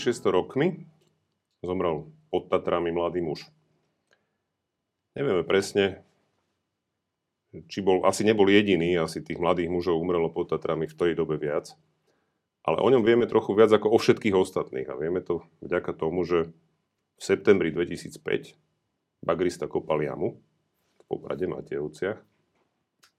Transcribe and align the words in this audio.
1600 0.00 0.32
rokmi 0.32 0.88
zomrel 1.60 2.08
pod 2.32 2.48
Tatrami 2.48 2.88
mladý 2.88 3.20
muž. 3.20 3.44
Nevieme 5.12 5.44
presne, 5.44 6.00
či 7.68 7.84
bol, 7.84 8.06
asi 8.08 8.24
nebol 8.24 8.48
jediný, 8.48 8.96
asi 8.96 9.20
tých 9.20 9.36
mladých 9.36 9.68
mužov 9.68 10.00
umrelo 10.00 10.32
pod 10.32 10.48
Tatrami 10.48 10.88
v 10.88 10.96
tej 10.96 11.12
dobe 11.12 11.36
viac. 11.36 11.76
Ale 12.64 12.80
o 12.80 12.88
ňom 12.88 13.04
vieme 13.04 13.28
trochu 13.28 13.52
viac 13.52 13.68
ako 13.72 13.92
o 13.92 13.98
všetkých 14.00 14.36
ostatných. 14.36 14.88
A 14.88 14.96
vieme 14.96 15.20
to 15.20 15.44
vďaka 15.60 15.92
tomu, 15.92 16.24
že 16.24 16.52
v 17.20 17.22
septembri 17.22 17.68
2005 17.68 18.56
bagrista 19.20 19.68
kopal 19.68 20.00
jamu 20.00 20.40
v 20.96 21.02
Poprade 21.04 21.44
Matejovciach 21.44 22.18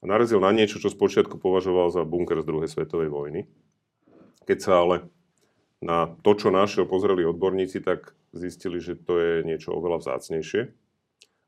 a 0.02 0.04
narazil 0.10 0.42
na 0.42 0.50
niečo, 0.50 0.82
čo 0.82 0.90
spočiatku 0.90 1.38
považoval 1.38 1.94
za 1.94 2.02
bunker 2.02 2.42
z 2.42 2.50
druhej 2.50 2.70
svetovej 2.70 3.10
vojny. 3.14 3.42
Keď 4.50 4.58
sa 4.58 4.82
ale 4.82 5.06
na 5.82 6.14
to, 6.22 6.38
čo 6.38 6.54
našiel, 6.54 6.86
pozreli 6.86 7.26
odborníci, 7.26 7.82
tak 7.82 8.14
zistili, 8.32 8.78
že 8.78 8.94
to 8.96 9.18
je 9.18 9.34
niečo 9.42 9.74
oveľa 9.74 10.06
vzácnejšie 10.06 10.62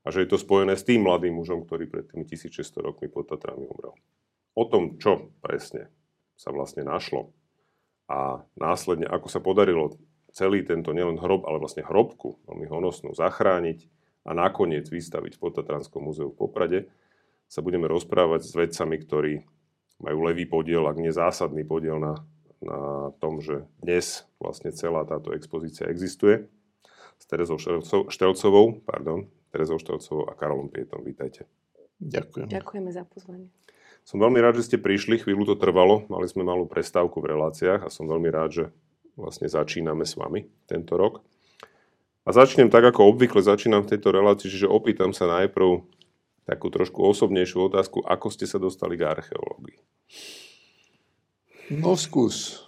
a 0.03 0.07
že 0.09 0.25
je 0.25 0.29
to 0.29 0.41
spojené 0.41 0.73
s 0.73 0.83
tým 0.83 1.05
mladým 1.05 1.37
mužom, 1.37 1.63
ktorý 1.63 1.87
pred 1.87 2.09
tými 2.09 2.25
1600 2.25 2.81
rokmi 2.81 3.07
pod 3.07 3.29
Tatrami 3.29 3.69
umrel. 3.69 3.93
O 4.57 4.63
tom, 4.65 4.97
čo 4.97 5.31
presne 5.39 5.87
sa 6.33 6.49
vlastne 6.49 6.81
našlo 6.81 7.31
a 8.09 8.41
následne, 8.57 9.07
ako 9.07 9.27
sa 9.29 9.39
podarilo 9.39 9.95
celý 10.33 10.65
tento 10.65 10.91
nielen 10.91 11.21
hrob, 11.21 11.45
ale 11.45 11.61
vlastne 11.61 11.85
hrobku, 11.85 12.41
veľmi 12.49 12.67
honosnú, 12.67 13.13
zachrániť 13.13 13.85
a 14.25 14.33
nakoniec 14.33 14.89
vystaviť 14.89 15.37
v 15.37 15.41
Podtatranskom 15.41 16.01
múzeu 16.03 16.33
v 16.33 16.39
Poprade, 16.41 16.79
sa 17.45 17.61
budeme 17.61 17.85
rozprávať 17.85 18.49
s 18.49 18.53
vedcami, 18.57 18.97
ktorí 18.97 19.33
majú 20.01 20.25
levý 20.25 20.49
podiel, 20.49 20.89
ak 20.89 20.97
nie 20.97 21.13
zásadný 21.13 21.61
podiel 21.61 22.01
na 22.01 22.17
na 22.63 23.11
tom, 23.19 23.43
že 23.43 23.67
dnes 23.83 24.23
vlastne 24.39 24.71
celá 24.71 25.03
táto 25.03 25.35
expozícia 25.35 25.85
existuje 25.91 26.47
s 27.19 27.23
Terezou 27.27 27.59
Štelcovou, 28.09 28.81
pardon, 28.87 29.27
Terezou 29.51 29.77
Štelcovou 29.77 30.31
a 30.31 30.33
Karolom 30.33 30.71
Pietom. 30.71 31.03
Vítajte. 31.03 31.45
Ďakujem. 32.01 32.47
Ďakujeme 32.49 32.89
za 32.91 33.03
pozvanie. 33.05 33.47
Som 34.03 34.19
veľmi 34.19 34.43
rád, 34.43 34.59
že 34.59 34.67
ste 34.67 34.77
prišli, 34.81 35.23
chvíľu 35.23 35.53
to 35.53 35.55
trvalo, 35.55 36.03
mali 36.11 36.27
sme 36.27 36.43
malú 36.43 36.67
prestávku 36.67 37.23
v 37.23 37.31
reláciách 37.31 37.87
a 37.87 37.93
som 37.93 38.03
veľmi 38.03 38.27
rád, 38.27 38.49
že 38.51 38.65
vlastne 39.15 39.47
začíname 39.47 40.03
s 40.03 40.19
vami 40.19 40.51
tento 40.67 40.99
rok. 40.99 41.23
A 42.27 42.35
začnem 42.35 42.67
tak, 42.67 42.83
ako 42.83 43.15
obvykle 43.15 43.39
začínam 43.39 43.83
v 43.83 43.95
tejto 43.95 44.11
relácii, 44.11 44.51
že 44.51 44.67
opýtam 44.67 45.15
sa 45.15 45.27
najprv 45.27 45.87
takú 46.43 46.67
trošku 46.67 46.99
osobnejšiu 46.99 47.71
otázku, 47.71 48.03
ako 48.03 48.27
ste 48.27 48.43
sa 48.43 48.59
dostali 48.59 48.99
k 48.99 49.07
archeológii. 49.07 49.79
No 51.71 51.95
skús. 51.95 52.63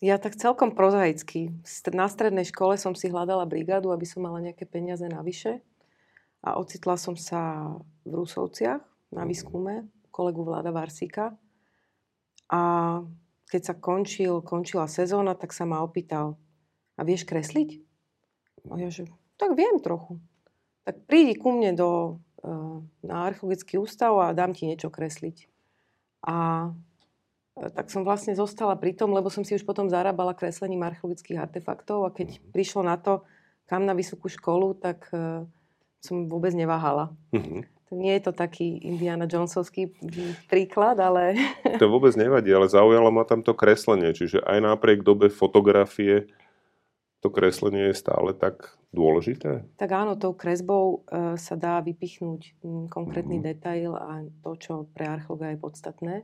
Ja 0.00 0.16
tak 0.16 0.40
celkom 0.40 0.72
prozaicky. 0.72 1.52
Na 1.92 2.08
strednej 2.08 2.48
škole 2.48 2.80
som 2.80 2.96
si 2.96 3.12
hľadala 3.12 3.44
brigádu, 3.44 3.92
aby 3.92 4.08
som 4.08 4.24
mala 4.24 4.40
nejaké 4.40 4.64
peniaze 4.64 5.04
navyše. 5.04 5.60
A 6.40 6.56
ocitla 6.56 6.96
som 6.96 7.20
sa 7.20 7.68
v 8.08 8.12
Rusovciach 8.16 8.80
na 9.12 9.28
výskume 9.28 9.92
kolegu 10.08 10.40
Vlada 10.40 10.72
Varsika. 10.72 11.36
A 12.48 12.60
keď 13.52 13.62
sa 13.62 13.74
končil, 13.76 14.40
končila 14.40 14.88
sezóna, 14.88 15.36
tak 15.36 15.52
sa 15.52 15.68
ma 15.68 15.84
opýtal, 15.84 16.40
a 16.96 17.04
vieš 17.04 17.24
kresliť? 17.24 17.80
A 18.68 18.76
ja 18.76 18.92
že, 18.92 19.08
tak 19.40 19.56
viem 19.56 19.80
trochu. 19.80 20.20
Tak 20.84 21.08
prídi 21.08 21.32
ku 21.36 21.52
mne 21.52 21.72
do, 21.72 21.90
uh, 22.44 22.84
na 23.00 23.16
archeologický 23.24 23.80
ústav 23.80 24.12
a 24.20 24.36
dám 24.36 24.52
ti 24.52 24.68
niečo 24.68 24.92
kresliť. 24.92 25.48
A 26.28 26.68
tak 27.68 27.92
som 27.92 28.00
vlastne 28.00 28.32
zostala 28.32 28.72
pri 28.80 28.96
tom, 28.96 29.12
lebo 29.12 29.28
som 29.28 29.44
si 29.44 29.52
už 29.52 29.68
potom 29.68 29.92
zarábala 29.92 30.32
kreslením 30.32 30.80
archeologických 30.80 31.36
artefaktov 31.36 32.08
a 32.08 32.14
keď 32.14 32.40
mm-hmm. 32.40 32.52
prišlo 32.56 32.80
na 32.80 32.96
to, 32.96 33.20
kam 33.68 33.84
na 33.84 33.92
vysokú 33.92 34.32
školu, 34.32 34.80
tak 34.80 35.12
uh, 35.12 35.44
som 36.00 36.24
vôbec 36.24 36.56
neváhala. 36.56 37.12
Mm-hmm. 37.36 37.60
Nie 37.90 38.22
je 38.22 38.30
to 38.30 38.32
taký 38.32 38.80
Indiana 38.86 39.26
Jonesovský 39.26 39.92
príklad, 40.46 40.96
ale... 41.02 41.36
To 41.82 41.90
vôbec 41.90 42.14
nevadí, 42.16 42.48
ale 42.54 42.70
zaujalo 42.70 43.10
ma 43.12 43.26
tam 43.26 43.44
to 43.44 43.52
kreslenie. 43.52 44.14
Čiže 44.14 44.40
aj 44.46 44.58
napriek 44.62 45.02
dobe 45.02 45.28
fotografie 45.28 46.30
to 47.20 47.28
kreslenie 47.28 47.92
je 47.92 48.00
stále 48.00 48.32
tak 48.32 48.78
dôležité? 48.96 49.68
Tak 49.76 49.90
áno, 49.92 50.16
tou 50.16 50.32
kresbou 50.32 51.04
uh, 51.04 51.36
sa 51.36 51.58
dá 51.58 51.84
vypichnúť 51.84 52.56
m, 52.64 52.88
konkrétny 52.88 53.36
mm-hmm. 53.36 53.50
detail 53.52 53.92
a 53.98 54.24
to, 54.40 54.50
čo 54.56 54.72
pre 54.96 55.04
archeologa 55.04 55.52
je 55.52 55.58
podstatné 55.60 56.14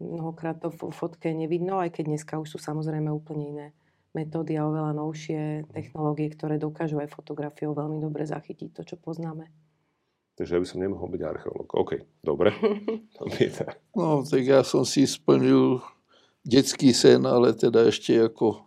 mnohokrát 0.00 0.60
to 0.60 0.68
v 0.70 0.92
fotke 0.92 1.32
nevidno, 1.32 1.80
aj 1.80 2.00
keď 2.00 2.04
dneska 2.10 2.34
už 2.40 2.56
sú 2.56 2.58
samozrejme 2.60 3.08
úplne 3.10 3.44
iné 3.50 3.66
metódy 4.14 4.54
a 4.54 4.70
oveľa 4.70 4.94
novšie 4.94 5.68
technológie, 5.74 6.30
ktoré 6.30 6.56
dokážu 6.56 7.02
aj 7.02 7.10
fotografiou 7.10 7.74
veľmi 7.74 7.98
dobre 7.98 8.22
zachytiť 8.22 8.70
to, 8.70 8.82
čo 8.86 8.96
poznáme. 8.96 9.50
Takže 10.34 10.58
ja 10.58 10.62
by 10.62 10.66
som 10.66 10.82
nemohol 10.82 11.08
byť 11.14 11.22
archeológ. 11.22 11.68
OK, 11.74 11.92
dobre. 12.22 12.54
no, 13.98 14.22
tak 14.26 14.42
ja 14.42 14.66
som 14.66 14.82
si 14.82 15.06
splnil 15.06 15.82
detský 16.42 16.90
sen, 16.90 17.22
ale 17.26 17.54
teda 17.54 17.86
ešte 17.86 18.18
ako 18.18 18.66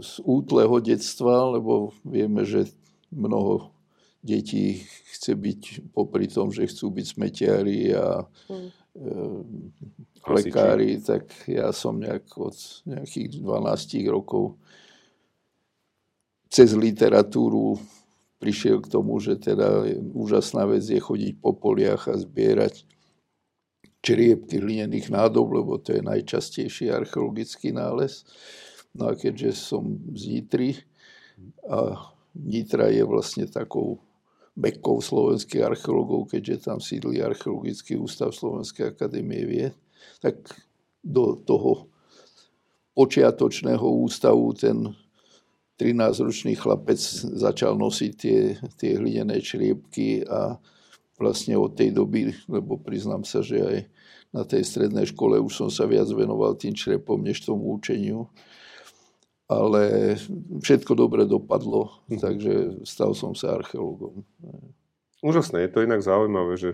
z 0.00 0.12
útleho 0.24 0.76
detstva, 0.80 1.56
lebo 1.56 1.92
vieme, 2.04 2.44
že 2.44 2.68
mnoho 3.12 3.75
detí 4.26 4.82
chce 5.14 5.38
byť 5.38 5.62
popri 5.94 6.26
tom, 6.26 6.50
že 6.50 6.66
chcú 6.66 6.90
byť 6.90 7.06
smetiari 7.06 7.94
a 7.94 8.26
mm. 8.26 8.66
e, 8.66 9.12
lekári, 10.26 10.98
tak 10.98 11.30
ja 11.46 11.70
som 11.70 12.02
nejak 12.02 12.26
od 12.34 12.58
nejakých 12.90 13.38
12 13.38 14.10
rokov 14.10 14.58
cez 16.50 16.74
literatúru 16.74 17.78
prišiel 18.36 18.82
k 18.84 18.90
tomu, 18.92 19.18
že 19.22 19.38
teda 19.38 19.86
úžasná 20.12 20.68
vec 20.68 20.84
je 20.84 21.00
chodiť 21.00 21.40
po 21.40 21.56
poliach 21.56 22.06
a 22.10 22.18
zbierať 22.18 22.84
čriepky 24.04 24.62
hlinených 24.62 25.10
nádob, 25.10 25.56
lebo 25.56 25.82
to 25.82 25.96
je 25.96 26.02
najčastejší 26.04 26.94
archeologický 26.94 27.74
nález. 27.74 28.22
No 28.94 29.10
a 29.10 29.18
keďže 29.18 29.56
som 29.56 29.98
z 30.14 30.38
Nitry 30.38 30.70
a 31.66 32.12
Nitra 32.36 32.92
je 32.92 33.02
vlastne 33.02 33.48
takou 33.48 33.98
bekov 34.56 35.04
slovenských 35.04 35.62
archeológov, 35.62 36.32
keďže 36.32 36.72
tam 36.72 36.80
sídli 36.80 37.20
archeologický 37.20 38.00
ústav 38.00 38.32
Slovenskej 38.32 38.96
akadémie 38.96 39.44
vied, 39.44 39.76
tak 40.24 40.40
do 41.04 41.36
toho 41.44 41.92
počiatočného 42.96 43.84
ústavu 43.84 44.56
ten 44.56 44.96
13-ročný 45.76 46.56
chlapec 46.56 46.96
začal 47.36 47.76
nosiť 47.76 48.12
tie, 48.16 48.56
tie 48.80 48.96
hlinené 48.96 49.44
čriepky 49.44 50.24
a 50.24 50.56
vlastne 51.20 51.60
od 51.60 51.76
tej 51.76 51.92
doby, 51.92 52.32
lebo 52.48 52.80
priznám 52.80 53.28
sa, 53.28 53.44
že 53.44 53.60
aj 53.60 53.78
na 54.32 54.42
tej 54.48 54.64
strednej 54.64 55.12
škole 55.12 55.36
už 55.36 55.52
som 55.52 55.68
sa 55.68 55.84
viac 55.84 56.08
venoval 56.08 56.56
tým 56.56 56.72
črepom, 56.72 57.20
než 57.20 57.44
tomu 57.44 57.76
učeniu, 57.76 58.28
ale 59.46 60.14
všetko 60.62 60.92
dobre 60.98 61.22
dopadlo, 61.26 62.02
hm. 62.10 62.18
takže 62.18 62.52
stal 62.82 63.14
som 63.14 63.38
sa 63.38 63.54
archeológom. 63.54 64.26
Úžasné, 65.22 65.66
je 65.66 65.72
to 65.72 65.86
inak 65.86 66.02
zaujímavé, 66.02 66.58
že, 66.58 66.70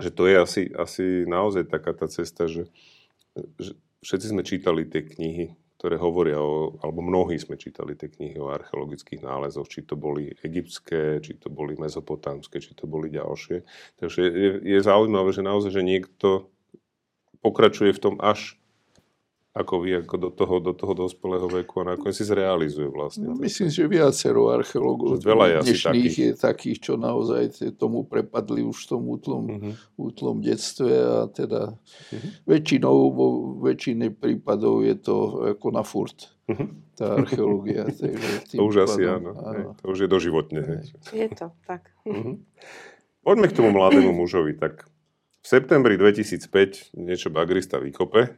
že 0.00 0.10
to 0.10 0.26
je 0.28 0.36
asi, 0.36 0.62
asi 0.72 1.04
naozaj 1.28 1.68
taká 1.68 1.92
tá 1.92 2.08
cesta, 2.08 2.48
že, 2.48 2.68
že 3.60 3.76
všetci 4.02 4.26
sme 4.32 4.42
čítali 4.42 4.88
tie 4.88 5.04
knihy, 5.04 5.54
ktoré 5.76 6.00
hovoria 6.00 6.40
o, 6.40 6.80
alebo 6.80 7.04
mnohí 7.04 7.36
sme 7.36 7.60
čítali 7.60 7.92
tie 7.92 8.08
knihy 8.08 8.40
o 8.40 8.48
archeologických 8.48 9.20
nálezoch, 9.20 9.68
či 9.68 9.84
to 9.84 9.94
boli 9.94 10.32
egyptské, 10.40 11.20
či 11.20 11.36
to 11.36 11.52
boli 11.52 11.76
mezopotámske, 11.76 12.58
či 12.58 12.72
to 12.72 12.88
boli 12.88 13.12
ďalšie. 13.12 13.62
Takže 14.00 14.20
je, 14.24 14.50
je 14.64 14.78
zaujímavé, 14.80 15.30
že 15.36 15.44
naozaj, 15.44 15.70
že 15.76 15.84
niekto 15.84 16.48
pokračuje 17.44 17.92
v 17.92 18.02
tom 18.02 18.14
až 18.18 18.56
ako 19.56 19.74
vy, 19.80 20.04
ako 20.04 20.16
do 20.20 20.30
toho, 20.36 20.56
do 20.60 20.72
toho 20.76 20.92
dospelého 20.92 21.48
veku 21.48 21.80
a 21.80 21.96
nakoniec 21.96 22.12
si 22.12 22.28
zrealizuje 22.28 22.92
vlastne. 22.92 23.24
No, 23.24 23.40
myslím, 23.40 23.72
že 23.72 23.88
viacero 23.88 24.52
archeológov 24.52 25.24
veľa 25.24 25.46
je 25.48 25.72
dnešných 25.72 26.12
takých. 26.12 26.16
je 26.20 26.30
takých, 26.36 26.78
čo 26.84 26.92
naozaj 27.00 27.72
tomu 27.80 28.04
prepadli 28.04 28.60
už 28.60 28.76
v 28.84 28.86
tom 28.92 29.02
útlom, 29.08 29.44
uh-huh. 29.48 29.72
útlom 29.96 30.44
detstve 30.44 30.92
a 30.92 31.24
teda 31.32 31.72
uh-huh. 31.72 32.30
väčšinou, 32.44 32.96
vo 33.16 33.26
väčšine 33.64 34.12
prípadov 34.12 34.84
je 34.84 34.96
to 35.00 35.16
ako 35.56 35.66
na 35.72 35.80
furt. 35.80 36.36
Uh-huh. 36.52 36.68
Tá 36.92 37.16
archeológia. 37.16 37.88
to 38.52 38.60
už 38.60 38.84
asi 38.84 39.08
áno. 39.08 39.40
áno. 39.40 39.72
to 39.80 39.88
už 39.88 40.04
je 40.04 40.08
doživotne. 40.12 40.84
Je 41.16 41.28
to, 41.32 41.48
tak. 41.64 41.96
Uh-huh. 42.04 42.36
Poďme 43.24 43.48
k 43.48 43.56
tomu 43.56 43.72
mladému 43.72 44.12
mužovi. 44.12 44.52
Tak 44.52 44.84
v 45.40 45.46
septembri 45.48 45.96
2005 45.96 46.92
niečo 46.92 47.32
bagrista 47.32 47.80
vykope 47.80 48.36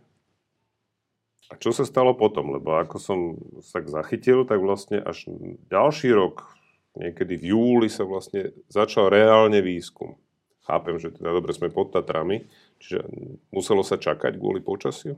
a 1.48 1.56
čo 1.56 1.72
sa 1.72 1.88
stalo 1.88 2.12
potom? 2.12 2.52
Lebo 2.52 2.76
ako 2.76 2.96
som 3.00 3.18
sa 3.64 3.80
zachytil, 3.80 4.44
tak 4.44 4.60
vlastne 4.60 5.00
až 5.00 5.32
ďalší 5.72 6.12
rok, 6.12 6.44
niekedy 6.92 7.40
v 7.40 7.56
júli 7.56 7.88
sa 7.88 8.04
vlastne 8.04 8.52
začal 8.68 9.08
reálne 9.08 9.64
výskum. 9.64 10.20
Chápem, 10.68 11.00
že 11.00 11.16
teda 11.16 11.32
dobre 11.32 11.56
sme 11.56 11.72
pod 11.72 11.96
Tatrami, 11.96 12.44
čiže 12.76 13.00
muselo 13.48 13.80
sa 13.80 13.96
čakať 13.96 14.36
kvôli 14.36 14.60
počasiu? 14.60 15.16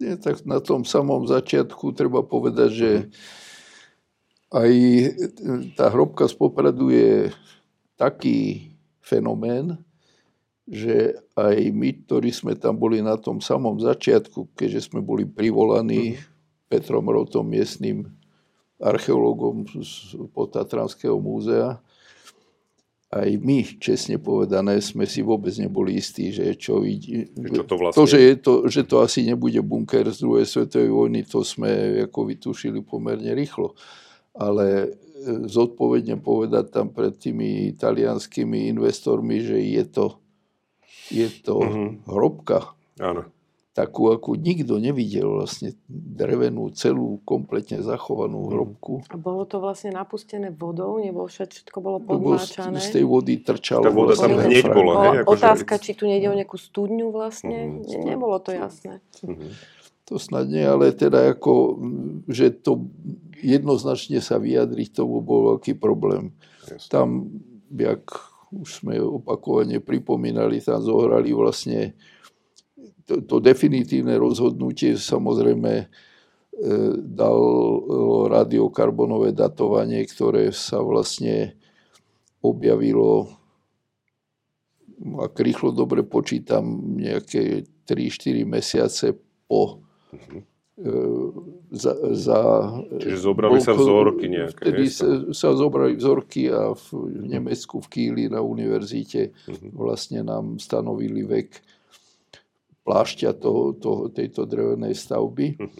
Nie, 0.00 0.16
tak 0.16 0.40
na 0.48 0.64
tom 0.64 0.88
samom 0.88 1.28
začiatku 1.28 1.92
treba 1.92 2.24
povedať, 2.24 2.70
že 2.72 2.90
aj 4.48 4.72
tá 5.76 5.92
hrobka 5.92 6.24
z 6.24 6.34
Popradu 6.40 6.88
je 6.88 7.28
taký 8.00 8.72
fenomén, 9.04 9.83
že 10.64 11.20
aj 11.36 11.56
my, 11.76 11.90
ktorí 12.08 12.32
sme 12.32 12.56
tam 12.56 12.80
boli 12.80 13.04
na 13.04 13.20
tom 13.20 13.44
samom 13.44 13.76
začiatku, 13.76 14.56
keďže 14.56 14.88
sme 14.92 15.04
boli 15.04 15.28
privolaní 15.28 16.16
Petrom 16.72 17.04
Rotom, 17.04 17.44
miestným 17.44 18.08
archeológom 18.80 19.68
z 19.68 20.16
Potatranského 20.32 21.20
múzea, 21.20 21.78
aj 23.14 23.30
my, 23.38 23.78
čestne 23.78 24.18
povedané, 24.18 24.82
sme 24.82 25.06
si 25.06 25.22
vôbec 25.22 25.54
neboli 25.54 26.02
istí, 26.02 26.34
že 26.34 26.58
čo 26.58 26.82
ide. 26.82 27.30
Čo 27.30 27.62
to 27.62 27.76
vlastne 27.78 27.98
to, 28.02 28.04
že, 28.10 28.18
je 28.18 28.34
to, 28.42 28.52
že 28.66 28.82
to 28.82 28.96
asi 28.98 29.22
nebude 29.22 29.62
bunker 29.62 30.10
z 30.10 30.18
druhej 30.18 30.46
svetovej 30.50 30.90
vojny, 30.90 31.20
to 31.22 31.46
sme 31.46 32.02
ako 32.10 32.26
vytušili 32.26 32.82
pomerne 32.82 33.30
rýchlo. 33.38 33.78
Ale 34.34 34.66
e, 34.66 34.88
zodpovedne 35.46 36.18
povedať 36.18 36.74
tam 36.74 36.90
pred 36.90 37.14
tými 37.14 37.70
italianskými 37.70 38.66
investormi, 38.74 39.46
že 39.46 39.62
je 39.62 39.84
to, 39.86 40.18
je 41.10 41.28
to 41.42 41.60
mm-hmm. 41.60 41.88
hrobka. 42.08 42.72
Áno 43.00 43.34
takú, 43.74 44.14
akú 44.14 44.38
nikto 44.38 44.78
nevidel, 44.78 45.42
vlastne 45.42 45.74
drevenú, 45.90 46.70
celú, 46.70 47.18
kompletne 47.26 47.82
zachovanú 47.82 48.46
mhm. 48.46 48.48
hrobku. 48.54 48.92
A 49.10 49.18
bolo 49.18 49.42
to 49.44 49.58
vlastne 49.58 49.90
napustené 49.90 50.54
vodou, 50.54 51.02
nebo 51.02 51.26
všetko 51.26 51.76
bolo 51.82 51.98
podmáčané? 51.98 52.78
Z 52.78 53.02
tej 53.02 53.04
vody 53.04 53.42
trčalo. 53.42 53.82
Tá 53.82 53.90
voda 53.90 54.14
tam 54.14 54.38
hneď 54.38 54.70
bola. 54.70 54.92
Hej, 55.10 55.26
akože... 55.26 55.42
Otázka, 55.42 55.74
či 55.82 55.92
tu 55.98 56.06
nejde 56.06 56.30
o 56.30 56.38
nejakú 56.38 56.54
studňu 56.54 57.10
vlastne, 57.10 57.82
mm, 57.82 58.06
nebolo 58.06 58.38
to 58.38 58.54
jasné. 58.54 59.02
Mm-hmm. 59.26 59.50
To 60.04 60.20
snad 60.22 60.46
nie, 60.46 60.62
ale 60.62 60.94
teda 60.94 61.34
ako, 61.34 61.80
že 62.30 62.54
to 62.54 62.86
jednoznačne 63.42 64.22
sa 64.22 64.38
vyjadriť, 64.38 65.02
tomu 65.02 65.18
bol 65.18 65.56
veľký 65.56 65.74
problém. 65.80 66.30
Yes. 66.70 66.86
Tam, 66.92 67.26
jak 67.72 68.06
už 68.60 68.84
sme 68.84 69.00
opakovane 69.02 69.82
pripomínali, 69.82 70.62
tam 70.62 70.78
zohrali 70.78 71.34
vlastne 71.34 71.98
to, 73.04 73.20
to 73.20 73.36
definitívne 73.40 74.16
rozhodnutie 74.16 74.96
samozrejme 74.96 75.72
e, 75.76 75.86
dalo 76.96 78.28
radiokarbonové 78.32 79.36
datovanie, 79.36 80.04
ktoré 80.08 80.54
sa 80.54 80.80
vlastne 80.80 81.58
objavilo, 82.40 83.28
ak 85.20 85.36
rýchlo 85.36 85.72
dobre 85.72 86.04
počítam, 86.04 86.96
nejaké 86.96 87.68
3-4 87.84 88.48
mesiace 88.48 89.06
po 89.44 89.84
e, 90.12 90.53
za, 91.70 91.92
za, 92.18 92.40
Čiže 92.98 93.18
zobrali 93.22 93.62
bol, 93.62 93.66
sa 93.66 93.78
vzorky 93.78 94.26
nejaké. 94.26 94.58
Vtedy 94.58 94.84
sa, 94.90 95.06
sa 95.30 95.54
zobrali 95.54 95.94
vzorky 95.94 96.50
a 96.50 96.74
v 96.74 96.86
Nemecku, 97.30 97.78
v 97.78 97.88
Kíli 97.94 98.24
na 98.26 98.42
univerzite 98.42 99.30
uh-huh. 99.30 99.70
vlastne 99.70 100.26
nám 100.26 100.58
stanovili 100.58 101.22
vek 101.22 101.62
plášťa 102.82 103.38
toho, 103.38 103.78
toho, 103.78 104.10
tejto 104.10 104.50
drevenej 104.50 104.98
stavby. 104.98 105.54
Uh-huh. 105.54 105.70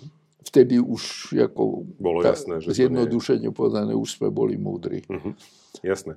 Vtedy 0.46 0.78
už 0.78 1.34
ako 1.42 1.90
Bolo 1.98 2.22
tá, 2.22 2.38
jasné, 2.38 2.62
že 2.62 2.78
zjednodušene 2.78 3.50
povedané 3.50 3.98
už 3.98 4.22
sme 4.22 4.30
boli 4.30 4.54
múdri. 4.54 5.02
Uh-huh. 5.10 5.34
Jasné. 5.82 6.14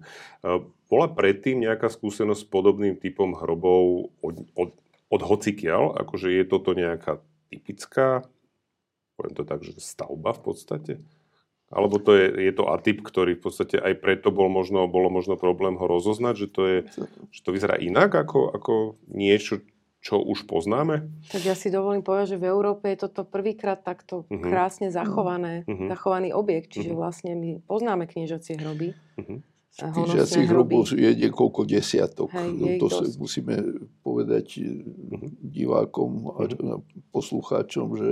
Bola 0.86 1.10
predtým 1.10 1.66
nejaká 1.66 1.90
skúsenosť 1.90 2.46
s 2.46 2.48
podobným 2.48 2.94
typom 3.02 3.34
hrobov 3.34 4.14
od, 4.22 4.46
od, 4.54 4.70
od 5.10 5.22
hocikiaľ? 5.26 5.98
Akože 5.98 6.30
je 6.30 6.44
toto 6.46 6.78
nejaká 6.78 7.18
typická, 7.50 8.22
poviem 9.18 9.34
to 9.34 9.44
tak, 9.44 9.66
že 9.66 9.76
stavba 9.82 10.32
v 10.38 10.42
podstate? 10.46 10.94
Alebo 11.68 12.00
to 12.00 12.16
je, 12.16 12.48
je 12.48 12.54
to 12.56 12.72
atyp, 12.72 13.04
ktorý 13.04 13.36
v 13.36 13.44
podstate 13.44 13.76
aj 13.76 14.00
preto 14.00 14.32
bol 14.32 14.48
možno, 14.48 14.88
bolo 14.88 15.12
možno 15.12 15.36
problém 15.36 15.76
ho 15.76 15.84
rozoznať, 15.84 16.36
že 16.40 16.48
to, 16.48 16.62
je, 16.64 16.78
že 17.28 17.42
to 17.44 17.52
vyzerá 17.52 17.76
inak 17.76 18.16
ako, 18.16 18.56
ako 18.56 18.74
niečo, 19.12 19.60
čo 20.00 20.24
už 20.24 20.48
poznáme? 20.48 21.12
Tak 21.28 21.44
ja 21.44 21.52
si 21.60 21.68
dovolím 21.68 22.08
povedať, 22.08 22.38
že 22.38 22.42
v 22.42 22.48
Európe 22.48 22.88
je 22.96 23.04
toto 23.04 23.28
prvýkrát 23.28 23.84
takto 23.84 24.24
uh-huh. 24.24 24.48
krásne 24.48 24.88
zachované, 24.88 25.68
uh-huh. 25.68 25.92
zachovaný 25.92 26.32
objekt. 26.32 26.72
Čiže 26.72 26.96
uh-huh. 26.96 27.04
vlastne 27.04 27.36
my 27.36 27.60
poznáme 27.68 28.08
kniežacie 28.08 28.56
hroby. 28.56 28.96
Uh-huh. 29.20 29.44
Kniežacích 29.78 30.48
hrobov 30.48 30.90
je 30.96 31.12
niekoľko 31.20 31.68
desiatok. 31.68 32.32
Hej, 32.32 32.50
no, 32.56 32.66
to 32.80 32.88
si 32.88 33.20
musíme 33.20 33.56
povedať 34.08 34.64
uh-huh. 34.64 35.28
divákom 35.44 36.32
a 36.32 36.48
uh-huh. 36.48 36.80
poslucháčom, 37.12 38.00
že 38.00 38.12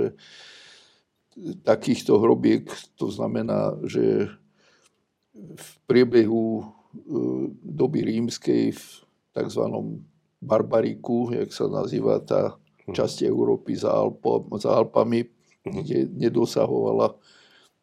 takýchto 1.64 2.16
hrobiek, 2.16 2.64
to 2.96 3.12
znamená, 3.12 3.76
že 3.84 4.32
v 5.36 5.70
priebehu 5.84 6.60
e, 6.60 6.64
doby 7.60 8.00
rímskej 8.08 8.72
v 8.72 8.84
tzv 9.36 9.62
Barbariku, 10.40 11.32
jak 11.32 11.52
sa 11.52 11.68
nazýva 11.68 12.24
tá 12.24 12.56
mhm. 12.88 12.96
časť 12.96 13.28
Európy 13.28 13.76
za, 13.76 13.92
Alpo, 13.92 14.48
za 14.56 14.72
Alpami, 14.72 15.28
mhm. 15.28 15.72
kde 15.84 15.98
nedosahovala 16.08 17.16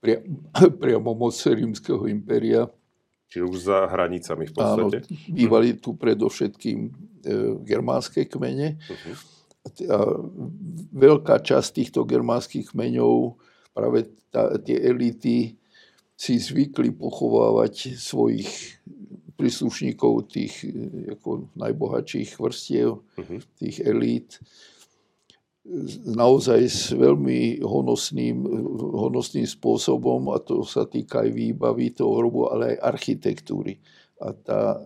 pria, 0.01 0.19
priamo 0.81 1.13
moc 1.13 1.33
rímskeho 1.37 2.09
impéria. 2.09 2.67
Čiže 3.31 3.45
už 3.49 3.57
za 3.65 3.89
hranicami 3.89 4.45
v 4.45 4.53
podstate. 4.53 4.97
Áno, 5.01 5.33
bývali 5.33 5.73
tu 5.81 5.97
predovšetkým 5.97 6.77
e, 6.85 6.89
germánske 7.65 8.29
kmene. 8.29 8.77
Uh-huh. 8.77 9.15
A 9.89 9.99
veľká 10.93 11.41
časť 11.41 11.69
týchto 11.81 12.05
germánskych 12.05 12.71
kmeňov, 12.73 13.39
práve 13.73 14.13
tá, 14.29 14.53
tie 14.61 14.77
elity 14.77 15.57
si 16.13 16.33
zvykli 16.37 16.93
pochovávať 16.93 17.97
svojich 17.97 18.79
príslušníkov 19.33 20.29
tých 20.29 20.61
ako 21.19 21.49
najbohatších 21.57 22.37
vrstiev, 22.37 23.01
uh-huh. 23.01 23.39
tých 23.57 23.81
elít, 23.81 24.37
naozaj 26.03 26.61
s 26.67 26.91
veľmi 26.91 27.63
honosným, 27.63 28.43
honosným 28.93 29.47
spôsobom, 29.47 30.27
a 30.35 30.37
to 30.43 30.67
sa 30.67 30.83
týka 30.83 31.23
aj 31.23 31.31
výbavy 31.31 31.95
toho 31.95 32.19
hrobu, 32.19 32.51
ale 32.51 32.75
aj 32.75 32.83
architektúry. 32.93 33.79
A 34.19 34.35
tá 34.35 34.79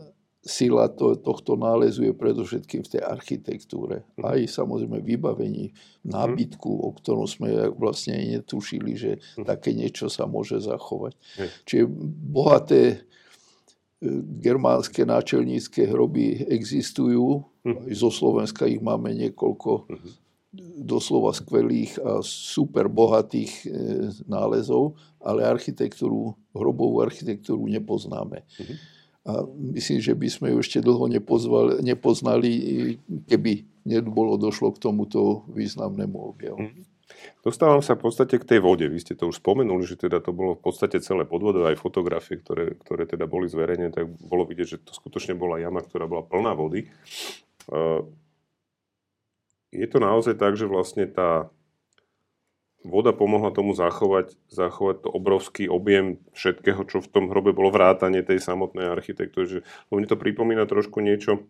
sila 0.47 0.87
to, 0.87 1.19
tohto 1.19 1.59
nálezu 1.59 2.07
je 2.07 2.13
predovšetkým 2.15 2.81
v 2.87 2.91
tej 2.95 3.01
architektúre. 3.03 4.07
Mhm. 4.17 4.23
Aj 4.23 4.39
samozrejme 4.47 5.03
vybavení, 5.03 5.75
nábytku, 6.07 6.71
o 6.71 6.89
ktorom 6.95 7.27
sme 7.27 7.67
vlastne 7.75 8.39
netušili, 8.39 8.91
že 8.95 9.11
mhm. 9.37 9.45
také 9.45 9.75
niečo 9.75 10.07
sa 10.07 10.25
môže 10.25 10.63
zachovať. 10.63 11.13
Čiže 11.67 11.85
bohaté 12.31 13.05
germánske 14.41 15.05
náčelnícke 15.05 15.89
hroby 15.89 16.45
existujú. 16.45 17.41
Hm. 17.65 17.89
Zo 17.97 18.13
Slovenska 18.13 18.69
ich 18.69 18.77
máme 18.77 19.09
niekoľko 19.17 19.89
doslova 20.77 21.33
skvelých 21.33 21.99
a 22.01 22.21
super 22.23 22.87
bohatých 22.87 23.51
e, 23.65 23.67
nálezov, 24.25 24.97
ale 25.21 25.45
architektúru, 25.45 26.33
hrobovú 26.53 27.03
architektúru 27.03 27.65
nepoznáme. 27.67 28.45
Hm. 28.57 28.75
A 29.27 29.43
myslím, 29.75 29.99
že 29.99 30.15
by 30.15 30.27
sme 30.31 30.47
ju 30.55 30.63
ešte 30.63 30.79
dlho 30.79 31.11
nepozvali, 31.11 31.83
nepoznali, 31.83 32.51
keby 33.27 33.67
nebolo 33.83 34.39
došlo 34.39 34.71
k 34.71 34.79
tomuto 34.79 35.43
významnému 35.51 36.15
objavu. 36.15 36.71
Dostávam 37.43 37.83
sa 37.83 37.99
v 37.99 38.07
podstate 38.07 38.39
k 38.39 38.47
tej 38.47 38.59
vode. 38.63 38.87
Vy 38.87 38.99
ste 39.03 39.19
to 39.19 39.27
už 39.27 39.43
spomenuli, 39.43 39.83
že 39.83 39.99
teda 39.99 40.23
to 40.23 40.31
bolo 40.31 40.55
v 40.55 40.63
podstate 40.63 41.03
celé 41.03 41.27
podvodové, 41.27 41.75
aj 41.75 41.83
fotografie, 41.83 42.39
ktoré, 42.39 42.79
ktoré 42.79 43.03
teda 43.03 43.27
boli 43.27 43.51
zverejnené, 43.51 43.91
tak 43.91 44.07
bolo 44.07 44.47
vidieť, 44.47 44.67
že 44.67 44.83
to 44.83 44.95
skutočne 44.95 45.35
bola 45.35 45.59
jama, 45.59 45.83
ktorá 45.83 46.07
bola 46.07 46.23
plná 46.23 46.55
vody. 46.55 46.87
Je 49.75 49.87
to 49.91 49.99
naozaj 49.99 50.39
tak, 50.39 50.55
že 50.55 50.71
vlastne 50.71 51.03
tá 51.03 51.51
voda 52.87 53.11
pomohla 53.11 53.51
tomu 53.51 53.75
zachovať, 53.75 54.39
zachovať 54.47 55.03
to 55.05 55.09
obrovský 55.11 55.67
objem 55.67 56.23
všetkého, 56.31 56.87
čo 56.87 57.03
v 57.03 57.11
tom 57.11 57.27
hrobe 57.27 57.51
bolo 57.51 57.69
vrátanie 57.69 58.23
tej 58.23 58.39
samotnej 58.39 58.87
architektúry. 58.87 59.45
Že, 59.45 59.59
mne 59.91 60.07
to 60.07 60.17
pripomína 60.17 60.63
trošku 60.65 61.03
niečo, 61.03 61.45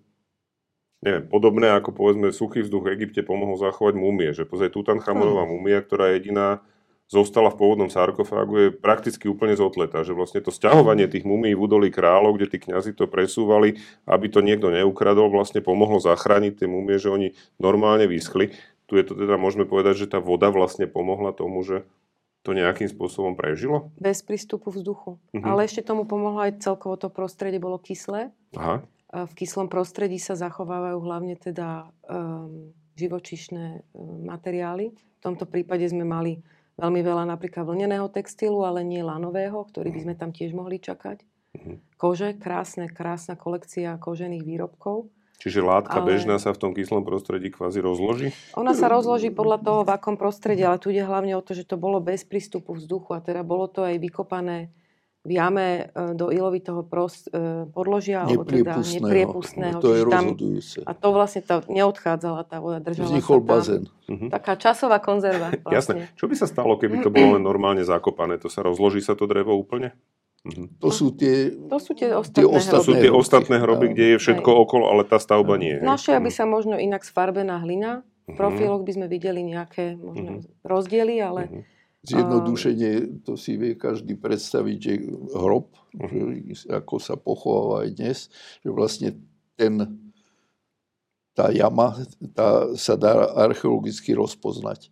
neviem, 1.06 1.29
podobné 1.29 1.70
ako 1.77 1.94
povedzme 1.94 2.34
suchý 2.34 2.65
vzduch 2.65 2.89
v 2.89 2.94
Egypte 2.98 3.22
pomohol 3.22 3.62
zachovať 3.62 3.94
múmie. 3.96 4.34
Že 4.34 4.50
pozaj 4.50 4.74
Tutanchamonová 4.74 5.46
hmm. 5.46 5.53
múmia, 5.53 5.79
ktorá 5.79 6.17
jediná 6.17 6.65
zostala 7.08 7.48
v 7.48 7.60
pôvodnom 7.63 7.88
sarkofágu, 7.88 8.53
je 8.60 8.70
prakticky 8.75 9.32
úplne 9.32 9.56
zotletá. 9.56 10.03
Že 10.03 10.13
vlastne 10.20 10.44
to 10.44 10.51
sťahovanie 10.51 11.08
tých 11.08 11.24
mumí 11.24 11.56
v 11.56 11.63
údolí 11.63 11.88
kráľov, 11.88 12.36
kde 12.36 12.51
tí 12.51 12.58
kňazi 12.67 12.91
to 13.00 13.08
presúvali, 13.08 13.79
aby 14.03 14.27
to 14.27 14.44
niekto 14.44 14.67
neukradol, 14.67 15.32
vlastne 15.32 15.63
pomohlo 15.63 16.03
zachrániť 16.03 16.60
tie 16.60 16.67
mumie, 16.67 17.00
že 17.00 17.08
oni 17.08 17.32
normálne 17.63 18.12
vyschli. 18.12 18.51
Tu 18.88 18.96
je 18.96 19.03
to 19.03 19.13
teda, 19.20 19.36
môžeme 19.36 19.67
povedať, 19.67 20.08
že 20.08 20.12
tá 20.12 20.24
voda 20.24 20.48
vlastne 20.48 20.88
pomohla 20.88 21.36
tomu, 21.36 21.60
že 21.62 21.84
to 22.48 22.56
nejakým 22.56 22.88
spôsobom 22.88 23.36
prežilo? 23.36 23.91
Bez 24.00 24.24
prístupu 24.24 24.72
vzduchu. 24.72 25.20
Uh-huh. 25.20 25.44
Ale 25.44 25.67
ešte 25.67 25.84
tomu 25.84 26.08
pomohlo 26.08 26.39
aj 26.48 26.63
celkovo 26.63 26.96
to 26.96 27.12
prostredie 27.12 27.60
bolo 27.60 27.75
kyslé. 27.75 28.32
Aha. 28.56 28.88
V 29.12 29.34
kyslom 29.36 29.67
prostredí 29.67 30.15
sa 30.20 30.39
zachovávajú 30.39 31.00
hlavne 31.03 31.36
teda 31.36 31.91
um, 32.08 32.72
živočišné 32.96 33.65
um, 33.91 34.24
materiály. 34.24 34.96
To 35.20 35.32
tomto 35.36 35.44
prípade 35.48 35.84
sme 35.91 36.08
mali 36.08 36.39
veľmi 36.79 37.01
veľa 37.03 37.27
napríklad 37.27 37.67
vlneného 37.67 38.08
textilu, 38.08 38.63
ale 38.63 38.88
nie 38.88 39.03
lanového, 39.03 39.60
ktorý 39.67 39.91
by 39.91 40.00
sme 40.08 40.15
tam 40.15 40.32
tiež 40.32 40.56
mohli 40.56 40.79
čakať. 40.79 41.27
Mhm. 41.60 42.00
Kože, 42.00 42.38
krásne, 42.39 42.88
krásna 42.88 43.36
kolekcia 43.36 44.00
kožených 44.00 44.44
výrobkov. 44.48 45.12
Čiže 45.38 45.62
látka 45.62 46.01
Ale- 46.01 46.17
bežná 46.17 46.41
sa 46.41 46.50
v 46.50 46.58
tom 46.58 46.72
kyslom 46.74 47.06
prostredí 47.06 47.53
kvázi 47.53 47.77
rozloží? 47.77 48.34
Ona 48.58 48.74
sa 48.74 48.89
rozloží 48.89 49.29
podľa 49.29 49.58
toho, 49.62 49.79
v 49.86 49.94
akom 49.94 50.17
prostredí, 50.17 50.65
ale 50.65 50.82
tu 50.82 50.89
ide 50.89 51.06
hlavne 51.06 51.38
o 51.38 51.46
to, 51.46 51.53
že 51.53 51.62
to 51.63 51.77
bolo 51.77 52.01
bez 52.01 52.25
prístupu 52.25 52.74
vzduchu 52.74 53.13
a 53.13 53.22
teda 53.22 53.46
bolo 53.46 53.70
to 53.70 53.86
aj 53.86 54.01
vykopané 54.01 54.74
v 55.27 55.32
jame 55.36 55.67
e, 55.91 56.15
do 56.15 56.32
ilovitého 56.32 56.88
prost, 56.88 57.27
e, 57.27 57.67
podložia, 57.75 58.24
alebo 58.24 58.48
teda 58.48 58.79
Nepriepustného. 58.79 59.79
To 59.84 59.91
je 59.91 60.03
tam, 60.08 60.25
a 60.88 60.91
to 60.96 61.08
vlastne 61.12 61.44
tá, 61.44 61.60
neodchádzala 61.67 62.48
tá 62.48 62.63
voda, 62.63 62.79
držala 62.79 63.12
Vznikol 63.12 63.38
sa 63.38 63.44
tam. 63.44 63.51
bazén. 63.51 63.84
Mhm. 64.08 64.27
Taká 64.32 64.53
časová 64.56 65.03
konzerva 65.03 65.51
Jasné. 65.51 65.67
vlastne. 65.67 66.03
Čo 66.15 66.32
by 66.32 66.36
sa 66.39 66.48
stalo, 66.48 66.79
keby 66.79 67.03
to 67.03 67.12
bolo 67.12 67.36
len 67.36 67.44
normálne 67.44 67.84
zakopané? 67.84 68.39
To 68.39 68.48
sa 68.48 68.63
rozloží 68.63 69.03
sa 69.03 69.20
to 69.20 69.27
drevo 69.27 69.51
úplne? 69.60 69.91
Mhm. 70.48 70.80
To 70.80 70.89
sú 70.89 71.12
tie... 71.12 71.51
To 71.68 71.77
sú 71.77 71.92
tie 71.92 72.10
ostatné 72.10 72.48
ostatné 72.48 72.72
To 72.72 72.80
sú 72.80 72.89
hroby. 72.89 72.98
tie 72.98 73.10
hroby. 73.10 73.20
ostatné 73.20 73.56
hroby, 73.58 73.86
kde 73.89 74.06
je 74.08 74.18
všetko 74.18 74.50
Hej. 74.50 74.60
okolo, 74.60 74.86
ale 74.88 75.01
tá 75.04 75.18
stavba 75.18 75.54
nie. 75.56 75.74
hej? 75.74 75.84
Našla 75.84 76.18
by 76.18 76.30
Mhm. 76.30 76.36
sa 76.36 76.46
možno 76.46 76.75
inak 76.77 77.01
sfarbená 77.01 77.60
hlina. 77.60 77.92
V 78.24 78.32
Mhm. 78.32 78.38
profiloch 78.38 78.82
by 78.82 78.92
sme 78.94 79.08
videli 79.08 79.42
nejaké 79.42 79.96
možno 79.96 80.30
rozdiely, 80.62 81.16
ale. 81.18 81.42
Zjednodušenie, 82.01 82.94
to 83.22 83.36
si 83.36 83.56
vie 83.56 83.74
každý 83.74 84.16
predstaviť, 84.16 84.77
že 84.77 84.94
hrob, 85.34 85.75
že 85.92 86.63
ako 86.70 86.96
sa 86.98 87.16
pochováva 87.16 87.84
aj 87.84 87.89
dnes, 87.94 88.18
že 88.58 88.70
vlastne 88.70 89.10
ten, 89.54 89.75
tá 91.34 91.50
jama 91.50 92.00
tá 92.32 92.48
sa 92.74 92.96
dá 92.96 93.12
archeologicky 93.38 94.13
rozpoznať. 94.13 94.88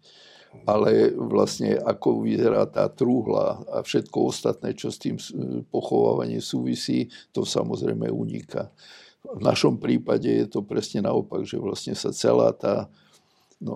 Ale 0.63 1.11
vlastne 1.13 1.75
ako 1.75 2.23
vyzerá 2.23 2.63
tá 2.65 2.87
trúhla 2.87 3.59
a 3.67 3.83
všetko 3.83 4.31
ostatné, 4.31 4.71
čo 4.71 4.87
s 4.87 4.97
tým 4.97 5.19
s- 5.19 5.35
pochovávaním 5.67 6.39
súvisí, 6.39 7.11
to 7.35 7.43
samozrejme 7.43 8.07
uniká. 8.07 8.71
V 9.25 9.41
našom 9.43 9.75
prípade 9.81 10.31
je 10.31 10.47
to 10.47 10.63
presne 10.63 11.03
naopak, 11.03 11.43
že 11.43 11.59
vlastne 11.59 11.93
sa 11.97 12.15
celá 12.15 12.55
tá 12.55 12.87
No 13.63 13.75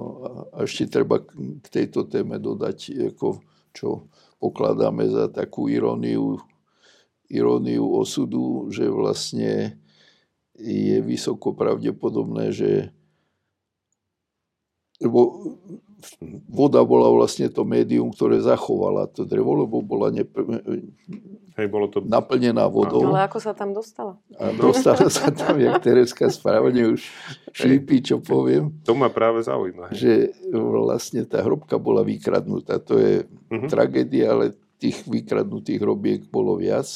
a 0.51 0.67
ešte 0.67 0.91
treba 0.91 1.23
k 1.23 1.67
tejto 1.71 2.03
téme 2.11 2.35
dodať, 2.35 3.09
ako, 3.15 3.39
čo 3.71 4.11
pokladáme 4.43 5.07
za 5.07 5.31
takú 5.31 5.71
iróniu, 5.71 6.39
iróniu 7.31 7.87
osudu, 7.95 8.67
že 8.75 8.91
vlastne 8.91 9.79
je 10.59 10.99
vysoko 10.99 11.55
pravdepodobné, 11.55 12.51
že 12.51 12.71
lebo 14.99 15.55
voda 16.45 16.79
bola 16.81 17.07
vlastne 17.07 17.47
to 17.47 17.61
médium, 17.61 18.09
ktoré 18.09 18.39
zachovala 18.39 19.05
to 19.05 19.21
drevo, 19.21 19.53
lebo 19.57 19.79
bola 19.79 20.09
nepr- 20.09 20.47
Hej, 21.53 21.67
bolo 21.67 21.85
to... 21.85 21.99
naplnená 21.99 22.63
vodou. 22.65 23.03
ale 23.05 23.27
ako 23.27 23.37
sa 23.37 23.51
tam 23.51 23.71
dostala? 23.71 24.15
A 24.33 24.51
dostala 24.53 25.05
sa 25.07 25.27
tam, 25.27 25.55
jak 25.55 25.83
Tereska 25.85 26.27
správne 26.27 26.95
už 26.95 27.03
šlípi, 27.51 27.99
čo 28.01 28.17
poviem 28.17 28.71
To 28.81 28.93
ma 28.93 29.07
práve 29.07 29.41
zaujíma. 29.41 29.91
hej. 29.91 29.93
že 29.93 30.11
vlastne 30.49 31.23
tá 31.23 31.39
hrobka 31.39 31.75
bola 31.75 31.99
vykradnutá. 32.01 32.79
To 32.81 32.95
je 32.95 33.27
Mhm. 33.49 33.67
tragédia, 33.67 34.25
ale 34.29 34.45
tých 34.77 35.03
vykradnutých 35.03 35.77
hrobiek 35.77 36.21
bolo 36.25 36.55
viac. 36.55 36.87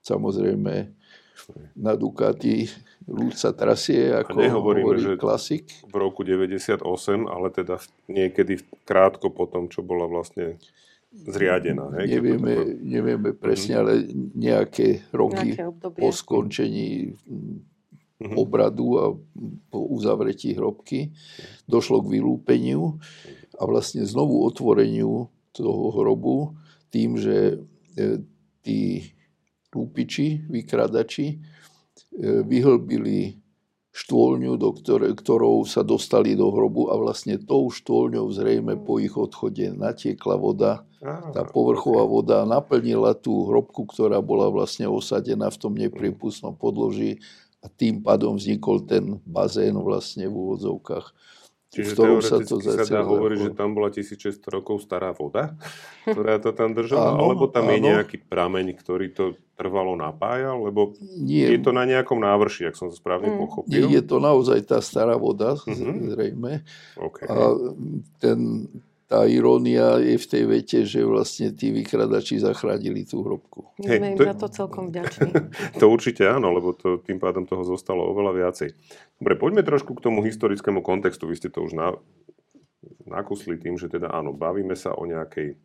Samozrejme 0.00 0.90
na 1.72 1.92
Ducati 1.92 2.66
sa 3.32 3.50
trasie, 3.50 4.10
ako 4.10 4.36
nehovoríme, 4.36 4.84
hovorí 4.84 5.00
že- 5.02 5.16
klasik. 5.16 5.64
v 5.84 5.94
roku 5.94 6.22
98, 6.22 6.82
ale 7.24 7.48
teda 7.48 7.78
niekedy 8.06 8.56
krátko 8.82 9.28
potom, 9.28 9.66
čo 9.66 9.80
bola 9.80 10.04
vlastne 10.04 10.56
zriadená. 11.12 11.92
Hej, 11.94 12.06
keď 12.06 12.08
to 12.08 12.16
Nevieme, 12.16 12.54
nevieme 12.80 13.30
presne, 13.32 13.74
ale 13.76 13.92
nejaké 14.32 15.04
roky 15.10 15.52
Nejaké 15.52 15.64
obdobie. 15.66 16.00
po 16.00 16.08
skončení 16.10 16.88
Mhm. 18.18 18.34
obradu 18.34 18.86
a 18.94 19.04
po 19.66 19.78
uzavretí 19.88 20.52
hrobky 20.52 21.10
došlo 21.66 22.00
k 22.00 22.12
vylúpeniu 22.12 22.96
a 23.52 23.62
vlastne 23.62 24.02
znovu 24.02 24.40
otvoreniu 24.42 25.26
toho 25.50 25.90
hrobu 25.92 26.54
tým, 26.88 27.16
že 27.16 27.58
e, 27.92 28.22
tí 28.62 29.10
lúpiči, 29.68 30.46
vykradači, 30.46 31.42
vyhlbili 32.20 33.40
štôlňu, 33.92 34.56
do 34.56 34.72
ktoré, 34.72 35.12
ktorou 35.12 35.68
sa 35.68 35.84
dostali 35.84 36.32
do 36.32 36.48
hrobu 36.48 36.88
a 36.88 36.96
vlastne 36.96 37.36
tou 37.36 37.68
štôlňou 37.68 38.28
zrejme 38.32 38.80
po 38.80 38.96
ich 39.00 39.12
odchode 39.12 39.72
natiekla 39.76 40.36
voda 40.40 40.84
tá 41.34 41.42
povrchová 41.42 42.06
voda 42.06 42.46
naplnila 42.46 43.18
tú 43.18 43.50
hrobku, 43.50 43.90
ktorá 43.90 44.22
bola 44.22 44.46
vlastne 44.54 44.86
osadená 44.86 45.50
v 45.50 45.58
tom 45.58 45.74
nepriepustnom 45.74 46.54
podloží 46.54 47.18
a 47.58 47.66
tým 47.66 47.98
pádom 48.06 48.38
vznikol 48.38 48.86
ten 48.86 49.18
bazén 49.26 49.74
vlastne 49.74 50.30
v 50.30 50.34
úvodzovkách. 50.34 51.10
Čiže 51.72 51.96
ktorom 51.96 52.20
sa 52.20 52.36
to 52.36 52.60
teoreticky 52.60 52.84
sa, 52.84 52.92
dá 52.92 53.02
hovoriť, 53.02 53.38
že 53.40 53.50
tam 53.54 53.72
bola 53.72 53.88
1600 53.88 54.44
rokov 54.46 54.76
stará 54.78 55.10
voda, 55.10 55.56
ktorá 56.04 56.36
to 56.36 56.52
tam 56.52 56.70
držala, 56.70 57.16
Áno, 57.16 57.24
alebo 57.26 57.48
tam 57.48 57.64
je 57.66 57.78
áno. 57.78 57.86
nejaký 57.88 58.20
prameň, 58.20 58.76
ktorý 58.76 59.08
to 59.08 59.24
trvalo 59.54 59.94
napájal, 59.94 60.60
lebo 60.60 60.92
Nie, 61.16 61.48
je 61.48 61.58
to 61.58 61.70
na 61.70 61.84
nejakom 61.84 62.18
návrši, 62.18 62.68
ak 62.68 62.74
som 62.74 62.86
to 62.86 62.94
správne 62.94 63.30
Mm. 63.30 63.38
pochopil. 63.38 63.72
nie, 63.72 63.88
je 63.90 64.02
to 64.02 64.16
naozaj 64.18 64.60
tá 64.62 64.78
stará 64.78 65.16
voda, 65.16 65.56
Mhm. 65.62 66.12
zrejme. 66.12 66.52
Okay. 66.94 67.24
A 67.24 67.56
ten, 68.18 68.68
tá 69.12 69.28
irónia 69.28 70.00
je 70.00 70.16
v 70.16 70.26
tej 70.26 70.44
vete, 70.48 70.78
že 70.82 71.04
vlastne 71.04 71.52
tí 71.52 71.68
vykradači 71.68 72.40
zachránili 72.40 73.04
tú 73.04 73.20
hrobku. 73.20 73.68
My 73.76 73.84
Hej, 73.84 73.98
im 74.00 74.16
to 74.16 74.24
je- 74.24 74.30
za 74.32 74.34
to 74.34 74.48
celkom 74.48 74.84
vďační. 74.88 75.28
To 75.80 75.84
určite 75.86 76.24
áno, 76.24 76.48
lebo 76.48 76.72
to, 76.72 76.96
tým 76.96 77.20
pádom 77.20 77.44
toho 77.44 77.60
zostalo 77.62 78.08
oveľa 78.08 78.32
viacej. 78.34 78.68
Dobre, 79.20 79.36
poďme 79.36 79.60
trošku 79.60 79.92
k 79.92 80.00
tomu 80.00 80.24
historickému 80.24 80.80
kontextu. 80.80 81.28
Vy 81.28 81.36
ste 81.36 81.52
to 81.52 81.60
už 81.60 81.76
na, 81.76 81.92
nakusli 83.04 83.60
tým, 83.60 83.76
že 83.76 83.86
teda 83.86 84.08
áno, 84.08 84.32
bavíme 84.32 84.72
sa 84.72 84.96
o 84.96 85.04
nejakej 85.04 85.60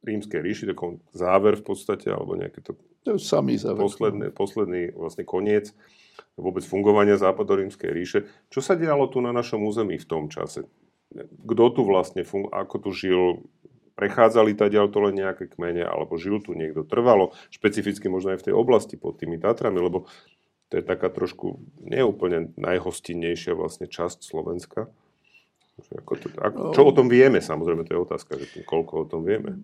rímskej 0.00 0.40
ríši, 0.40 0.64
taký 0.66 1.00
záver 1.12 1.56
v 1.56 1.64
podstate, 1.64 2.08
alebo 2.08 2.32
nejaké 2.32 2.60
to 2.60 2.76
To 3.04 3.16
je 3.16 3.20
samý 3.20 3.56
záver. 3.56 3.80
posledný, 3.80 4.28
posledný 4.32 4.92
vlastne 4.92 5.24
koniec 5.24 5.72
vôbec 6.36 6.64
fungovania 6.64 7.16
západorímskej 7.16 7.90
ríše. 7.92 8.18
Čo 8.48 8.60
sa 8.60 8.76
dialo 8.76 9.08
tu 9.08 9.20
na 9.20 9.32
našom 9.32 9.60
území 9.60 9.96
v 9.96 10.08
tom 10.08 10.28
čase? 10.28 10.64
Kto 11.44 11.64
tu 11.74 11.82
vlastne, 11.82 12.22
fun- 12.22 12.50
ako 12.50 12.76
tu 12.86 12.90
žil, 12.94 13.42
prechádzali 13.98 14.54
tadiaľ 14.54 14.88
to 14.88 14.98
len 15.02 15.18
nejaké 15.18 15.50
kmene, 15.50 15.84
alebo 15.84 16.16
žil 16.16 16.40
tu 16.40 16.54
niekto 16.56 16.86
trvalo, 16.86 17.36
špecificky 17.52 18.08
možno 18.08 18.32
aj 18.32 18.40
v 18.40 18.46
tej 18.50 18.54
oblasti 18.56 18.94
pod 18.96 19.20
tými 19.20 19.36
Tatrami, 19.36 19.76
lebo 19.76 20.08
to 20.70 20.78
je 20.78 20.84
taká 20.86 21.10
trošku 21.10 21.58
neúplne 21.82 22.54
najhostinnejšia 22.54 23.58
vlastne 23.58 23.90
časť 23.90 24.22
Slovenska. 24.22 24.86
Ako 25.80 26.12
to, 26.20 26.28
ako, 26.36 26.76
čo 26.76 26.82
o 26.84 26.92
tom 26.92 27.08
vieme, 27.08 27.40
samozrejme, 27.40 27.88
to 27.88 27.96
je 27.96 28.04
otázka, 28.04 28.36
že 28.36 28.52
tým, 28.52 28.64
koľko 28.68 28.92
o 29.00 29.06
tom 29.08 29.24
vieme. 29.24 29.56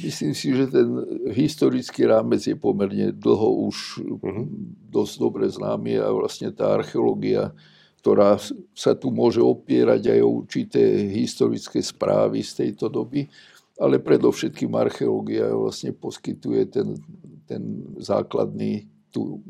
Myslím 0.00 0.32
si, 0.32 0.56
že 0.56 0.72
ten 0.72 0.88
historický 1.28 2.08
rámec 2.08 2.40
je 2.40 2.56
pomerne 2.56 3.12
dlho 3.12 3.68
už 3.68 4.00
Mhm. 4.00 4.42
dosť 4.88 5.14
dobre 5.20 5.44
známy 5.52 6.00
a 6.00 6.08
vlastne 6.08 6.48
tá 6.50 6.72
archeológia, 6.72 7.52
ktorá 8.00 8.40
sa 8.72 8.96
tu 8.96 9.12
môže 9.12 9.44
opierať 9.44 10.16
aj 10.16 10.20
o 10.24 10.40
určité 10.40 10.80
historické 11.12 11.84
správy 11.84 12.40
z 12.40 12.64
tejto 12.64 12.88
doby, 12.88 13.28
ale 13.76 14.00
predovšetkým 14.00 14.72
archeológia 14.72 15.52
vlastne 15.52 15.92
poskytuje 15.92 16.62
ten, 16.72 16.96
ten 17.44 17.62
základný, 18.00 18.88
tú, 19.12 19.44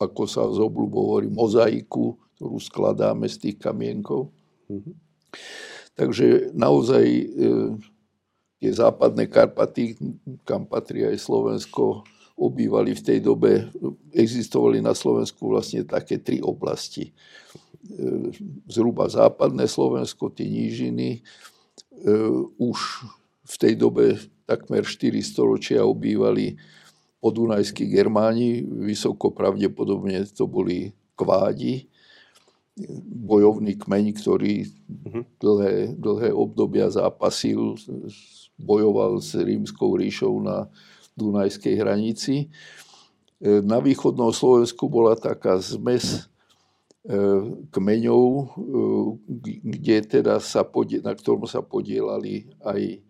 ako 0.00 0.22
sa 0.24 0.48
z 0.48 0.64
obľubou 0.64 1.12
hovorí, 1.12 1.28
mozaiku, 1.28 2.16
ktorú 2.40 2.56
skladáme 2.56 3.28
z 3.28 3.36
tých 3.36 3.56
kamienkov. 3.60 4.32
Mhm. 4.72 4.92
Takže 5.92 6.56
naozaj 6.56 7.04
e, 7.04 7.26
tie 8.60 8.72
západné 8.72 9.28
Karpaty, 9.28 10.00
kam 10.48 10.64
patrí 10.64 11.04
aj 11.04 11.20
Slovensko, 11.20 12.08
obývali 12.40 12.96
v 12.96 13.04
tej 13.04 13.18
dobe, 13.20 13.68
existovali 14.16 14.80
na 14.80 14.96
Slovensku 14.96 15.44
vlastne 15.44 15.84
také 15.84 16.16
tri 16.16 16.40
oblasti. 16.40 17.12
E, 17.12 18.32
Zhruba 18.64 19.12
západné 19.12 19.68
Slovensko, 19.68 20.32
tie 20.32 20.48
nížiny, 20.48 21.20
e, 21.20 22.10
už 22.56 22.78
v 23.44 23.54
tej 23.60 23.74
dobe 23.76 24.16
takmer 24.48 24.88
4 24.88 25.20
storočia 25.20 25.84
obývali 25.84 26.56
podunajskí 27.20 27.92
Germáni, 27.92 28.64
vysoko 28.64 29.28
pravdepodobne 29.28 30.24
to 30.32 30.48
boli 30.48 30.96
kvádi, 31.12 31.92
bojovný 33.04 33.76
kmeň, 33.76 34.04
ktorý 34.16 34.64
dlhé, 35.36 36.00
dlhé 36.00 36.30
obdobia 36.32 36.88
zápasil, 36.88 37.76
bojoval 38.56 39.20
s 39.20 39.36
rímskou 39.36 40.00
ríšou 40.00 40.40
na 40.40 40.72
Dunajskej 41.20 41.76
hranici. 41.76 42.48
E, 43.36 43.60
Na 43.60 43.78
východnom 43.78 44.32
Slovensku 44.32 44.88
bola 44.88 45.12
taká 45.14 45.60
zmes 45.60 46.30
kmeňov, 47.72 48.52
kde 49.64 49.96
teda 50.04 50.36
sa 50.36 50.68
podie, 50.68 51.00
na 51.00 51.16
ktorom 51.16 51.48
sa 51.48 51.64
podielali 51.64 52.52
aj 52.60 53.00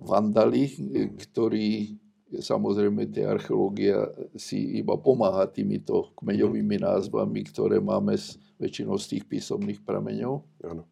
vandali, 0.00 0.72
ktorí 1.28 2.00
samozrejme 2.40 3.10
tie 3.12 3.28
archeológia 3.28 4.08
si 4.38 4.80
iba 4.80 4.96
pomáha 4.96 5.44
týmito 5.50 6.14
kmeňovými 6.16 6.80
názvami, 6.80 7.44
ktoré 7.50 7.82
máme 7.82 8.16
z, 8.16 8.40
väčšinou 8.56 8.96
z 8.96 9.18
tých 9.18 9.24
písomných 9.28 9.84
prameňov. 9.84 10.40
Ano. 10.64 10.88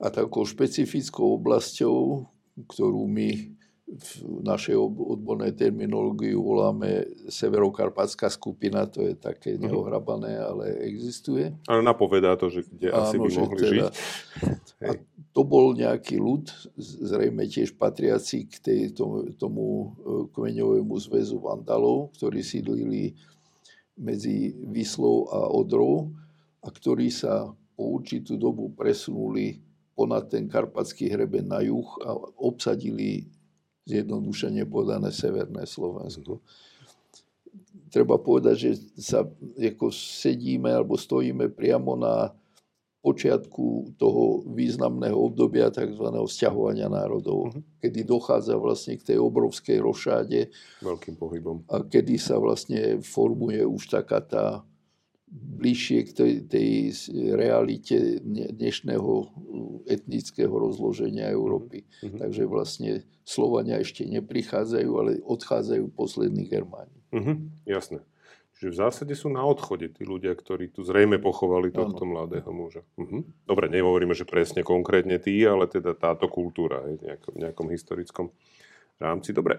A 0.00 0.08
takou 0.08 0.48
špecifickou 0.48 1.36
oblasťou, 1.36 2.24
ktorú 2.64 3.04
my 3.04 3.59
v 3.90 4.46
našej 4.46 4.78
odbornej 4.78 5.58
terminológii 5.58 6.38
voláme 6.38 7.10
severokarpatská 7.26 8.30
skupina, 8.30 8.86
to 8.86 9.02
je 9.02 9.18
také 9.18 9.58
mhm. 9.58 9.66
neohrabané, 9.66 10.38
ale 10.38 10.78
existuje. 10.86 11.50
Ale 11.66 11.82
napovedá 11.82 12.38
to, 12.38 12.46
že 12.54 12.62
kde 12.70 12.94
Áno, 12.94 13.02
asi 13.02 13.16
by 13.18 13.30
mohli 13.34 13.58
teda, 13.58 13.70
žiť. 13.70 13.86
A 14.86 14.90
to 15.34 15.42
bol 15.42 15.74
nejaký 15.74 16.22
ľud, 16.22 16.46
zrejme 16.78 17.42
tiež 17.50 17.74
patriaci 17.74 18.46
k 18.46 18.54
tej, 18.62 18.80
tomu, 18.94 19.34
tomu 19.34 19.66
e, 19.66 19.86
kmeňovému 20.30 20.94
zväzu 20.98 21.42
Vandalov, 21.42 22.14
ktorí 22.14 22.46
sídlili 22.46 23.14
medzi 23.98 24.54
Vyslou 24.70 25.28
a 25.34 25.50
Odrou 25.50 26.14
a 26.62 26.68
ktorí 26.70 27.10
sa 27.10 27.50
po 27.74 27.98
určitú 27.98 28.38
dobu 28.38 28.70
presunuli 28.70 29.60
ponad 29.98 30.32
ten 30.32 30.48
karpatský 30.48 31.12
hreben 31.12 31.50
na 31.50 31.60
juh 31.60 31.88
a 32.06 32.16
obsadili 32.40 33.28
zjednodušene 33.90 34.62
povedané 34.70 35.10
Severné 35.10 35.66
Slovensko. 35.66 36.38
Treba 37.90 38.22
povedať, 38.22 38.54
že 38.54 38.70
sa 39.02 39.26
ako 39.58 39.90
sedíme 39.90 40.70
alebo 40.70 40.94
stojíme 40.94 41.50
priamo 41.50 41.98
na 41.98 42.30
počiatku 43.00 43.96
toho 43.96 44.44
významného 44.52 45.16
obdobia 45.16 45.72
tzv. 45.72 46.04
vzťahovania 46.04 46.92
národov, 46.92 47.48
uh-huh. 47.48 47.64
kedy 47.80 48.04
dochádza 48.04 48.60
vlastne 48.60 49.00
k 49.00 49.12
tej 49.12 49.18
obrovskej 49.18 49.80
rošáde. 49.80 50.52
Veľkým 50.84 51.16
pohybom. 51.16 51.64
A 51.72 51.80
kedy 51.80 52.20
sa 52.20 52.36
vlastne 52.36 53.00
formuje 53.00 53.64
už 53.64 53.88
taká 53.88 54.20
tá 54.20 54.44
bližšie 55.30 55.98
k 56.06 56.10
tej, 56.10 56.32
tej 56.50 56.68
realite 57.38 58.18
dnešného 58.50 59.30
etnického 59.86 60.50
rozloženia 60.50 61.30
Európy. 61.30 61.86
Mm-hmm. 62.02 62.18
Takže 62.18 62.42
vlastne 62.50 62.90
Slovania 63.22 63.78
ešte 63.78 64.02
neprichádzajú, 64.10 64.90
ale 64.98 65.22
odchádzajú 65.22 65.94
poslední 65.94 66.50
Germáni. 66.50 66.98
Mm-hmm. 67.14 67.36
Jasné. 67.70 68.02
Čiže 68.60 68.76
v 68.76 68.76
zásade 68.76 69.14
sú 69.16 69.32
na 69.32 69.40
odchode 69.40 69.88
tí 69.88 70.04
ľudia, 70.04 70.36
ktorí 70.36 70.68
tu 70.68 70.84
zrejme 70.84 71.16
pochovali 71.16 71.72
tohto 71.72 72.04
ano. 72.04 72.12
mladého 72.12 72.50
muža. 72.52 72.84
Mhm. 73.00 73.48
Dobre, 73.48 73.72
nehovoríme, 73.72 74.12
že 74.12 74.28
presne 74.28 74.60
konkrétne 74.60 75.16
tí, 75.16 75.40
ale 75.48 75.64
teda 75.64 75.96
táto 75.96 76.28
kultúra 76.28 76.84
je 76.84 77.00
v 77.00 77.02
nejakom, 77.08 77.34
nejakom 77.40 77.66
historickom 77.72 78.26
rámci. 79.00 79.32
Dobre, 79.32 79.56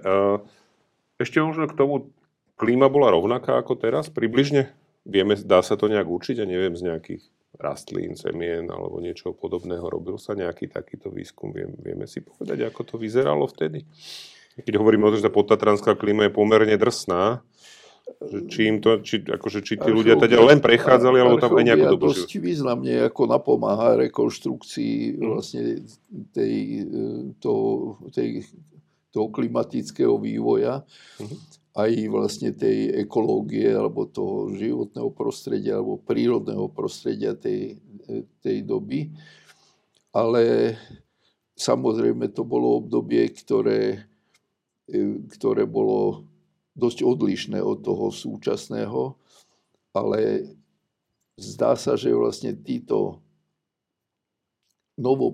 ešte 1.17 1.41
možno 1.41 1.65
k 1.65 1.73
tomu, 1.73 2.13
klíma 2.61 2.93
bola 2.93 3.09
rovnaká 3.09 3.57
ako 3.57 3.73
teraz, 3.73 4.05
približne? 4.13 4.69
Vieme, 5.01 5.33
dá 5.33 5.65
sa 5.65 5.73
to 5.73 5.89
nejak 5.89 6.05
určiť 6.05 6.41
a 6.41 6.45
neviem 6.45 6.77
z 6.77 6.85
nejakých 6.85 7.23
rastlín, 7.57 8.13
semien 8.13 8.69
alebo 8.69 9.01
niečo 9.01 9.33
podobného. 9.33 9.83
Robil 9.89 10.15
sa 10.21 10.37
nejaký 10.37 10.69
takýto 10.69 11.09
výskum? 11.09 11.51
Viem, 11.51 11.73
vieme 11.81 12.05
si 12.05 12.21
povedať, 12.21 12.69
ako 12.69 12.81
to 12.85 12.95
vyzeralo 13.01 13.49
vtedy? 13.49 13.83
Keď 14.61 14.73
hovoríme 14.77 15.07
o 15.07 15.11
tom, 15.11 15.19
že 15.19 15.27
tá 15.27 15.33
podtatranská 15.33 15.97
klíma 15.97 16.29
je 16.29 16.37
pomerne 16.37 16.75
drsná, 16.77 17.41
či, 18.51 18.67
im 18.67 18.77
to, 18.83 18.99
či, 19.01 19.23
akože, 19.23 19.63
či 19.63 19.79
tí 19.79 19.89
ľudia 19.89 20.19
teda 20.19 20.37
len 20.43 20.59
prechádzali, 20.59 21.17
alebo 21.17 21.39
tam 21.39 21.55
aj 21.57 21.65
nejako 21.65 21.87
dobu 21.95 22.11
dosť 22.11 22.31
významne 22.43 23.07
ako 23.07 23.21
napomáha 23.25 23.97
rekonštrukcii 24.05 25.17
mhm. 25.17 25.25
vlastne 25.25 25.63
tej, 26.35 26.55
toho, 27.39 27.97
tej, 28.11 28.45
toho 29.09 29.27
klimatického 29.31 30.19
vývoja. 30.19 30.83
Mm-hmm 31.17 31.60
aj 31.71 31.91
vlastne 32.11 32.51
tej 32.51 33.07
ekológie 33.07 33.71
alebo 33.71 34.03
toho 34.03 34.51
životného 34.51 35.07
prostredia 35.15 35.79
alebo 35.79 36.03
prírodného 36.03 36.67
prostredia 36.67 37.31
tej, 37.31 37.79
tej 38.43 38.67
doby. 38.67 39.07
Ale 40.11 40.75
samozrejme 41.55 42.27
to 42.35 42.43
bolo 42.43 42.83
obdobie, 42.83 43.31
ktoré, 43.31 44.03
ktoré 45.31 45.63
bolo 45.63 46.27
dosť 46.75 47.07
odlišné 47.07 47.59
od 47.63 47.79
toho 47.79 48.11
súčasného, 48.11 49.15
ale 49.95 50.51
zdá 51.39 51.79
sa, 51.79 51.95
že 51.95 52.11
vlastne 52.11 52.51
títo 52.55 53.23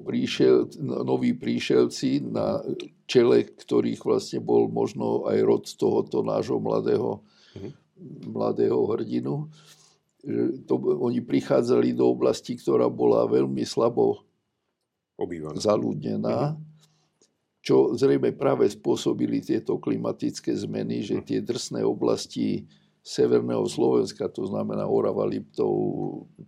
príšel, 0.01 0.71
noví 0.81 1.35
príšelci, 1.35 2.23
na 2.23 2.63
čele 3.07 3.47
ktorých 3.47 4.03
vlastne 4.03 4.39
bol 4.43 4.67
možno 4.71 5.27
aj 5.27 5.37
rod 5.43 5.63
tohoto 5.75 6.23
nášho 6.23 6.59
mladého, 6.59 7.23
mm-hmm. 7.55 7.71
mladého 8.31 8.79
hrdinu. 8.95 9.47
To, 10.67 10.73
oni 11.07 11.23
prichádzali 11.23 11.95
do 11.95 12.11
oblasti, 12.11 12.59
ktorá 12.59 12.91
bola 12.91 13.23
veľmi 13.29 13.63
slabo 13.63 14.27
Obývaná. 15.15 15.55
zaludnená, 15.55 16.37
mm-hmm. 16.51 16.65
čo 17.63 17.95
zrejme 17.95 18.35
práve 18.35 18.67
spôsobili 18.67 19.39
tieto 19.39 19.79
klimatické 19.79 20.51
zmeny, 20.51 21.03
že 21.03 21.15
mhm. 21.19 21.23
tie 21.23 21.39
drsné 21.41 21.81
oblasti 21.83 22.67
severného 23.07 23.63
Slovenska, 23.71 24.27
to 24.27 24.43
znamená 24.43 24.83
Orava, 24.83 25.23
Liptov, 25.23 25.71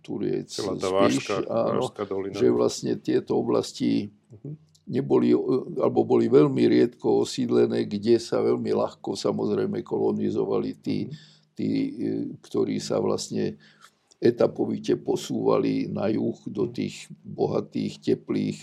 Turiec, 0.04 0.52
Spíš, 0.52 1.32
áno, 1.48 1.88
že 2.36 2.52
vlastne 2.52 3.00
tieto 3.00 3.40
oblasti 3.40 4.12
mhm. 4.28 4.52
neboli, 4.92 5.32
alebo 5.80 6.04
boli 6.04 6.28
veľmi 6.28 6.68
riedko 6.68 7.24
osídlené, 7.24 7.88
kde 7.88 8.20
sa 8.20 8.44
veľmi 8.44 8.76
ľahko 8.76 9.16
samozrejme 9.16 9.80
kolonizovali 9.80 10.70
tí, 10.84 11.08
mhm. 11.08 11.16
tí 11.56 11.68
ktorí 12.44 12.76
sa 12.76 13.00
vlastne 13.00 13.56
etapovite 14.20 15.00
posúvali 15.00 15.88
na 15.88 16.12
juh 16.12 16.36
do 16.44 16.68
mhm. 16.68 16.72
tých 16.76 17.08
bohatých, 17.24 18.04
teplých, 18.04 18.60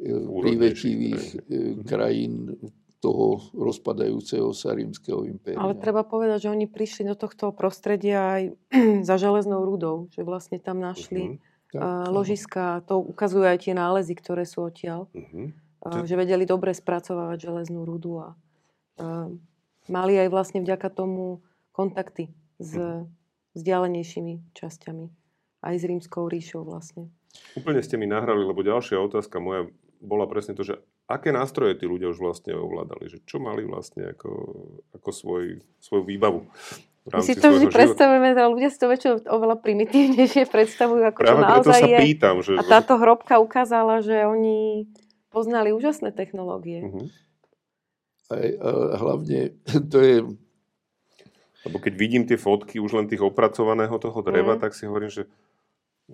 prívetivých 0.00 1.44
krajín 1.84 2.56
toho 3.00 3.40
rozpadajúceho 3.56 4.52
sa 4.52 4.76
rímskeho 4.76 5.24
impéria. 5.24 5.56
Ale 5.56 5.72
treba 5.72 6.04
povedať, 6.04 6.46
že 6.46 6.52
oni 6.52 6.68
prišli 6.68 7.08
do 7.08 7.16
tohto 7.16 7.48
prostredia 7.50 8.36
aj 8.36 8.42
za 9.08 9.16
železnou 9.16 9.64
rudou, 9.64 10.12
že 10.12 10.20
vlastne 10.20 10.60
tam 10.60 10.84
našli 10.84 11.40
uh-huh. 11.72 12.12
ložiska, 12.12 12.84
to 12.84 13.00
ukazujú 13.00 13.48
aj 13.48 13.64
tie 13.64 13.72
nálezy, 13.72 14.12
ktoré 14.12 14.44
sú 14.44 14.68
odtiaľ, 14.68 15.08
uh-huh. 15.16 15.48
uh, 15.88 16.04
že 16.04 16.14
vedeli 16.14 16.44
dobre 16.44 16.76
spracovávať 16.76 17.48
železnú 17.48 17.88
rudu 17.88 18.20
a 18.20 18.28
uh, 19.00 19.32
mali 19.88 20.20
aj 20.20 20.28
vlastne 20.28 20.60
vďaka 20.60 20.92
tomu 20.92 21.40
kontakty 21.72 22.28
s 22.60 22.76
uh-huh. 22.76 23.08
vzdialenejšími 23.56 24.52
časťami, 24.52 25.08
aj 25.64 25.74
s 25.80 25.84
rímskou 25.88 26.28
ríšou 26.28 26.68
vlastne. 26.68 27.08
Úplne 27.56 27.80
ste 27.80 27.96
mi 27.96 28.04
nahrali, 28.04 28.44
lebo 28.44 28.60
ďalšia 28.60 29.00
otázka 29.00 29.40
moja 29.40 29.72
bola 30.00 30.26
presne 30.26 30.52
to, 30.56 30.64
že 30.64 30.84
aké 31.10 31.34
nástroje 31.34 31.74
tí 31.74 31.90
ľudia 31.90 32.14
už 32.14 32.22
vlastne 32.22 32.54
ovládali, 32.54 33.10
že 33.10 33.18
čo 33.26 33.42
mali 33.42 33.66
vlastne 33.66 34.14
ako, 34.14 34.30
ako 34.94 35.10
svoj, 35.10 35.42
svoju 35.82 36.02
výbavu. 36.06 36.46
My 37.10 37.24
si 37.26 37.34
to 37.34 37.50
vždy 37.50 37.66
predstavujeme, 37.72 38.36
ale 38.36 38.52
ľudia 38.54 38.70
si 38.70 38.78
to 38.78 38.86
väčšinou 38.86 39.26
oveľa 39.26 39.56
primitívnejšie 39.64 40.46
predstavujú, 40.46 41.02
ako 41.10 41.18
Práve 41.26 41.42
čo 41.42 41.48
naozaj 41.48 41.82
sa 41.82 41.88
je. 41.90 41.98
Pýtam, 41.98 42.36
že... 42.44 42.52
A 42.54 42.62
táto 42.62 42.94
hrobka 43.00 43.42
ukázala, 43.42 44.04
že 44.04 44.22
oni 44.22 44.86
poznali 45.32 45.74
úžasné 45.74 46.14
technológie. 46.14 46.86
Uh-huh. 46.86 47.06
Aj, 48.30 48.46
a 48.46 48.96
hlavne 49.00 49.58
to 49.66 49.98
je... 49.98 50.16
Lebo 51.60 51.76
keď 51.76 51.92
vidím 51.96 52.24
tie 52.24 52.40
fotky 52.40 52.80
už 52.80 52.96
len 52.96 53.08
tých 53.10 53.20
opracovaného 53.20 53.92
toho 54.00 54.20
dreva, 54.24 54.56
mm. 54.56 54.60
tak 54.64 54.72
si 54.72 54.88
hovorím, 54.88 55.12
že 55.12 55.28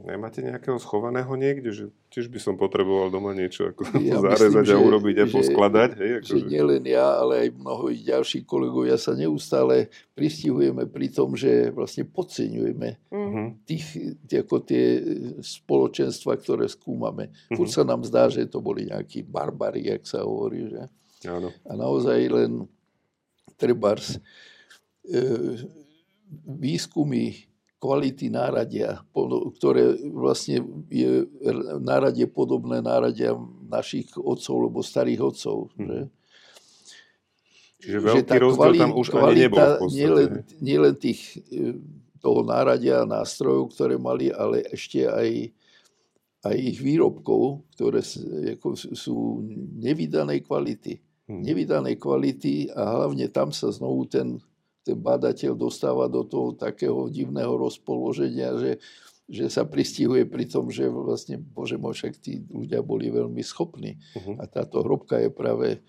Nemáte 0.04 0.44
nejakého 0.44 0.76
schovaného 0.76 1.32
niekde? 1.40 1.72
Že 1.72 1.84
tiež 2.12 2.28
by 2.28 2.36
som 2.36 2.60
potreboval 2.60 3.08
doma 3.08 3.32
niečo 3.32 3.72
ako 3.72 3.96
ja 4.04 4.20
zarezať 4.20 4.68
myslím, 4.68 4.76
a 4.76 4.86
urobiť 4.92 5.16
a 5.16 5.26
poskladať. 5.32 5.90
Hej, 5.96 6.10
ako 6.20 6.26
že, 6.28 6.36
že 6.36 6.48
nielen 6.52 6.84
ja, 6.84 7.06
ale 7.16 7.48
aj 7.48 7.48
mnoho 7.56 7.88
ďalších 7.88 8.44
kolegovia 8.44 9.00
sa 9.00 9.16
neustále 9.16 9.88
pristihujeme 10.12 10.84
pri 10.84 11.08
tom, 11.08 11.32
že 11.32 11.72
vlastne 11.72 12.04
podceňujeme 12.04 12.88
mm-hmm. 13.08 13.46
tých, 13.64 13.86
ako 14.28 14.56
tie 14.68 14.84
spoločenstva, 15.40 16.36
ktoré 16.44 16.68
skúmame. 16.68 17.32
Mm-hmm. 17.32 17.56
Furt 17.56 17.72
sa 17.72 17.80
nám 17.80 18.04
zdá, 18.04 18.28
že 18.28 18.44
to 18.44 18.60
boli 18.60 18.92
nejakí 18.92 19.24
barbari, 19.24 19.88
jak 19.88 20.04
sa 20.04 20.28
hovorí. 20.28 20.68
Že? 20.68 20.82
Áno. 21.32 21.48
A 21.64 21.72
naozaj 21.72 22.20
len 22.28 22.68
trebárs 23.56 24.20
e, 25.08 25.24
výskumy 26.44 27.48
kvality 27.76 28.32
náradia, 28.32 29.04
ktoré 29.60 30.00
vlastne 30.08 30.64
je 30.88 31.28
náradie 31.80 32.24
podobné 32.24 32.80
náradia 32.80 33.36
našich 33.68 34.08
otcov, 34.16 34.54
alebo 34.64 34.80
starých 34.80 35.20
otcov. 35.20 35.56
Hmm. 35.76 35.86
Že? 35.86 35.98
Čiže 37.76 37.98
veľký 38.00 38.34
že 38.34 38.42
rozdiel 38.42 38.56
kvalita, 38.56 38.82
tam 38.82 38.92
už 38.96 39.06
ani 39.12 39.34
nebol 39.46 39.60
v 39.60 39.80
Nielen, 39.92 40.30
nielen 40.58 40.94
tých 40.96 41.20
e, 41.52 41.76
toho 42.24 42.40
náradia 42.42 43.04
a 43.04 43.08
nástrojov, 43.08 43.76
ktoré 43.76 44.00
mali, 44.00 44.32
ale 44.32 44.64
ešte 44.72 45.04
aj, 45.04 45.52
aj 46.48 46.56
ich 46.56 46.78
výrobkov, 46.80 47.68
ktoré 47.76 48.00
ako, 48.56 48.74
sú 48.74 49.44
nevydanej 49.76 50.48
kvality. 50.48 50.98
Hmm. 51.28 51.44
Nevydanej 51.44 52.00
kvality 52.00 52.72
a 52.72 53.02
hlavne 53.02 53.28
tam 53.28 53.52
sa 53.52 53.68
znovu 53.68 54.08
ten, 54.08 54.40
ten 54.86 54.94
badateľ 54.94 55.58
dostáva 55.58 56.06
do 56.06 56.22
toho 56.22 56.54
takého 56.54 57.10
divného 57.10 57.58
rozpoloženia, 57.58 58.54
že, 58.54 58.72
že 59.26 59.50
sa 59.50 59.66
pristihuje 59.66 60.30
pri 60.30 60.46
tom, 60.46 60.70
že 60.70 60.86
vlastne, 60.86 61.42
bože 61.42 61.74
môj, 61.74 61.98
však 61.98 62.14
tí 62.22 62.46
ľudia 62.46 62.86
boli 62.86 63.10
veľmi 63.10 63.42
schopní. 63.42 63.98
Uh-huh. 64.14 64.38
A 64.38 64.46
táto 64.46 64.86
hrobka 64.86 65.18
je 65.18 65.34
práve 65.34 65.82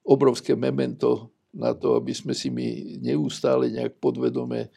obrovské 0.00 0.56
memento 0.56 1.28
na 1.52 1.76
to, 1.76 2.00
aby 2.00 2.16
sme 2.16 2.32
si 2.32 2.48
my 2.48 2.96
neustále 3.04 3.68
nejak 3.68 4.00
podvedome 4.00 4.72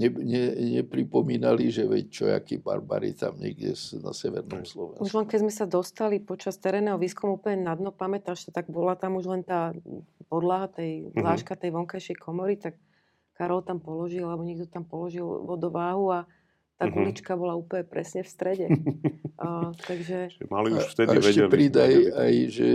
ne, 0.00 0.08
ne, 0.08 0.44
nepripomínali, 0.80 1.68
že 1.68 1.84
veď 1.84 2.04
čo, 2.08 2.24
akí 2.32 2.56
barbary 2.56 3.12
tam 3.12 3.36
niekde 3.36 3.76
na 4.00 4.16
severnom 4.16 4.64
Slovensku. 4.64 5.04
Už 5.04 5.12
len 5.12 5.26
keď 5.28 5.38
sme 5.44 5.52
sa 5.52 5.66
dostali 5.68 6.16
počas 6.22 6.56
terénneho 6.56 6.96
výskumu 6.96 7.36
úplne 7.36 7.68
na 7.68 7.76
dno, 7.76 7.92
pamätáš 7.92 8.48
sa, 8.48 8.50
tak 8.54 8.72
bola 8.72 8.96
tam 8.96 9.20
už 9.20 9.26
len 9.28 9.42
tá 9.44 9.76
podlaha 10.30 10.70
tej 10.70 11.10
vláška 11.12 11.58
tej 11.58 11.74
vonkajšej 11.74 12.16
komory, 12.16 12.56
tak 12.56 12.78
Karol 13.40 13.64
tam 13.64 13.80
položil, 13.80 14.28
alebo 14.28 14.44
niekto 14.44 14.68
tam 14.68 14.84
položil 14.84 15.24
vodováhu 15.24 16.12
a 16.12 16.20
tá 16.76 16.88
uh-huh. 16.88 16.96
gulička 16.96 17.36
bola 17.36 17.56
úplne 17.56 17.84
presne 17.84 18.20
v 18.24 18.28
strede. 18.28 18.66
a, 19.40 19.68
takže... 19.88 20.44
Mali 20.48 20.76
už 20.76 20.92
vtedy 20.92 21.16
a, 21.16 21.16
a 21.16 21.24
ešte 21.24 21.48
pridaj 21.48 21.92
aj, 22.12 22.34
že 22.52 22.66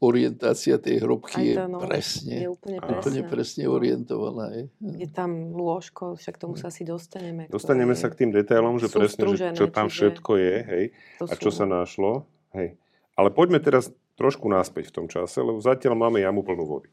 orientácia 0.00 0.76
tej 0.80 1.04
hrobky 1.04 1.52
je 1.52 1.54
no, 1.68 1.80
presne, 1.80 2.36
je 2.36 2.48
úplne 2.48 2.80
presne, 2.80 2.96
úplne 3.00 3.22
presne 3.28 3.64
orientovaná. 3.68 4.44
Je. 4.56 4.64
je 4.80 5.08
tam 5.08 5.56
lôžko, 5.56 6.16
však 6.16 6.40
tomu 6.40 6.56
sa 6.60 6.68
asi 6.68 6.84
dostaneme. 6.84 7.52
Dostaneme 7.52 7.92
sa 7.92 8.08
k 8.08 8.24
tým 8.24 8.30
detailom, 8.32 8.80
že 8.80 8.88
presne, 8.92 9.24
že 9.36 9.52
čo 9.56 9.68
tam 9.68 9.92
všetko 9.92 10.32
je, 10.40 10.54
hej, 10.64 10.84
a 11.24 11.32
čo 11.36 11.52
sú... 11.52 11.60
sa 11.60 11.64
našlo. 11.64 12.28
Hej. 12.56 12.80
Ale 13.16 13.28
poďme 13.28 13.60
teraz 13.60 13.92
trošku 14.16 14.48
naspäť 14.48 14.88
v 14.92 15.04
tom 15.04 15.06
čase, 15.08 15.40
lebo 15.40 15.60
zatiaľ 15.60 15.96
máme 15.96 16.20
jamu 16.20 16.40
plnú 16.44 16.64
vody. 16.64 16.88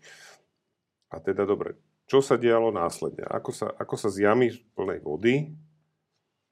A 1.07 1.23
teda 1.23 1.47
dobre, 1.47 1.79
čo 2.07 2.23
sa 2.23 2.39
dialo 2.39 2.71
následne? 2.71 3.27
Ako 3.27 3.51
sa, 3.51 3.67
ako 3.75 3.95
sa 3.99 4.07
z 4.07 4.23
jamy 4.23 4.55
plnej 4.73 5.03
vody 5.03 5.51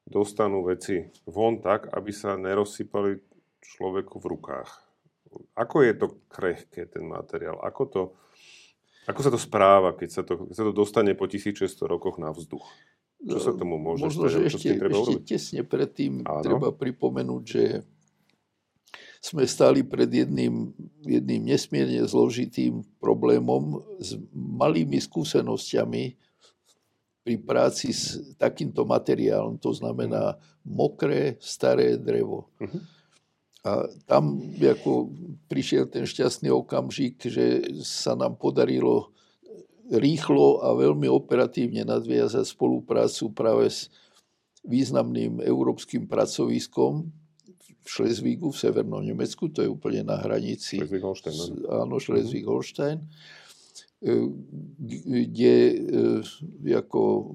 dostanú 0.04 0.62
veci 0.68 1.08
von 1.24 1.58
tak, 1.58 1.90
aby 1.96 2.12
sa 2.12 2.36
nerozsypali 2.36 3.18
človeku 3.64 4.20
v 4.20 4.26
rukách. 4.36 4.70
Ako 5.58 5.82
je 5.82 5.92
to 5.96 6.06
krehké, 6.30 6.86
ten 6.86 7.08
materiál? 7.08 7.58
Ako, 7.64 7.82
to, 7.88 8.02
ako 9.10 9.20
sa 9.24 9.30
to 9.32 9.40
správa, 9.40 9.96
keď 9.96 10.08
sa 10.12 10.22
to, 10.22 10.46
keď 10.46 10.54
sa 10.54 10.64
to 10.68 10.72
dostane 10.76 11.16
po 11.18 11.26
1600 11.26 11.66
rokoch 11.88 12.20
na 12.20 12.30
vzduch? 12.30 12.64
Čo 13.26 13.40
sa 13.40 13.52
tomu 13.56 13.80
môže 13.80 14.06
Možno, 14.06 14.28
že 14.28 14.44
ešte, 14.46 14.76
ešte 14.76 15.18
tesne 15.24 15.64
predtým 15.66 16.22
Áno. 16.22 16.44
treba 16.44 16.68
pripomenúť, 16.70 17.42
že 17.42 17.82
sme 19.20 19.44
stali 19.48 19.82
pred 19.82 20.08
jedným, 20.08 20.70
jedným 21.02 21.42
nesmierne 21.46 22.04
zložitým 22.06 22.84
problémom 23.02 23.82
s 23.98 24.16
malými 24.32 25.00
skúsenosťami 25.02 26.04
pri 27.26 27.34
práci 27.42 27.90
s 27.90 28.22
takýmto 28.38 28.86
materiálom, 28.86 29.58
to 29.58 29.74
znamená 29.74 30.38
mokré, 30.62 31.34
staré 31.42 31.98
drevo. 31.98 32.46
Uh-huh. 32.62 32.80
A 33.66 33.90
tam 34.06 34.38
ako 34.62 35.10
prišiel 35.50 35.90
ten 35.90 36.06
šťastný 36.06 36.54
okamžik, 36.54 37.18
že 37.26 37.66
sa 37.82 38.14
nám 38.14 38.38
podarilo 38.38 39.10
rýchlo 39.90 40.62
a 40.62 40.70
veľmi 40.74 41.10
operatívne 41.10 41.82
nadviazať 41.82 42.46
spoluprácu 42.46 43.34
práve 43.34 43.66
s 43.70 43.90
významným 44.62 45.42
európskym 45.42 46.06
pracoviskom 46.06 47.10
v 47.86 47.88
Šlezvíku 47.88 48.50
v 48.50 48.58
Severnom 48.58 49.06
Nemecku, 49.06 49.46
to 49.54 49.62
je 49.62 49.70
úplne 49.70 50.02
na 50.02 50.18
hranici. 50.18 50.82
Schleswig-Holstein. 50.82 51.34
Áno, 51.70 52.02
Schleswig-Holstein. 52.02 52.98
Uh-huh 52.98 53.44
kde 54.78 55.54
e, 55.72 56.72
ako 56.76 57.32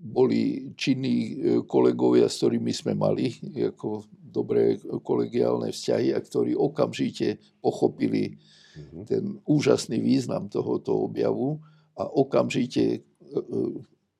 boli 0.00 0.72
činní 0.80 1.16
e, 1.20 1.32
kolegovia, 1.68 2.24
s 2.24 2.40
ktorými 2.40 2.72
sme 2.72 2.96
mali 2.96 3.36
ako 3.60 4.08
dobré 4.16 4.80
kolegiálne 4.80 5.68
vzťahy 5.68 6.16
a 6.16 6.18
ktorí 6.24 6.56
okamžite 6.56 7.36
pochopili 7.60 8.32
mm-hmm. 8.32 9.02
ten 9.04 9.24
úžasný 9.44 10.00
význam 10.00 10.48
tohoto 10.48 11.04
objavu 11.04 11.60
a 12.00 12.08
okamžite 12.08 12.84
e, 12.96 12.98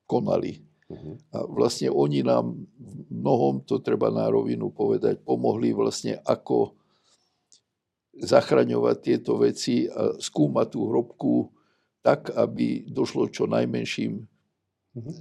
konali. 0.05 0.61
Mm-hmm. 0.91 1.15
A 1.31 1.37
vlastne 1.47 1.87
oni 1.87 2.19
nám 2.19 2.67
v 2.75 3.07
mnohom, 3.07 3.63
to 3.63 3.79
treba 3.79 4.11
na 4.11 4.27
rovinu 4.27 4.67
povedať, 4.75 5.23
pomohli 5.23 5.71
vlastne 5.71 6.19
ako 6.27 6.75
zachraňovať 8.19 8.97
tieto 8.99 9.39
veci 9.39 9.87
a 9.87 10.19
skúmať 10.19 10.67
tú 10.67 10.79
hrobku 10.91 11.33
tak, 12.01 12.33
aby 12.33 12.83
došlo 12.89 13.29
čo 13.29 13.45
najmenším 13.47 14.25
mhm. 14.97 15.13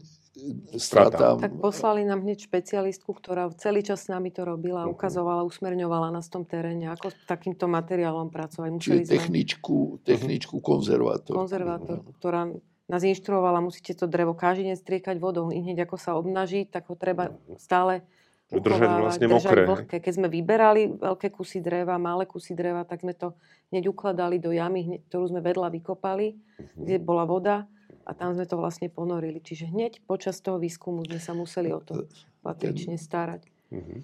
stratám. 0.80 1.38
Tak 1.38 1.60
poslali 1.60 2.02
nám 2.08 2.24
hneď 2.24 2.48
špecialistku, 2.48 3.12
ktorá 3.14 3.52
celý 3.60 3.84
čas 3.84 4.08
s 4.08 4.08
nami 4.10 4.32
to 4.32 4.42
robila, 4.42 4.88
mhm. 4.88 4.96
ukazovala, 4.96 5.46
usmerňovala 5.46 6.10
nás 6.10 6.26
v 6.32 6.40
tom 6.40 6.44
teréne, 6.48 6.90
ako 6.90 7.12
s 7.14 7.16
takýmto 7.28 7.70
materiálom 7.70 8.32
pracovať. 8.32 8.68
Museli 8.74 9.04
Čiže 9.06 9.12
techničku, 9.12 10.02
techničku 10.02 10.58
konzervátor. 10.58 11.36
Konzervátor, 11.36 12.02
ktorá 12.18 12.50
nás 12.90 13.06
inštruovala, 13.06 13.62
musíte 13.62 13.94
to 13.94 14.10
drevo 14.10 14.34
každý 14.34 14.74
deň 14.74 14.76
striekať 14.82 15.16
vodou. 15.22 15.54
I 15.54 15.62
hneď 15.62 15.86
ako 15.86 15.96
sa 15.96 16.18
obnaží, 16.18 16.66
tak 16.66 16.90
ho 16.90 16.98
treba 16.98 17.38
stále 17.54 18.02
držať 18.50 18.90
vlastne 18.98 19.26
mokré. 19.30 19.62
Vlhké. 19.62 19.96
Keď 20.02 20.12
sme 20.18 20.26
vyberali 20.26 20.98
veľké 20.98 21.30
kusy 21.30 21.62
dreva, 21.62 22.02
malé 22.02 22.26
kusy 22.26 22.58
dreva, 22.58 22.82
tak 22.82 23.06
sme 23.06 23.14
to 23.14 23.38
hneď 23.70 23.86
ukladali 23.86 24.42
do 24.42 24.50
jamy, 24.50 24.98
ktorú 25.06 25.30
sme 25.30 25.38
vedľa 25.38 25.70
vykopali, 25.70 26.34
uh-huh. 26.34 26.82
kde 26.82 26.98
bola 26.98 27.22
voda 27.22 27.70
a 28.02 28.10
tam 28.10 28.34
sme 28.34 28.42
to 28.50 28.58
vlastne 28.58 28.90
ponorili. 28.90 29.38
Čiže 29.38 29.70
hneď 29.70 30.02
počas 30.02 30.42
toho 30.42 30.58
výskumu 30.58 31.06
sme 31.06 31.22
sa 31.22 31.30
museli 31.30 31.70
o 31.70 31.78
to 31.78 32.10
patrične 32.42 32.98
starať. 32.98 33.46
Uh-huh. 33.70 34.02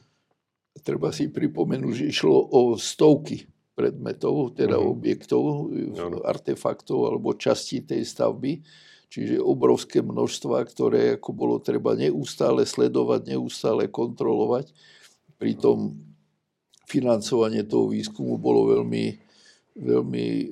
Treba 0.79 1.11
si 1.11 1.27
pripomenúť, 1.27 2.07
že 2.07 2.15
išlo 2.15 2.39
o 2.39 2.79
stovky 2.79 3.51
predmetov, 3.77 4.57
teda 4.57 4.81
uh-huh. 4.81 4.97
objektov, 4.97 5.69
uh-huh. 5.69 6.25
artefaktov 6.25 7.13
alebo 7.13 7.37
častí 7.37 7.85
tej 7.85 8.09
stavby 8.09 8.65
Čiže 9.07 9.39
obrovské 9.39 10.03
množstva, 10.03 10.67
ktoré 10.67 11.03
ako 11.17 11.31
bolo 11.31 11.57
treba 11.63 11.95
neustále 11.95 12.67
sledovať, 12.67 13.39
neustále 13.39 13.87
kontrolovať. 13.87 14.75
Pritom 15.39 15.95
financovanie 16.91 17.63
toho 17.63 17.95
výskumu 17.95 18.35
bolo 18.35 18.75
veľmi, 18.75 19.05
veľmi 19.79 20.27
e, 20.27 20.47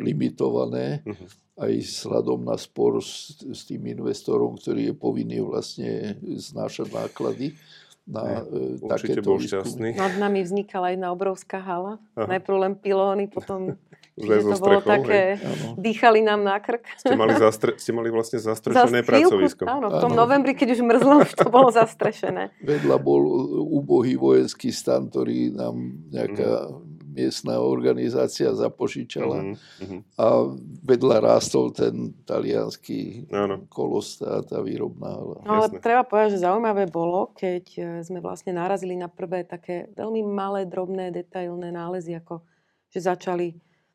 limitované. 0.00 1.04
Uh-huh. 1.04 1.28
Aj 1.54 1.70
sladom 1.86 2.42
na 2.42 2.58
spor 2.58 2.98
s, 2.98 3.38
s 3.46 3.62
tým 3.62 3.86
investorom, 3.86 4.58
ktorý 4.58 4.90
je 4.90 4.94
povinný 4.96 5.38
vlastne 5.44 6.18
znášať 6.24 6.90
náklady 6.90 7.54
na 8.04 8.44
e, 8.44 8.76
takéto 8.84 9.24
bol 9.24 9.40
šťastný. 9.40 9.96
Nad 9.96 10.20
nami 10.20 10.44
vznikala 10.44 10.92
jedna 10.92 11.08
obrovská 11.10 11.56
hala. 11.60 11.96
Aha. 12.14 12.36
Najprv 12.36 12.56
len 12.60 12.72
pilóny, 12.76 13.24
potom 13.32 13.80
Čiže 14.14 14.46
to 14.46 14.58
bolo 14.62 14.78
také, 14.78 15.34
hej. 15.34 15.74
dýchali 15.74 16.22
nám 16.22 16.46
na 16.46 16.62
krk. 16.62 16.86
Ste 17.02 17.18
mali, 17.18 17.34
zastre, 17.34 17.74
ste 17.74 17.90
mali 17.90 18.14
vlastne 18.14 18.38
zastrešené 18.38 19.02
Za 19.02 19.08
pracovisko. 19.10 19.66
Áno, 19.66 19.90
v 19.90 19.98
tom 19.98 20.14
áno. 20.14 20.22
novembri, 20.22 20.54
keď 20.54 20.78
už 20.78 20.80
mrzlo, 20.86 21.14
už 21.26 21.32
to 21.42 21.50
bolo 21.50 21.74
zastrešené. 21.74 22.54
Vedľa 22.62 22.96
bol 23.02 23.26
úbohý 23.58 24.14
vojenský 24.14 24.70
stan, 24.70 25.10
ktorý 25.10 25.50
nám 25.50 25.74
nejaká 26.14 26.70
mm. 26.70 26.93
Miestna 27.14 27.62
organizácia 27.62 28.50
zapožičala. 28.50 29.54
Mm-hmm. 29.54 30.00
A 30.18 30.26
vedľa 30.82 31.16
rástol 31.22 31.70
ten 31.70 32.10
talianský 32.26 33.30
áno. 33.30 33.64
kolostát 33.70 34.44
a 34.50 34.60
výrobná 34.60 35.14
hala. 35.14 35.38
No, 35.46 35.62
ale 35.62 35.78
treba 35.78 36.02
povedať, 36.02 36.36
že 36.36 36.44
zaujímavé 36.44 36.90
bolo, 36.90 37.30
keď 37.32 37.64
e, 37.78 37.82
sme 38.02 38.18
vlastne 38.18 38.50
narazili 38.50 38.98
na 38.98 39.06
prvé 39.06 39.46
také 39.46 39.88
veľmi 39.94 40.26
malé, 40.26 40.66
drobné, 40.66 41.14
detailné 41.14 41.70
nálezy, 41.70 42.18
ako 42.18 42.42
že 42.90 43.06
začali 43.06 43.54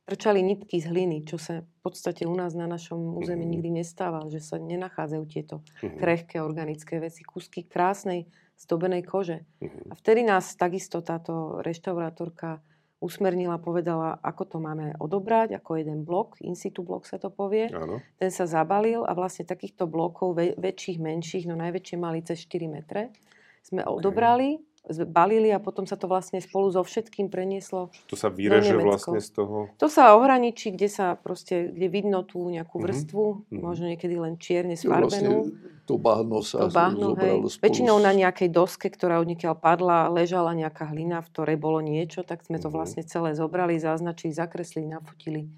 trčali 0.10 0.42
nitky 0.42 0.82
z 0.82 0.90
hliny, 0.90 1.22
čo 1.22 1.38
sa 1.38 1.62
v 1.62 1.80
podstate 1.86 2.26
u 2.26 2.34
nás 2.34 2.58
na 2.58 2.66
našom 2.66 2.98
území 3.22 3.46
mm-hmm. 3.46 3.54
nikdy 3.54 3.70
nestáva, 3.78 4.26
že 4.26 4.42
sa 4.42 4.58
nenachádzajú 4.58 5.24
tieto 5.30 5.62
mm-hmm. 5.62 6.00
krehké 6.02 6.38
organické 6.42 6.98
veci, 6.98 7.22
kúsky 7.22 7.70
krásnej 7.70 8.26
zdobenej 8.58 9.06
kože. 9.06 9.46
Mm-hmm. 9.62 9.86
A 9.88 9.94
vtedy 9.94 10.26
nás 10.26 10.58
takisto 10.58 11.06
táto 11.06 11.62
reštaurátorka 11.62 12.58
usmernila, 13.00 13.56
povedala, 13.60 14.20
ako 14.20 14.44
to 14.46 14.58
máme 14.60 14.96
odobrať, 15.00 15.56
ako 15.56 15.80
jeden 15.80 16.04
blok, 16.04 16.36
in 16.44 16.56
situ 16.56 16.84
blok 16.84 17.08
sa 17.08 17.16
to 17.16 17.32
povie. 17.32 17.72
Áno. 17.72 18.04
Ten 18.20 18.30
sa 18.30 18.44
zabalil 18.44 19.08
a 19.08 19.16
vlastne 19.16 19.48
takýchto 19.48 19.88
blokov, 19.88 20.36
väčších, 20.36 21.00
menších, 21.00 21.48
no 21.48 21.56
najväčšie 21.56 21.96
mali 21.96 22.20
cez 22.22 22.44
4 22.44 22.68
metre, 22.68 23.16
sme 23.64 23.88
odobrali, 23.88 24.60
balili 25.06 25.50
a 25.50 25.58
potom 25.58 25.86
sa 25.86 25.94
to 25.94 26.06
vlastne 26.06 26.38
spolu 26.38 26.70
so 26.70 26.82
všetkým 26.82 27.30
prenieslo. 27.30 27.94
To 28.06 28.16
sa 28.18 28.28
vyreže 28.28 28.76
vlastne 28.76 29.18
z 29.18 29.30
toho? 29.32 29.70
To 29.78 29.88
sa 29.88 30.14
ohraničí, 30.14 30.72
kde 30.72 30.88
sa 30.88 31.14
proste, 31.14 31.70
kde 31.70 31.88
vidno 31.88 32.26
tú 32.26 32.42
nejakú 32.46 32.76
Mhm. 32.76 32.84
vrstvu, 32.84 33.24
Mhm. 33.50 33.62
možno 33.62 33.86
niekedy 33.88 34.16
len 34.16 34.36
čierne 34.36 34.74
Jo, 34.74 34.90
Vlastne 34.90 35.30
sfarbenú. 35.30 35.38
to 35.86 35.94
bahno 35.96 36.42
sa 36.42 36.58
To 36.60 36.70
bahno, 36.70 37.14
hej. 37.16 37.38
zobralo 37.38 37.48
spolu 37.48 37.64
Väčšinou 37.66 37.98
na 37.98 38.12
nejakej 38.12 38.50
doske, 38.50 38.88
ktorá 38.88 39.18
odnikiaľ 39.20 39.54
padla, 39.56 40.10
ležala 40.10 40.54
nejaká 40.54 40.86
hlina, 40.88 41.22
v 41.22 41.30
ktorej 41.30 41.58
bolo 41.58 41.80
niečo, 41.80 42.22
tak 42.22 42.42
sme 42.42 42.58
to 42.58 42.70
Mhm. 42.70 42.74
vlastne 42.74 43.04
celé 43.04 43.34
zobrali, 43.34 43.78
zaznačili, 43.78 44.34
zakreslili, 44.34 44.88
nafotili 44.88 45.50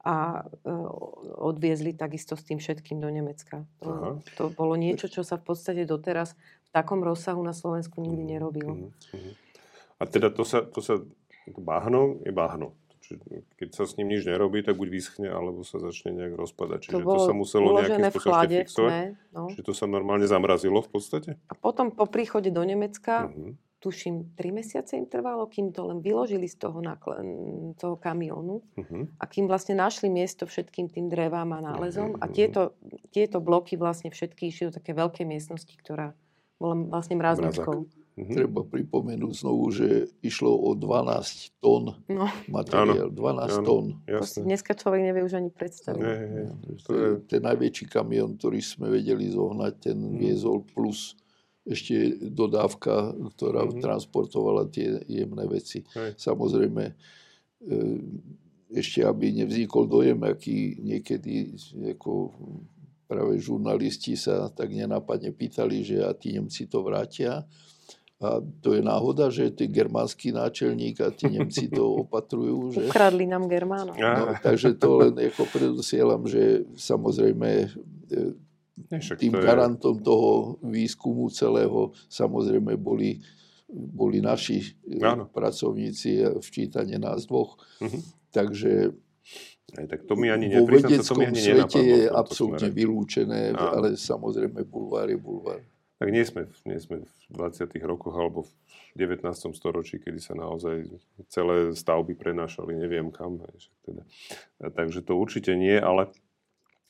a 0.00 0.40
e, 0.64 0.70
odviezli 1.36 1.92
takisto 1.92 2.32
s 2.32 2.42
tým 2.42 2.58
všetkým 2.58 2.96
do 2.96 3.10
Nemecka. 3.10 3.66
Aha. 3.82 4.16
To, 4.38 4.48
to 4.48 4.54
bolo 4.54 4.74
niečo, 4.74 5.06
čo 5.06 5.20
sa 5.20 5.36
v 5.36 5.44
podstate 5.44 5.84
doteraz 5.84 6.32
v 6.68 6.74
takom 6.74 7.00
rozsahu 7.00 7.40
na 7.40 7.50
Slovensku 7.50 7.98
nikdy 7.98 8.22
nerobilo. 8.28 8.72
Mhm, 8.74 8.88
mhm. 9.14 9.32
A 9.96 10.02
teda 10.04 10.28
to 10.28 10.44
sa, 10.44 10.62
to 10.62 10.78
sa, 10.78 11.00
to 11.44 11.58
bahno 11.58 12.20
je 12.22 12.30
bahno. 12.30 12.76
Čiže 13.00 13.24
keď 13.56 13.68
sa 13.72 13.82
s 13.82 13.96
ním 13.96 14.08
nič 14.10 14.22
nerobí, 14.22 14.60
tak 14.60 14.76
buď 14.76 14.88
vyschne, 14.90 15.26
alebo 15.26 15.64
sa 15.64 15.78
začne 15.78 16.12
nejak 16.12 16.36
rozpadať. 16.36 16.78
Čiže 16.84 16.94
To 16.94 17.08
to, 17.08 17.18
sa 17.18 17.32
muselo 17.32 17.72
nejakým 17.74 18.04
spôsobom 18.06 18.52
fixovať. 18.54 18.68
tme. 18.86 19.00
No. 19.32 19.42
Čiže 19.48 19.62
to 19.64 19.72
sa 19.72 19.86
normálne 19.86 20.24
zamrazilo 20.24 20.78
v 20.78 20.90
podstate? 20.90 21.30
A 21.42 21.54
potom 21.54 21.88
po 21.90 22.04
príchode 22.04 22.48
do 22.48 22.60
Nemecka, 22.60 23.26
Mhm. 23.26 23.56
tuším, 23.78 24.14
tri 24.34 24.50
mesiace 24.50 24.94
im 24.94 25.06
trvalo, 25.06 25.46
kým 25.46 25.70
to 25.70 25.82
len 25.84 25.98
vyložili 25.98 26.44
z 26.44 26.58
toho, 26.58 26.78
nakl- 26.78 27.16
toho 27.74 27.96
kamiónu. 27.96 28.60
Mhm. 28.76 29.16
a 29.16 29.24
kým 29.24 29.46
vlastne 29.46 29.72
našli 29.74 30.08
miesto 30.08 30.44
všetkým 30.44 30.86
tým 30.86 31.08
drevám 31.08 31.48
a 31.54 31.64
nálezom 31.64 32.20
a 32.20 32.26
Mhm. 32.26 32.32
tieto, 32.34 32.76
tieto 33.08 33.40
bloky 33.40 33.74
vlastne 33.74 34.10
všetky 34.10 34.46
išli 34.46 34.68
do 34.68 34.72
také 34.74 34.92
veľkej 34.92 35.24
miestnosti, 35.24 35.72
ktorá 35.72 36.12
bola 36.58 36.74
vlastne 36.88 37.14
mrazničkou. 37.14 37.76
Mhm. 38.18 38.34
Treba 38.34 38.66
pripomenúť 38.66 39.32
znovu, 39.32 39.70
že 39.70 39.88
išlo 40.20 40.50
o 40.50 40.74
12 40.74 41.54
tón 41.62 42.02
No, 42.10 42.26
materiál. 42.50 43.14
12 43.14 43.14
áno. 43.54 43.64
tón. 43.64 43.84
Jasné. 44.04 44.42
dneska 44.42 44.74
človek 44.74 45.00
nevie 45.04 45.22
už 45.22 45.38
ani 45.38 45.54
predstaviť. 45.54 46.02
Hej. 46.02 46.46
To 46.82 46.90
je 46.92 47.08
ten 47.24 47.38
najväčší 47.40 47.86
kamión, 47.86 48.34
ktorý 48.34 48.58
sme 48.58 48.90
vedeli 48.90 49.30
zohnať, 49.30 49.72
ten 49.78 49.94
Mhm. 49.96 50.18
viezol 50.18 50.66
plus 50.66 51.14
ešte 51.62 51.94
dodávka, 52.26 53.14
ktorá 53.30 53.62
Mhm. 53.64 53.78
transportovala 53.78 54.66
tie 54.66 54.98
jemné 55.06 55.46
veci. 55.46 55.86
Hej. 55.94 56.18
Samozrejme, 56.18 56.84
e, 56.90 56.94
ešte 58.72 59.00
aby 59.00 59.30
nevznikol 59.32 59.86
dojem, 59.86 60.18
aký 60.22 60.74
niekedy 60.76 61.54
ako 61.88 62.34
práve 63.08 63.40
žurnalisti 63.40 64.14
sa 64.14 64.52
tak 64.52 64.68
nenápadne 64.68 65.32
pýtali, 65.32 65.80
že 65.80 66.04
a 66.04 66.12
tí 66.12 66.36
Nemci 66.36 66.68
to 66.68 66.84
vrátia. 66.84 67.48
A 68.18 68.42
to 68.60 68.74
je 68.74 68.82
náhoda, 68.82 69.30
že 69.30 69.54
ten 69.54 69.70
germánsky 69.70 70.34
náčelník 70.34 71.00
a 71.00 71.08
tí 71.08 71.32
Nemci 71.32 71.72
to 71.72 71.88
opatrujú. 72.04 72.76
Že... 72.76 72.92
Ukradli 72.92 73.24
nám 73.24 73.48
Germánov. 73.48 73.96
No, 73.96 74.36
takže 74.44 74.76
to 74.76 75.08
len 75.08 75.14
ako 75.16 75.48
predosielam, 75.48 76.28
že 76.28 76.68
samozrejme 76.76 77.48
e, 78.12 79.16
tým 79.16 79.32
garantom 79.32 80.02
toho 80.02 80.60
výskumu 80.60 81.32
celého 81.32 81.96
samozrejme 82.10 82.76
boli, 82.76 83.22
boli 83.70 84.18
naši 84.18 84.66
e, 84.84 84.98
Áno. 85.00 85.30
pracovníci 85.30 86.10
a 86.26 86.30
včítanie 86.42 87.00
nás 87.00 87.24
dvoch. 87.24 87.56
Mhm. 87.80 87.98
Takže 88.28 88.92
Hej, 89.76 89.86
tak 89.88 90.00
to 90.08 90.16
mi 90.16 90.32
ani 90.32 90.48
vo 90.48 90.64
nepriznám 90.64 91.04
sa, 91.04 91.12
to 91.12 91.20
mi 91.20 91.28
vedeckom 91.28 91.28
ani 91.28 91.40
svete 91.44 91.80
je 91.84 92.00
absolútne 92.08 92.68
vylúčené, 92.72 93.40
Áno. 93.52 93.68
ale 93.76 93.86
samozrejme 94.00 94.64
bulvár 94.64 95.12
je 95.12 95.18
bulvár. 95.20 95.60
Tak 95.98 96.08
nie 96.14 96.22
sme, 96.24 96.46
nie 96.64 96.78
sme 96.78 97.02
v 97.04 97.32
20. 97.36 97.74
rokoch 97.82 98.14
alebo 98.14 98.46
v 98.46 98.52
19. 98.96 99.28
storočí, 99.52 99.98
kedy 99.98 100.22
sa 100.22 100.32
naozaj 100.38 100.88
celé 101.28 101.74
stavby 101.74 102.14
prenášali 102.14 102.78
neviem 102.78 103.10
kam. 103.10 103.42
Teda. 103.82 104.06
Takže 104.62 105.02
to 105.04 105.18
určite 105.18 105.52
nie, 105.58 105.74
ale 105.74 106.08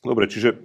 dobre, 0.04 0.28
čiže 0.28 0.60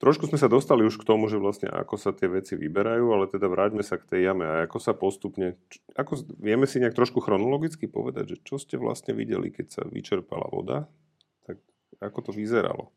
trošku 0.00 0.26
sme 0.26 0.40
sa 0.40 0.48
dostali 0.48 0.82
už 0.82 0.96
k 0.96 1.04
tomu, 1.04 1.28
že 1.28 1.36
vlastne 1.36 1.68
ako 1.68 1.94
sa 1.94 2.10
tie 2.10 2.26
veci 2.26 2.56
vyberajú, 2.56 3.04
ale 3.12 3.28
teda 3.28 3.46
vráťme 3.46 3.84
sa 3.84 4.00
k 4.00 4.08
tej 4.08 4.20
jame 4.32 4.48
a 4.48 4.64
ako 4.64 4.78
sa 4.80 4.96
postupne, 4.96 5.60
ako, 5.92 6.24
vieme 6.40 6.64
si 6.64 6.80
nejak 6.80 6.96
trošku 6.96 7.20
chronologicky 7.20 7.84
povedať, 7.84 8.34
že 8.34 8.36
čo 8.40 8.56
ste 8.56 8.80
vlastne 8.80 9.12
videli, 9.12 9.52
keď 9.52 9.66
sa 9.68 9.82
vyčerpala 9.84 10.48
voda, 10.48 10.88
tak 11.44 11.60
ako 12.00 12.18
to 12.26 12.30
vyzeralo? 12.32 12.88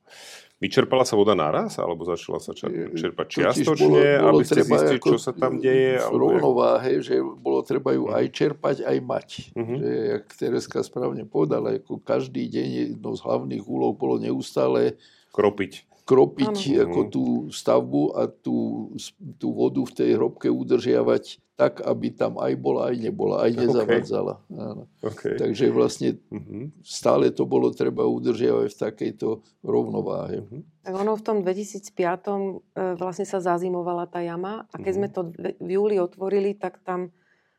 Vyčerpala 0.63 1.04
sa 1.04 1.20
voda 1.20 1.36
naraz, 1.36 1.76
alebo 1.76 2.08
začala 2.08 2.39
sa 2.39 2.56
čer- 2.56 2.96
čerpať 2.96 3.28
čiastočne, 3.36 4.24
aby 4.24 4.48
ste 4.48 4.63
zistili, 4.63 5.04
čo 5.04 5.20
sa 5.20 5.36
tam 5.36 5.60
deje? 5.60 6.00
V 6.00 6.08
Alebo 6.08 6.39
rovnováhe, 6.39 7.04
že 7.04 7.20
bolo 7.20 7.60
treba 7.68 7.92
ju 7.92 8.08
Mhm. 8.08 8.16
aj 8.16 8.26
čerpať, 8.32 8.76
aj 8.88 8.98
mať. 9.04 9.30
Mhm. 9.60 9.76
Že, 9.76 9.89
jak 10.08 10.26
Tereska 10.39 10.80
správne 10.88 11.28
povedala, 11.28 11.76
ako 11.76 12.00
každý 12.00 12.48
deň 12.48 12.68
jednou 12.96 13.12
z 13.12 13.22
hlavných 13.28 13.63
úloh 13.68 13.92
bolo 13.92 14.16
neustále 14.24 14.96
Kropiť. 15.36 15.84
Kropiť 16.04 16.56
Áno. 16.76 16.82
ako 16.84 17.00
tú 17.08 17.24
stavbu 17.48 18.04
a 18.13 18.28
tú, 18.28 18.92
tú 19.38 19.48
vodu 19.50 19.80
v 19.82 19.94
tej 19.94 20.10
hrobke 20.13 20.48
udržiavať 20.48 21.39
tak, 21.54 21.80
aby 21.80 22.10
tam 22.10 22.36
aj 22.36 22.54
bola, 22.56 22.89
aj 22.89 22.96
nebola, 22.98 23.46
aj 23.46 23.52
nezavadzala. 23.56 24.42
Áno. 24.50 24.89
Okay. 25.00 25.38
Takže 25.38 25.70
vlastne 25.70 26.18
Mhm. 26.28 26.82
stále 26.82 27.30
to 27.30 27.46
bolo 27.46 27.70
treba 27.70 28.04
udržiavať 28.04 28.70
v 28.70 28.82
takejto 28.82 29.28
rovnováhe. 29.63 30.44
Mhm. 30.44 30.60
Tak 30.82 30.94
ono 30.94 31.13
v 31.13 31.24
tom 31.24 31.38
2005 31.39 32.26
e, 32.74 32.96
vlastne 32.96 33.24
sa 33.24 33.39
zazimovala 33.39 34.04
tá 34.06 34.20
jama 34.20 34.66
a 34.66 34.76
keď 34.76 34.92
Mhm. 34.92 34.98
sme 34.98 35.08
to 35.08 35.22
v- 35.30 35.56
júli 35.62 35.96
otvorili, 35.98 36.52
tak 36.54 36.82
tam 36.82 37.13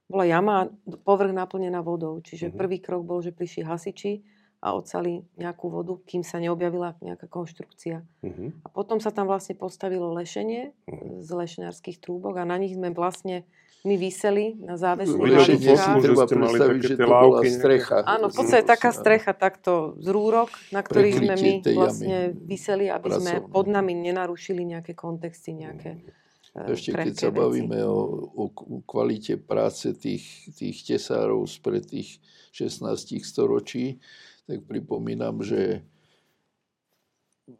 bola 0.04 0.26
jama 0.26 0.68
povrch 1.00 1.32
naplnená 1.32 1.80
vodou. 1.80 2.20
Čiže 2.20 2.52
prvý 2.52 2.76
krok 2.78 3.02
bol, 3.02 3.22
že 3.22 3.32
prišli 3.32 3.62
hasiči 3.62 4.20
a 4.64 4.72
odsali 4.72 5.20
nejakú 5.36 5.68
vodu, 5.68 5.92
kým 6.08 6.24
sa 6.24 6.40
neobjavila 6.40 6.96
nejaká 7.04 7.28
konštrukcia. 7.28 8.00
Mhm. 8.24 8.64
A 8.64 8.68
potom 8.72 8.96
sa 8.96 9.12
tam 9.12 9.28
vlastne 9.28 9.52
postavilo 9.52 10.08
lešenie 10.16 10.72
Mhm. 10.88 11.20
z 11.20 11.28
lešenárskych 11.28 12.00
trúbok 12.00 12.40
a 12.40 12.48
na 12.48 12.56
nich 12.56 12.72
sme 12.72 12.88
vlastne 12.96 13.44
my 13.84 14.00
vyseli 14.00 14.56
na 14.64 14.80
závesných 14.80 15.44
že 15.44 15.60
treba 16.00 16.24
predstaviť, 16.24 16.80
že 16.80 16.96
to 16.96 17.04
bola 17.04 17.44
strecha. 17.44 17.96
Áno, 18.08 18.32
v 18.32 18.34
podstate 18.40 18.64
taká 18.64 18.96
strecha 18.96 19.36
takto 19.36 20.00
z 20.00 20.08
rúrok, 20.08 20.48
na 20.72 20.80
ktorých 20.80 21.16
sme 21.20 21.34
my 21.36 21.52
vlastne 21.76 22.16
vyseli, 22.32 22.88
aby 22.88 23.12
sme 23.12 23.44
pod 23.44 23.68
nami 23.68 23.92
nenarušili 23.92 24.64
nejaké 24.64 24.96
kontexty, 24.96 25.52
nejaké 25.52 26.00
e, 26.56 26.72
Ešte 26.72 26.96
keď 26.96 27.12
sa 27.12 27.28
bavíme 27.28 27.84
o, 27.84 28.24
o 28.32 28.44
kvalite 28.88 29.36
práce 29.36 29.92
tých, 30.00 30.48
tých 30.56 30.80
tesárov 30.88 31.44
spred 31.44 31.84
tých 31.84 32.24
16 32.56 33.20
storočí, 33.20 34.00
tak 34.44 34.64
pripomínam, 34.64 35.40
že 35.40 35.84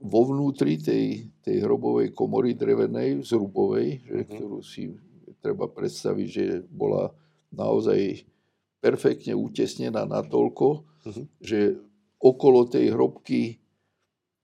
vo 0.01 0.25
vnútri 0.25 0.81
tej, 0.81 1.29
tej 1.45 1.57
hrobovej 1.61 2.17
komory 2.17 2.57
drevenej, 2.57 3.21
zrubovej, 3.21 4.01
že, 4.01 4.17
Mhm. 4.25 4.29
ktorú 4.33 4.59
si 4.65 4.83
treba 5.45 5.69
predstaviť, 5.69 6.27
že 6.29 6.45
bola 6.73 7.13
naozaj 7.53 8.25
perfektne 8.81 9.37
utesnená 9.37 10.09
natoľko, 10.09 10.85
Mhm. 11.05 11.23
že 11.41 11.77
okolo 12.17 12.65
tej 12.65 12.97
hrobky 12.97 13.61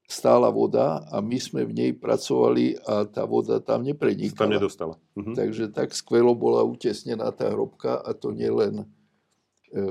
stála 0.05 0.51
voda 0.53 1.07
a 1.09 1.23
my 1.23 1.39
sme 1.39 1.65
v 1.65 1.73
nej 1.73 1.93
pracovali 1.97 2.83
a 2.85 3.07
tá 3.07 3.25
voda 3.25 3.63
tam 3.63 3.65
Sa 3.65 3.73
tam 3.81 3.89
neprenikala. 3.89 4.51
nedostala. 4.59 4.95
Mhm. 5.17 5.33
Takže 5.39 5.65
tak 5.73 5.95
skvelo 5.95 6.35
bola 6.37 6.61
utesnená 6.67 7.31
tá 7.33 7.49
hrobka 7.49 7.97
a 7.97 8.13
to 8.13 8.35
nielen 8.35 8.85
e, 9.71 9.87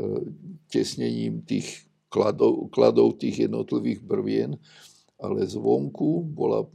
tesnením 0.67 1.39
tých 1.41 1.88
kladov, 2.09 2.73
kladov 2.73 3.21
tých 3.21 3.47
jednotlivých 3.47 4.01
brvien, 4.01 4.51
ale 5.21 5.45
zvonku 5.45 6.25
bola 6.25 6.65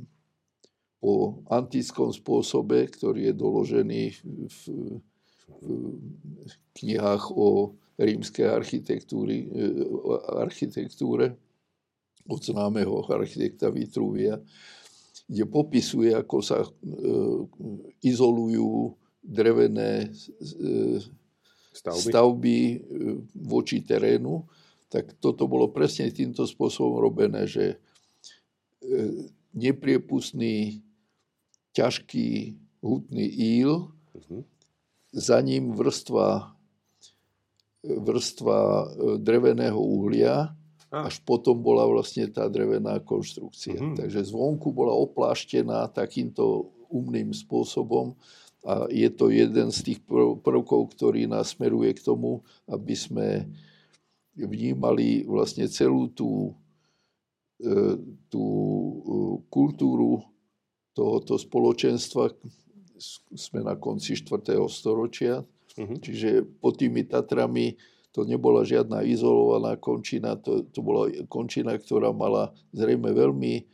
po 1.05 1.45
antickom 1.53 2.15
spôsobe, 2.15 2.89
ktorý 2.89 3.29
je 3.29 3.35
doložený 3.37 4.03
v, 4.25 4.25
v, 4.49 4.63
knihách 6.73 7.25
o 7.37 7.77
rímskej 8.01 8.49
architektúry, 8.49 9.45
e, 9.45 9.69
architektúre 10.41 11.37
od 12.25 12.41
známeho 12.41 13.05
architekta 13.05 13.69
Vitruvia, 13.69 14.41
kde 15.29 15.45
popisuje, 15.45 16.17
ako 16.17 16.37
sa 16.41 16.65
e, 16.65 16.69
izolujú 18.01 18.97
drevené 19.21 20.09
e, 20.09 21.01
Stavby. 21.75 22.01
stavby 22.07 22.59
voči 23.35 23.83
terénu, 23.83 24.47
tak 24.89 25.17
toto 25.19 25.47
bolo 25.47 25.71
presne 25.71 26.11
týmto 26.11 26.47
spôsobom 26.47 27.01
robené, 27.01 27.47
že 27.49 27.77
e, 28.85 29.29
nepriepustný, 29.55 30.83
ťažký, 31.73 32.59
hutný 32.85 33.27
íl, 33.59 33.91
Mhm. 34.15 34.45
za 35.11 35.41
ním 35.43 35.75
vrstva, 35.75 36.55
vrstva 37.83 38.59
e, 38.59 38.87
dreveného 39.19 39.79
uhlia, 39.79 40.55
až 40.95 41.19
potom 41.27 41.59
bola 41.59 41.83
vlastne 41.91 42.31
tá 42.31 42.47
drevená 42.47 43.03
konštrukcia. 43.03 43.75
Mhm. 43.75 43.97
Takže 43.99 44.31
zvonku 44.31 44.71
bola 44.71 44.95
opláštená 44.95 45.91
takýmto 45.91 46.71
umným 46.87 47.35
spôsobom, 47.35 48.15
A 48.65 48.89
je 48.89 49.13
to 49.13 49.29
jeden 49.29 49.69
z 49.69 49.93
tých 49.93 50.01
prvkov, 50.41 50.97
ktorý 50.97 51.29
nás 51.29 51.53
smeruje 51.53 51.93
k 51.93 52.01
tomu, 52.01 52.41
aby 52.65 52.97
sme 52.97 53.45
vnímali 54.35 55.23
vlastne 55.25 55.71
celú 55.71 56.11
tú, 56.11 56.55
e, 57.63 57.99
tú 58.29 58.45
e, 58.45 58.95
kultúru 59.51 60.23
tohoto 60.95 61.39
spoločenstva. 61.39 62.35
Sme 63.35 63.67
na 63.67 63.75
konci 63.75 64.15
4. 64.15 64.59
storočia, 64.71 65.43
uh-huh. 65.43 65.99
čiže 65.99 66.47
pod 66.63 66.79
tými 66.79 67.07
Tatrami 67.07 67.75
to 68.15 68.23
nebola 68.23 68.63
žiadna 68.63 69.03
izolovaná 69.03 69.75
končina, 69.75 70.39
to, 70.39 70.63
to 70.71 70.79
bola 70.79 71.11
končina, 71.27 71.75
ktorá 71.75 72.15
mala 72.15 72.55
zrejme 72.71 73.11
veľmi 73.11 73.67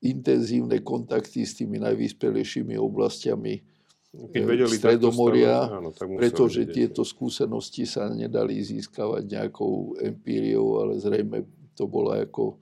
intenzívne 0.00 0.80
kontakty 0.80 1.44
s 1.44 1.60
tými 1.60 1.76
najvyspelejšími 1.80 2.80
oblastiami 2.80 3.73
keď 4.14 4.42
vedeli 4.42 4.76
Stredomoria, 4.78 5.66
áno, 5.66 5.90
pretože 5.94 6.62
vedieť. 6.62 6.74
tieto 6.74 7.02
skúsenosti 7.02 7.84
sa 7.84 8.06
nedali 8.10 8.62
získavať 8.62 9.22
nejakou 9.26 9.98
empíriou, 9.98 10.82
ale 10.82 11.02
zrejme 11.02 11.46
to 11.74 11.90
bola 11.90 12.22
ako 12.22 12.58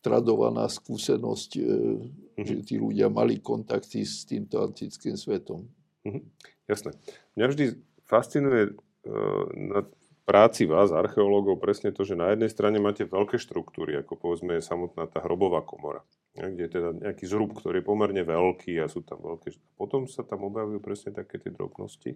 tradovaná 0.00 0.68
skúsenosť, 0.68 1.50
uh-huh. 1.60 2.44
že 2.44 2.54
tí 2.64 2.80
ľudia 2.80 3.12
mali 3.12 3.40
kontakty 3.40 4.04
s 4.04 4.24
týmto 4.24 4.60
antickým 4.60 5.16
svetom. 5.16 5.64
Uh-huh. 6.04 6.22
Jasné. 6.68 6.96
Mňa 7.36 7.46
vždy 7.52 7.64
fascinuje 8.08 8.72
uh, 8.72 9.44
na 9.56 9.84
práci 10.30 10.62
vás, 10.70 10.94
archeológov, 10.94 11.58
presne 11.58 11.90
to, 11.90 12.06
že 12.06 12.14
na 12.14 12.30
jednej 12.30 12.46
strane 12.46 12.78
máte 12.78 13.02
veľké 13.02 13.34
štruktúry, 13.34 13.98
ako 13.98 14.14
povedzme 14.14 14.62
je 14.62 14.62
samotná 14.62 15.10
tá 15.10 15.18
hrobová 15.26 15.66
komora 15.66 16.06
kde 16.38 16.70
je 16.70 16.74
teda 16.78 16.90
nejaký 16.94 17.24
zrub, 17.26 17.50
ktorý 17.58 17.82
je 17.82 17.88
pomerne 17.88 18.22
veľký 18.22 18.78
a 18.78 18.86
sú 18.86 19.02
tam 19.02 19.18
veľké... 19.18 19.50
Potom 19.74 20.06
sa 20.06 20.22
tam 20.22 20.46
objavujú 20.46 20.78
presne 20.78 21.10
také 21.10 21.42
tie 21.42 21.50
drobnosti. 21.50 22.14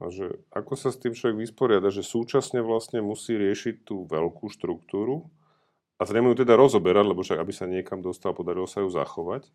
A 0.00 0.08
že 0.12 0.40
ako 0.52 0.76
sa 0.76 0.92
s 0.92 1.00
tým 1.00 1.16
človek 1.16 1.40
vysporiada, 1.40 1.88
že 1.92 2.04
súčasne 2.04 2.60
vlastne 2.60 3.00
musí 3.00 3.36
riešiť 3.36 3.84
tú 3.84 4.04
veľkú 4.08 4.48
štruktúru 4.52 5.28
a 5.96 6.02
zrejme 6.04 6.32
ju 6.32 6.44
teda 6.44 6.56
rozoberať, 6.56 7.04
lebo 7.12 7.24
však 7.24 7.40
aby 7.40 7.52
sa 7.52 7.64
niekam 7.64 8.04
dostal, 8.04 8.36
podarilo 8.36 8.68
sa 8.68 8.84
ju 8.84 8.92
zachovať 8.92 9.48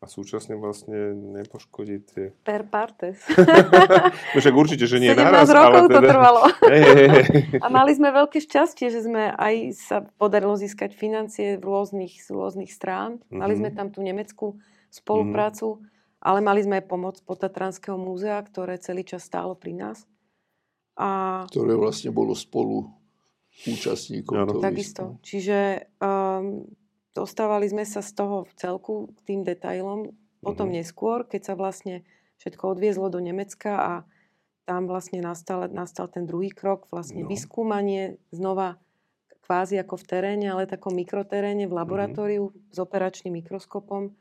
a 0.00 0.04
súčasne 0.04 0.60
vlastne 0.60 1.16
nepoškodí 1.16 1.96
tie... 2.04 2.24
Per 2.44 2.68
partes. 2.68 3.24
no 4.34 4.38
však 4.42 4.54
určite, 4.54 4.84
že 4.84 5.00
nie 5.00 5.08
17 5.08 5.16
naraz, 5.16 5.48
rokov 5.48 5.64
ale 5.64 5.88
teda... 5.88 5.96
to 5.96 6.00
trvalo. 6.12 6.40
hey, 6.68 6.82
hey, 6.84 7.08
hey. 7.08 7.42
A 7.64 7.66
mali 7.72 7.96
sme 7.96 8.12
veľké 8.12 8.36
šťastie, 8.44 8.92
že 8.92 9.00
sme 9.08 9.32
aj 9.32 9.54
sa 9.72 9.96
podarilo 10.20 10.60
získať 10.60 10.92
financie 10.92 11.56
v 11.56 11.64
rôznych, 11.64 12.20
z 12.20 12.28
rôznych 12.36 12.68
strán. 12.68 13.16
Mm-hmm. 13.16 13.40
Mali 13.40 13.54
sme 13.56 13.70
tam 13.72 13.88
tú 13.88 14.04
nemeckú 14.04 14.60
spoluprácu, 14.92 15.80
mm-hmm. 15.80 16.20
ale 16.20 16.38
mali 16.44 16.60
sme 16.60 16.74
aj 16.82 16.84
pomoc 16.84 17.16
Potatranského 17.24 17.96
múzea, 17.96 18.36
ktoré 18.44 18.76
celý 18.76 19.08
čas 19.08 19.24
stálo 19.24 19.56
pri 19.56 19.72
nás. 19.72 20.04
A... 21.00 21.42
Ktoré 21.48 21.80
vlastne 21.80 22.12
bolo 22.12 22.36
spolu 22.36 22.92
účastníkom. 23.64 24.36
Ano. 24.36 24.60
Takisto. 24.60 25.16
Čiže 25.24 25.88
um, 26.02 26.68
dostávali 27.14 27.70
sme 27.70 27.86
sa 27.86 28.02
z 28.02 28.12
toho 28.12 28.44
v 28.44 28.52
celku 28.58 28.94
k 29.14 29.18
tým 29.32 29.40
detailom. 29.46 30.12
Potom 30.42 30.68
mm-hmm. 30.68 30.84
neskôr, 30.84 31.24
keď 31.24 31.40
sa 31.52 31.54
vlastne 31.54 32.04
všetko 32.42 32.76
odviezlo 32.76 33.08
do 33.08 33.22
Nemecka 33.22 33.72
a 33.78 33.92
tam 34.68 34.90
vlastne 34.90 35.22
nastal, 35.22 35.70
nastal 35.70 36.10
ten 36.10 36.26
druhý 36.26 36.50
krok, 36.52 36.90
vlastne 36.90 37.24
no. 37.24 37.28
vyskúmanie 37.30 38.18
znova 38.32 38.80
kvázi 39.44 39.76
ako 39.76 40.00
v 40.00 40.04
teréne, 40.08 40.46
ale 40.48 40.64
takom 40.64 40.96
mikroteréne 40.96 41.68
v 41.68 41.72
mhm. 41.72 41.78
laboratóriu 41.78 42.44
mm-hmm. 42.50 42.74
s 42.74 42.78
operačným 42.82 43.40
mikroskopom. 43.40 44.12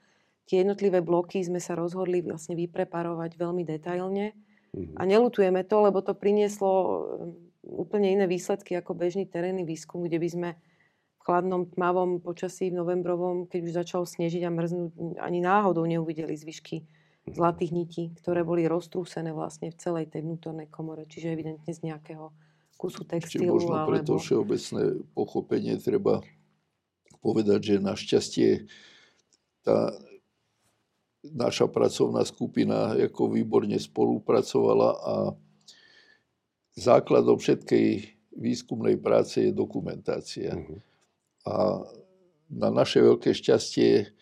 Tie 0.43 0.59
jednotlivé 0.59 0.99
bloky 0.99 1.39
sme 1.39 1.63
sa 1.63 1.73
rozhodli 1.73 2.19
vlastne 2.19 2.59
vypreparovať 2.59 3.39
veľmi 3.39 3.63
detailne. 3.63 4.35
Mm-hmm. 4.75 4.99
A 4.99 5.01
nelutujeme 5.07 5.63
to, 5.63 5.87
lebo 5.87 6.03
to 6.03 6.11
prinieslo 6.11 7.07
úplne 7.63 8.11
iné 8.11 8.25
výsledky 8.27 8.75
ako 8.75 8.91
bežný 8.91 9.23
terénny 9.23 9.63
výskum, 9.63 10.03
kde 10.03 10.19
by 10.19 10.29
sme 10.29 10.49
chladnom, 11.23 11.71
tmavom 11.71 12.19
počasí 12.19 12.69
v 12.69 12.83
novembrovom, 12.83 13.47
keď 13.47 13.59
už 13.63 13.73
začalo 13.73 14.03
snežiť 14.03 14.43
a 14.43 14.51
mrznúť, 14.51 14.91
ani 15.23 15.39
náhodou 15.39 15.87
neuvideli 15.87 16.35
zvyšky 16.35 16.83
zlatých 17.31 17.71
nití, 17.71 18.03
ktoré 18.19 18.43
boli 18.43 18.67
roztrúsené 18.67 19.31
vlastne 19.31 19.71
v 19.71 19.79
celej 19.79 20.11
tej 20.11 20.27
vnútornej 20.27 20.67
komore, 20.67 21.07
čiže 21.07 21.31
evidentne 21.31 21.71
z 21.71 21.79
nejakého 21.87 22.35
kusu 22.75 23.07
textilu. 23.07 23.55
Čiže 23.55 23.71
možno 23.71 23.87
pre 23.87 23.99
to 24.03 24.19
všeobecné 24.19 24.83
pochopenie 25.15 25.79
treba 25.79 26.19
povedať, 27.23 27.59
že 27.63 27.75
našťastie 27.79 28.67
tá 29.63 29.95
naša 31.23 31.71
pracovná 31.71 32.27
skupina 32.27 32.99
ako 32.99 33.31
výborne 33.31 33.79
spolupracovala 33.79 34.89
a 34.99 35.15
základom 36.75 37.39
všetkej 37.39 37.87
výskumnej 38.35 38.99
práce 38.99 39.39
je 39.39 39.55
dokumentácia. 39.55 40.51
Uh-huh. 40.51 40.83
A 41.43 41.83
na 42.53 42.69
naše 42.69 43.03
veľké 43.03 43.33
šťastie 43.33 44.13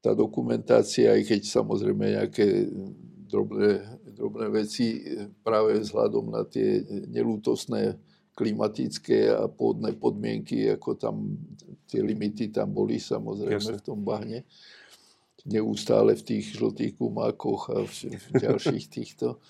tá 0.00 0.16
dokumentácia, 0.16 1.12
aj 1.12 1.22
keď 1.28 1.40
samozrejme 1.44 2.16
nejaké 2.16 2.72
drobné, 3.28 4.00
drobné 4.16 4.46
veci 4.48 5.04
práve 5.44 5.76
vzhľadom 5.80 6.32
na 6.32 6.42
tie 6.48 6.80
nelútosné 7.12 8.00
klimatické 8.32 9.28
a 9.28 9.44
pôdne 9.52 9.92
podmienky, 10.00 10.72
ako 10.72 10.96
tam 10.96 11.36
tie 11.84 12.00
limity 12.00 12.48
tam 12.48 12.72
boli 12.72 12.96
samozrejme 12.96 13.60
Jasne. 13.60 13.78
v 13.78 13.84
tom 13.84 14.00
bahne. 14.00 14.48
Neustále 15.44 16.16
v 16.16 16.24
tých 16.24 16.56
žltých 16.56 16.96
gumákoch 16.96 17.62
a 17.72 17.84
v, 17.84 17.92
v 18.16 18.26
ďalších 18.40 18.86
týchto. 18.88 19.40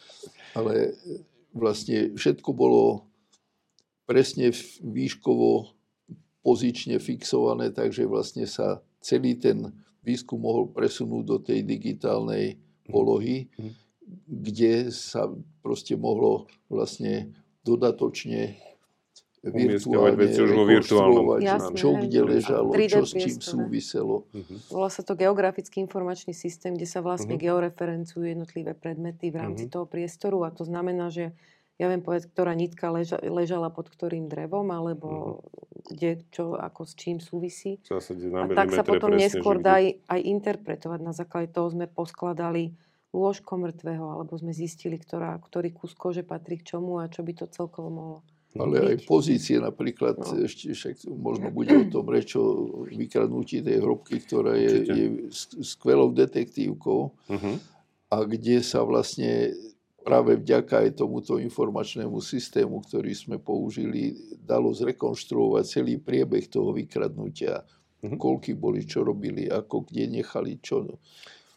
Ale 0.59 0.95
vlastne 1.55 2.15
všetko 2.15 2.51
bolo 2.55 3.07
presne 4.07 4.51
výškovo 4.83 5.80
pozične 6.41 6.97
fixované, 6.97 7.73
takže 7.73 8.09
vlastne 8.09 8.49
sa 8.49 8.81
celý 9.01 9.37
ten 9.37 9.73
výskum 10.01 10.41
mohol 10.41 10.73
presunúť 10.73 11.25
do 11.25 11.37
tej 11.41 11.61
digitálnej 11.65 12.57
polohy, 12.89 13.53
mm. 13.61 13.73
kde 14.25 14.75
sa 14.89 15.29
proste 15.61 15.95
mohlo 15.95 16.49
vlastne 16.73 17.37
dodatočne 17.61 18.57
virtuálne 19.41 20.21
veci 20.21 20.39
už 20.45 20.53
vo 20.53 20.65
virtuálnom. 20.69 21.41
čo 21.73 21.97
kde 21.97 22.21
ležalo, 22.21 22.77
čo 22.77 23.09
s 23.09 23.17
čím 23.17 23.41
súviselo. 23.41 24.29
Uh-huh. 24.37 24.59
Volá 24.69 24.93
sa 24.93 25.01
to 25.01 25.17
geografický 25.17 25.81
informačný 25.81 26.37
systém, 26.37 26.77
kde 26.77 26.85
sa 26.85 27.01
vlastne 27.01 27.41
uh-huh. 27.41 27.49
georeferencujú 27.49 28.37
jednotlivé 28.37 28.77
predmety 28.77 29.33
v 29.33 29.41
rámci 29.41 29.65
uh-huh. 29.65 29.81
toho 29.81 29.87
priestoru 29.89 30.45
a 30.45 30.53
to 30.53 30.69
znamená, 30.69 31.09
že 31.09 31.33
ja 31.81 31.89
viem 31.89 32.05
povedať, 32.05 32.29
ktorá 32.29 32.53
nitka 32.53 32.93
leža, 32.93 33.17
ležala 33.25 33.73
pod 33.73 33.89
ktorým 33.89 34.29
drevom, 34.29 34.69
alebo 34.69 35.09
mm. 35.09 35.97
kde, 35.97 36.11
čo, 36.29 36.61
ako 36.61 36.85
s 36.85 36.93
čím 36.93 37.25
súvisí. 37.25 37.81
a 38.37 38.45
tak 38.53 38.77
sa 38.77 38.85
potom 38.85 39.17
presne, 39.17 39.25
neskôr 39.25 39.57
dá 39.57 39.81
aj, 39.81 40.05
aj 40.05 40.21
interpretovať. 40.21 41.01
Na 41.01 41.17
základe 41.17 41.49
toho 41.49 41.73
sme 41.73 41.89
poskladali 41.89 42.77
lôžko 43.17 43.57
mŕtvého, 43.57 44.07
alebo 44.13 44.37
sme 44.37 44.53
zistili, 44.53 45.01
ktorá, 45.01 45.41
ktorý 45.41 45.73
kus 45.73 45.97
kože 45.97 46.21
patrí 46.21 46.61
k 46.61 46.77
čomu 46.77 47.01
a 47.01 47.09
čo 47.09 47.25
by 47.25 47.33
to 47.33 47.49
celkovo 47.49 47.89
mohlo. 47.89 48.21
Ale 48.59 48.83
aj 48.83 49.07
pozície 49.07 49.63
napríklad, 49.63 50.19
no. 50.21 50.43
ešte 50.43 50.75
však 50.75 51.07
možno 51.07 51.55
bude 51.55 51.71
o 51.71 51.87
tom 51.87 52.11
reč 52.11 52.35
o 52.35 52.83
vykradnutí 52.83 53.63
tej 53.63 53.79
hrobky, 53.79 54.19
ktorá 54.19 54.59
je, 54.59 54.75
je 54.91 55.07
skvelou 55.63 56.11
detektívkou 56.11 57.15
uh-huh. 57.15 57.55
a 58.11 58.17
kde 58.27 58.59
sa 58.67 58.83
vlastne 58.83 59.55
práve 60.01 60.41
vďaka 60.41 60.89
aj 60.89 61.01
tomuto 61.01 61.37
informačnému 61.37 62.19
systému, 62.19 62.81
ktorý 62.85 63.13
sme 63.13 63.37
použili, 63.37 64.17
dalo 64.41 64.73
zrekonštruovať 64.73 65.65
celý 65.69 66.01
priebeh 66.01 66.49
toho 66.49 66.73
vykradnutia. 66.73 67.63
Mm-hmm. 68.01 68.17
Koľky 68.17 68.57
boli, 68.57 68.89
čo 68.89 69.05
robili, 69.05 69.47
ako 69.47 69.85
kde 69.85 70.21
nechali, 70.21 70.57
čo. 70.65 70.97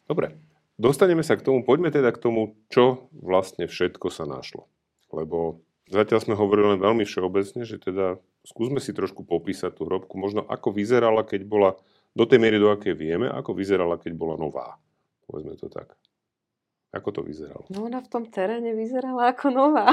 Dobre, 0.04 0.36
dostaneme 0.76 1.24
sa 1.24 1.40
k 1.40 1.46
tomu, 1.48 1.64
poďme 1.64 1.88
teda 1.90 2.12
k 2.12 2.20
tomu, 2.20 2.60
čo 2.68 3.08
vlastne 3.16 3.66
všetko 3.72 4.12
sa 4.12 4.28
našlo. 4.28 4.68
Lebo 5.16 5.64
zatiaľ 5.88 6.20
sme 6.20 6.36
hovorili 6.36 6.76
len 6.76 6.84
veľmi 6.84 7.08
všeobecne, 7.08 7.64
že 7.64 7.80
teda 7.80 8.20
skúsme 8.44 8.84
si 8.84 8.92
trošku 8.92 9.24
popísať 9.24 9.72
tú 9.72 9.88
hrobku, 9.88 10.20
možno 10.20 10.44
ako 10.44 10.76
vyzerala, 10.76 11.24
keď 11.24 11.42
bola, 11.48 11.80
do 12.12 12.28
tej 12.28 12.38
miery, 12.44 12.60
do 12.60 12.70
akej 12.70 12.94
vieme, 12.94 13.32
ako 13.32 13.56
vyzerala, 13.56 13.96
keď 13.98 14.14
bola 14.14 14.36
nová. 14.36 14.78
Povedzme 15.26 15.56
to 15.56 15.72
tak. 15.72 15.96
Ako 16.94 17.10
to 17.10 17.26
vyzeralo? 17.26 17.66
No 17.74 17.90
ona 17.90 18.06
v 18.06 18.10
tom 18.14 18.30
teréne 18.30 18.78
vyzerala 18.78 19.34
ako 19.34 19.50
nová. 19.50 19.90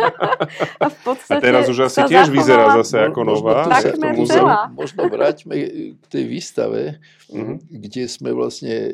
a, 0.82 0.86
v 0.90 0.98
podstate 1.06 1.38
a 1.38 1.46
teraz 1.46 1.70
už 1.70 1.86
asi 1.86 2.02
tiež 2.10 2.26
zachovala... 2.26 2.34
vyzerá 2.34 2.64
zase 2.82 2.96
ako 3.06 3.20
nová. 3.22 3.70
Takmer 3.70 4.18
celá. 4.26 4.66
Možno 4.74 5.06
vráťme 5.06 5.54
k 5.94 6.04
tej 6.10 6.24
výstave, 6.26 6.98
uh-huh. 7.30 7.62
kde 7.70 8.10
sme 8.10 8.34
vlastne 8.34 8.74
e, 8.74 8.92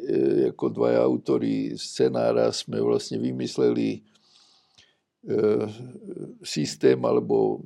ako 0.53 0.69
dvaja 0.69 1.01
autori 1.01 1.81
scenára 1.81 2.53
sme 2.53 2.77
vlastne 2.85 3.17
vymysleli 3.17 3.89
e, 3.97 4.01
systém 6.45 7.01
alebo 7.01 7.65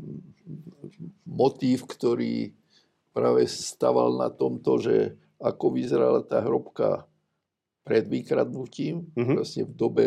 motív, 1.26 1.90
ktorý 1.90 2.54
práve 3.10 3.50
staval 3.50 4.22
na 4.22 4.30
tomto, 4.30 4.78
že 4.78 5.18
ako 5.42 5.74
vyzerala 5.74 6.22
tá 6.22 6.38
hrobka 6.46 7.10
pred 7.84 8.02
vykradnutím, 8.02 9.12
Mhm. 9.14 9.32
vlastne 9.34 9.62
v 9.62 9.72
dobe 9.72 10.06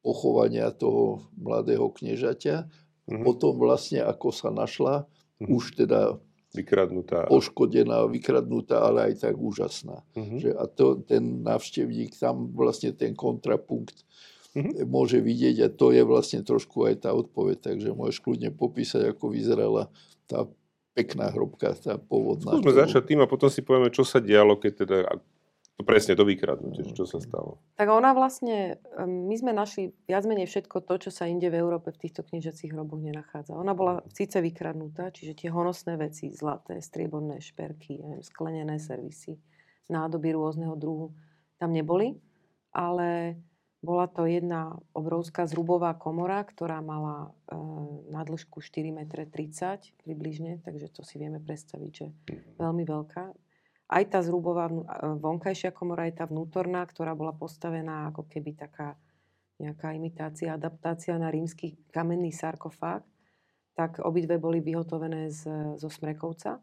pochovania 0.00 0.70
toho 0.70 1.26
mladého 1.34 1.88
kniežaťa. 1.88 2.68
Mhm. 3.06 3.22
Potom 3.22 3.56
vlastne, 3.56 4.00
ako 4.00 4.28
sa 4.30 4.48
našla, 4.48 5.04
Mhm. 5.38 5.48
už 5.50 5.64
teda 5.76 6.00
Vykradnutá. 6.54 7.26
poškodená, 7.26 8.06
vykradnutá, 8.06 8.78
ale 8.80 9.10
aj 9.10 9.20
tak 9.20 9.34
úžasná. 9.34 10.06
Mhm. 10.14 10.36
Že, 10.38 10.50
a 10.52 10.64
to, 10.66 10.86
ten 11.00 11.42
návštevník 11.42 12.14
tam 12.14 12.48
vlastne 12.48 12.92
ten 12.92 13.12
kontrapunkt 13.12 14.06
Mhm. 14.54 14.86
môže 14.86 15.18
vidieť 15.18 15.56
a 15.60 15.68
to 15.68 15.90
je 15.90 16.00
vlastne 16.00 16.40
trošku 16.40 16.86
aj 16.86 17.02
tá 17.02 17.10
odpoveď. 17.10 17.58
Takže 17.66 17.90
môžeš 17.90 18.22
kľudne 18.22 18.50
popísať, 18.50 19.10
ako 19.10 19.28
vyzerala 19.28 19.90
tá 20.24 20.46
pekná 20.94 21.26
hrobka, 21.26 21.74
tá 21.74 21.98
pôvodná. 21.98 22.54
Skúsme 22.54 22.70
ktorú- 22.70 22.82
začať 22.86 23.02
tým 23.04 23.18
a 23.18 23.26
potom 23.26 23.50
si 23.50 23.58
povieme, 23.58 23.90
čo 23.90 24.06
sa 24.06 24.22
dialo, 24.22 24.54
keď 24.54 24.72
teda... 24.78 24.96
To 25.74 25.82
presne, 25.82 26.14
to 26.14 26.22
vykradnutie, 26.22 26.86
čo 26.94 27.02
sa 27.02 27.18
stalo. 27.18 27.58
Tak 27.74 27.90
ona 27.90 28.14
vlastne, 28.14 28.78
my 29.02 29.34
sme 29.34 29.50
našli 29.50 29.90
viac 30.06 30.22
menej 30.22 30.46
všetko 30.46 30.86
to, 30.86 30.94
čo 31.02 31.10
sa 31.10 31.26
inde 31.26 31.50
v 31.50 31.58
Európe 31.58 31.90
v 31.90 31.98
týchto 31.98 32.22
kniežacích 32.22 32.70
hroboch 32.70 33.02
nenachádza. 33.02 33.58
Ona 33.58 33.74
bola 33.74 34.06
síce 34.14 34.38
vykradnutá, 34.38 35.10
čiže 35.10 35.34
tie 35.34 35.50
honosné 35.50 35.98
veci, 35.98 36.30
zlaté, 36.30 36.78
strieborné 36.78 37.42
šperky, 37.42 37.98
neviem, 37.98 38.22
sklenené 38.22 38.78
servisy, 38.78 39.34
nádoby 39.90 40.38
rôzneho 40.38 40.78
druhu, 40.78 41.10
tam 41.58 41.74
neboli, 41.74 42.22
ale 42.70 43.42
bola 43.84 44.08
to 44.08 44.24
jedna 44.24 44.80
obrovská 44.96 45.44
zrubová 45.44 45.92
komora, 45.92 46.40
ktorá 46.40 46.80
mala 46.80 47.36
e, 47.50 47.58
na 48.08 48.24
dĺžku 48.24 48.64
4,30 48.64 48.94
m 48.94 48.98
približne, 50.00 50.52
takže 50.64 50.88
to 50.88 51.04
si 51.04 51.20
vieme 51.20 51.36
predstaviť, 51.36 51.90
že 51.92 52.06
veľmi 52.56 52.86
veľká. 52.86 53.43
Aj 53.84 54.04
tá 54.08 54.24
zrubová 54.24 54.72
a 54.88 55.14
vonkajšia 55.20 55.70
komora, 55.70 56.08
aj 56.08 56.20
tá 56.20 56.24
vnútorná, 56.24 56.84
ktorá 56.88 57.12
bola 57.12 57.36
postavená 57.36 58.08
ako 58.08 58.24
keby 58.26 58.56
taká 58.56 58.96
nejaká 59.60 59.94
imitácia, 59.94 60.50
adaptácia 60.50 61.14
na 61.14 61.30
rímsky 61.30 61.78
kamenný 61.94 62.34
sarkofág, 62.34 63.06
tak 63.74 64.02
obidve 64.02 64.38
boli 64.38 64.58
vyhotovené 64.58 65.30
z, 65.30 65.74
zo 65.78 65.88
Smrekovca. 65.90 66.58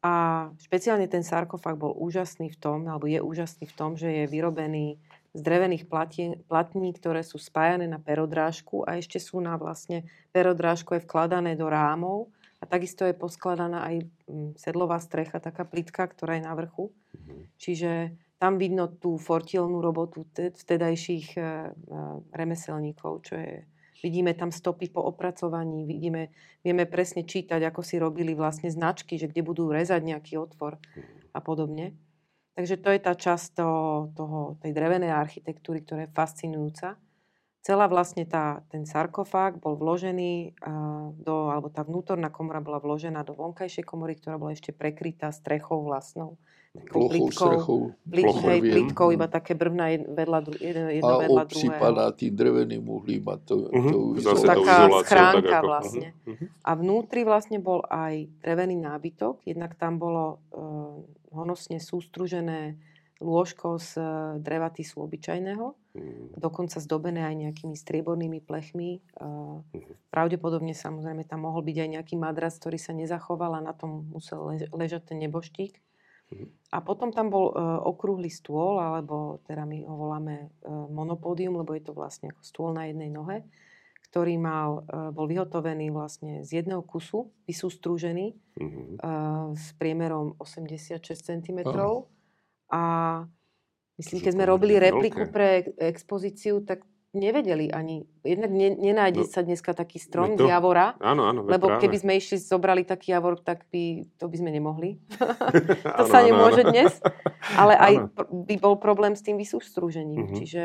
A 0.00 0.12
špeciálne 0.60 1.08
ten 1.08 1.24
sarkofág 1.24 1.76
bol 1.76 1.92
úžasný 1.96 2.52
v 2.52 2.60
tom, 2.60 2.88
alebo 2.88 3.04
je 3.08 3.20
úžasný 3.20 3.68
v 3.68 3.76
tom, 3.76 3.96
že 3.96 4.08
je 4.08 4.24
vyrobený 4.28 4.96
z 5.36 5.40
drevených 5.40 5.84
platí, 5.88 6.40
platní, 6.48 6.92
ktoré 6.96 7.20
sú 7.20 7.36
spájané 7.36 7.84
na 7.84 8.00
perodrážku 8.00 8.82
a 8.84 8.96
ešte 8.96 9.20
sú 9.20 9.38
na 9.38 9.56
vlastne 9.60 10.08
perodrážku 10.32 10.96
je 10.96 11.04
vkladané 11.04 11.54
do 11.54 11.68
rámov 11.68 12.32
a 12.60 12.64
takisto 12.68 13.08
je 13.08 13.16
poskladaná 13.16 13.88
aj 13.88 13.96
mm, 14.28 14.60
sedlová 14.60 15.00
strecha, 15.00 15.40
taká 15.40 15.64
plitka, 15.64 16.04
ktorá 16.04 16.36
je 16.36 16.44
na 16.44 16.52
vrchu. 16.52 16.92
Čiže 17.56 18.14
tam 18.36 18.60
vidno 18.60 18.88
tú 18.88 19.16
fortielnú 19.16 19.80
robotu 19.80 20.28
te- 20.28 20.52
vtedajších 20.52 21.26
e, 21.36 21.40
e, 21.40 21.46
remeselníkov, 22.32 23.12
čo 23.24 23.34
je 23.36 23.52
Vidíme 24.00 24.32
tam 24.32 24.48
stopy 24.48 24.88
po 24.88 25.04
opracovaní, 25.04 25.84
vidíme, 25.84 26.32
vieme 26.64 26.88
presne 26.88 27.28
čítať, 27.28 27.60
ako 27.68 27.84
si 27.84 28.00
robili 28.00 28.32
vlastne 28.32 28.72
značky, 28.72 29.20
že 29.20 29.28
kde 29.28 29.44
budú 29.44 29.68
rezať 29.68 30.00
nejaký 30.00 30.40
otvor 30.40 30.80
a 31.36 31.38
podobne. 31.44 31.92
Takže 32.56 32.80
to 32.80 32.88
je 32.96 33.00
tá 33.00 33.12
časť 33.12 33.60
toho, 33.60 34.08
toho, 34.16 34.38
tej 34.64 34.72
drevenej 34.72 35.12
architektúry, 35.12 35.84
ktorá 35.84 36.08
je 36.08 36.16
fascinujúca. 36.16 36.96
Celá 37.60 37.84
vlastne 37.86 38.24
tá, 38.24 38.64
ten 38.66 38.82
sarkofág 38.82 39.56
bol 39.56 39.76
vložený 39.76 40.56
uh, 40.58 41.12
do, 41.14 41.46
alebo 41.46 41.68
tá 41.68 41.82
vnútorná 41.82 42.28
komora 42.28 42.56
bola 42.58 42.78
vložená 42.78 43.20
do 43.20 43.32
vonkajšej 43.32 43.84
komory, 43.84 44.16
ktorá 44.16 44.34
bola 44.34 44.50
ešte 44.50 44.72
prekrytá 44.72 45.28
strechou 45.28 45.84
vlastnou. 45.84 46.40
Takou 46.70 47.10
plochou 47.10 47.28
strechou. 47.28 47.80
plit, 48.06 48.24
plochou, 48.24 48.46
hej, 48.46 48.60
viem. 48.60 48.72
plitkou, 48.72 49.08
iba 49.10 49.26
také 49.26 49.52
brvná 49.52 49.90
jed, 49.90 50.06
vedľa, 50.08 50.38
dru- 50.40 50.56
jedno, 50.56 50.88
jedno 50.88 51.10
A 51.10 51.18
vedľa 51.18 51.42
druhého. 51.42 51.50
obsypaná 51.66 52.04
tým 52.14 52.32
dreveným 52.32 52.84
uhlím 52.86 53.24
a 53.26 53.36
to, 53.36 53.54
Mhm. 53.68 53.90
to 53.90 53.98
tou 54.22 54.34
taká 54.40 54.76
schránka 55.02 55.42
tak 55.42 55.52
ako- 55.52 55.66
vlastne. 55.66 56.08
Mhm, 56.16 56.30
mhm. 56.30 56.46
A 56.62 56.70
vnútri 56.72 57.20
vlastne 57.22 57.58
bol 57.58 57.82
aj 57.84 58.14
drevený 58.40 58.78
nábytok, 58.78 59.42
jednak 59.44 59.74
tam 59.74 59.98
bolo 59.98 60.38
e, 60.48 60.58
honosne 61.30 61.76
sústružené 61.76 62.78
lôžko 63.20 63.76
z 63.78 63.90
e, 64.00 64.04
dreva 64.40 64.72
tisu 64.72 65.04
obyčajného, 65.04 65.76
Mhm. 65.90 66.40
dokonca 66.40 66.80
zdobené 66.80 67.26
aj 67.26 67.34
nejakými 67.36 67.76
striebornými 67.76 68.40
plechmi. 68.40 68.90
E, 68.96 69.00
Mhm. 69.76 69.92
pravdepodobne 70.08 70.72
samozrejme 70.72 71.28
tam 71.28 71.44
mohol 71.44 71.60
byť 71.62 71.76
aj 71.76 71.88
nejaký 72.00 72.14
madras, 72.16 72.56
ktorý 72.58 72.78
sa 72.80 72.96
nezachoval 72.96 73.54
a 73.54 73.62
na 73.62 73.76
tom 73.76 74.08
musel 74.08 74.40
lež- 74.48 74.70
ležať 74.72 75.12
ten 75.12 75.18
neboštík. 75.20 75.76
Mhm. 76.32 76.46
A 76.72 76.78
potom 76.80 77.10
tam 77.12 77.28
bol 77.28 77.50
e, 77.50 77.54
okrúhly 77.84 78.30
stôl, 78.30 78.80
alebo 78.80 79.38
teda 79.44 79.66
my 79.66 79.84
ho 79.84 79.94
voláme 79.94 80.48
monopódium, 80.90 81.58
lebo 81.58 81.74
je 81.76 81.84
to 81.84 81.92
vlastne 81.92 82.30
ako 82.32 82.42
stôl 82.42 82.70
na 82.72 82.86
jednej 82.88 83.10
nohe, 83.10 83.42
ktorý 84.10 84.38
mal, 84.38 84.82
bol 85.14 85.30
vyhotovený 85.30 85.90
vlastne 85.94 86.42
z 86.42 86.62
jedného 86.62 86.82
kusu, 86.82 87.30
vysústrúžený 87.46 88.34
Mhm. 88.58 88.82
e, 88.96 88.98
s 89.54 89.74
priemerom 89.78 90.34
86 90.38 91.22
cm. 91.26 91.60
A 92.70 92.80
myslím, 93.96 94.18
To 94.18 94.24
keď 94.24 94.32
sme 94.32 94.44
robili 94.46 94.74
repliku 94.76 95.26
pre 95.26 95.66
expozíciu, 95.76 96.62
tak 96.62 96.82
nevedeli 97.10 97.66
ani, 97.68 98.06
jednak 98.22 98.48
ne, 98.48 98.70
nenájde 98.70 99.26
No, 99.26 99.26
sa 99.26 99.42
dneska 99.42 99.74
taký 99.74 99.98
strom 99.98 100.38
to- 100.38 100.46
z 100.46 100.54
javora, 100.54 100.94
Áno, 101.02 101.26
áno, 101.26 101.42
lebo 101.42 101.66
práve. 101.66 101.82
keby 101.82 101.96
sme 101.98 102.12
išli, 102.14 102.38
zobrali 102.38 102.86
taký 102.86 103.10
javor, 103.10 103.42
tak 103.42 103.66
by, 103.66 104.06
to 104.14 104.30
by 104.30 104.36
sme 104.38 104.54
nemohli. 104.54 104.94
to 105.98 106.02
Áno, 106.02 106.06
sa 106.06 106.22
áno, 106.22 106.26
nemôže 106.30 106.62
áno. 106.62 106.70
dnes. 106.70 107.02
Ale 107.58 107.74
aj 107.74 107.92
Áno. 107.98 108.44
by 108.46 108.54
bol 108.56 108.78
problém 108.78 109.18
s 109.18 109.26
tým 109.26 109.34
vysústrúžením. 109.34 110.30
Mhm. 110.30 110.36
Čiže 110.38 110.62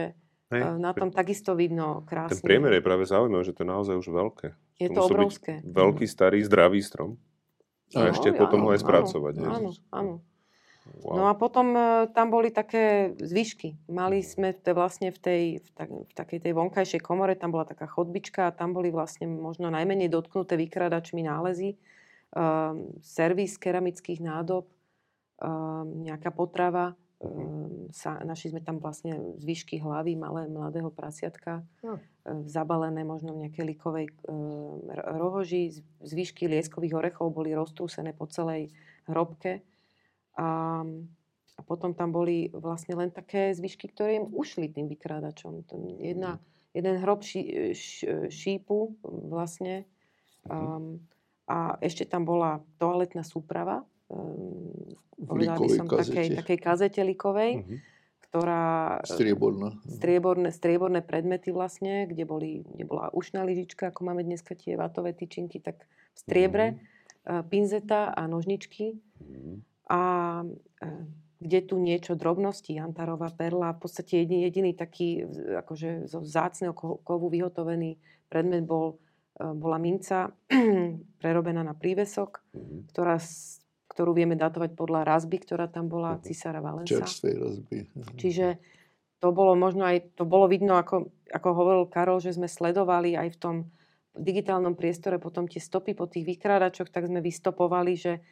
Hej, 0.53 0.61
e, 0.61 0.77
na 0.77 0.93
tom 0.93 1.09
takisto 1.09 1.57
vidno 1.57 2.05
krásne. 2.05 2.37
Ten 2.37 2.45
priemer 2.45 2.77
je 2.77 2.85
práve 2.85 3.09
zaujímavé, 3.09 3.41
že 3.41 3.49
to 3.49 3.65
je 3.65 3.69
naozaj 3.73 3.95
už 3.97 4.05
veľké. 4.05 4.47
Je 4.77 4.89
to 4.93 5.01
byť 5.01 5.09
obrovské. 5.09 5.53
Veľký, 5.65 6.05
starý, 6.05 6.45
zdravý 6.45 6.85
strom. 6.85 7.17
A 7.97 8.05
Áno, 8.05 8.13
ešte 8.13 8.29
No, 8.29 8.37
potom 8.37 8.59
ho 8.61 8.69
aj 8.69 8.77
áno, 8.77 8.85
spracovať. 8.85 9.33
Áno, 9.39 9.49
áno, 9.49 9.69
áno. 9.89 10.13
Wow. 10.85 11.17
No 11.17 11.23
a 11.25 11.33
potom 11.33 11.73
e, 11.73 12.05
tam 12.13 12.29
boli 12.29 12.53
také 12.53 13.17
zvyšky. 13.17 13.73
Mali 13.89 14.21
sme 14.21 14.53
to 14.53 14.77
vlastne 14.77 15.09
v 15.09 15.17
tej, 15.17 15.43
v, 15.57 15.67
tak, 15.73 15.89
v 15.89 16.13
takej 16.13 16.39
tej 16.45 16.53
vonkajšej 16.53 17.01
komore, 17.01 17.33
tam 17.33 17.49
bola 17.53 17.65
taká 17.65 17.89
chodbička 17.89 18.49
a 18.49 18.55
tam 18.55 18.73
boli 18.73 18.93
vlastne 18.93 19.25
možno 19.25 19.73
najmenej 19.73 20.13
dotknuté 20.13 20.53
vykradačmi 20.57 21.25
nálezy. 21.25 21.73
Um, 22.35 22.91
servis 23.01 23.55
keramických 23.57 24.19
nádob, 24.21 24.67
um, 25.39 26.05
nejaká 26.05 26.29
potrava. 26.29 26.93
Um, 27.17 27.87
sa, 27.95 28.19
našli 28.21 28.51
sme 28.53 28.61
tam 28.61 28.77
vlastne 28.77 29.17
zvyšky 29.39 29.79
hlavy 29.79 30.19
malé, 30.19 30.51
mladého 30.51 30.91
prasiatka, 30.91 31.63
No. 31.79 31.97
zabalené 32.45 33.07
možno 33.07 33.33
v 33.33 33.47
nejakej 33.47 33.65
likovej 33.71 34.05
r- 34.27 35.05
rohoži. 35.15 35.79
Zvyšky 36.03 36.45
lieskových 36.51 36.93
orechov 36.97 37.31
boli 37.31 37.55
roztrúsené 37.55 38.11
po 38.11 38.27
celej 38.27 38.69
hrobke. 39.07 39.63
A, 40.35 40.83
a 41.55 41.61
potom 41.63 41.95
tam 41.95 42.11
boli 42.11 42.51
vlastne 42.51 42.95
len 42.95 43.11
také 43.11 43.55
zvyšky, 43.55 43.91
ktoré 43.91 44.19
im 44.19 44.27
ušli 44.31 44.67
tým 44.67 44.91
vykrádačom. 44.91 45.63
Jedna, 46.03 46.43
jeden 46.75 46.99
hrob 46.99 47.23
ší, 47.23 47.71
š, 47.71 48.03
šípu 48.27 48.99
vlastne. 49.03 49.87
Um, 50.45 51.01
a 51.45 51.77
ešte 51.81 52.05
tam 52.05 52.25
bola 52.25 52.61
toaletná 52.81 53.21
súprava, 53.21 53.85
um, 54.09 54.93
povedala 55.15 55.57
by 55.61 55.69
som 55.69 55.87
takej, 55.87 56.27
kazete. 56.29 56.37
takej 56.41 56.59
kazete 56.59 57.01
likovej, 57.01 57.51
Mhm. 57.63 57.77
ktorá 58.29 58.65
Strieborná. 59.07 59.69
strieborné, 59.87 60.49
strieborné 60.51 60.99
predmety 61.01 61.55
vlastne, 61.55 62.03
kde, 62.09 62.27
boli, 62.27 62.67
kde 62.67 62.83
bola 62.83 63.07
ušná 63.15 63.47
lyžička, 63.47 63.89
ako 63.95 64.01
máme 64.11 64.27
dneska 64.27 64.53
tie 64.59 64.75
vatové 64.75 65.15
tyčinky, 65.15 65.63
tak 65.63 65.87
v 65.87 66.17
striebre, 66.19 66.65
mm. 67.25 67.47
pinzeta 67.49 68.11
a 68.11 68.27
nožničky. 68.27 68.99
Mhm. 69.23 69.63
A 69.85 69.99
e, 70.81 70.87
kde 71.37 71.59
tu 71.61 71.77
niečo 71.77 72.15
drobnosti, 72.15 72.73
jantarová 72.73 73.29
perla, 73.29 73.75
v 73.75 73.85
podstate 73.85 74.23
jediný, 74.23 74.49
jediný 74.49 74.71
taký 74.73 75.23
akože 75.61 76.09
zo 76.09 76.19
vzácneho 76.19 76.73
ko- 76.73 76.97
kovu 77.03 77.29
vyhotovený 77.29 77.99
predmet 78.25 78.65
bol, 78.65 78.97
e, 79.37 79.45
bola 79.45 79.77
minca 79.77 80.33
prerobená 81.21 81.61
na 81.61 81.73
prívesok, 81.73 82.41
Mhm. 82.55 82.89
ktorá, 82.89 83.19
ktorú 83.87 84.11
vieme 84.11 84.33
datovať 84.33 84.73
podľa 84.73 85.05
razby, 85.05 85.37
ktorá 85.39 85.69
tam 85.69 85.85
bola 85.85 86.17
Mhm. 86.17 86.21
cisára 86.23 86.59
Valensa. 86.59 87.05
Čerstvej 87.05 87.35
razby. 87.37 87.77
Čiže 88.17 88.57
to 89.19 89.29
bolo 89.29 89.53
možno 89.53 89.85
aj, 89.85 90.17
to 90.17 90.25
bolo 90.25 90.45
vidno, 90.45 90.75
ako, 90.75 91.09
ako 91.29 91.49
hovoril 91.53 91.85
Karol, 91.87 92.19
že 92.19 92.33
sme 92.33 92.45
sledovali 92.45 93.13
aj 93.13 93.27
v 93.33 93.39
tom 93.39 93.55
digitálnom 94.15 94.73
priestore 94.73 95.19
potom 95.19 95.43
tie 95.43 95.59
stopy 95.59 95.91
po 95.91 96.07
tých 96.07 96.23
vykrádačoch, 96.25 96.87
tak 96.87 97.05
sme 97.05 97.19
vystopovali, 97.19 97.93
že 97.93 98.23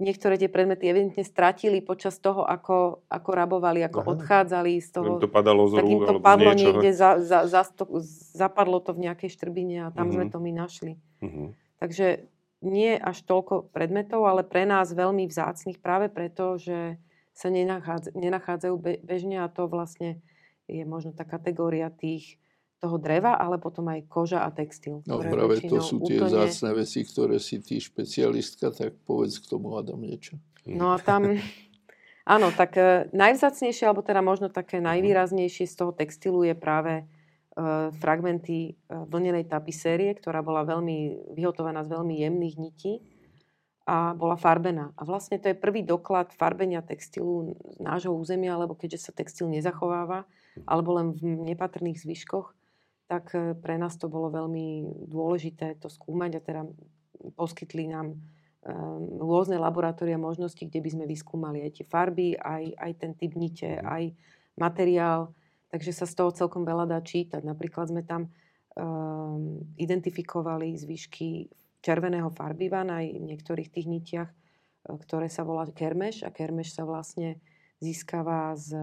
niektoré 0.00 0.34
tie 0.34 0.48
predmety 0.48 0.88
evidentne 0.88 1.20
stratili 1.20 1.78
počas 1.78 2.16
toho, 2.16 2.42
ako, 2.42 3.04
ako 3.06 3.30
rabovali, 3.30 3.80
ako 3.80 4.00
Aha. 4.00 4.08
odchádzali 4.10 4.72
z 4.76 4.88
Im 4.88 4.94
toho. 4.96 5.12
to 5.18 5.28
padalo 5.28 5.68
z 5.68 5.74
rúk 5.76 5.86
im 5.86 6.00
to 6.02 6.14
z 6.14 6.20
padlo 6.20 6.50
niečoho. 6.50 6.80
niekde, 6.80 6.90
za, 6.90 7.10
za, 7.20 7.44
za 7.44 7.62
sto, 7.62 7.84
zapadlo 8.32 8.80
to 8.80 8.90
v 8.90 9.04
nejakej 9.04 9.30
štrbine 9.30 9.76
a 9.84 9.92
tam 9.92 10.08
sme 10.08 10.26
Mhm. 10.26 10.32
to 10.32 10.38
my 10.38 10.50
našli. 10.50 10.92
Mhm. 11.20 11.52
Takže 11.76 12.06
nie 12.60 12.92
až 12.92 13.20
toľko 13.22 13.68
predmetov, 13.68 14.24
ale 14.24 14.40
pre 14.42 14.64
nás 14.64 14.88
veľmi 14.90 15.24
vzácných 15.24 15.76
práve 15.78 16.08
preto, 16.08 16.56
že 16.56 16.96
sa 17.30 17.48
nenachádza, 17.48 18.12
nenachádzajú 18.12 18.74
bežne 19.00 19.38
a 19.38 19.48
to 19.48 19.64
vlastne 19.64 20.20
je 20.64 20.84
možno 20.84 21.12
tá 21.12 21.24
kategória 21.24 21.88
tých 21.88 22.39
toho 22.80 22.96
dreva, 22.96 23.36
ale 23.36 23.60
potom 23.60 23.84
aj 23.92 24.08
koža 24.08 24.40
a 24.40 24.48
textil. 24.48 25.04
No 25.04 25.20
práve 25.20 25.60
to 25.60 25.84
sú 25.84 26.00
tie 26.00 26.16
úplne... 26.16 26.32
zácne 26.32 26.72
veci, 26.72 27.04
ktoré 27.04 27.36
si 27.36 27.60
ty 27.60 27.76
špecialistka, 27.76 28.72
tak 28.72 28.96
povedz 29.04 29.36
k 29.36 29.52
tomu 29.52 29.76
Adam 29.76 30.00
niečo. 30.00 30.40
No 30.64 30.96
a 30.96 30.96
tam, 30.96 31.36
áno, 32.24 32.48
tak 32.56 32.80
e, 32.80 33.12
najvzácnejšie, 33.12 33.84
alebo 33.84 34.00
teda 34.00 34.24
možno 34.24 34.48
také 34.48 34.80
najvýraznejšie 34.80 35.68
z 35.68 35.74
toho 35.76 35.92
textilu 35.92 36.40
je 36.40 36.56
práve 36.56 36.92
e, 37.00 37.04
fragmenty 38.00 38.72
e, 38.72 38.72
vlnenej 38.88 39.44
tapisérie, 39.44 40.16
ktorá 40.16 40.40
bola 40.40 40.64
veľmi 40.64 41.32
vyhotovaná 41.36 41.84
z 41.84 41.92
veľmi 41.92 42.14
jemných 42.16 42.56
nití 42.56 42.92
a 43.84 44.16
bola 44.16 44.40
farbená. 44.40 44.96
A 44.96 45.04
vlastne 45.04 45.36
to 45.36 45.52
je 45.52 45.56
prvý 45.56 45.84
doklad 45.84 46.32
farbenia 46.32 46.80
textilu 46.80 47.56
z 47.76 47.78
nášho 47.80 48.12
územia, 48.12 48.56
lebo 48.56 48.72
keďže 48.72 49.10
sa 49.10 49.12
textil 49.12 49.52
nezachováva, 49.52 50.24
alebo 50.64 50.96
len 50.96 51.12
v 51.12 51.44
nepatrných 51.44 52.00
zvyškoch, 52.00 52.56
tak 53.10 53.34
e, 53.34 53.58
pre 53.58 53.74
nás 53.74 53.98
to 53.98 54.06
bolo 54.06 54.30
veľmi 54.30 54.86
dôležité 55.10 55.74
to 55.82 55.90
skúmať 55.90 56.38
a 56.38 56.44
teda 56.46 56.62
poskytli 57.34 57.90
nám 57.90 58.14
um, 58.14 59.20
rôzne 59.20 59.60
laboratória 59.60 60.16
možnosti, 60.16 60.62
kde 60.62 60.80
by 60.80 60.90
sme 60.94 61.04
vyskúmali 61.04 61.60
aj 61.66 61.70
tie 61.76 61.84
farby, 61.84 62.38
aj, 62.38 62.78
aj 62.78 62.92
ten 62.96 63.12
typ 63.18 63.34
nite, 63.34 63.66
mhm. 63.66 63.84
aj 63.84 64.04
materiál. 64.56 65.34
Takže 65.68 65.90
sa 65.90 66.06
z 66.06 66.14
toho 66.16 66.30
celkom 66.30 66.62
veľa 66.62 66.86
dá 66.86 66.98
čítať. 67.02 67.42
Napríklad 67.42 67.90
sme 67.90 68.06
tam 68.06 68.30
um, 68.78 69.58
identifikovali 69.74 70.74
zvyšky 70.78 71.50
červeného 71.82 72.30
farbiva 72.30 72.86
na 72.86 73.02
niektorých 73.02 73.74
tých 73.74 73.86
nitiach, 73.90 74.30
e, 74.30 74.36
ktoré 75.02 75.26
sa 75.26 75.42
volá 75.42 75.66
kermeš 75.66 76.22
a 76.22 76.30
kermeš 76.30 76.78
sa 76.78 76.86
vlastne 76.86 77.42
získava 77.82 78.54
z 78.54 78.76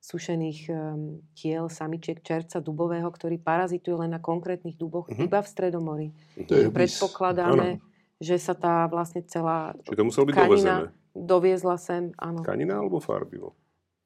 sušených 0.00 0.60
um, 0.72 1.20
tiel 1.36 1.68
samičiek 1.68 2.24
čerca 2.24 2.58
dubového, 2.58 3.06
ktorý 3.12 3.36
parazituje 3.36 4.00
len 4.00 4.16
na 4.16 4.20
konkrétnych 4.20 4.80
duboch 4.80 5.12
uh-huh. 5.12 5.28
iba 5.28 5.44
v 5.44 5.48
Stredomorí. 5.48 6.08
To 6.48 6.52
je 6.56 6.72
Predpokladáme, 6.72 7.68
ano. 7.76 7.84
že 8.16 8.40
sa 8.40 8.56
tá 8.56 8.88
vlastne 8.88 9.20
celá 9.28 9.76
Čiže 9.84 10.00
to 10.00 10.08
muselo 10.08 10.24
byť 10.32 10.36
dovezené. 10.40 10.88
doviezla 11.12 11.76
sem. 11.76 12.16
Áno. 12.16 12.40
Tkanina 12.40 12.80
alebo 12.80 12.96
farbivo? 12.96 13.52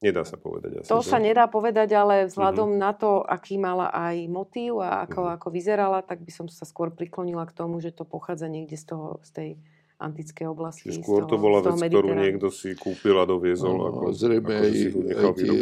Nedá 0.03 0.27
sa 0.27 0.35
povedať. 0.35 0.83
Asi, 0.83 0.91
to 0.91 0.99
že? 0.99 1.07
sa 1.07 1.17
nedá 1.17 1.47
povedať, 1.47 1.95
ale 1.95 2.27
vzhľadom 2.27 2.75
uh-huh. 2.75 2.83
na 2.83 2.91
to, 2.91 3.23
aký 3.23 3.55
mala 3.55 3.87
aj 3.95 4.27
motív 4.27 4.83
a 4.83 5.07
ako, 5.07 5.31
uh-huh. 5.31 5.35
ako 5.39 5.47
vyzerala, 5.47 6.03
tak 6.03 6.27
by 6.27 6.31
som 6.35 6.51
sa 6.51 6.67
skôr 6.67 6.91
priklonila 6.91 7.47
k 7.47 7.55
tomu, 7.55 7.79
že 7.79 7.95
to 7.95 8.03
pochádza 8.03 8.51
niekde 8.51 8.75
z, 8.75 8.91
toho, 8.91 9.23
z 9.23 9.31
tej 9.31 9.49
antické 9.95 10.43
oblasti. 10.43 10.91
Čiže 10.91 11.01
skôr 11.01 11.23
to 11.25 11.39
bola 11.39 11.63
vec, 11.63 11.79
ktorú 11.79 12.11
niekto 12.15 12.51
si 12.51 12.75
kúpil 12.75 13.15
a 13.15 13.25
doviezol. 13.25 13.75
No, 13.75 13.83
ako, 13.91 14.03
zrejme 14.11 14.53
ako 14.55 14.65
aj, 14.65 14.73
aj 15.15 15.31
tie 15.39 15.55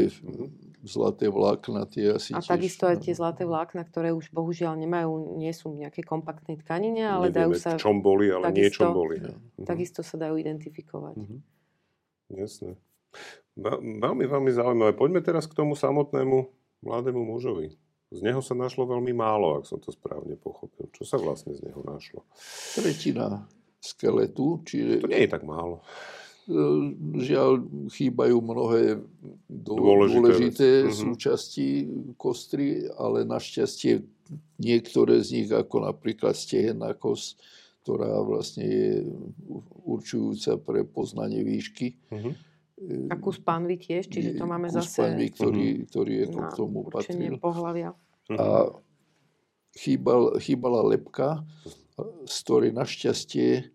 zlaté 0.84 1.26
vlákna, 1.32 1.82
tie 1.88 2.06
asi 2.20 2.36
A 2.36 2.44
tiež, 2.44 2.52
takisto 2.52 2.84
aj 2.92 2.98
tie 3.08 3.14
zlaté 3.16 3.48
vlákna, 3.48 3.88
ktoré 3.88 4.12
už 4.12 4.36
bohužiaľ 4.36 4.76
nemajú, 4.76 5.40
nie 5.40 5.54
sú 5.56 5.72
nejaké 5.72 6.04
kompaktnej 6.04 6.60
tkanine, 6.60 7.08
ale 7.08 7.32
Nevieme, 7.32 7.40
dajú 7.40 7.52
sa... 7.56 7.70
čom 7.80 8.04
boli, 8.04 8.28
ale 8.28 8.52
takisto, 8.52 8.84
niečom 8.84 8.88
boli. 8.92 9.16
Ja. 9.24 9.32
Mhm. 9.32 9.66
Takisto 9.66 10.02
sa 10.04 10.16
dajú 10.20 10.36
identifikovať. 10.36 11.16
Mhm. 11.16 11.38
Jasné. 12.34 12.72
Veľmi, 13.54 14.26
veľmi 14.26 14.52
zaujímavé. 14.52 14.92
Poďme 14.98 15.22
teraz 15.22 15.46
k 15.46 15.54
tomu 15.54 15.78
samotnému 15.78 16.50
mladému 16.82 17.22
mužovi. 17.22 17.78
Z 18.14 18.20
neho 18.22 18.42
sa 18.46 18.54
našlo 18.54 18.86
veľmi 18.86 19.14
málo, 19.14 19.62
ak 19.62 19.66
som 19.66 19.82
to 19.82 19.90
správne 19.90 20.38
pochopil. 20.38 20.90
Čo 20.94 21.06
sa 21.06 21.18
vlastne 21.18 21.54
z 21.54 21.66
neho 21.66 21.82
našlo? 21.82 22.26
Tretina 22.78 23.46
skeletu. 23.84 24.64
Čiže, 24.64 25.04
to 25.04 25.12
nie 25.12 25.28
je 25.28 25.32
tak 25.36 25.44
málo. 25.44 25.84
E, 26.48 26.56
žiaľ, 27.20 27.68
chýbajú 27.92 28.38
mnohé 28.40 29.04
dôležité, 29.52 30.16
dôležité 30.16 30.70
mhm. 30.88 30.92
súčasti 30.96 31.68
kostry, 32.16 32.88
ale 32.96 33.28
našťastie 33.28 34.08
niektoré 34.64 35.20
z 35.20 35.44
nich, 35.44 35.50
ako 35.52 35.84
napríklad 35.92 36.34
stehenná 36.34 36.96
kost, 36.96 37.44
ktorá 37.84 38.24
vlastne 38.24 38.64
je 38.64 38.92
určujúca 39.84 40.56
pre 40.64 40.88
poznanie 40.88 41.44
výšky. 41.44 42.00
Uh-huh. 42.08 42.32
A 43.12 43.20
kus 43.20 43.44
panvy 43.44 43.76
tiež, 43.76 44.08
čiže 44.08 44.40
to 44.40 44.48
máme 44.48 44.72
kus 44.72 44.88
zase... 44.88 45.04
panvy, 45.04 45.28
ktorý, 45.36 45.66
mhm. 45.68 45.84
ktorý 45.92 46.14
je 46.16 46.26
k 46.32 46.52
tomu 46.56 46.80
patril. 46.88 47.36
pohľavia. 47.44 47.92
A 48.40 48.72
chýbal, 49.76 50.40
chýbala 50.40 50.80
lepka, 50.88 51.44
z 52.26 52.36
ktorej 52.46 52.72
našťastie 52.74 53.70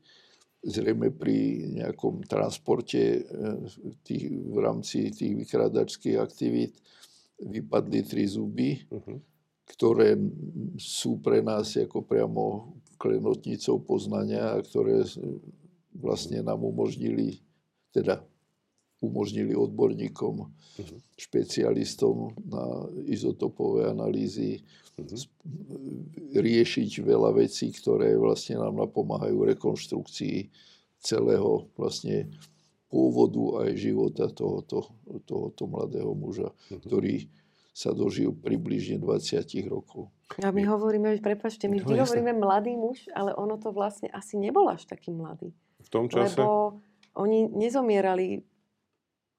zrejme 0.65 1.15
pri 1.15 1.71
nejakom 1.79 2.27
transporte 2.27 2.99
eh, 2.99 3.23
tých, 4.03 4.31
v 4.31 4.59
rámci 4.59 5.15
tých 5.15 5.35
vykrádačských 5.47 6.19
aktivít 6.19 6.75
vypadli 7.39 8.03
tri 8.03 8.27
zuby, 8.27 8.83
uh-huh. 8.91 9.23
ktoré 9.71 10.19
sú 10.75 11.23
pre 11.23 11.39
nás 11.39 11.79
ako 11.79 12.03
priamo 12.03 12.75
klenotnicou 12.99 13.79
poznania 13.79 14.59
a 14.59 14.59
ktoré 14.59 15.07
vlastne 15.95 16.43
nám 16.43 16.67
umožnili, 16.67 17.39
teda 17.95 18.19
umožnili 18.99 19.55
odborníkom, 19.55 20.35
uh-huh. 20.43 20.99
špecialistom 21.15 22.35
na 22.51 22.91
izotopové 23.07 23.87
analýzy 23.91 24.67
mm-hmm. 24.99 26.35
riešiť 26.35 26.91
veľa 27.03 27.31
vecí, 27.39 27.71
ktoré 27.71 28.19
vlastne 28.19 28.59
nám 28.59 28.75
napomáhajú 28.83 29.47
rekonštrukcii 29.55 30.51
celého 30.99 31.71
vlastne 31.79 32.27
pôvodu 32.91 33.69
aj 33.69 33.71
života 33.79 34.27
tohoto, 34.33 34.91
tohoto 35.29 35.63
mladého 35.71 36.11
muža, 36.19 36.51
mm-hmm. 36.51 36.83
ktorý 36.83 37.15
sa 37.79 37.95
dožil 37.95 38.35
približne 38.35 38.99
20 38.99 39.47
rokov. 39.71 40.11
A 40.43 40.51
my 40.51 40.67
hovoríme, 40.67 41.15
prepačte, 41.23 41.71
my 41.71 41.79
no, 41.79 41.87
vždy 41.87 41.95
no, 41.95 42.03
hovoríme 42.03 42.33
mladý 42.35 42.75
muž, 42.75 43.07
ale 43.15 43.31
ono 43.39 43.55
to 43.55 43.71
vlastne 43.71 44.11
asi 44.11 44.35
nebol 44.35 44.67
až 44.67 44.83
taký 44.91 45.15
mladý. 45.15 45.55
V 45.79 45.89
tom 45.89 46.11
čase? 46.11 46.35
Lebo 46.35 46.83
oni 47.15 47.47
nezomierali 47.47 48.43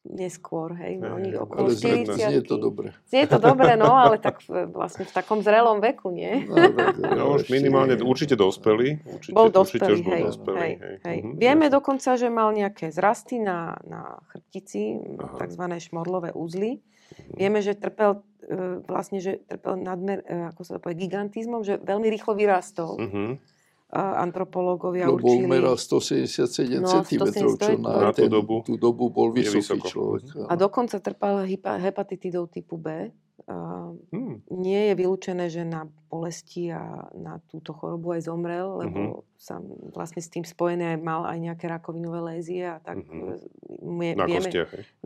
neskôr, 0.08 0.72
hej. 0.80 0.96
No, 0.96 1.20
oni 1.20 1.36
okolo 1.36 1.68
ale 1.68 1.76
40 1.76 2.16
znie 2.16 2.42
to 2.48 2.56
dobre. 2.56 2.96
Znie 3.12 3.28
to 3.28 3.36
dobre, 3.36 3.76
no, 3.76 3.92
ale 3.92 4.16
tak 4.16 4.40
vlastne 4.48 5.04
v 5.04 5.12
takom 5.12 5.44
zrelom 5.44 5.84
veku, 5.84 6.16
nie? 6.16 6.48
No, 6.48 6.56
tak, 6.72 6.96
no 7.20 7.36
už 7.36 7.52
minimálne 7.52 8.00
určite 8.00 8.40
dospelý. 8.40 9.04
Určite, 9.04 9.36
bol 9.36 9.52
dospelý, 9.52 10.00
určite 10.00 10.08
hej, 10.08 10.24
bol 10.24 10.28
dospelý, 10.32 10.60
hej, 10.60 10.74
hej. 10.80 10.96
hej. 11.04 11.18
Uh-huh, 11.20 11.36
Vieme 11.36 11.68
jasne. 11.68 11.76
dokonca, 11.76 12.10
že 12.16 12.28
mal 12.32 12.50
nejaké 12.56 12.86
zrasty 12.96 13.44
na, 13.44 13.76
na 13.84 14.24
chrbtici, 14.32 15.04
Aha. 15.20 15.36
takzvané 15.36 15.84
šmorlové 15.84 16.32
úzly. 16.32 16.80
Uh-huh. 16.80 17.36
Vieme, 17.36 17.60
že 17.60 17.76
trpel 17.76 18.24
e, 18.48 18.80
vlastne, 18.88 19.20
že 19.20 19.44
trpel 19.52 19.84
nadmer, 19.84 20.24
e, 20.24 20.48
ako 20.56 20.62
sa 20.64 20.72
to 20.78 20.80
povie, 20.80 20.96
gigantizmom, 20.96 21.68
že 21.68 21.76
veľmi 21.76 22.08
rýchlo 22.08 22.40
vyrastol. 22.40 22.96
Uh-huh 22.96 23.59
antropológovia 23.90 25.10
no, 25.10 25.18
určili... 25.18 25.50
meral 25.50 25.74
177 25.74 26.78
no, 26.78 27.02
cm, 27.02 27.26
čo 27.58 27.74
na, 27.82 28.10
na 28.10 28.12
ten, 28.14 28.30
tú, 28.30 28.38
dobu, 28.38 28.56
tú 28.62 28.74
dobu 28.78 29.10
bol 29.10 29.34
vysoký 29.34 29.82
človek. 29.82 30.46
A 30.46 30.54
dokonca 30.54 31.02
trpal 31.02 31.50
hepatitidou 31.82 32.46
typu 32.46 32.78
B. 32.78 33.10
hmm. 33.50 34.46
Nie 34.54 34.94
je 34.94 34.94
vylúčené, 34.94 35.50
že 35.50 35.66
na 35.66 35.90
bolesti 36.06 36.70
a 36.70 37.10
na 37.18 37.42
túto 37.50 37.74
chorobu 37.74 38.14
aj 38.14 38.30
zomrel, 38.30 38.78
lebo 38.82 38.98
mm-hmm. 38.98 39.42
sa 39.42 39.62
vlastne 39.94 40.22
s 40.22 40.30
tým 40.30 40.42
spojené 40.42 40.98
aj 40.98 41.00
mal 41.02 41.22
aj 41.26 41.38
nejaké 41.38 41.66
rakovinové 41.70 42.34
lézie 42.34 42.66
a 42.66 42.82
tak 42.82 43.06
mm-hmm. 43.06 44.26
vieme, 44.26 44.50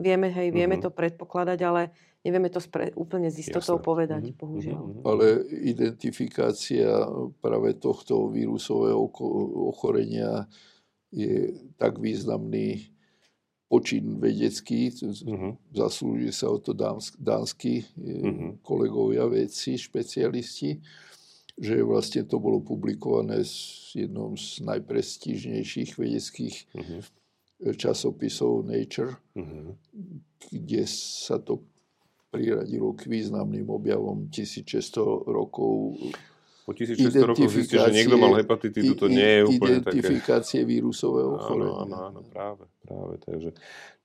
vieme, 0.00 0.28
hej, 0.32 0.48
vieme 0.48 0.76
mm-hmm. 0.80 0.88
to 0.88 0.96
predpokladať, 0.96 1.58
ale 1.60 1.92
Nevieme 2.24 2.48
to 2.48 2.56
spre, 2.56 2.88
úplne 2.96 3.28
z 3.28 3.44
istotou 3.44 3.76
Jasne. 3.76 3.84
povedať, 3.84 4.22
mm-hmm. 4.32 4.40
bohužiaľ. 4.40 4.80
Mm-hmm. 4.80 5.04
Ale 5.04 5.26
identifikácia 5.60 6.88
práve 7.44 7.76
tohto 7.76 8.32
vírusového 8.32 9.12
ochorenia 9.68 10.48
je 11.12 11.52
tak 11.76 12.00
významný 12.00 12.88
počin 13.68 14.16
vedecký, 14.16 14.88
mm-hmm. 14.88 15.76
zaslúži 15.76 16.32
sa 16.32 16.48
o 16.48 16.56
to 16.56 16.72
dánsky 17.20 17.84
mm-hmm. 17.92 18.64
kolegovia, 18.64 19.28
vedci, 19.28 19.76
špecialisti, 19.76 20.80
že 21.60 21.84
vlastne 21.84 22.24
to 22.24 22.40
bolo 22.40 22.64
publikované 22.64 23.44
v 23.44 24.08
jednom 24.08 24.32
z 24.38 24.64
najprestížnejších 24.64 25.90
vedeckých 26.00 26.56
mm-hmm. 26.72 27.00
časopisov 27.76 28.64
Nature, 28.64 29.20
mm-hmm. 29.36 29.66
kde 30.54 30.82
sa 30.88 31.36
to 31.36 31.62
priradilo 32.34 32.90
k 32.98 33.06
významným 33.06 33.70
objavom 33.70 34.26
1600 34.26 35.30
rokov 35.30 35.94
po 36.64 36.72
1600 36.72 37.28
rokov 37.28 37.52
zistí, 37.52 37.76
že 37.76 37.92
niekto 37.92 38.16
mal 38.16 38.32
hepatitidu, 38.40 38.96
to 38.96 39.12
nie 39.12 39.20
je 39.20 39.42
úplne 39.44 39.84
také... 39.84 40.00
Identifikácie 40.00 40.64
vírusového 40.64 41.36
ochorenia. 41.36 41.76
Áno, 41.76 41.84
áno, 41.84 41.96
áno, 42.08 42.20
práve, 42.24 42.64
práve. 42.80 43.14
Takže, 43.20 43.50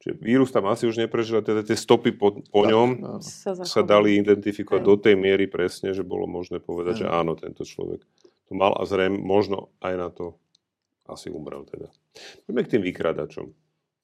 čiže 0.04 0.14
vírus 0.20 0.52
tam 0.52 0.68
asi 0.68 0.84
už 0.84 1.00
neprežil, 1.00 1.40
teda 1.40 1.64
tie 1.64 1.80
stopy 1.80 2.12
po, 2.12 2.36
po 2.36 2.68
ňom 2.68 2.90
áno. 3.00 3.24
sa, 3.24 3.80
dali 3.80 4.20
identifikovať 4.20 4.82
do 4.84 4.96
tej 5.00 5.16
miery 5.16 5.48
presne, 5.48 5.96
že 5.96 6.04
bolo 6.04 6.28
možné 6.28 6.60
povedať, 6.60 7.08
že 7.08 7.08
áno, 7.08 7.40
tento 7.40 7.64
človek 7.64 8.04
to 8.52 8.52
mal 8.52 8.76
a 8.76 8.84
zrejme 8.84 9.16
možno 9.16 9.72
aj 9.80 9.94
na 9.96 10.10
to 10.12 10.36
asi 11.08 11.32
umrel 11.32 11.64
teda. 11.64 11.88
Poďme 12.44 12.62
k 12.68 12.72
tým 12.76 12.84
vykradačom. 12.84 13.56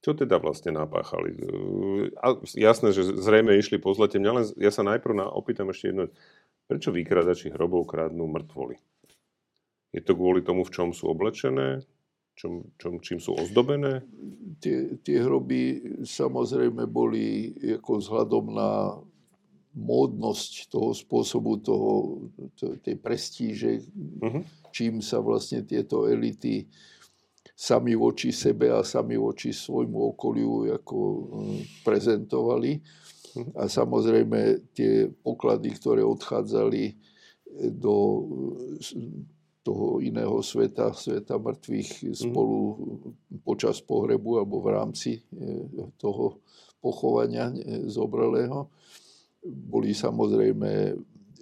Čo 0.06 0.14
teda 0.14 0.38
vlastne 0.38 0.70
napáchali? 0.70 1.34
A 2.22 2.38
jasné, 2.54 2.94
že 2.94 3.10
zrejme 3.18 3.58
išli 3.58 3.82
po 3.82 3.90
zlete. 3.98 4.22
Mňa 4.22 4.32
len, 4.38 4.46
ja 4.62 4.70
sa 4.70 4.86
najprv 4.86 5.18
na, 5.18 5.26
opýtam 5.26 5.74
ešte 5.74 5.90
jedno. 5.90 6.14
Prečo 6.70 6.94
vykradači 6.94 7.50
hrobov 7.50 7.90
krádnu 7.90 8.30
mŕtvoly? 8.30 8.78
Je 9.90 10.06
to 10.06 10.14
kvôli 10.14 10.46
tomu, 10.46 10.62
v 10.62 10.70
čom 10.70 10.94
sú 10.94 11.10
oblečené? 11.10 11.82
Čom, 12.38 12.70
čom, 12.78 13.02
čím 13.02 13.18
sú 13.18 13.34
ozdobené? 13.34 14.06
Tie, 14.62 15.02
tie 15.02 15.26
hroby 15.26 15.82
samozrejme 16.06 16.86
boli 16.86 17.58
ako 17.82 17.98
vzhľadom 17.98 18.46
na 18.54 19.02
módnosť 19.74 20.70
toho 20.70 20.94
spôsobu, 20.94 21.66
toho, 21.66 21.92
tej 22.86 22.96
prestíže, 23.02 23.82
uh-huh. 24.22 24.46
čím 24.70 25.02
sa 25.02 25.18
vlastne 25.18 25.66
tieto 25.66 26.06
elity 26.06 26.70
sami 27.56 27.96
voči 27.96 28.36
sebe 28.36 28.68
a 28.68 28.84
sami 28.84 29.16
voči 29.16 29.56
svojmu 29.56 30.14
okoliu 30.14 30.76
ako 30.76 30.98
mm, 31.00 31.60
prezentovali. 31.88 32.76
A 33.56 33.68
samozrejme 33.68 34.72
tie 34.76 35.08
poklady, 35.12 35.72
ktoré 35.76 36.04
odchádzali 36.04 36.96
do 37.72 37.96
toho 39.66 39.98
iného 39.98 40.44
sveta, 40.46 40.94
sveta 40.94 41.42
mŕtvych 41.42 41.92
mhm. 42.06 42.14
spolu 42.14 42.58
počas 43.42 43.82
pohrebu 43.82 44.44
alebo 44.44 44.62
v 44.62 44.68
rámci 44.70 45.12
e, 45.18 45.22
toho 45.98 46.46
pochovania 46.78 47.50
e, 47.50 47.90
zobrelého, 47.90 48.70
boli 49.46 49.98
samozrejme 49.98 50.94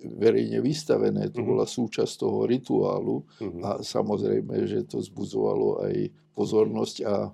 verejne 0.04 0.60
vystavené. 0.60 1.32
To 1.32 1.40
mm-hmm. 1.40 1.50
bola 1.50 1.66
súčasť 1.66 2.14
toho 2.20 2.44
rituálu 2.44 3.24
mm-hmm. 3.40 3.62
a 3.64 3.70
samozrejme, 3.80 4.68
že 4.68 4.84
to 4.84 5.00
zbudzovalo 5.00 5.88
aj 5.88 5.96
pozornosť 6.36 6.96
a, 7.08 7.32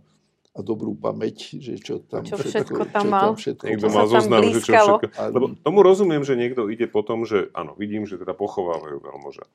a 0.53 0.59
dobrú 0.61 0.93
pamäť, 0.93 1.57
že 1.57 1.81
čo 1.81 2.05
tam 2.05 2.21
čo 2.21 2.37
všetko, 2.37 2.49
všetko 2.49 2.81
tam 2.93 3.05
čo 3.05 3.09
mal. 3.09 3.25
Tam 3.33 3.37
všetko, 3.41 3.63
niekto 3.65 3.89
mal 3.89 4.05
zoznam, 4.05 4.41
že 4.45 4.61
čo 4.61 4.71
všetko. 4.73 5.05
Lebo 5.33 5.45
tomu 5.59 5.79
rozumiem, 5.81 6.23
že 6.23 6.37
niekto 6.37 6.69
ide 6.69 6.85
po 6.85 7.01
tom, 7.01 7.25
že 7.25 7.49
áno, 7.57 7.73
vidím, 7.73 8.05
že 8.05 8.21
teda 8.21 8.37
pochovávajú 8.37 9.01
veľmoža. 9.01 9.45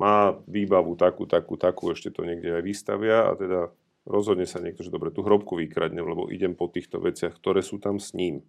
Má 0.00 0.40
výbavu 0.48 0.96
takú, 0.96 1.28
takú, 1.28 1.60
takú, 1.60 1.92
ešte 1.92 2.08
to 2.08 2.24
niekde 2.24 2.56
aj 2.56 2.62
vystavia 2.64 3.28
a 3.28 3.36
teda 3.36 3.60
rozhodne 4.08 4.48
sa 4.48 4.58
niekto, 4.58 4.82
že 4.82 4.90
dobre, 4.90 5.14
tú 5.14 5.22
hrobku 5.22 5.54
vykradnem, 5.60 6.02
lebo 6.02 6.26
idem 6.26 6.58
po 6.58 6.66
týchto 6.66 6.98
veciach, 6.98 7.36
ktoré 7.38 7.62
sú 7.62 7.78
tam 7.78 8.02
s 8.02 8.16
ním. 8.16 8.42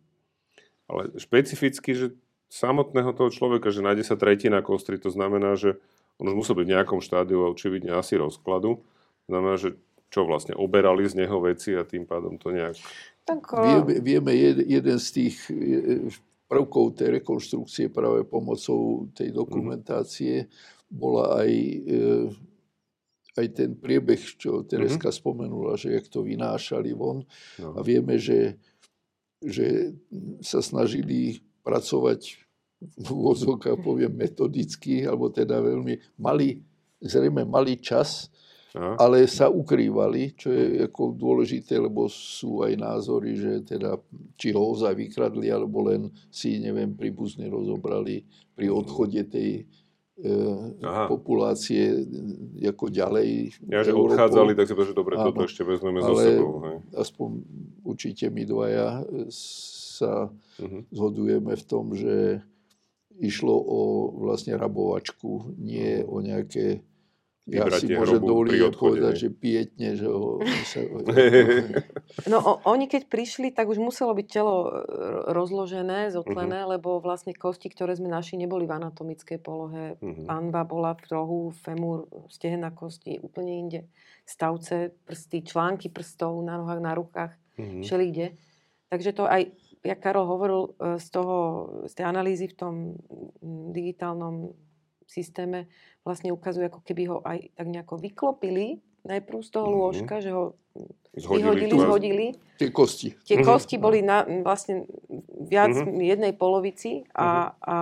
Ale 0.90 1.14
špecificky, 1.16 1.92
že 1.94 2.08
samotného 2.50 3.12
toho 3.16 3.30
človeka, 3.30 3.70
že 3.70 3.86
nájde 3.86 4.04
sa 4.08 4.16
tretina 4.20 4.64
kostry, 4.66 5.00
to 5.00 5.12
znamená, 5.12 5.56
že 5.56 5.80
on 6.22 6.30
už 6.30 6.36
musel 6.36 6.56
byť 6.58 6.66
v 6.68 6.74
nejakom 6.78 7.00
štádiu 7.02 7.46
a 7.46 7.52
očividne 7.52 7.94
asi 7.98 8.16
rozkladu. 8.16 8.82
Znamená, 9.26 9.56
že 9.58 9.80
čo 10.14 10.30
vlastne 10.30 10.54
oberali 10.54 11.10
z 11.10 11.26
neho 11.26 11.42
veci 11.42 11.74
a 11.74 11.82
tým 11.82 12.06
pádom 12.06 12.38
to 12.38 12.54
nejak... 12.54 12.78
Tak, 13.26 13.56
vieme, 13.56 13.94
vieme 14.04 14.32
jeden 14.68 14.98
z 15.00 15.08
tých 15.10 15.36
prvkov 16.54 17.02
tej 17.02 17.18
rekonštrukcie 17.18 17.90
práve 17.90 18.28
pomocou 18.30 19.10
tej 19.18 19.34
dokumentácie 19.34 20.46
mm-hmm. 20.46 20.94
bola 20.94 21.42
aj, 21.42 21.50
e, 21.50 22.04
aj 23.42 23.48
ten 23.58 23.74
priebeh, 23.74 24.22
čo 24.38 24.62
Tereska 24.62 25.10
mm-hmm. 25.10 25.22
spomenula, 25.24 25.74
že 25.82 25.98
jak 25.98 26.06
to 26.14 26.22
vynášali 26.22 26.94
von. 26.94 27.26
No. 27.58 27.74
A 27.74 27.82
vieme, 27.82 28.22
že, 28.22 28.62
že 29.42 29.98
sa 30.46 30.62
snažili 30.62 31.42
pracovať 31.64 32.44
v 32.84 33.08
úvodzovkách 33.08 33.80
poviem 33.80 34.12
metodicky, 34.12 35.08
alebo 35.08 35.32
teda 35.32 35.64
veľmi 35.64 36.20
mali, 36.20 36.60
zrejme 37.00 37.48
mali 37.48 37.80
čas, 37.80 38.28
Aha. 38.74 38.98
ale 39.00 39.30
sa 39.30 39.48
ukrývali, 39.48 40.34
čo 40.36 40.50
je 40.50 40.84
ako 40.84 41.14
dôležité, 41.14 41.78
lebo 41.78 42.10
sú 42.10 42.66
aj 42.66 42.74
názory, 42.76 43.38
že 43.38 43.52
teda 43.64 43.96
či 44.36 44.52
ho 44.52 44.74
ozaj 44.74 44.98
vykradli, 44.98 45.48
alebo 45.54 45.86
len 45.88 46.10
si, 46.34 46.58
neviem, 46.58 46.92
príbuzne 46.98 47.48
rozobrali 47.48 48.26
pri 48.58 48.68
mhm. 48.68 48.76
odchode 48.76 49.22
tej 49.30 49.50
e, 50.20 50.32
Aha. 50.84 51.06
populácie 51.08 52.04
ako 52.66 52.90
ďalej. 52.90 53.62
Ja, 53.70 53.86
že 53.86 53.94
Európou. 53.94 54.18
odchádzali, 54.18 54.52
tak 54.58 54.66
si 54.68 54.74
že 54.74 54.94
dobre, 54.98 55.14
Áno, 55.22 55.32
toto 55.32 55.46
ešte 55.46 55.64
vezmeme 55.64 56.02
so 56.02 56.18
sebou. 56.18 56.66
Hej. 56.66 56.78
Aspoň 56.98 57.30
určite 57.86 58.26
my 58.34 58.44
dvaja 58.44 59.06
sa 60.04 60.28
uh-huh. 60.28 60.84
zhodujeme 60.92 61.56
v 61.56 61.64
tom, 61.64 61.96
že 61.96 62.44
išlo 63.16 63.56
o 63.56 63.80
vlastne 64.20 64.60
rabovačku, 64.60 65.56
nie 65.56 66.04
uh-huh. 66.04 66.12
o 66.12 66.16
nejaké 66.20 66.84
ja 67.44 67.68
si 67.76 67.92
môžem 67.92 68.24
dovoliť 68.24 68.72
povedať, 68.72 69.14
že 69.20 69.28
pietne, 69.28 70.00
že 70.00 70.08
ho... 70.08 70.40
Sa... 70.72 70.80
no 72.32 72.38
o, 72.40 72.52
oni 72.72 72.88
keď 72.88 73.12
prišli, 73.12 73.52
tak 73.52 73.68
už 73.68 73.84
muselo 73.84 74.16
byť 74.16 74.28
telo 74.32 74.56
e, 74.64 74.70
rozložené, 75.36 76.08
zotlené, 76.16 76.64
uh-huh. 76.64 76.80
lebo 76.80 77.04
vlastne 77.04 77.36
kosti, 77.36 77.68
ktoré 77.68 78.00
sme 78.00 78.08
našli, 78.08 78.40
neboli 78.40 78.64
v 78.64 78.80
anatomickej 78.80 79.44
polohe. 79.44 80.00
Uh-huh. 80.00 80.24
Panva 80.24 80.64
bola 80.64 80.96
v 80.96 81.04
rohu, 81.12 81.42
femur, 81.52 82.08
stehna 82.32 82.72
kosti, 82.72 83.20
úplne 83.20 83.52
inde. 83.60 83.82
Stavce, 84.24 84.96
prsty, 85.04 85.44
články 85.44 85.92
prstov 85.92 86.40
na 86.48 86.56
nohách, 86.56 86.80
na 86.80 86.96
rukách, 86.96 87.36
uh-huh. 87.60 87.84
všelikde. 87.84 88.40
Takže 88.88 89.12
to 89.20 89.28
aj 89.28 89.52
jak 89.84 90.00
Karol 90.00 90.26
hovoril, 90.26 90.62
e, 90.80 91.00
z, 91.00 91.08
toho, 91.12 91.38
z 91.88 91.94
tej 91.94 92.06
analýzy 92.08 92.48
v 92.48 92.56
tom 92.56 92.74
digitálnom 93.76 94.56
systéme 95.04 95.68
vlastne 96.08 96.32
ukazuje, 96.32 96.72
ako 96.72 96.82
keby 96.82 97.04
ho 97.12 97.18
aj 97.22 97.54
tak 97.54 97.68
nejako 97.68 98.00
vyklopili 98.00 98.82
najprv 99.04 99.40
z 99.44 99.50
toho 99.52 99.68
mm-hmm. 99.68 99.84
lôžka, 99.84 100.16
že 100.24 100.32
ho 100.32 100.56
zhodili, 101.14 101.68
vyhodili, 101.68 101.76
zhodili. 101.76 102.26
Tie 102.56 102.72
kosti. 102.72 103.10
Tie 103.28 103.38
mm-hmm. 103.38 103.48
kosti 103.48 103.76
boli 103.78 104.00
na, 104.00 104.24
vlastne 104.24 104.88
viac 105.44 105.76
mm-hmm. 105.76 106.00
jednej 106.00 106.34
polovici 106.34 107.04
a, 107.12 107.52
mm-hmm. 107.52 107.68
a 107.68 107.78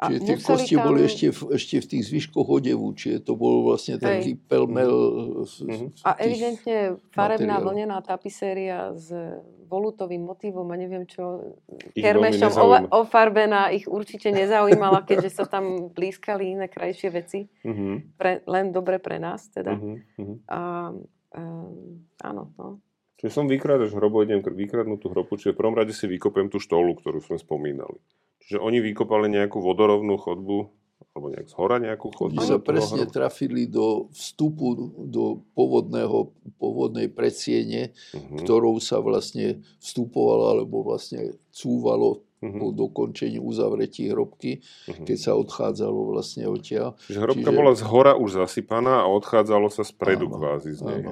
a 0.00 0.08
čiže 0.08 0.20
tie 0.24 0.36
kosti 0.40 0.74
tam... 0.80 0.84
boli 0.88 1.04
ešte 1.04 1.28
v, 1.28 1.40
ešte 1.60 1.76
v 1.84 1.86
tých 1.92 2.02
zvyškoch 2.08 2.48
odevu, 2.48 2.88
čiže 2.96 3.20
to 3.20 3.36
bol 3.36 3.68
vlastne 3.68 4.00
taký 4.00 4.32
Hej. 4.32 4.40
pelmel. 4.48 4.94
Mm-hmm. 5.44 5.88
A 6.08 6.10
evidentne 6.16 6.96
farebná 7.12 7.60
vlnená 7.60 8.00
tapiséria 8.00 8.96
s 8.96 9.12
volutovým 9.68 10.24
motívom 10.24 10.64
a 10.72 10.76
neviem 10.80 11.04
čo, 11.04 11.52
ich 11.92 12.00
kermešom 12.00 12.88
ofarbená 12.88 13.68
ich 13.76 13.84
určite 13.84 14.32
nezaujímala, 14.32 15.04
keďže 15.04 15.36
sa 15.36 15.44
tam 15.44 15.92
blízkali 15.92 16.56
iné 16.56 16.66
krajšie 16.72 17.08
veci. 17.12 17.44
Mm-hmm. 17.60 17.94
Pre, 18.16 18.32
len 18.48 18.72
dobre 18.72 19.04
pre 19.04 19.20
nás 19.20 19.52
teda. 19.52 19.76
Mm-hmm. 19.76 20.48
A, 20.48 20.90
um, 21.36 22.08
áno, 22.24 22.42
no. 22.56 22.80
Čiže 23.20 23.36
som 23.36 23.44
vykrádaš 23.52 23.92
hrobu, 23.92 24.24
idem 24.24 24.40
vykradnúť 24.40 24.96
tú 24.96 25.12
hrobu, 25.12 25.36
čiže 25.36 25.52
v 25.52 25.60
prvom 25.60 25.76
rade 25.76 25.92
si 25.92 26.08
vykopem 26.08 26.48
tú 26.48 26.56
štolu, 26.56 26.96
ktorú 27.04 27.20
sme 27.20 27.36
spomínali. 27.36 28.00
Čiže 28.40 28.58
oni 28.58 28.82
vykopali 28.82 29.30
nejakú 29.30 29.62
vodorovnú 29.62 30.16
chodbu, 30.18 30.58
alebo 31.10 31.26
nejak 31.32 31.48
z 31.50 31.54
hora 31.58 31.76
nejakú 31.82 32.08
chodbu? 32.14 32.38
Oni 32.38 32.46
sa 32.46 32.62
presne 32.62 33.02
hrobu? 33.08 33.14
trafili 33.14 33.66
do 33.66 34.06
vstupu 34.14 34.94
do 35.10 35.42
povodného, 35.58 36.30
povodnej 36.60 37.10
predsiene, 37.10 37.90
uh-huh. 38.14 38.42
ktorou 38.44 38.78
sa 38.78 39.02
vlastne 39.02 39.64
vstupovalo, 39.82 40.54
alebo 40.54 40.86
vlastne 40.86 41.34
cúvalo 41.50 42.22
uh-huh. 42.22 42.58
po 42.62 42.66
dokončení 42.70 43.42
uzavretí 43.42 44.06
hrobky, 44.12 44.62
uh-huh. 44.62 45.02
keď 45.02 45.18
sa 45.18 45.32
odchádzalo 45.34 46.14
vlastne 46.14 46.46
odtiaľ. 46.46 46.94
Čiže 47.10 47.20
hrobka 47.26 47.50
Čiže... 47.50 47.58
bola 47.58 47.72
z 47.74 47.82
hora 47.90 48.12
už 48.14 48.30
zasypaná 48.46 49.02
a 49.02 49.10
odchádzalo 49.10 49.66
sa 49.66 49.82
spredu 49.82 50.30
áno, 50.30 50.36
kvázi 50.38 50.78
z 50.78 50.80
nej, 50.86 51.00
áno. 51.02 51.10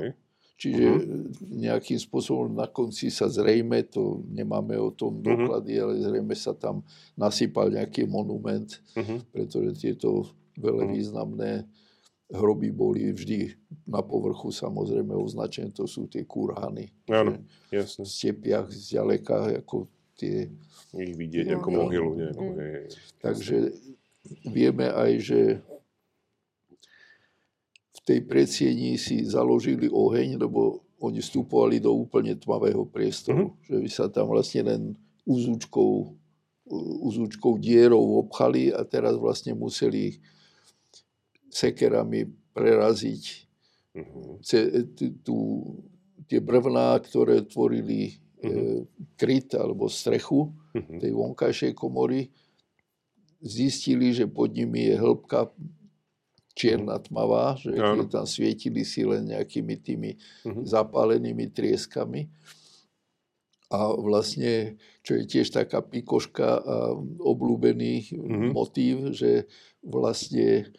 Čiže 0.59 0.85
uh-huh. 0.91 1.31
nejakým 1.55 2.03
spôsobom 2.03 2.51
na 2.51 2.67
konci 2.67 3.15
sa 3.15 3.31
zrejme, 3.31 3.87
to 3.87 4.27
nemáme 4.27 4.75
o 4.75 4.91
tom 4.91 5.23
mhm. 5.23 5.23
doklady, 5.23 5.79
uh-huh. 5.79 5.85
ale 5.87 5.93
zrejme 6.03 6.35
sa 6.35 6.53
tam 6.53 6.83
nasypal 7.15 7.71
nejaký 7.71 8.11
monument, 8.11 8.67
uh-huh. 8.99 9.23
pretože 9.31 9.79
tieto 9.79 10.27
veľmi 10.59 10.99
významné 10.99 11.63
hroby 12.29 12.69
boli 12.75 13.09
vždy 13.15 13.55
na 13.89 14.05
povrchu 14.05 14.53
samozrejme 14.53 15.17
označené, 15.17 15.73
to 15.73 15.89
sú 15.89 16.11
tie 16.11 16.29
kurhany. 16.29 16.93
Áno, 17.09 17.41
jasne. 17.73 18.05
V 18.05 18.11
stepiach 18.11 18.69
zďaleka, 18.69 19.65
ako 19.65 19.89
tie... 20.19 20.51
Ich 20.93 21.15
vidieť 21.17 21.55
no, 21.55 21.63
ako 21.63 21.69
mohylu. 21.73 22.11
Mm. 22.19 22.91
Takže 23.23 23.73
vieme 24.45 24.93
aj, 24.93 25.11
že 25.23 25.41
tej 28.09 28.25
predsieni 28.25 28.97
si 28.97 29.21
založili 29.29 29.85
oheň, 29.93 30.41
lebo 30.41 30.81
oni 31.05 31.21
vstupovali 31.21 31.77
do 31.77 31.93
úplne 31.93 32.33
tmavého 32.41 32.89
priestoru. 32.89 33.53
Mm-hmm. 33.53 33.69
Že 33.69 33.77
by 33.85 33.91
sa 33.93 34.05
tam 34.09 34.33
vlastne 34.33 34.65
len 34.65 34.83
úzúčkou, 35.29 36.17
úzúčkou 37.05 37.61
dierou 37.61 38.25
obchali 38.25 38.73
a 38.73 38.81
teraz 38.89 39.13
vlastne 39.21 39.53
museli 39.53 40.17
sekerami 41.53 42.33
preraziť 42.57 43.23
mm-hmm. 43.93 44.41
tie 46.33 46.41
brvná, 46.41 46.97
ktoré 47.05 47.45
tvorili 47.45 48.17
mm-hmm. 48.41 49.15
kryt 49.21 49.53
alebo 49.53 49.85
strechu 49.93 50.49
mm-hmm. 50.73 50.97
tej 50.97 51.13
vonkajšej 51.13 51.73
komory. 51.77 52.33
Zistili, 53.39 54.17
že 54.17 54.27
pod 54.27 54.51
nimi 54.57 54.89
je 54.91 54.97
hĺbka 54.97 55.53
čierna 56.59 56.99
tmavá, 56.99 57.55
že 57.55 57.71
no. 57.71 58.03
tam 58.11 58.27
svietili 58.27 58.83
si 58.83 59.07
len 59.07 59.31
nejakými 59.31 59.79
tými 59.79 60.11
uh-huh. 60.19 60.67
zapálenými 60.67 61.55
trieskami. 61.55 62.27
A 63.69 63.93
vlastne, 63.95 64.81
čo 65.05 65.21
je 65.21 65.29
tiež 65.29 65.53
taká 65.53 65.85
pikoška 65.85 66.49
a 66.57 66.97
obľúbený 67.21 68.17
mm-hmm. 68.17 68.51
motív, 68.57 69.13
že 69.13 69.45
vlastne 69.85 70.73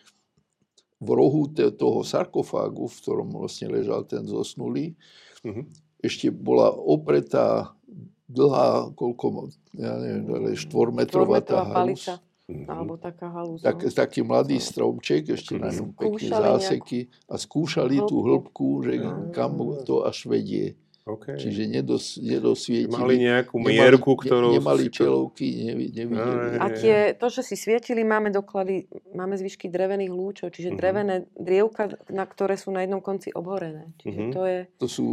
v 0.98 1.10
rohu 1.14 1.54
toho 1.54 2.02
sarkofágu, 2.02 2.90
v 2.90 3.00
ktorom 3.06 3.30
vlastne 3.30 3.70
ležal 3.70 4.10
ten 4.10 4.26
zosnulý, 4.26 4.98
mm-hmm. 5.46 5.66
ešte 6.02 6.34
bola 6.34 6.74
opretá 6.74 7.78
dlhá, 8.26 8.90
koľko, 8.98 9.54
ja 9.78 9.94
neviem, 10.02 10.58
štvormetrová 10.58 11.46
tá 11.46 11.62
halus. 11.66 12.10
Mm-hmm. 12.50 12.66
Alebo 12.66 12.98
taká 12.98 13.30
halúza. 13.30 13.62
Tak, 13.62 13.86
taký 13.94 14.26
mladý 14.26 14.58
stromček, 14.58 15.30
ešte 15.38 15.62
na 15.62 15.70
ňom 15.70 15.94
pekne 15.94 16.34
záseky 16.34 17.14
a 17.30 17.38
skúšali 17.38 18.02
hĺbku. 18.02 18.10
tú 18.10 18.16
hĺbku, 18.26 18.68
že 18.90 18.94
kam 19.38 19.54
to 19.86 20.02
až 20.02 20.26
vedie. 20.26 20.74
Okay. 21.06 21.42
Čiže 21.42 21.66
nedos, 21.70 22.22
nedosvietili. 22.22 22.94
Mali 22.94 23.18
nejakú 23.22 23.58
mierku, 23.58 24.14
nemali, 24.14 24.26
ktorú... 24.26 24.48
Nemali 24.54 24.84
čelovky, 24.94 25.46
nevideli. 25.74 26.14
A 26.62 26.70
tie, 26.70 27.18
to, 27.18 27.34
že 27.34 27.42
si 27.42 27.56
svietili, 27.58 28.06
máme 28.06 28.30
doklady, 28.30 28.86
máme 29.18 29.34
zvyšky 29.34 29.74
drevených 29.74 30.14
lúčov, 30.14 30.54
čiže 30.54 30.70
mm-hmm. 30.70 30.82
drevené 30.82 31.16
drievka, 31.34 31.98
na 32.14 32.26
ktoré 32.30 32.62
sú 32.62 32.70
na 32.70 32.86
jednom 32.86 33.02
konci 33.02 33.34
obhorené. 33.34 33.90
Čiže 34.02 34.22
mm-hmm. 34.22 34.34
to 34.38 34.42
je... 34.46 34.60
To 34.78 34.88
sú 34.90 35.06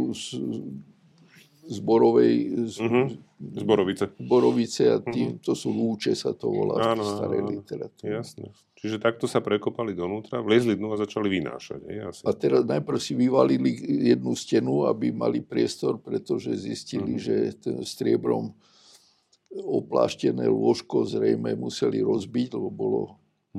zborovej, 1.67 2.33
z, 2.71 2.77
mm-hmm. 2.79 3.05
Zborovice. 3.37 4.05
Zborovice 4.17 4.83
a 4.89 4.97
tým, 4.97 5.37
mm-hmm. 5.37 5.45
to 5.45 5.53
sú 5.53 5.69
lúče, 5.69 6.17
sa 6.17 6.33
to 6.33 6.49
volá 6.49 6.95
áno, 6.95 7.05
v 7.05 7.09
starej 7.13 7.41
literatúre. 7.45 8.09
Jasné. 8.09 8.49
Čiže 8.77 8.97
takto 9.01 9.25
sa 9.25 9.41
prekopali 9.41 9.97
donútra, 9.97 10.41
vlezli 10.41 10.77
dnu 10.77 10.93
a 10.93 11.01
začali 11.01 11.27
vynášať. 11.29 11.79
Je, 11.85 12.01
asi. 12.01 12.21
A 12.25 12.31
teraz 12.33 12.61
najprv 12.65 12.97
si 13.01 13.13
vyvalili 13.17 13.73
jednu 14.13 14.37
stenu, 14.37 14.85
aby 14.85 15.09
mali 15.09 15.41
priestor, 15.41 15.97
pretože 15.97 16.53
zistili, 16.57 17.17
mm-hmm. 17.17 17.25
že 17.25 17.35
ten 17.57 17.77
striebrom 17.81 18.53
opláštené 19.53 20.45
lôžko 20.45 21.07
zrejme 21.09 21.57
museli 21.57 22.01
rozbiť, 22.01 22.57
lebo 22.57 22.69
bolo. 22.69 23.01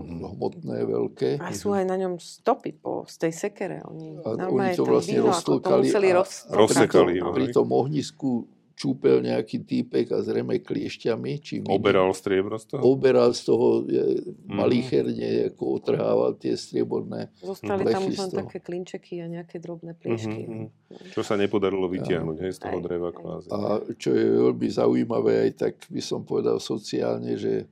Hmotné, 0.05 0.79
veľké. 0.87 1.31
A 1.43 1.51
sú 1.51 1.75
aj 1.75 1.85
na 1.87 1.97
ňom 1.99 2.19
stopy 2.19 2.77
po, 2.77 3.05
z 3.09 3.29
tej 3.29 3.33
sekere. 3.35 3.83
Oni, 3.87 4.19
a 4.23 4.49
oni 4.49 4.75
to 4.75 4.85
vlastne 4.87 5.19
roztlkali 5.23 5.89
a, 5.91 5.99
a, 6.19 6.25
a 6.25 6.55
rozsekali. 6.55 7.21
A 7.23 7.31
pri 7.35 7.51
tom 7.51 7.69
ohnisku 7.73 8.47
čúpel 8.79 9.19
nejaký 9.27 9.67
týpek 9.67 10.15
a 10.15 10.23
zrejme 10.23 10.63
kliešťami. 10.63 11.31
Či 11.43 11.55
oberal 11.67 12.15
striebro 12.15 12.55
z 12.63 12.71
toho? 12.71 12.81
Oberal 12.87 13.35
z 13.35 13.43
toho, 13.51 13.83
mm. 13.83 14.47
malicherne 14.47 15.51
ako 15.51 15.83
otrhával 15.83 16.39
tie 16.39 16.55
strieborné 16.55 17.35
Zostali 17.43 17.83
tam 17.91 18.07
už 18.07 18.15
len 18.15 18.33
také 18.47 18.63
klinčeky 18.63 19.19
a 19.19 19.27
nejaké 19.27 19.59
drobné 19.59 19.99
pliešky. 19.99 20.43
Mm-hmm. 20.47 21.11
Čo 21.11 21.27
sa 21.27 21.35
nepodarilo 21.35 21.91
vytiahnuť 21.91 22.39
hej, 22.39 22.53
z 22.55 22.59
toho 22.63 22.79
aj, 22.79 22.85
dreva 22.87 23.11
kvázi. 23.11 23.49
A 23.51 23.83
čo 23.99 24.15
je 24.15 24.27
veľmi 24.31 24.69
zaujímavé, 24.71 25.51
aj 25.51 25.53
tak 25.59 25.75
by 25.91 25.99
som 25.99 26.23
povedal 26.23 26.63
sociálne, 26.63 27.35
že 27.35 27.67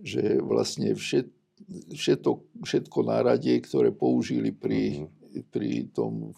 že 0.00 0.40
vlastne 0.40 0.96
všet, 0.96 1.28
všetko, 1.92 2.30
všetko 2.64 2.98
náradie, 3.04 3.60
ktoré 3.60 3.92
použili 3.92 4.50
pri, 4.54 5.04
mm-hmm. 5.04 5.42
pri 5.52 5.92
tom 5.92 6.32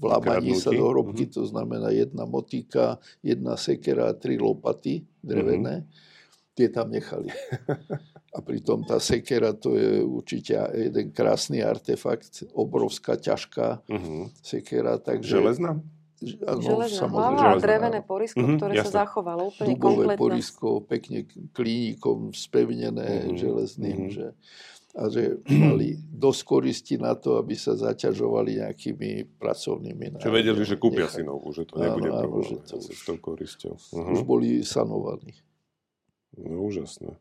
vlámaní 0.00 0.56
sa 0.56 0.72
do 0.72 0.88
hrobky, 0.88 1.28
mm-hmm. 1.28 1.36
to 1.36 1.42
znamená 1.46 1.88
jedna 1.92 2.24
motika, 2.24 2.98
jedna 3.22 3.54
sekera 3.60 4.10
a 4.10 4.16
tri 4.16 4.40
lopaty 4.40 5.04
drevené, 5.22 5.84
mm-hmm. 5.84 6.54
tie 6.56 6.68
tam 6.72 6.90
nechali. 6.90 7.30
A 8.32 8.40
pritom 8.40 8.80
tá 8.88 8.96
sekera 8.96 9.52
to 9.52 9.76
je 9.76 10.00
určite 10.00 10.56
jeden 10.56 11.12
krásny 11.12 11.60
artefakt, 11.60 12.48
obrovská, 12.56 13.20
ťažká 13.20 13.84
mm-hmm. 13.84 14.22
sekera. 14.40 14.96
Takže, 14.96 15.36
Železná? 15.36 15.84
Železná 16.62 17.06
hlava 17.10 17.54
a 17.54 17.58
drevené 17.58 18.00
porisko, 18.06 18.38
mm-hmm, 18.38 18.58
ktoré 18.58 18.72
jasne. 18.78 18.86
sa 18.86 18.96
zachovalo 19.02 19.50
úplne 19.50 19.68
Dubové 19.74 20.14
porisko, 20.14 20.80
pekne 20.86 21.26
klínikom 21.50 22.30
spevnené 22.30 23.26
mm-hmm, 23.26 23.36
železným. 23.36 23.98
Mm-hmm. 24.06 24.14
Že, 24.14 24.26
a 24.92 25.02
že 25.08 25.22
mali 25.48 25.96
dosť 25.98 26.40
koristi 26.44 26.94
na 27.00 27.16
to, 27.16 27.40
aby 27.40 27.56
sa 27.56 27.74
zaťažovali 27.74 28.62
nejakými 28.62 29.40
pracovnými 29.40 30.20
Čo 30.20 30.30
vedeli, 30.30 30.62
že 30.62 30.76
kúpia 30.76 31.08
si 31.08 31.24
novú, 31.24 31.50
že 31.50 31.64
to 31.64 31.80
nebude 31.80 32.12
áno, 32.12 32.44
že 32.44 32.60
to 32.62 32.78
už, 32.78 32.92
s 32.92 33.02
tou 33.08 33.16
korisťou. 33.16 33.74
Uh-huh. 33.74 34.14
Už 34.14 34.20
boli 34.22 34.62
sanovaní. 34.62 35.40
No 36.36 36.64
úžasné. 36.68 37.18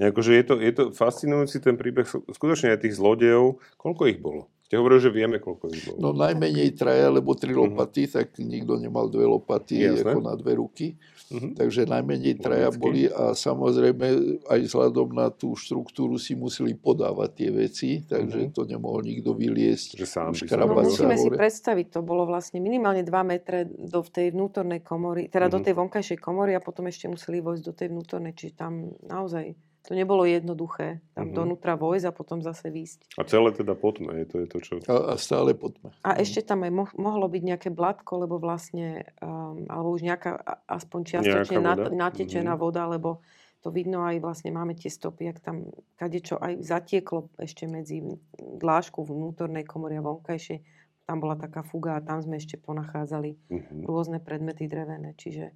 Akože 0.00 0.32
je 0.32 0.44
to, 0.48 0.54
je 0.56 0.72
to 0.72 0.84
fascinujúci 0.96 1.60
ten 1.60 1.76
príbeh, 1.76 2.08
skutočne 2.08 2.72
aj 2.72 2.88
tých 2.88 2.96
zlodejov, 2.96 3.60
koľko 3.76 4.02
ich 4.08 4.16
bolo? 4.16 4.48
Ste 4.70 4.78
hovorili, 4.78 5.02
že 5.02 5.10
vieme, 5.10 5.42
koľko 5.42 5.66
ich 5.74 5.82
bolo. 5.82 5.98
No 5.98 6.08
najmenej 6.14 6.78
traja, 6.78 7.10
lebo 7.10 7.34
tri 7.34 7.50
mhm. 7.50 7.74
lopaty, 7.74 8.06
uh-huh. 8.06 8.22
tak 8.22 8.38
nikto 8.38 8.78
nemal 8.78 9.10
dve 9.10 9.26
lopaty 9.26 9.82
Jasne. 9.82 10.14
ako 10.14 10.18
na 10.22 10.38
dve 10.38 10.62
ruky. 10.62 10.94
Uh-huh. 11.26 11.58
Takže 11.58 11.90
najmenej 11.90 12.38
traja 12.38 12.70
Logicky. 12.70 12.78
boli 12.78 13.02
a 13.10 13.34
samozrejme 13.34 14.06
aj 14.46 14.60
vzhľadom 14.70 15.10
na 15.10 15.26
tú 15.34 15.58
štruktúru 15.58 16.22
si 16.22 16.38
museli 16.38 16.78
podávať 16.78 17.30
tie 17.34 17.50
veci, 17.50 17.90
takže 18.06 18.46
uh-huh. 18.46 18.54
to 18.54 18.62
nemohol 18.70 19.02
nikto 19.02 19.34
vyliesť. 19.34 19.98
Že 19.98 20.06
sám 20.06 20.30
no, 20.38 20.86
musíme 20.86 21.18
si 21.18 21.34
predstaviť, 21.34 21.90
to 21.90 22.06
bolo 22.06 22.22
vlastne 22.30 22.62
minimálne 22.62 23.02
2 23.02 23.10
metre 23.26 23.66
do 23.66 24.06
tej 24.06 24.30
vnútornej 24.30 24.86
komory, 24.86 25.26
teda 25.26 25.50
uh-huh. 25.50 25.58
do 25.58 25.66
tej 25.66 25.74
vonkajšej 25.74 26.18
komory 26.22 26.54
a 26.54 26.62
potom 26.62 26.86
ešte 26.86 27.10
museli 27.10 27.42
vojsť 27.42 27.62
do 27.66 27.74
tej 27.74 27.90
vnútornej, 27.90 28.38
čiže 28.38 28.54
tam 28.54 28.94
naozaj 29.02 29.50
to 29.90 29.98
nebolo 29.98 30.22
jednoduché. 30.22 31.02
Tam 31.18 31.26
uh-huh. 31.26 31.34
donútra 31.34 31.74
vojsť 31.74 32.06
a 32.06 32.12
potom 32.14 32.38
zase 32.46 32.70
výjsť. 32.70 33.18
A 33.18 33.26
celé 33.26 33.50
teda 33.50 33.74
potme, 33.74 34.14
je 34.22 34.26
to, 34.30 34.36
je 34.38 34.46
to 34.46 34.58
čo? 34.62 34.72
A, 34.86 35.10
a 35.10 35.14
stále 35.18 35.50
potme. 35.50 35.90
A 36.06 36.14
uh-huh. 36.14 36.22
ešte 36.22 36.46
tam 36.46 36.62
aj 36.62 36.70
mo- 36.70 36.94
mohlo 36.94 37.26
byť 37.26 37.42
nejaké 37.42 37.68
blatko, 37.74 38.22
lebo 38.22 38.38
vlastne, 38.38 39.02
um, 39.18 39.66
alebo 39.66 39.90
už 39.90 40.06
nejaká 40.06 40.62
aspoň 40.70 41.00
čiastočne 41.02 41.58
nat- 41.58 41.90
natečená 41.90 42.54
uh-huh. 42.54 42.70
voda, 42.70 42.86
lebo 42.86 43.18
to 43.66 43.74
vidno 43.74 44.06
aj 44.06 44.22
vlastne 44.22 44.54
máme 44.54 44.78
tie 44.78 44.94
stopy, 44.94 45.26
ak 45.26 45.42
tam 45.42 45.74
kadečo 45.98 46.38
aj 46.38 46.62
zatieklo 46.62 47.34
ešte 47.42 47.66
medzi 47.66 47.98
dlážku 48.38 49.02
vnútornej 49.02 49.66
komory 49.66 49.98
a 49.98 50.06
vonkajšej. 50.06 50.62
Tam 51.02 51.18
bola 51.18 51.34
taká 51.34 51.66
fuga 51.66 51.98
a 51.98 52.04
tam 52.06 52.22
sme 52.22 52.38
ešte 52.38 52.62
ponachádzali 52.62 53.30
uh-huh. 53.34 53.90
rôzne 53.90 54.22
predmety 54.22 54.70
drevené. 54.70 55.18
Čiže 55.18 55.50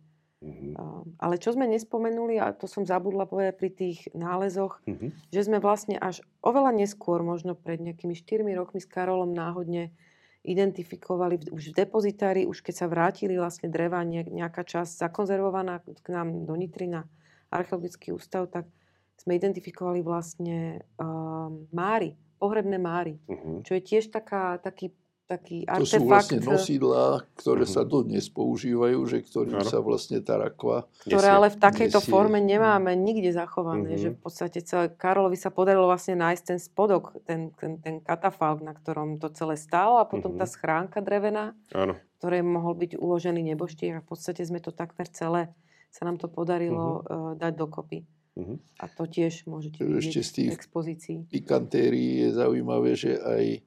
Mm-hmm. 0.44 1.16
Ale 1.24 1.40
čo 1.40 1.56
sme 1.56 1.64
nespomenuli, 1.64 2.36
a 2.36 2.52
to 2.52 2.68
som 2.68 2.84
zabudla 2.84 3.24
povedať 3.24 3.54
pri 3.56 3.70
tých 3.72 3.98
nálezoch, 4.12 4.84
mm-hmm. 4.84 5.32
že 5.32 5.40
sme 5.40 5.56
vlastne 5.56 5.96
až 5.96 6.20
oveľa 6.44 6.76
neskôr, 6.76 7.24
možno 7.24 7.56
pred 7.56 7.80
nejakými 7.80 8.12
4 8.12 8.44
rokmi 8.52 8.84
s 8.84 8.88
Karolom 8.88 9.32
náhodne 9.32 9.96
identifikovali 10.44 11.48
už 11.48 11.72
v 11.72 11.76
depozitári, 11.80 12.44
už 12.44 12.60
keď 12.60 12.74
sa 12.84 12.86
vrátili 12.86 13.40
vlastne 13.40 13.72
dreva, 13.72 14.04
nejaká 14.04 14.60
časť 14.60 15.00
zakonzervovaná 15.00 15.80
k 15.80 16.06
nám 16.12 16.44
do 16.44 16.52
Nitry 16.52 16.92
na 16.92 17.08
archeologický 17.48 18.12
ústav, 18.12 18.52
tak 18.52 18.68
sme 19.16 19.40
identifikovali 19.40 20.04
vlastne 20.04 20.84
um, 21.00 21.64
máry, 21.72 22.12
pohrebné 22.36 22.76
máry, 22.76 23.16
uh-huh. 23.24 23.64
čo 23.64 23.72
je 23.72 23.82
tiež 23.82 24.12
taká, 24.12 24.60
taký 24.60 24.92
taký 25.24 25.64
artefakt. 25.64 25.88
To 25.88 25.98
sú 25.98 26.02
vlastne 26.04 26.38
nosidlá, 26.44 27.24
ktoré 27.40 27.64
uh-huh. 27.64 27.76
sa 27.80 27.88
dodnes 27.88 28.28
používajú, 28.28 28.98
že 29.08 29.24
ktorým 29.24 29.64
sa 29.64 29.80
vlastne 29.80 30.20
tá 30.20 30.36
rakva 30.36 30.84
Ktoré 31.00 31.28
ale 31.32 31.48
v 31.48 31.56
takejto 31.56 32.00
nesie. 32.00 32.12
forme 32.12 32.38
nemáme 32.44 32.92
nikde 32.92 33.32
zachované. 33.32 33.96
Uh-huh. 33.96 34.02
Že 34.04 34.08
v 34.14 34.18
podstate 34.20 34.58
celé 34.60 34.92
Karolovi 34.92 35.40
sa 35.40 35.48
podarilo 35.48 35.88
vlastne 35.88 36.20
nájsť 36.20 36.42
ten 36.44 36.58
spodok, 36.60 37.16
ten, 37.24 37.56
ten, 37.56 37.80
ten 37.80 38.04
katafalk, 38.04 38.60
na 38.60 38.76
ktorom 38.76 39.16
to 39.16 39.32
celé 39.32 39.56
stálo 39.56 39.96
a 39.96 40.04
potom 40.04 40.36
uh-huh. 40.36 40.44
tá 40.44 40.46
schránka 40.46 41.00
drevená, 41.00 41.56
Áno. 41.72 41.96
ktoré 42.20 42.44
mohol 42.44 42.76
byť 42.76 43.00
uložený 43.00 43.40
neboštiek 43.56 43.96
a 43.96 44.04
v 44.04 44.08
podstate 44.08 44.44
sme 44.44 44.60
to 44.60 44.76
takmer 44.76 45.08
celé 45.08 45.48
sa 45.88 46.04
nám 46.04 46.18
to 46.20 46.26
podarilo 46.28 47.00
uh-huh. 47.00 47.32
uh, 47.32 47.32
dať 47.38 47.52
dokopy. 47.54 48.04
Uh-huh. 48.34 48.58
A 48.82 48.90
to 48.90 49.06
tiež 49.06 49.46
môžete 49.46 49.78
vidieť 49.86 50.10
Ešte 50.10 50.20
z 50.26 50.30
tých 50.34 50.50
v 50.50 50.58
expozícii. 50.58 51.18
pikantérií 51.30 52.26
je 52.26 52.28
zaujímavé, 52.34 52.98
že 52.98 53.14
aj 53.14 53.62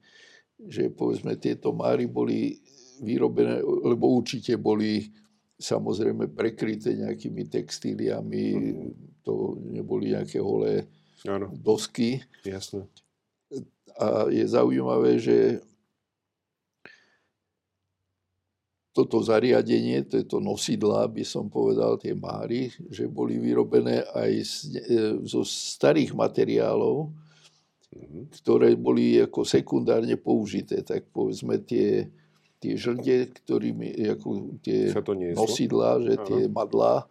že 0.57 0.89
povedzme 0.89 1.37
tieto 1.37 1.69
máry 1.73 2.09
boli 2.09 2.57
vyrobené, 3.01 3.61
lebo 3.61 4.09
určite 4.09 4.57
boli 4.57 5.05
samozrejme 5.57 6.33
prekryté 6.33 6.97
nejakými 6.97 7.49
textíliami, 7.49 8.45
to 9.21 9.57
neboli 9.73 10.13
nejaké 10.13 10.41
holé 10.41 10.85
ano. 11.25 11.49
dosky. 11.53 12.21
Jasne. 12.45 12.85
A 13.97 14.29
je 14.29 14.45
zaujímavé, 14.45 15.17
že 15.17 15.61
toto 18.97 19.21
zariadenie, 19.21 20.09
tieto 20.09 20.41
nosidlá, 20.41 21.05
by 21.05 21.21
som 21.21 21.45
povedal, 21.53 22.01
tie 22.01 22.17
máry, 22.17 22.73
že 22.89 23.05
boli 23.05 23.37
vyrobené 23.37 24.01
aj 24.09 24.31
z, 24.41 24.53
e, 24.73 25.03
zo 25.21 25.45
starých 25.45 26.17
materiálov. 26.17 27.13
Ktoré 28.33 28.75
boli 28.75 29.17
ako 29.21 29.47
sekundárne 29.47 30.19
použité. 30.19 30.83
Tak 30.83 31.09
povedzme 31.15 31.59
tie, 31.63 32.11
tie 32.59 32.73
žrde, 32.75 33.31
ktorými, 33.43 33.95
ako 34.17 34.59
tie 34.59 34.91
nosidlá, 35.33 36.03
že 36.03 36.13
tie 36.27 36.41
madlá, 36.51 37.07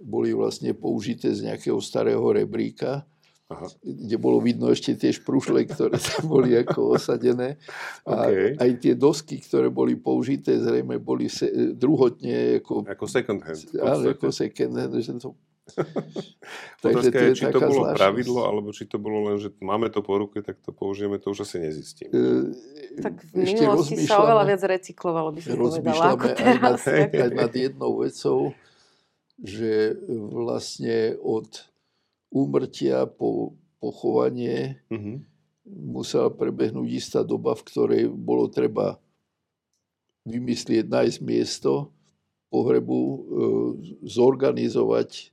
boli 0.00 0.32
vlastne 0.32 0.72
použité 0.72 1.28
z 1.30 1.52
nejakého 1.52 1.76
starého 1.78 2.24
rebríka 2.32 3.04
Aha. 3.50 3.66
kde 3.82 4.14
bolo 4.14 4.38
vidno 4.38 4.70
ešte 4.70 4.94
tie 4.94 5.10
šprušle, 5.10 5.66
ktoré 5.66 5.98
tam 6.06 6.30
boli 6.30 6.54
ako 6.54 6.94
osadené. 6.94 7.58
A 8.06 8.30
OK. 8.30 8.62
aj 8.62 8.70
tie 8.78 8.94
dosky, 8.94 9.42
ktoré 9.42 9.66
boli 9.74 9.98
použité, 9.98 10.54
zrejme 10.62 11.02
boli 11.02 11.26
se, 11.26 11.50
druhotne 11.74 12.62
ako, 12.62 12.86
Ako 12.86 13.04
second 13.10 13.42
hand. 13.42 13.58
ale 13.82 14.14
ako 14.14 14.30
second 14.30 14.72
hand, 14.78 14.94
že 15.02 15.18
to... 15.18 15.34
Otázka 16.82 17.16
je, 17.20 17.32
či 17.34 17.44
to 17.46 17.58
bolo 17.58 17.84
zvláštnosť. 17.84 17.96
pravidlo, 17.96 18.40
alebo 18.42 18.68
či 18.70 18.84
to 18.84 18.96
bolo 18.96 19.18
len, 19.24 19.36
že 19.36 19.52
máme 19.58 19.86
to 19.86 20.00
po 20.00 20.16
ruke, 20.16 20.40
tak 20.40 20.58
to 20.58 20.70
použijeme, 20.70 21.16
to 21.16 21.30
už 21.30 21.44
asi 21.44 21.60
nezistím. 21.60 22.08
E, 22.08 22.52
Tak 22.98 23.14
v 23.22 23.46
minulosti 23.46 23.94
sa 23.98 24.20
oveľa 24.20 24.44
viac 24.46 24.62
recyklovalo, 24.64 25.28
by 25.30 25.40
som 25.40 25.54
povedala, 25.54 26.04
ako 26.10 26.26
aj 26.26 26.36
teraz. 26.36 26.80
nad, 26.80 26.90
Hej, 26.90 27.04
aj 27.22 27.30
nad 27.32 27.52
jednou 27.52 27.92
vecou, 27.98 28.38
že 29.36 29.72
vlastne 30.10 30.98
od 31.18 31.48
úmrtia 32.28 33.04
po 33.04 33.54
pochovanie 33.78 34.80
Mhm. 34.88 35.24
musela 35.64 36.28
prebehnúť 36.28 36.88
istá 36.90 37.20
doba, 37.22 37.54
v 37.54 37.64
ktorej 37.64 38.02
bolo 38.08 38.46
treba 38.46 38.98
vymyslieť, 40.22 40.84
nájsť 40.84 41.18
miesto 41.20 41.88
pohrebu, 42.48 43.00
e, 43.00 43.18
zorganizovať 44.04 45.30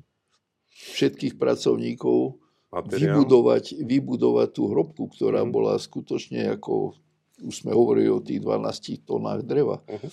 všetkých 0.78 1.36
pracovníkov, 1.36 2.38
Materiál. 2.70 3.18
vybudovať, 3.18 3.82
vybudovať 3.82 4.50
tú 4.54 4.64
hrobku, 4.70 5.10
ktorá 5.10 5.42
Mhm. 5.42 5.52
bola 5.52 5.74
skutočne 5.76 6.54
ako, 6.54 6.94
už 7.42 7.54
sme 7.66 7.72
hovorili 7.74 8.10
o 8.10 8.22
tých 8.22 8.42
12 8.42 9.02
tonách 9.02 9.42
dreva. 9.42 9.82
Mhm. 9.88 10.08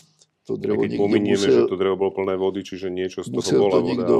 To 0.44 0.60
drevo 0.60 0.84
Keď 0.84 0.90
niekto 0.90 1.02
pominieme, 1.02 1.40
musel, 1.40 1.56
že 1.56 1.72
to 1.72 1.76
drevo 1.76 1.96
bolo 1.96 2.12
plné 2.12 2.36
vody, 2.36 2.60
čiže 2.60 2.92
niečo 2.92 3.24
z 3.24 3.32
toho 3.32 3.36
musel 3.40 3.58
bola 3.58 3.70
to 3.70 3.80
voda. 3.80 3.88
niekto 3.88 4.16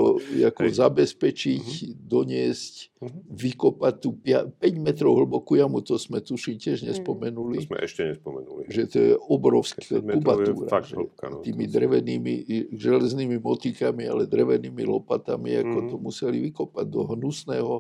Hej. 0.57 0.73
zabezpečiť, 0.75 1.65
doniesť, 2.01 2.75
Mhm. 2.97 3.19
vykopať 3.29 3.95
tú 4.01 4.11
5 4.17 4.81
metrov 4.81 5.13
hlbokú 5.15 5.53
jamu, 5.55 5.79
to 5.79 5.95
sme 5.95 6.19
tuším 6.19 6.57
tiež 6.57 6.81
Mhm. 6.81 6.83
To 6.83 6.89
nespomenuli, 6.91 7.57
sme 7.61 7.77
ešte 7.79 8.03
nespomenuli. 8.07 8.63
že 8.67 8.83
to 8.87 8.97
je 8.99 9.13
obrovská 9.21 9.85
5 9.85 10.01
metrov 10.03 10.41
je 10.41 10.49
kubatúra. 10.49 10.69
fakt 10.71 10.89
že 10.89 10.97
hĺbka, 10.97 11.25
no. 11.29 11.37
Tými 11.41 11.65
drevenými, 11.67 12.35
železnými 12.73 13.37
motikami, 13.39 14.05
ale 14.05 14.25
drevenými 14.25 14.81
lopatami, 14.83 15.61
ako 15.61 15.77
Mhm. 15.79 15.89
to 15.91 15.97
museli 15.99 16.41
vykopať 16.43 16.87
do 16.87 17.01
hnusného, 17.07 17.75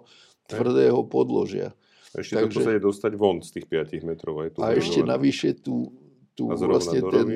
tvrdého 0.44 1.00
podložia. 1.04 1.72
A 2.12 2.20
Ešte 2.20 2.36
to 2.36 2.40
takže- 2.44 2.60
podstate 2.60 2.80
dostať 2.82 3.12
von 3.16 3.40
z 3.40 3.50
tých 3.50 3.66
5 3.66 4.04
metrov. 4.04 4.38
Aj 4.38 4.48
tu 4.48 4.60
A 4.60 4.70
ešte 4.70 5.00
navyše 5.02 5.56
tú, 5.56 5.88
tú 6.34 6.50
A 6.50 6.54
vlastne 6.58 7.00
ten, 7.00 7.26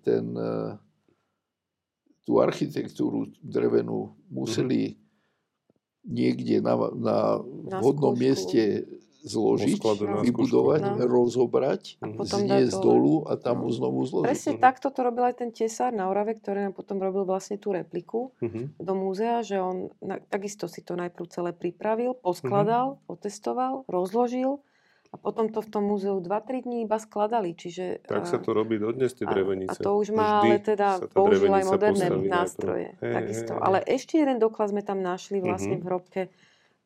ten, 0.00 0.24
eh, 0.32 0.72
tú 2.22 2.38
architektúru 2.38 3.32
drevenú 3.42 4.14
museli 4.30 4.94
niekde 6.02 6.60
na, 6.60 6.74
na 6.92 7.18
Na 7.66 7.78
vhodnom 7.78 8.14
skúšku. 8.14 8.22
mieste 8.22 8.62
zložiť, 9.22 9.78
Poskladu 9.78 10.18
vybudovať. 10.18 10.82
No. 10.82 11.06
rozobrať, 11.06 11.94
A 12.02 12.10
Mhm. 12.10 12.16
potom 12.18 12.40
dať 12.42 12.46
zniesť 12.66 12.74
dolu 12.82 13.14
a 13.30 13.38
tam 13.38 13.62
No. 13.62 13.70
znovu 13.70 14.02
zložiť. 14.02 14.26
Presne 14.26 14.52
Mhm. 14.54 14.60
takto 14.60 14.90
to 14.90 15.00
robil 15.00 15.22
aj 15.22 15.38
ten 15.38 15.50
tesár 15.54 15.94
na 15.94 16.10
Orave, 16.10 16.34
ktorý 16.34 16.66
nám 16.66 16.74
potom 16.74 16.98
robil 16.98 17.22
vlastne 17.22 17.54
tú 17.54 17.70
repliku 17.70 18.34
Mhm. 18.42 18.82
do 18.82 18.92
múzea, 18.92 19.46
že 19.46 19.62
on 19.62 19.94
na, 20.02 20.18
takisto 20.18 20.66
si 20.66 20.82
to 20.82 20.98
najprv 20.98 21.26
celé 21.30 21.54
pripravil, 21.54 22.18
poskladal, 22.18 22.98
otestoval, 23.06 23.86
rozložil 23.86 24.58
a 25.12 25.16
potom 25.16 25.46
to 25.46 25.60
v 25.60 25.68
tom 25.68 25.84
múzeu 25.84 26.16
2-3 26.18 26.62
dní 26.62 26.82
iba 26.82 26.96
skladali. 26.96 27.52
Čiže, 27.52 28.00
Tak 28.02 28.24
sa 28.24 28.38
to 28.38 28.50
robí 28.50 28.76
dodnes, 28.76 29.12
tie 29.12 29.24
drevenice. 29.24 29.76
a 29.76 29.84
to 29.84 29.92
už 29.94 30.08
má 30.10 30.40
Vždy 30.40 30.50
ale 30.50 30.64
teda 30.64 30.88
použil 31.06 31.52
aj 31.52 31.64
moderné 31.66 32.06
nástroje. 32.26 32.88
Hej, 32.98 33.12
takisto. 33.12 33.52
Ale 33.58 33.84
ešte 33.86 34.16
jeden 34.16 34.38
doklad 34.38 34.68
sme 34.68 34.80
tam 34.80 34.98
našli 34.98 35.38
vlastne 35.38 35.76
Mhm. 35.76 35.80
v 35.80 35.86
hrobke 35.86 36.20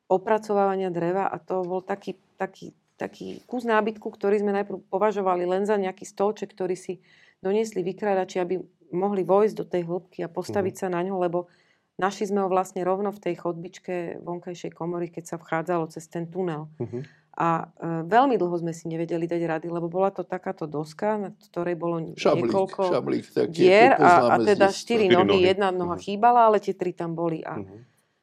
opracovávania 0.06 0.88
dreva 0.88 1.26
a 1.26 1.36
to 1.36 1.62
bol 1.62 1.80
taký, 1.80 2.14
taký, 2.36 2.70
taký 2.96 3.42
kus 3.44 3.62
nábytku, 3.64 4.06
ktorý 4.06 4.38
sme 4.38 4.52
najprv 4.52 4.86
považovali 4.86 5.42
len 5.44 5.62
za 5.62 5.74
nejaký 5.76 6.02
stolček, 6.04 6.50
ktorý 6.50 6.74
si 6.74 7.02
doniesli 7.36 7.82
vykrádači, 7.84 8.38
aby 8.38 8.58
mohli 8.88 9.22
vojsť 9.22 9.54
do 9.56 9.64
tej 9.64 9.82
hĺbky 9.84 10.22
a 10.22 10.28
postaviť 10.28 10.74
Mhm. 10.74 10.80
sa 10.80 10.88
na 10.88 11.02
ňo, 11.02 11.18
lebo 11.18 11.50
našli 11.96 12.24
sme 12.24 12.40
ho 12.40 12.48
vlastne 12.48 12.82
rovno 12.82 13.10
v 13.10 13.18
tej 13.20 13.34
chodbičke 13.36 13.94
vonkajšej 14.20 14.72
komory, 14.72 15.10
keď 15.10 15.24
sa 15.26 15.36
vchádzalo 15.36 15.86
cez 15.88 16.06
ten 16.06 16.26
tunel. 16.26 16.70
Mhm. 16.78 17.02
A 17.36 17.68
e, 17.76 18.08
veľmi 18.08 18.40
dlho 18.40 18.56
sme 18.56 18.72
si 18.72 18.88
nevedeli 18.88 19.28
dať 19.28 19.42
rady, 19.44 19.68
lebo 19.68 19.92
bola 19.92 20.08
to 20.08 20.24
takáto 20.24 20.64
doska, 20.64 21.20
na 21.20 21.28
ktorej 21.36 21.76
bolo 21.76 22.00
Šablík, 22.16 22.48
niekoľko 22.48 22.80
šablík 22.88 23.24
taký, 23.28 23.52
dier 23.52 23.92
a, 23.92 24.12
a 24.32 24.36
teda 24.40 24.72
štyri 24.72 25.12
nohy, 25.12 25.28
nohy. 25.28 25.52
jedna 25.52 25.68
noha 25.68 25.96
Mhm. 25.96 26.02
chýbala, 26.02 26.48
ale 26.48 26.64
tie 26.64 26.72
tri 26.72 26.96
tam 26.96 27.12
boli. 27.12 27.44
A 27.44 27.60
Mhm. 27.60 27.76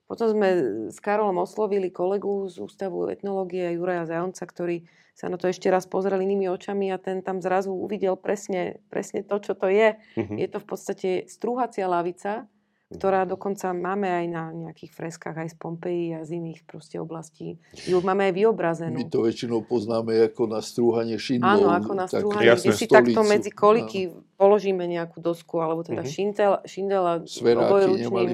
potom 0.10 0.28
sme 0.34 0.48
s 0.90 0.98
Karolom 0.98 1.38
oslovili 1.38 1.94
kolegu 1.94 2.50
z 2.50 2.58
Ústavu 2.58 3.06
etnológie 3.08 3.70
Juraja 3.78 4.10
Zajonca, 4.10 4.44
ktorý 4.44 4.82
sa 5.14 5.30
na 5.30 5.38
to 5.38 5.46
ešte 5.46 5.70
raz 5.70 5.86
pozrel 5.86 6.18
inými 6.18 6.50
očami 6.50 6.90
a 6.90 6.98
ten 6.98 7.22
tam 7.22 7.38
zrazu 7.38 7.70
uvidel 7.70 8.18
presne, 8.18 8.82
presne 8.90 9.22
to, 9.22 9.38
čo 9.38 9.54
to 9.54 9.70
je. 9.70 9.94
Mhm. 10.18 10.42
Je 10.42 10.48
to 10.50 10.58
v 10.58 10.68
podstate 10.68 11.10
strúhacia 11.30 11.86
lavica, 11.86 12.50
ktorá 12.94 13.26
dokonca 13.26 13.74
máme 13.74 14.06
aj 14.06 14.26
na 14.30 14.44
nejakých 14.54 14.92
freskách 14.94 15.36
aj 15.36 15.50
z 15.52 15.56
Pompeji 15.58 16.06
a 16.14 16.22
z 16.22 16.38
iných 16.38 16.64
proste 16.70 17.02
oblastí. 17.02 17.58
Ju 17.90 18.00
máme 18.00 18.30
aj 18.30 18.34
vyobrazenú. 18.38 18.98
My 19.02 19.06
to 19.10 19.26
väčšinou 19.26 19.66
poznáme 19.66 20.14
ako 20.30 20.46
na 20.46 20.62
strúhanie 20.62 21.18
šindlov. 21.18 21.50
Áno, 21.50 21.68
ako 21.74 21.92
na 21.98 22.06
strúhanie, 22.06 22.54
kde 22.54 22.72
si 22.72 22.86
takto 22.86 23.20
stolicu. 23.20 23.32
medzi 23.34 23.52
koliky 23.52 24.02
položíme 24.38 24.86
nejakú 24.86 25.18
dosku, 25.20 25.58
alebo 25.60 25.82
teda 25.82 26.06
Mhm. 26.06 26.10
šintel, 26.10 26.52
šindel 26.64 27.04
a 27.04 27.14
obojručným, 27.24 28.30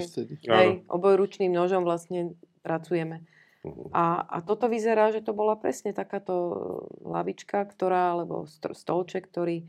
hej, 0.46 0.70
obojručným 0.88 1.52
nožom 1.56 1.88
vlastne 1.88 2.36
pracujeme. 2.62 3.24
Mhm. 3.64 3.92
A, 3.92 4.24
a 4.24 4.38
toto 4.40 4.72
vyzerá, 4.72 5.12
že 5.12 5.20
to 5.20 5.36
bola 5.36 5.60
presne 5.60 5.92
takáto 5.92 6.34
lavička, 7.04 7.68
ktorá, 7.68 8.16
alebo 8.16 8.48
stolček, 8.72 9.28
ktorý, 9.28 9.68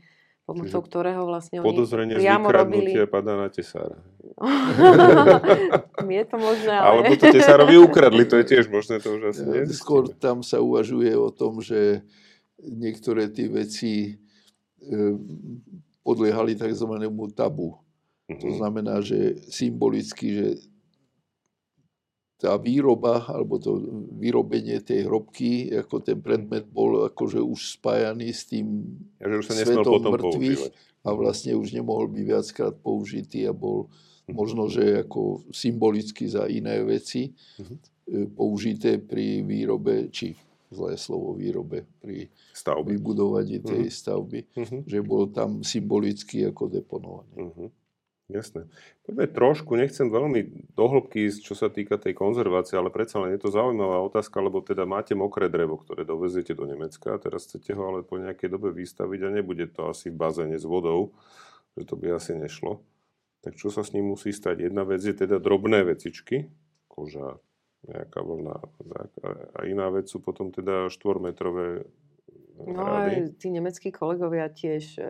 pomocou 0.51 0.79
Čiže 0.79 0.89
ktorého 0.91 1.21
vlastne 1.23 1.57
oni 1.59 1.67
Podozrenie 1.67 2.15
z 2.15 2.21
priamo 2.21 2.47
robili. 2.51 2.91
padá 3.07 3.33
na 3.35 3.47
tesára. 3.47 3.95
je 6.11 6.23
to 6.27 6.37
možné, 6.37 6.73
ale... 6.75 6.87
Alebo 7.07 7.13
to 7.15 7.25
tesárovi 7.31 7.75
ukradli, 7.79 8.23
to 8.27 8.35
je 8.37 8.45
tiež 8.45 8.65
možné, 8.67 8.99
to 8.99 9.15
už 9.15 9.21
asi 9.31 9.41
Ja. 9.41 9.63
Skôr 9.67 10.11
tam 10.11 10.43
sa 10.43 10.59
uvažuje 10.59 11.15
o 11.15 11.29
tom, 11.31 11.63
že 11.63 12.03
niektoré 12.59 13.31
tie 13.31 13.47
veci 13.47 14.19
e, 14.81 14.93
podliehali 16.01 16.53
tzv. 16.53 16.89
tabu. 17.31 17.77
To 18.31 18.47
Mhm. 18.47 18.57
znamená, 18.57 18.95
že 19.03 19.35
symbolicky, 19.51 20.27
že 20.31 20.47
tá 22.41 22.57
výroba 22.57 23.21
alebo 23.27 23.55
to 23.55 23.77
vyrobenie 24.17 24.81
tej 24.81 25.05
hrobky, 25.05 25.69
ako 25.71 26.01
ten 26.01 26.17
predmet 26.17 26.65
bol 26.65 27.05
akože 27.05 27.37
už 27.37 27.77
spájaný 27.77 28.33
s 28.33 28.49
tým 28.49 28.81
A 29.21 29.29
že 29.29 29.35
už 29.37 29.45
sa 29.45 29.53
svetom 29.55 29.93
potom 29.93 30.17
mŕtvych 30.17 30.57
používať. 30.57 31.05
a 31.05 31.09
vlastne 31.13 31.53
už 31.53 31.69
nemohol 31.71 32.09
byť 32.09 32.23
viackrát 32.25 32.73
použitý 32.75 33.45
a 33.45 33.53
bol 33.53 33.93
možno, 34.27 34.65
že 34.65 35.03
ako 35.03 35.45
symbolicky 35.51 36.25
za 36.25 36.49
iné 36.49 36.81
veci 36.81 37.29
Mhm. 37.59 37.75
e, 38.07 38.25
použité 38.27 38.97
pri 38.97 39.39
výrobe, 39.41 40.09
či 40.09 40.33
zlé 40.67 40.95
slovo 40.95 41.33
výrobe, 41.33 41.83
pri 41.99 42.31
Stavby. 42.51 42.95
vybudovaní 42.95 43.59
tej 43.59 43.85
stavby, 43.87 44.39
Mhm. 44.55 44.77
že 44.83 44.99
bol 45.01 45.27
tam 45.27 45.61
symbolicky 45.61 46.41
ako 46.43 46.67
deponovaný. 46.67 47.35
Mhm. 47.37 47.65
Jasné. 48.31 48.71
Poďme 49.03 49.27
trošku, 49.27 49.75
nechcem 49.75 50.07
veľmi 50.07 50.71
dohlbky 50.79 51.27
ísť, 51.27 51.39
čo 51.43 51.53
sa 51.53 51.67
týka 51.67 51.99
tej 51.99 52.15
konzervácie, 52.15 52.79
ale 52.79 52.87
predsa 52.87 53.19
len 53.19 53.35
je 53.35 53.43
to 53.43 53.51
zaujímavá 53.51 53.99
otázka, 54.07 54.39
lebo 54.39 54.63
teda 54.63 54.87
máte 54.87 55.11
mokré 55.11 55.51
drevo, 55.51 55.75
ktoré 55.75 56.07
doveziete 56.07 56.55
do 56.55 56.63
Nemecka 56.63 57.11
a 57.11 57.19
teraz 57.19 57.51
chcete 57.51 57.75
ho 57.75 57.91
ale 57.91 58.07
po 58.07 58.15
nejakej 58.15 58.47
dobe 58.47 58.71
vystaviť 58.71 59.19
a 59.27 59.29
nebude 59.35 59.67
to 59.67 59.91
asi 59.91 60.07
v 60.07 60.15
bazéne 60.15 60.55
s 60.55 60.63
vodou, 60.63 61.11
že 61.75 61.83
to 61.83 61.99
by 61.99 62.15
asi 62.15 62.39
nešlo. 62.39 62.79
Tak 63.43 63.59
čo 63.59 63.67
sa 63.67 63.83
s 63.83 63.91
ním 63.91 64.15
musí 64.15 64.31
stať? 64.31 64.71
Jedna 64.71 64.87
vec 64.87 65.03
je 65.03 65.11
teda 65.11 65.35
drobné 65.43 65.83
vecičky, 65.83 66.47
koža, 66.87 67.41
nejaká 67.83 68.23
vlna 68.23 68.55
a- 69.59 69.65
iná 69.67 69.91
vec 69.91 70.07
sú 70.07 70.23
potom 70.23 70.55
teda 70.55 70.87
štvormetrové 70.87 71.83
No 72.61 72.85
aj 72.85 73.41
tí 73.41 73.49
nemeckí 73.49 73.89
kolegovia 73.89 74.45
tiež 74.45 75.01
e, 75.01 75.05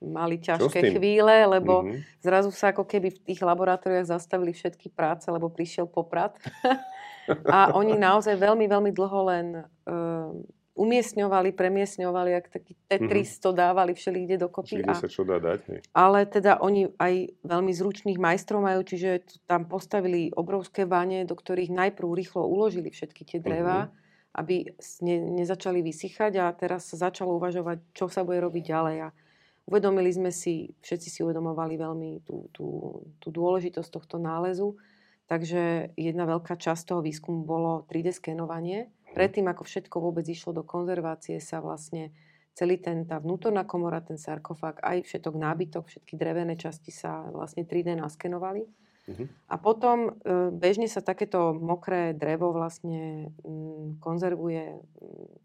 mali 0.00 0.36
ťažké 0.38 0.60
chvíle, 0.92 1.36
lebo 1.46 1.84
Mhm. 1.84 2.00
zrazu 2.18 2.50
sa 2.50 2.72
ako 2.72 2.84
keby 2.84 3.08
v 3.10 3.22
tých 3.22 3.40
laboratóriách 3.40 4.08
zastavili 4.08 4.50
všetky 4.50 4.88
práce, 4.88 5.28
lebo 5.28 5.46
prišiel 5.46 5.84
poprat. 5.84 6.34
a 7.46 7.70
oni 7.72 7.94
naozaj 7.94 8.34
veľmi, 8.34 8.64
veľmi 8.64 8.90
dlho 8.90 9.20
len 9.22 9.46
uh, 9.86 10.32
umiestňovali, 10.72 11.52
premiesňovali, 11.52 12.30
ak 12.32 12.46
taký 12.48 12.72
Tetris 12.88 13.36
to 13.36 13.52
dávali 13.52 13.92
všelikde 13.92 14.40
dokopy. 14.40 14.80
A, 14.82 14.96
sa 14.96 15.04
čo 15.04 15.22
dá 15.22 15.36
dať. 15.36 15.60
Hej. 15.68 15.80
ale 15.92 16.24
teda 16.24 16.56
oni 16.58 16.88
aj 16.96 17.14
veľmi 17.44 17.68
zručných 17.70 18.16
majstrov 18.16 18.64
majú, 18.64 18.80
čiže 18.80 19.20
tam 19.44 19.68
postavili 19.68 20.32
obrovské 20.32 20.88
vane, 20.88 21.22
do 21.22 21.36
ktorých 21.36 21.68
najprv 21.68 22.08
rýchlo 22.10 22.42
uložili 22.42 22.88
všetky 22.88 23.22
tie 23.26 23.38
dreva, 23.38 23.92
aby 24.32 24.72
s- 24.72 25.02
ne, 25.02 25.20
nezačali 25.20 25.82
vysychať 25.82 26.38
a 26.38 26.48
teraz 26.50 26.88
sa 26.88 26.96
začalo 27.02 27.36
uvažovať, 27.36 27.84
čo 27.92 28.08
sa 28.08 28.24
bude 28.24 28.40
robiť 28.40 28.64
ďalej. 28.64 28.96
A 29.04 29.08
uvedomili 29.66 30.10
sme 30.12 30.30
si, 30.30 30.72
všetci 30.80 31.08
si 31.08 31.18
uvedomovali 31.24 31.74
veľmi 31.76 32.10
tú, 32.24 32.48
tú, 32.54 32.66
tú 33.18 33.28
dôležitosť 33.28 33.90
tohto 33.90 34.16
nálezu. 34.16 34.76
Takže 35.30 35.94
jedna 35.94 36.26
veľká 36.26 36.58
časť 36.58 36.90
toho 36.90 37.00
výskumu 37.06 37.46
bolo 37.46 37.86
3D 37.86 38.10
skenovanie. 38.10 38.90
Predtým, 39.14 39.46
ako 39.46 39.62
všetko 39.62 39.96
vôbec 40.02 40.26
išlo 40.26 40.50
do 40.50 40.66
konzervácie, 40.66 41.38
sa 41.38 41.62
vlastne 41.62 42.10
celý 42.54 42.82
ten, 42.82 43.06
tá 43.06 43.22
vnútorná 43.22 43.62
komora, 43.62 44.02
ten 44.02 44.18
sarkofág, 44.18 44.82
aj 44.82 45.06
všetok 45.06 45.34
nábytok, 45.38 45.84
všetky 45.86 46.14
drevené 46.18 46.58
časti 46.58 46.90
sa 46.90 47.30
vlastne 47.30 47.62
3D 47.62 47.94
naskenovali. 47.94 48.66
Uh-huh. 48.66 49.26
A 49.50 49.54
potom 49.58 49.98
e, 50.06 50.50
bežne 50.50 50.86
sa 50.90 51.02
takéto 51.02 51.54
mokré 51.54 52.14
drevo 52.14 52.54
vlastne 52.54 53.32
konzervuje 53.98 54.78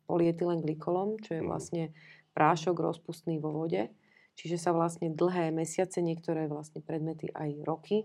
polyetylen 0.05 0.61
glykolom, 0.61 1.18
čo 1.22 1.39
je 1.39 1.41
mhm. 1.41 1.49
vlastne 1.49 1.84
prášok 2.36 2.76
rozpustný 2.78 3.39
vo 3.39 3.53
vode. 3.53 3.89
Čiže 4.36 4.59
sa 4.59 4.71
vlastne 4.75 5.11
dlhé 5.15 5.55
mesiace, 5.55 6.03
niektoré 6.03 6.51
vlastne 6.51 6.83
predmety 6.83 7.31
aj 7.31 7.49
roky, 7.63 8.03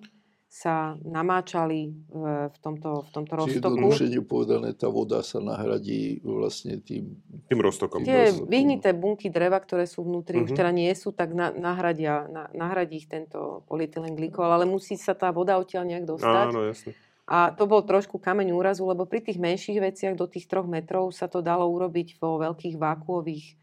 sa 0.50 0.98
namáčali 1.06 1.94
v, 2.10 2.50
v 2.50 2.58
tomto, 2.58 3.06
v 3.06 3.10
tomto 3.14 3.34
Čiže 3.38 3.62
roztoku. 3.62 3.86
Čiže 3.94 4.22
povedané, 4.26 4.74
tá 4.74 4.90
voda 4.90 5.22
sa 5.22 5.38
nahradí 5.38 6.18
vlastne 6.26 6.82
tým... 6.82 7.22
Tým 7.46 7.60
roztokom. 7.62 8.02
Tie 8.02 8.34
vyhnité 8.50 8.90
bunky 8.90 9.30
dreva, 9.30 9.62
ktoré 9.62 9.86
sú 9.86 10.02
vnútri, 10.02 10.42
uh-huh. 10.42 10.50
už 10.50 10.58
teda 10.58 10.74
nie 10.74 10.90
sú, 10.98 11.14
tak 11.14 11.38
na, 11.38 11.54
nahradia, 11.54 12.26
na, 12.26 12.50
nahradí 12.50 12.98
ich 12.98 13.06
tento 13.06 13.62
polyetylen 13.70 14.18
glykol, 14.18 14.50
ale 14.50 14.66
musí 14.66 14.98
sa 14.98 15.14
tá 15.14 15.30
voda 15.30 15.54
odtiaľ 15.54 15.86
nejak 15.86 16.18
dostať. 16.18 16.46
Áno, 16.50 16.66
jasne. 16.66 16.98
A 17.30 17.54
to 17.54 17.70
bol 17.70 17.86
trošku 17.86 18.18
kameň 18.18 18.50
úrazu, 18.50 18.82
lebo 18.82 19.06
pri 19.06 19.22
tých 19.22 19.38
menších 19.38 19.78
veciach 19.78 20.18
do 20.18 20.26
tých 20.26 20.50
troch 20.50 20.66
metrov 20.66 21.14
sa 21.14 21.30
to 21.30 21.46
dalo 21.46 21.62
urobiť 21.70 22.18
vo 22.18 22.42
veľkých 22.42 22.74
vákuových 22.74 23.54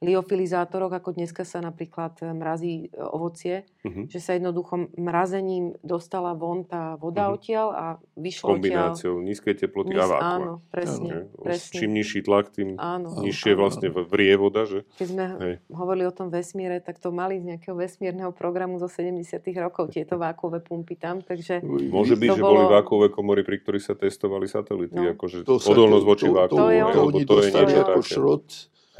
liofilizátoroch, 0.00 0.96
ako 0.96 1.12
dneska 1.12 1.44
sa 1.44 1.60
napríklad 1.60 2.16
eh, 2.24 2.32
mrazí 2.32 2.88
eh, 2.88 3.04
ovocie, 3.04 3.68
uh-huh. 3.84 4.08
že 4.08 4.18
sa 4.18 4.32
jednoducho 4.32 4.88
mrazením 4.96 5.76
dostala 5.84 6.32
von 6.32 6.64
tá 6.64 6.96
voda 6.96 7.28
uh-huh. 7.28 7.36
odtiaľ 7.36 7.68
a 7.76 7.84
vyšlo 8.16 8.56
Kombináciou 8.56 9.20
odtiaľ... 9.20 9.28
nízkej 9.28 9.54
teploty 9.60 9.94
a 10.00 10.08
vákua. 10.08 10.32
Áno, 10.40 10.52
presne. 10.72 11.28
Áno. 11.28 11.36
presne. 11.36 11.76
Čím 11.76 11.90
nižší 11.92 12.20
tlak, 12.24 12.48
tým 12.48 12.80
áno. 12.80 13.12
nižšie 13.20 13.52
áno. 13.52 13.60
vlastne 13.60 13.88
vrie 13.92 14.34
voda. 14.40 14.64
Že? 14.64 14.88
Keď 14.96 15.06
sme 15.06 15.24
Hej. 15.36 15.54
hovorili 15.68 16.04
o 16.08 16.14
tom 16.16 16.32
vesmíre, 16.32 16.80
tak 16.80 16.96
to 16.96 17.12
mali 17.12 17.36
z 17.36 17.54
nejakého 17.54 17.76
vesmírneho 17.76 18.32
programu 18.32 18.80
zo 18.80 18.88
70 18.88 19.20
rokov, 19.60 19.92
tieto 19.92 20.16
vákuové 20.24 20.64
pumpy 20.64 20.96
tam, 20.96 21.20
takže... 21.20 21.60
Môže 21.68 22.16
byť, 22.16 22.28
že 22.32 22.40
bolo... 22.40 22.64
boli 22.64 22.72
vákuové 22.72 23.12
komory, 23.12 23.44
pri 23.44 23.60
ktorých 23.60 23.84
sa 23.84 23.92
testovali 23.92 24.48
satelity, 24.48 24.96
no. 24.96 25.12
akože 25.12 25.44
odolnosť 25.44 26.04
voči 26.08 26.26
vákuu. 26.32 26.56
To, 26.56 26.64
to, 26.64 27.00
to, 27.04 27.20
to, 27.20 27.20
to, 27.28 27.34
je 27.44 27.50
niečo 27.52 27.80
ako 27.84 28.00
šrot 28.00 28.48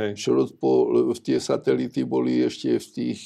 Hej. 0.01 0.17
po, 0.57 0.89
tie 1.21 1.37
satelity 1.37 2.09
boli 2.09 2.41
ešte 2.41 2.81
v 2.81 2.87
tých 2.89 3.21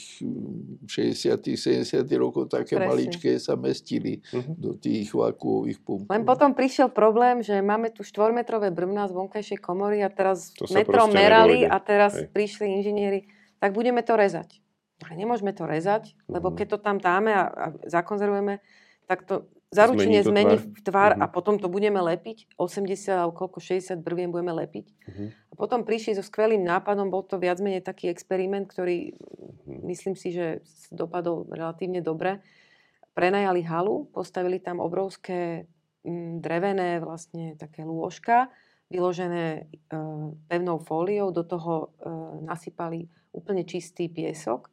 60 0.91 1.39
70 1.55 2.03
rokov 2.19 2.51
také 2.51 2.75
Presne. 2.75 2.91
maličké, 2.91 3.31
sa 3.39 3.55
mestili 3.55 4.19
uh-huh. 4.35 4.59
do 4.59 4.75
tých 4.75 5.15
vakuových 5.15 5.79
pump. 5.87 6.11
Len 6.11 6.27
potom 6.27 6.51
prišiel 6.51 6.91
problém, 6.91 7.47
že 7.47 7.63
máme 7.63 7.95
tu 7.95 8.03
štvormetrové 8.03 8.75
brvná 8.75 9.07
z 9.07 9.15
vonkajšej 9.15 9.59
komory 9.63 10.03
a 10.03 10.11
teraz 10.11 10.51
metrom 10.75 11.15
merali 11.15 11.63
a 11.63 11.79
teraz 11.79 12.19
Hej. 12.19 12.35
prišli 12.35 12.67
inžinieri, 12.83 13.31
tak 13.63 13.71
budeme 13.71 14.03
to 14.03 14.19
rezať. 14.19 14.59
Ale 15.07 15.15
nemôžeme 15.15 15.55
to 15.55 15.67
rezať, 15.71 16.19
lebo 16.27 16.51
uh-huh. 16.51 16.59
keď 16.59 16.67
to 16.75 16.79
tam 16.83 16.97
dáme 16.99 17.31
a, 17.31 17.45
a 17.47 17.67
zakonzervujeme, 17.87 18.59
tak 19.07 19.23
to 19.29 19.47
zaručenie 19.75 20.23
zmení, 20.23 20.57
zmení 20.57 20.57
tvár, 20.57 20.83
tvár 20.87 21.13
uh-huh. 21.19 21.25
a 21.25 21.27
potom 21.27 21.59
to 21.59 21.67
budeme 21.67 21.99
lepiť. 21.99 22.55
80 22.57 23.19
alebo 23.19 23.35
koľko, 23.35 23.59
60 23.59 23.99
brvien 24.01 24.31
budeme 24.31 24.55
lepiť. 24.55 24.87
Uh-huh. 24.87 25.29
A 25.35 25.53
potom 25.59 25.83
prišli 25.83 26.15
so 26.15 26.23
skvelým 26.23 26.63
nápadom, 26.63 27.11
bol 27.11 27.27
to 27.27 27.37
viac 27.43 27.59
menej 27.59 27.83
taký 27.83 28.09
experiment, 28.09 28.71
ktorý 28.71 29.13
uh-huh. 29.13 29.83
myslím 29.91 30.15
si, 30.15 30.31
že 30.31 30.63
dopadol 30.95 31.51
relatívne 31.51 31.99
dobre. 31.99 32.39
Prenajali 33.15 33.63
halu, 33.67 34.07
postavili 34.11 34.63
tam 34.63 34.79
obrovské 34.79 35.67
m, 36.07 36.39
drevené 36.39 36.99
vlastne 37.03 37.59
také 37.59 37.87
lôžka, 37.87 38.51
vyložené 38.91 39.47
e, 39.55 39.97
pevnou 40.51 40.83
fóliou, 40.83 41.31
do 41.31 41.47
toho 41.47 41.95
e, 41.99 42.11
nasypali 42.47 43.07
úplne 43.35 43.67
čistý 43.67 44.07
piesok 44.07 44.71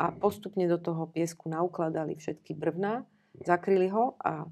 a 0.00 0.10
postupne 0.10 0.64
do 0.64 0.80
toho 0.80 1.06
piesku 1.06 1.46
naukladali 1.52 2.16
všetky 2.16 2.56
brvná 2.56 3.04
zakryli 3.38 3.88
ho 3.90 4.18
a 4.18 4.44
e, 4.44 4.46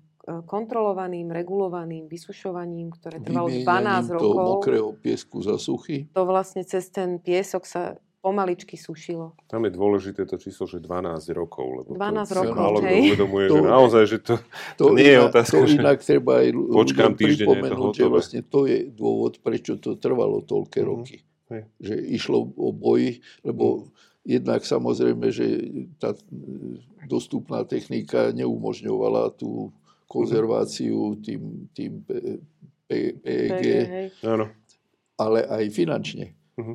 kontrolovaným, 0.47 1.33
regulovaným 1.35 2.07
vysušovaním, 2.07 2.95
ktoré 2.95 3.19
trvalo 3.19 3.51
12 3.51 4.15
rokov. 4.15 4.23
toho 4.23 4.41
mokrého 4.59 4.89
piesku 4.95 5.43
za 5.43 5.57
suchy? 5.59 6.07
To 6.15 6.23
vlastne 6.29 6.63
cez 6.63 6.89
ten 6.93 7.19
piesok 7.19 7.67
sa 7.67 7.83
pomaličky 8.19 8.75
sušilo. 8.75 9.39
Tam 9.47 9.63
je 9.63 9.71
dôležité 9.71 10.27
to 10.27 10.37
číslo, 10.43 10.67
že 10.67 10.83
12 10.83 11.31
rokov. 11.33 11.87
Lebo 11.87 11.91
12 11.95 12.27
to 12.27 12.35
rokov, 12.35 12.59
málo 12.59 12.79
kto 12.83 12.95
uvedomuje, 12.99 13.47
to, 13.47 13.55
že 13.55 13.63
naozaj, 13.63 14.05
že 14.11 14.19
to, 14.19 14.35
to, 14.75 14.85
to 14.85 14.87
nie 14.99 15.11
je 15.15 15.21
otázka, 15.23 15.55
to 15.55 15.71
inak 15.71 15.99
treba 16.03 16.33
aj 16.43 16.49
počkám 16.53 17.13
pripomenúť, 17.15 17.93
že 17.95 18.07
vlastne 18.11 18.41
to 18.43 18.67
je 18.67 18.91
dôvod, 18.91 19.39
prečo 19.39 19.79
to 19.79 19.95
trvalo 19.95 20.43
toľké 20.43 20.83
mm-hmm. 20.83 20.93
roky. 20.99 21.17
Hej. 21.49 21.63
Že 21.81 21.95
išlo 22.13 22.39
o 22.59 22.69
boj, 22.75 23.23
lebo 23.47 23.65
mm 23.87 24.07
Jednak 24.29 24.61
samozrejme, 24.61 25.33
že 25.33 25.47
tá 25.97 26.13
dostupná 27.09 27.65
technika 27.65 28.29
neumožňovala 28.37 29.33
tú 29.41 29.73
konzerváciu 30.05 31.17
tým, 31.25 31.73
tým 31.73 32.05
PEG, 32.85 33.65
ale 35.17 35.39
aj 35.49 35.65
finančne. 35.73 36.37
Uh-huh. 36.59 36.75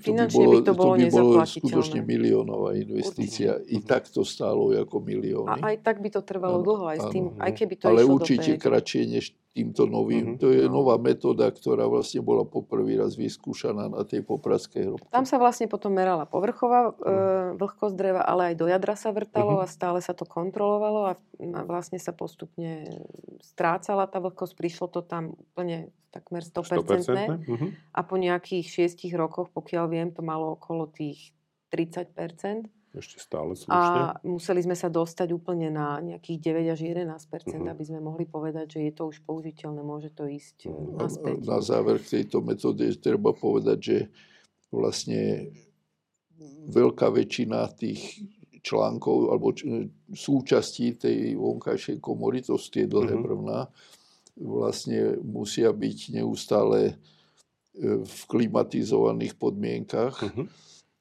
To, 0.00 0.10
by 0.14 0.30
bolo, 0.30 0.52
by 0.54 0.58
to 0.62 0.74
bolo, 0.78 0.92
to 0.94 1.02
by 1.02 1.06
bolo 1.10 1.32
skutočne 1.42 2.00
miliónová 2.06 2.78
investícia. 2.78 3.58
Určite. 3.58 3.74
I 3.74 3.78
tak 3.82 4.06
to 4.06 4.22
stálo 4.22 4.70
ako 4.70 5.02
milióny. 5.02 5.58
A 5.58 5.74
aj 5.74 5.76
tak 5.82 5.98
by 5.98 6.08
to 6.08 6.22
trvalo 6.22 6.62
ano, 6.62 6.66
dlho, 6.70 6.84
aj, 6.86 6.98
s 7.02 7.06
tým, 7.10 7.24
aj 7.42 7.52
keby 7.52 7.74
to 7.74 7.84
Ale 7.90 8.06
išlo 8.06 8.14
určite 8.14 8.50
do 8.54 8.62
kratšie 8.62 9.02
než 9.10 9.34
týmto 9.54 9.86
novým. 9.86 10.34
Uh-huh. 10.34 10.40
To 10.42 10.48
je 10.50 10.66
nová 10.66 10.98
metóda, 10.98 11.46
ktorá 11.46 11.86
vlastne 11.86 12.18
bola 12.18 12.42
poprvý 12.42 12.98
raz 12.98 13.14
vyskúšaná 13.14 13.86
na 13.86 14.02
tej 14.02 14.26
popradskej 14.26 14.82
hrobke. 14.90 15.06
Tam 15.14 15.22
sa 15.22 15.38
vlastne 15.38 15.70
potom 15.70 15.94
merala 15.94 16.26
povrchová 16.26 16.90
uh-huh. 16.90 17.54
vlhkosť 17.54 17.94
dreva, 17.94 18.26
ale 18.26 18.52
aj 18.52 18.54
do 18.58 18.66
jadra 18.66 18.98
sa 18.98 19.14
vrtalo 19.14 19.62
uh-huh. 19.62 19.64
a 19.64 19.70
stále 19.70 20.02
sa 20.02 20.10
to 20.10 20.26
kontrolovalo 20.26 21.14
a 21.14 21.14
vlastne 21.70 22.02
sa 22.02 22.10
postupne 22.10 22.90
strácala 23.46 24.10
tá 24.10 24.18
vlhkosť. 24.18 24.58
Prišlo 24.58 24.90
to 24.90 25.06
tam 25.06 25.38
úplne 25.38 25.94
takmer 26.10 26.42
100%. 26.42 26.82
100%? 26.82 27.46
Uh-huh. 27.46 27.70
A 27.94 28.00
po 28.02 28.18
nejakých 28.18 28.90
6 28.90 29.06
rokoch, 29.14 29.54
pokiaľ 29.54 29.86
viem, 29.86 30.10
to 30.10 30.26
malo 30.26 30.58
okolo 30.58 30.90
tých 30.90 31.30
30%. 31.70 32.66
Ešte 32.94 33.18
stále 33.18 33.58
slušne. 33.58 33.74
A 33.74 34.22
museli 34.22 34.62
sme 34.62 34.78
sa 34.78 34.86
dostať 34.86 35.34
úplne 35.34 35.66
na 35.66 35.98
nejakých 35.98 36.54
9 36.54 36.74
až 36.74 36.80
11 36.94 37.10
uh-huh. 37.10 37.74
aby 37.74 37.82
sme 37.82 37.98
mohli 37.98 38.22
povedať, 38.22 38.78
že 38.78 38.80
je 38.86 38.92
to 38.94 39.10
už 39.10 39.26
použiteľné, 39.26 39.82
môže 39.82 40.14
to 40.14 40.30
ísť 40.30 40.70
uh-huh. 40.70 41.02
naspäť. 41.02 41.42
Na 41.42 41.58
záver 41.58 41.98
k 41.98 42.22
tejto 42.22 42.38
metóde 42.46 42.86
treba 43.02 43.34
povedať, 43.34 43.78
že 43.82 43.98
vlastne 44.70 45.50
veľká 46.70 47.10
väčšina 47.10 47.66
tých 47.74 48.22
článkov 48.62 49.34
alebo 49.34 49.50
č- 49.50 49.90
súčastí 50.14 50.94
tej 50.94 51.34
vonkajšej 51.34 51.98
komory, 51.98 52.46
to 52.46 52.54
sú 52.54 52.78
tie 52.78 52.86
dlhé 52.86 53.18
uh-huh. 53.18 53.26
brvná, 53.26 53.60
vlastne 54.38 55.18
musia 55.18 55.74
byť 55.74 55.98
neustále 56.22 56.80
e, 56.90 56.94
v 58.06 58.20
klimatizovaných 58.30 59.34
podmienkach. 59.34 60.22
Uh-huh 60.22 60.46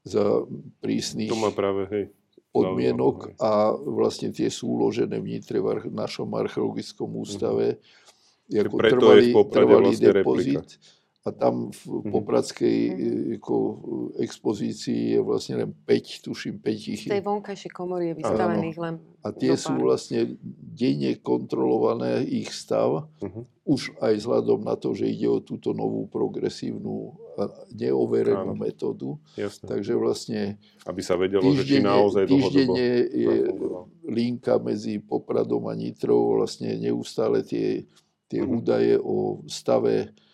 za 0.04 0.44
prísnych 0.84 1.32
to 1.32 1.40
má 1.40 1.52
práve, 1.56 1.88
hej, 1.90 2.06
podmienok 2.54 3.40
a 3.40 3.74
vlastne 3.74 4.30
tie 4.30 4.52
sú 4.52 4.78
uložené 4.78 5.18
vnitre 5.18 5.58
v 5.64 5.90
našom 5.90 6.30
archeologickom 6.36 7.10
ústave. 7.18 7.80
Mm-hmm. 7.80 8.68
Ako 8.68 8.76
Preto 8.78 8.96
trvalý, 9.00 9.24
je 9.24 9.34
v 9.34 9.44
trvalý 9.50 9.84
vlastne 9.90 10.08
depozit. 10.12 10.68
Replika. 10.68 11.03
A 11.24 11.32
tam 11.32 11.72
v 11.72 11.80
mm-hmm. 11.88 12.12
popradskej 12.12 12.78
mm-hmm. 12.92 13.36
ako, 13.40 13.56
expozícii 14.20 15.16
je 15.16 15.20
vlastne 15.24 15.56
len 15.56 15.72
5, 15.72 16.28
tuším 16.28 16.60
5 16.60 16.92
ich. 16.92 17.08
Z 17.08 17.16
tej 17.16 17.24
vonkajšej 17.24 17.72
komory 17.72 18.12
je 18.12 18.16
vystavených 18.20 18.78
len 18.84 19.00
A 19.24 19.32
tie 19.32 19.56
sú 19.56 19.72
vlastne 19.80 20.36
denne 20.60 21.16
kontrolované 21.24 22.28
ich 22.28 22.52
stav, 22.52 23.08
uh-huh. 23.08 23.48
už 23.64 23.96
aj 24.04 24.20
vzhľadom 24.20 24.68
na 24.68 24.76
to, 24.76 24.92
že 24.92 25.08
ide 25.08 25.32
o 25.32 25.40
túto 25.40 25.72
novú 25.72 26.12
progresívnu 26.12 27.16
a 27.40 27.48
neoverenú 27.72 28.52
Áno. 28.52 28.60
metódu. 28.60 29.16
Jasne. 29.40 29.64
Takže 29.64 29.96
vlastne... 29.96 30.60
Aby 30.84 31.08
sa 31.08 31.16
vedelo, 31.16 31.48
že 31.56 31.64
či 31.64 31.80
naozaj 31.80 32.28
dlhodobo... 32.28 32.76
je 32.76 33.48
linka 34.12 34.60
medzi 34.60 35.00
Popradom 35.00 35.72
a 35.72 35.74
Nitrou, 35.74 36.44
vlastne 36.44 36.76
neustále 36.76 37.48
tie, 37.48 37.88
tie 38.28 38.44
uh-huh. 38.44 38.60
údaje 38.60 39.00
o 39.00 39.40
stave 39.48 40.12
E, 40.12 40.33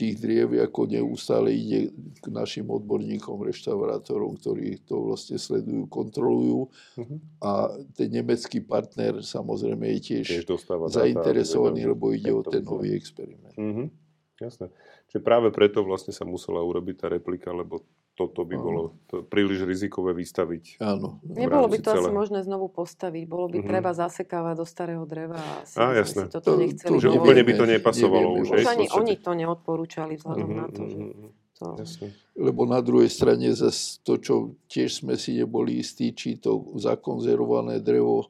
tých 0.00 0.14
driev 0.24 0.56
ako 0.56 0.88
neustále 0.88 1.52
ide 1.52 1.92
k 2.16 2.26
našim 2.32 2.64
odborníkom, 2.72 3.44
reštaurátorom, 3.44 4.40
ktorí 4.40 4.80
to 4.88 5.04
vlastne 5.04 5.36
sledujú, 5.36 5.84
kontrolujú. 5.92 6.72
Uh-huh. 6.96 7.18
A 7.44 7.76
ten 7.92 8.08
nemecký 8.08 8.64
partner 8.64 9.20
samozrejme 9.20 9.84
je 9.96 9.98
tiež, 10.00 10.26
tiež 10.32 10.48
zainteresovaný, 10.88 11.92
lebo 11.92 12.16
ide 12.16 12.32
o 12.32 12.40
ten 12.40 12.64
nový 12.64 12.96
experiment. 12.96 13.52
Uh-huh. 13.52 13.92
Jasné. 14.40 14.72
Čiže 15.12 15.20
práve 15.20 15.52
preto 15.52 15.84
vlastne 15.84 16.16
sa 16.16 16.24
musela 16.24 16.64
urobiť 16.64 17.04
tá 17.04 17.06
replika, 17.12 17.52
lebo 17.52 17.84
toto 18.14 18.42
by 18.42 18.54
bolo 18.54 18.82
to 19.06 19.22
príliš 19.22 19.62
rizikové 19.62 20.12
vystaviť. 20.12 20.76
Áno. 20.78 21.16
Nebolo 21.22 21.64
by 21.66 21.78
to 21.78 21.90
asi 21.90 21.96
celého. 21.98 22.12
možné 22.12 22.38
znovu 22.40 22.68
postaviť. 22.68 23.24
Bolo 23.24 23.48
by 23.48 23.58
Mhm. 23.58 23.66
treba 23.66 23.90
zasekávať 23.90 24.54
do 24.54 24.64
starého 24.64 25.04
dreva 25.04 25.34
a 25.34 25.62
asi 25.62 25.80
jasné. 25.80 26.22
si 26.22 26.30
toto 26.30 26.48
To- 26.50 26.58
nechceli 26.58 26.90
to 26.90 27.00
Že 27.00 27.08
úplne 27.10 27.42
by 27.42 27.52
to 27.54 27.64
nepasovalo 27.66 28.28
nevieme 28.30 28.42
už. 28.42 28.46
Už 28.54 28.66
ani 28.66 28.86
oni 28.90 29.14
to 29.16 29.30
neodporúčali 29.32 30.12
vzhľadom 30.14 30.44
Mhm, 30.46 30.54
na 30.54 30.66
to, 30.68 30.82
že 30.84 30.98
mhm, 30.98 31.28
to... 31.54 31.64
Jasne. 31.74 32.06
Lebo 32.34 32.62
na 32.64 32.78
druhej 32.78 33.08
strane 33.08 33.48
zase 33.50 33.82
to, 34.00 34.16
čo 34.16 34.34
tiež 34.66 35.00
sme 35.00 35.14
si 35.14 35.32
neboli 35.34 35.78
istí, 35.78 36.10
či 36.10 36.36
to 36.36 36.76
zakonzervované 36.76 37.78
drevo 37.78 38.28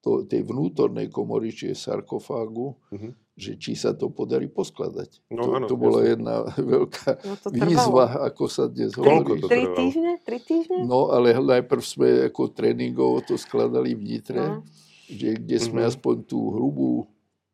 to, 0.00 0.24
tej 0.24 0.40
vnútornej 0.42 1.08
komory, 1.08 1.50
či 1.50 1.68
je 1.68 1.76
sarkofágu, 1.76 2.72
Mhm. 2.88 3.10
Že 3.40 3.56
či 3.56 3.72
sa 3.72 3.90
to 3.90 4.08
podarí 4.08 4.46
poskladať. 4.46 5.24
No, 5.28 5.42
to, 5.42 5.50
áno, 5.54 5.66
to 5.66 5.74
bola 5.74 6.00
jasne. 6.00 6.10
jedna 6.12 6.34
veľká 6.76 7.10
No 7.18 7.34
to 7.34 7.48
výzva, 7.50 8.04
ako 8.22 8.44
sa 8.46 8.64
dnes 8.66 8.92
Koľko 8.92 9.08
hovorí. 9.32 9.40
to 9.40 9.48
Tri 9.48 9.64
týždne? 9.72 10.12
Tri 10.20 10.38
týždne? 10.38 10.80
No, 10.84 11.08
ale 11.08 11.32
najprv 11.32 11.80
sme 11.80 12.08
ako 12.26 12.42
tréningovo 12.50 13.18
to 13.22 13.34
skladali 13.34 13.92
v 13.92 14.02
Nitre, 14.06 14.36
No. 14.38 14.60
že, 15.06 15.34
kde 15.34 15.56
sme 15.58 15.80
Mhm. 15.80 15.88
aspoň 15.88 16.16
tú 16.22 16.38
hrubú 16.50 17.08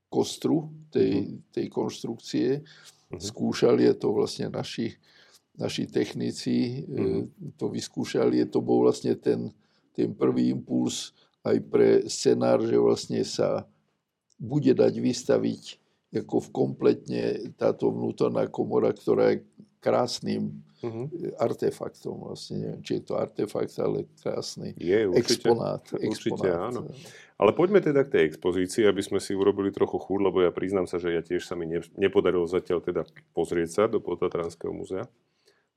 kostru 0.08 0.66
tej, 0.88 1.38
tej 1.50 1.66
konštrukcie 1.68 2.66
Mhm. 3.06 3.22
skúšali, 3.22 3.84
je 3.84 3.94
to 3.94 4.08
vlastne 4.10 4.46
naši, 4.48 4.90
naši 5.54 5.86
technici 5.86 6.82
e, 6.82 7.24
to 7.54 7.68
vyskúšali, 7.68 8.42
je 8.42 8.48
to 8.48 8.58
bol 8.58 8.82
vlastne 8.82 9.14
ten, 9.14 9.54
ten 9.92 10.10
prvý 10.10 10.50
impuls 10.50 11.14
aj 11.40 11.56
pre 11.64 11.88
scenár, 12.06 12.58
že 12.60 12.74
vlastne 12.74 13.22
sa 13.22 13.62
bude 14.36 14.72
dať 14.72 14.94
vystaviť 14.94 15.62
ako 16.16 16.36
v 16.38 16.48
kompletne 16.50 17.22
táto 17.54 17.90
vnútorná 17.90 18.48
komora, 18.48 18.92
ktorá 18.92 19.36
je 19.36 19.44
krásnym 19.80 20.64
Mhm. 20.76 21.34
artefaktom. 21.40 22.28
Vlastne 22.28 22.54
neviem, 22.58 22.80
či 22.80 23.00
je 23.00 23.04
to 23.04 23.16
artefakt, 23.16 23.72
ale 23.80 24.04
krásny 24.14 24.76
Je, 24.76 25.08
určite. 25.08 25.48
exponát. 25.48 25.82
Určite 25.88 26.44
exponát. 26.46 26.68
áno. 26.68 26.80
Ale 27.36 27.50
poďme 27.52 27.80
teda 27.80 28.04
k 28.04 28.12
tej 28.12 28.22
expozícii, 28.26 28.84
aby 28.84 29.00
sme 29.00 29.16
si 29.16 29.32
urobili 29.32 29.72
trochu 29.72 29.96
chúr, 29.98 30.20
lebo 30.20 30.40
ja 30.40 30.52
priznám 30.52 30.84
sa, 30.84 30.96
že 30.96 31.12
ja 31.12 31.20
tiež 31.20 31.42
sa 31.42 31.52
mi 31.52 31.64
ne, 31.64 31.80
nepodarilo 31.96 32.44
zatiaľ 32.44 32.80
teda 32.80 33.02
pozrieť 33.32 33.68
sa 33.72 33.82
do 33.88 34.00
Potatranského 34.00 34.68
múzea. 34.70 35.08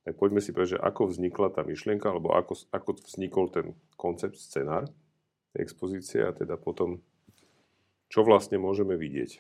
Tak 0.04 0.16
poďme 0.16 0.40
si 0.40 0.52
povedať, 0.52 0.76
že 0.76 0.84
ako 0.84 1.02
vznikla 1.08 1.48
tá 1.50 1.64
myšlienka, 1.64 2.08
alebo 2.08 2.32
ako, 2.32 2.60
ako 2.70 2.90
vznikol 3.02 3.48
ten 3.48 3.68
koncept, 3.96 4.36
scenár 4.36 4.88
expozície 5.52 6.22
a 6.22 6.32
teda 6.32 6.56
potom, 6.56 7.00
čo 8.10 8.22
vlastne 8.22 8.58
môžeme 8.58 8.98
vidieť. 8.98 9.40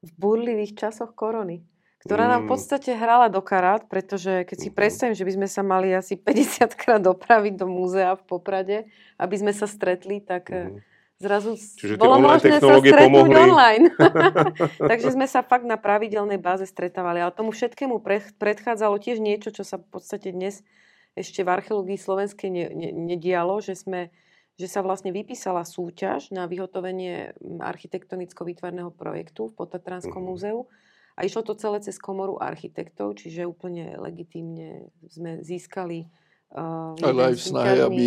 v 0.00 0.10
burlivých 0.16 0.80
časoch 0.80 1.12
korony, 1.12 1.60
ktorá 2.00 2.24
nám 2.26 2.40
v 2.42 2.46
Mm. 2.48 2.52
podstate 2.56 2.90
hrala 2.96 3.28
do 3.28 3.44
karát, 3.44 3.84
pretože 3.84 4.48
keď 4.48 4.56
si 4.56 4.68
Mhm. 4.68 4.74
predstavím, 4.74 5.12
že 5.14 5.26
by 5.28 5.32
sme 5.36 5.48
sa 5.48 5.60
mali 5.60 5.92
asi 5.92 6.16
50 6.16 6.72
krát 6.72 7.04
dopraviť 7.04 7.54
do 7.54 7.68
múzea 7.68 8.16
v 8.16 8.24
Poprade, 8.24 8.76
aby 9.16 9.34
sme 9.36 9.52
sa 9.52 9.68
stretli, 9.68 10.24
tak 10.24 10.48
Mhm. 10.48 10.56
mm. 10.72 10.80
zrazu 11.20 11.52
Čiže 11.52 12.00
bolo 12.00 12.16
možné 12.16 12.56
sa 12.56 12.80
stretnúť 12.80 12.96
pomohli. 12.96 13.36
online. 13.36 13.84
Takže 14.90 15.12
sme 15.12 15.28
sa 15.28 15.44
fakt 15.44 15.68
na 15.68 15.76
pravidelnej 15.76 16.40
báze 16.40 16.64
stretávali. 16.64 17.20
Ale 17.20 17.36
tomu 17.36 17.52
všetkému 17.52 18.00
pre, 18.00 18.24
predchádzalo 18.40 18.96
tiež 18.96 19.20
niečo, 19.20 19.52
čo 19.52 19.68
sa 19.68 19.76
v 19.76 19.84
podstate 19.92 20.32
dnes 20.32 20.64
ešte 21.12 21.44
v 21.44 21.52
archeológii 21.52 22.00
slovenskej 22.00 22.48
ne, 22.48 22.64
ne, 22.72 22.88
nedialo, 22.88 23.60
že 23.60 23.76
sme 23.76 24.08
že 24.60 24.68
sa 24.68 24.84
vlastne 24.84 25.08
vypísala 25.10 25.64
súťaž 25.64 26.28
na 26.30 26.44
vyhotovenie 26.44 27.32
architektonicko-výtvarného 27.58 28.92
projektu 28.92 29.48
v 29.48 29.56
Potatranskom 29.56 30.20
Mhm. 30.20 30.28
múzeu. 30.28 30.68
A 31.16 31.24
išlo 31.24 31.40
to 31.42 31.52
celé 31.54 31.80
cez 31.80 31.96
komoru 31.96 32.36
architektov, 32.36 33.12
čiže 33.14 33.44
úplne 33.44 33.96
legitímne 33.96 34.88
sme 35.04 35.40
získali 35.40 36.08
uh, 36.50 36.92
Ale 36.98 37.30
aj 37.30 37.34
v 37.36 37.44
snahe, 37.46 37.76
aby 37.78 38.04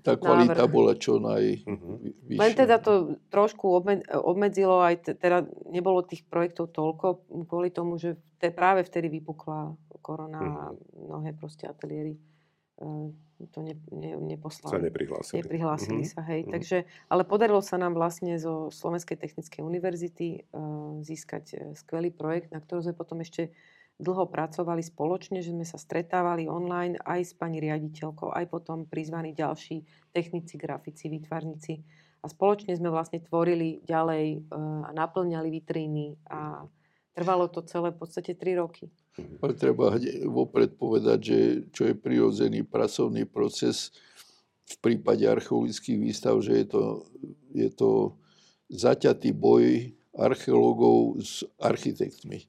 tá 0.00 0.16
kvalita 0.16 0.62
návrh. 0.62 0.72
bola 0.72 0.92
čo 0.94 1.20
naj... 1.20 1.68
Mhm. 1.68 1.92
Len 2.32 2.52
teda 2.54 2.80
to 2.80 2.92
trošku 3.28 3.68
obme- 3.68 4.00
obmedzilo, 4.08 4.80
aj 4.80 4.94
te- 5.02 5.12
teda 5.14 5.44
nebolo 5.68 6.00
tých 6.00 6.24
projektov 6.24 6.72
toľko, 6.72 7.06
kvôli 7.44 7.68
tomu, 7.68 8.00
že 8.00 8.16
te, 8.38 8.48
práve 8.48 8.82
vtedy 8.82 9.12
vypukla 9.12 9.76
korona 10.00 10.40
a 10.40 10.64
mnohé 10.96 11.32
proste 11.32 11.64
ateliéry 11.64 12.16
to 13.50 13.58
ne, 13.62 13.74
ne, 13.90 14.16
neposlali. 14.16 14.72
Sa 14.72 14.80
neprihlásili. 14.80 15.42
Neprihlásili 15.42 16.02
Mhm. 16.06 16.10
sa, 16.10 16.20
hej. 16.26 16.40
Mhm. 16.46 16.50
Takže, 16.50 16.78
ale 17.10 17.22
podarilo 17.26 17.60
sa 17.62 17.76
nám 17.76 17.94
vlastne 17.94 18.38
zo 18.38 18.70
Slovenskej 18.70 19.18
technickej 19.18 19.62
univerzity 19.62 20.46
uh, 20.50 20.98
získať 21.02 21.44
eh, 21.54 21.58
skvelý 21.74 22.10
projekt, 22.14 22.54
na 22.54 22.62
ktorom 22.62 22.82
sme 22.86 22.94
potom 22.94 23.20
ešte 23.20 23.50
dlho 23.94 24.26
pracovali 24.26 24.82
spoločne, 24.82 25.38
že 25.38 25.54
sme 25.54 25.62
sa 25.62 25.78
stretávali 25.78 26.50
online 26.50 26.98
aj 27.06 27.20
s 27.30 27.32
pani 27.38 27.62
riaditeľkou, 27.62 28.34
aj 28.34 28.50
potom 28.50 28.90
prizvaní 28.90 29.30
ďalší 29.30 29.86
technici, 30.10 30.58
grafici, 30.58 31.06
výtvarníci. 31.06 31.78
A 32.24 32.26
spoločne 32.26 32.74
sme 32.74 32.90
vlastne 32.90 33.22
tvorili 33.22 33.82
ďalej 33.86 34.24
eh, 34.34 34.40
a 34.86 34.90
naplňali 34.90 35.48
vitríny 35.50 36.18
a 36.30 36.66
trvalo 37.14 37.46
to 37.48 37.62
celé 37.62 37.94
v 37.94 37.98
podstate 38.02 38.34
3 38.34 38.60
roky. 38.60 38.90
Ale 39.40 39.54
treba 39.54 39.94
vopred 40.26 40.74
povedať, 40.74 41.18
že 41.22 41.38
čo 41.70 41.86
je 41.86 41.94
prirodzený 41.94 42.66
pracovný 42.66 43.24
proces 43.24 43.94
v 44.66 44.76
prípade 44.82 45.22
archeologických 45.22 45.98
výstav, 46.02 46.34
že 46.42 46.64
je 46.64 46.66
to, 46.66 46.84
je 47.54 47.70
to 47.70 47.90
zaťatý 48.72 49.30
boj 49.30 49.94
archeológov 50.14 51.18
s 51.18 51.42
architektmi. 51.58 52.46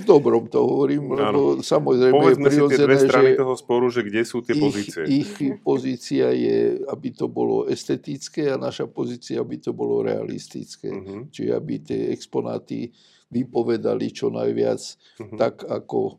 V 0.00 0.04
dobrom 0.04 0.44
to 0.44 0.60
hovorím, 0.60 1.16
lebo 1.16 1.64
samozrejme 1.64 2.12
je 2.12 2.20
Povedzme 2.20 2.48
si 2.52 2.60
tie 2.60 2.68
prirodzené, 2.68 2.84
dve 2.84 2.96
strany 3.00 3.30
že 3.32 3.40
toho 3.40 3.54
sporu, 3.56 3.86
že 3.88 4.00
kde 4.04 4.22
sú 4.28 4.38
tie 4.44 4.54
ich, 4.54 4.62
pozície. 4.62 5.02
ich 5.08 5.32
pozícia 5.64 6.26
je, 6.36 6.84
aby 6.84 7.08
to 7.16 7.32
bolo 7.32 7.64
estetické 7.64 8.52
a 8.52 8.60
naša 8.60 8.92
pozícia, 8.92 9.40
aby 9.40 9.56
to 9.56 9.72
bolo 9.72 10.04
realistické. 10.04 10.92
Mhm. 10.92 11.32
Čiže 11.32 11.50
aby 11.56 11.74
tie 11.80 12.00
exponáty 12.12 12.92
vypovedali 13.30 14.06
čo 14.08 14.28
najviac 14.28 14.80
Mhm. 15.18 15.36
tak, 15.36 15.62
ako, 15.62 16.18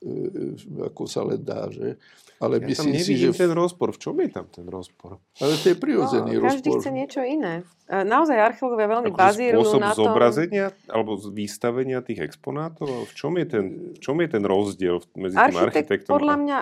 e, 0.00 0.54
ako 0.84 1.02
sa 1.04 1.22
len 1.22 1.38
dá. 1.38 1.66
Že? 1.66 1.98
Ale 2.36 2.56
Ja 2.56 2.62
tam 2.62 2.68
myslím 2.68 2.92
si, 2.92 2.98
nevidím 3.00 3.32
že... 3.32 3.40
ten 3.40 3.52
rozpor. 3.52 3.88
V 3.88 4.00
čom 4.00 4.14
je 4.16 4.28
tam 4.28 4.46
ten 4.46 4.66
rozpor? 4.66 5.22
Ale 5.38 5.54
to 5.54 5.66
je 5.66 5.76
prirodzený 5.76 6.32
No, 6.32 6.44
každý 6.44 6.68
rozpor. 6.68 6.78
chce 6.78 6.90
niečo 6.90 7.20
iné. 7.20 7.62
E, 7.84 8.02
Naozaj 8.02 8.36
archeológovia 8.36 8.88
veľmi 8.90 9.10
Akože 9.10 9.22
bazírujú 9.22 9.62
spôsob 9.64 9.80
na 9.80 9.90
tom... 9.90 10.04
zobrazenia 10.04 10.66
alebo 10.86 11.14
z- 11.14 11.30
vystavenia 11.30 11.98
tých 12.00 12.20
exponátov? 12.22 12.86
V 13.04 13.12
čom 13.12 13.34
je 13.34 13.46
ten, 13.46 13.64
v 13.90 13.98
čom 13.98 14.16
je 14.16 14.28
ten 14.28 14.42
rozdiel 14.42 14.98
medzi 15.14 15.34
tým 15.34 15.42
Architekt 15.56 15.64
architektom 16.04 16.12
podľa 16.12 16.34
mňa 16.36 16.58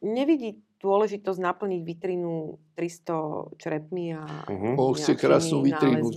nevidí 0.00 0.50
dôležitosť 0.82 1.38
naplniť 1.38 1.80
vitrínu 1.86 2.58
300 2.74 3.54
črepmi 3.56 4.18
a 4.18 4.26
Mhm. 4.50 4.74
On 4.76 4.90
chce 4.92 5.14
krásnu 5.14 5.62
vitrínu, 5.62 6.10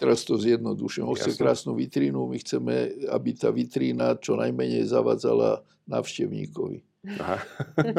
teraz 0.00 0.24
to 0.24 0.40
zjednodušujem, 0.40 1.04
on 1.04 1.14
chce 1.14 1.36
krásnu 1.36 1.76
vitrínu, 1.76 2.24
my 2.24 2.36
chceme, 2.40 2.74
aby 3.12 3.30
tá 3.36 3.52
vitrína 3.52 4.16
čo 4.16 4.34
najmenej 4.40 4.88
zavadzala 4.88 5.60
návštevníkovi. 5.86 6.82
Aha. 7.20 7.38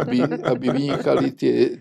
Aby, 0.03 0.17
aby 0.43 0.65
vynikali 0.67 1.31
tie, 1.31 1.79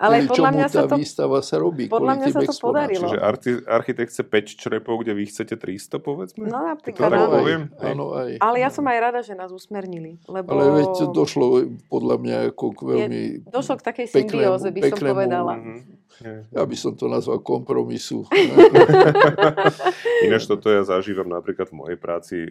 Ale 0.00 0.24
kvôli 0.24 0.28
podľa 0.32 0.38
čomu 0.38 0.56
mňa 0.56 0.66
tá 0.66 0.72
sa 0.72 0.82
to... 0.88 0.96
výstava 0.96 1.38
sa 1.44 1.56
robí. 1.60 1.84
podľa 1.92 2.14
mňa 2.16 2.26
sa 2.32 2.40
to 2.40 2.54
podarilo. 2.56 3.04
Čiže 3.04 3.18
arti- 3.20 3.64
architekt 3.68 4.10
chce 4.16 4.24
5 4.24 4.60
črepov, 4.64 4.94
kde 5.04 5.12
vy 5.12 5.24
chcete 5.28 5.54
300, 5.60 6.00
povedzme? 6.00 6.44
No 6.48 6.56
To 6.56 6.66
napríklad, 6.72 7.08
tak 7.08 7.18
Áno, 7.18 7.20
áno. 7.20 7.28
aj, 7.28 7.36
poviem, 7.36 7.62
hej. 7.68 7.92
áno, 7.92 8.04
aj. 8.16 8.30
Ale 8.40 8.56
ja 8.64 8.70
som 8.72 8.84
aj 8.88 8.98
rada, 8.98 9.20
že 9.20 9.36
nás 9.36 9.50
usmernili. 9.52 10.16
Lebo 10.24 10.48
Ale 10.56 10.64
veď 10.80 10.88
to 10.96 11.06
došlo 11.12 11.46
podľa 11.92 12.16
mňa 12.16 12.36
ako 12.56 12.64
k 12.72 12.80
veľmi... 12.80 13.20
došlo 13.48 13.74
k 13.76 13.82
takej 13.84 14.06
peknému- 14.08 14.28
symbióze, 14.32 14.66
by 14.72 14.80
som 14.88 14.98
povedala. 15.04 15.52
Mhm. 15.60 15.76
Je. 16.18 16.34
Ja 16.50 16.66
by 16.66 16.74
som 16.74 16.98
to 16.98 17.06
nazval 17.06 17.38
kompromisu. 17.38 18.26
Ináč 20.26 20.50
toto 20.50 20.66
ja 20.66 20.82
zažívam 20.82 21.30
napríklad 21.30 21.70
v 21.70 21.78
mojej 21.78 21.98
práci 21.98 22.36
e, 22.46 22.50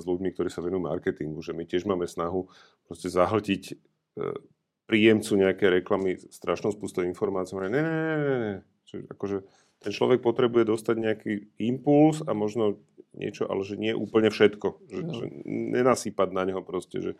s 0.00 0.04
ľuďmi, 0.06 0.32
ktorí 0.32 0.48
sa 0.48 0.64
venujú 0.64 0.80
marketingu, 0.80 1.44
že 1.44 1.52
my 1.52 1.68
tiež 1.68 1.84
máme 1.84 2.08
snahu 2.08 2.48
proste 2.88 3.12
zahltiť 3.12 3.62
e, 3.68 3.74
príjemcu 4.86 5.32
nejaké 5.38 5.66
reklamy 5.70 6.18
strašnou 6.18 6.72
spustou 6.72 7.06
informácií. 7.06 7.54
Ne, 7.56 7.68
ne, 7.70 7.80
ne, 7.80 8.16
ne, 8.18 8.36
ne. 8.38 8.54
Čiže 8.84 9.02
akože 9.10 9.36
ten 9.82 9.90
človek 9.90 10.22
potrebuje 10.22 10.68
dostať 10.68 10.96
nejaký 10.98 11.32
impuls 11.58 12.22
a 12.22 12.34
možno 12.34 12.78
niečo, 13.12 13.44
ale 13.44 13.60
že 13.66 13.76
nie 13.76 13.92
úplne 13.92 14.30
všetko. 14.30 14.68
Že, 14.88 15.00
No. 15.02 15.12
že 15.12 15.24
nenasýpať 15.46 16.28
na 16.32 16.42
neho 16.48 16.62
proste, 16.64 17.02
že 17.02 17.12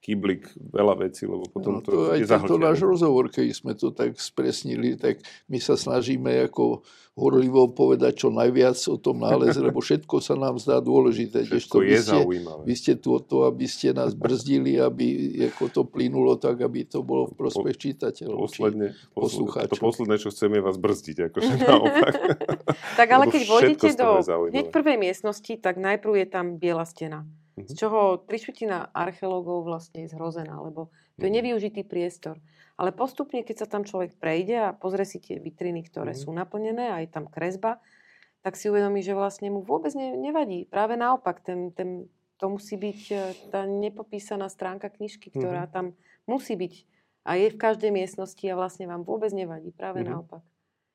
kýblik, 0.00 0.42
veľa 0.56 0.96
vecí, 0.98 1.24
lebo 1.24 1.44
potom 1.44 1.72
No, 1.74 1.78
to, 1.78 1.90
to 1.90 1.98
je 2.10 2.10
aj 2.10 2.20
tento 2.20 2.32
zahltené. 2.56 2.64
náš 2.66 2.80
rozhovor, 2.80 3.28
keď 3.28 3.46
sme 3.50 3.72
to 3.72 3.88
tak 3.90 4.16
spresnili, 4.16 4.96
tak 4.96 5.20
my 5.46 5.58
sa 5.58 5.76
snažíme 5.76 6.26
ako 6.42 6.80
horlivo 7.12 7.68
povedať 7.68 8.16
čo 8.16 8.28
najviac 8.30 8.80
o 8.86 8.96
tom 8.96 9.20
náleze, 9.20 9.60
lebo 9.62 9.78
všetko 9.78 10.16
sa 10.18 10.34
nám 10.34 10.56
zdá 10.56 10.80
dôležité. 10.80 11.44
Všetko 11.44 11.76
je 11.78 11.86
vy 11.86 11.96
ste, 11.98 12.16
zaujímavé. 12.16 12.62
vy 12.64 12.74
ste 12.74 12.92
tu 12.94 13.12
o 13.12 13.20
to, 13.20 13.44
aby 13.44 13.66
ste 13.66 13.92
nás 13.92 14.14
brzdili, 14.14 14.78
aby 14.78 15.04
ako 15.46 15.64
to 15.68 15.82
plynulo 15.84 16.34
tak, 16.34 16.58
aby 16.58 16.80
to 16.82 17.00
bolo 17.00 17.28
v 17.28 17.36
prospech 17.36 17.76
čitateľov. 17.76 18.40
či- 18.46 18.64
Posledne, 18.64 18.88
posledne, 18.88 19.12
to 19.12 19.14
poslucháčov. 19.14 19.82
posledné, 19.82 20.14
čo 20.16 20.28
chceme, 20.28 20.54
je 20.54 20.64
vás 20.64 20.78
brzdiť. 20.78 21.16
Akože 21.28 21.52
naopak. 21.62 22.14
Tak 22.96 23.08
ale 23.10 23.24
Lebo 23.26 23.32
keď 23.32 23.42
vôjdete 23.44 23.88
do 23.94 24.08
hneď 24.48 24.66
prvej 24.70 24.96
miestnosti, 24.98 25.52
tak 25.54 25.76
najprv 25.76 26.12
je 26.16 26.26
tam 26.26 26.56
biela 26.56 26.84
stena. 26.84 27.28
Z 27.66 27.72
čoho 27.74 28.16
trišutina 28.22 28.92
archeológov 28.92 29.64
vlastne 29.64 30.04
je 30.06 30.12
zhrozená, 30.12 30.60
lebo 30.60 30.88
to 31.16 31.26
je 31.26 31.32
Mhm. 31.32 31.36
nevyužitý 31.42 31.82
priestor. 31.84 32.40
Ale 32.76 32.92
postupne, 32.92 33.44
keď 33.44 33.56
sa 33.62 33.66
tam 33.68 33.84
človek 33.84 34.16
prejde 34.16 34.56
a 34.56 34.72
pozrie 34.72 35.04
si 35.04 35.20
tie 35.20 35.36
vitriny, 35.36 35.84
ktoré 35.84 36.16
Mhm. 36.16 36.20
sú 36.20 36.28
naplnené, 36.32 36.96
aj 36.96 37.12
tam 37.12 37.24
kresba, 37.28 37.80
tak 38.40 38.56
si 38.56 38.72
uvedomí, 38.72 39.04
že 39.04 39.12
vlastne 39.12 39.52
mu 39.52 39.60
vôbec 39.60 39.92
ne, 39.92 40.16
nevadí. 40.16 40.64
Práve 40.64 40.96
naopak, 40.96 41.44
ten, 41.44 41.68
ten, 41.76 42.08
to 42.40 42.48
musí 42.48 42.80
byť 42.80 43.00
e, 43.12 43.16
tá 43.52 43.68
nepopísaná 43.68 44.48
stránka 44.48 44.88
knižky, 44.88 45.28
ktorá 45.28 45.68
Mhm. 45.68 45.72
tam 45.72 45.86
musí 46.24 46.56
byť 46.56 46.74
a 47.28 47.36
je 47.36 47.52
v 47.52 47.60
každej 47.60 47.92
miestnosti 47.92 48.40
a 48.48 48.56
vlastne 48.56 48.88
vám 48.88 49.04
vôbec 49.04 49.28
nevadí. 49.36 49.76
Práve 49.76 50.00
Mhm. 50.00 50.08
naopak. 50.08 50.40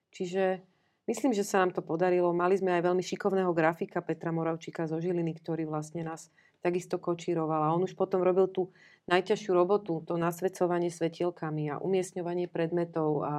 Čiže 0.09 0.65
myslím, 1.05 1.37
že 1.37 1.45
sa 1.45 1.61
nám 1.61 1.69
to 1.69 1.85
podarilo. 1.85 2.33
Mali 2.33 2.57
sme 2.57 2.73
aj 2.73 2.81
veľmi 2.81 3.03
šikovného 3.05 3.53
grafika 3.53 4.01
Petra 4.01 4.33
Moravčíka 4.33 4.89
zo 4.89 4.97
Žiliny, 4.97 5.37
ktorý 5.37 5.69
vlastne 5.69 6.01
nás 6.01 6.33
takisto 6.65 6.97
kočíroval. 6.97 7.61
A 7.61 7.73
on 7.77 7.85
už 7.85 7.93
potom 7.93 8.25
robil 8.25 8.49
tú 8.49 8.73
najťažšiu 9.05 9.53
robotu, 9.53 10.01
to 10.01 10.17
nasvedcovanie 10.17 10.89
svetielkami 10.89 11.69
a 11.69 11.77
umiestňovanie 11.77 12.49
predmetov 12.49 13.21
a 13.21 13.33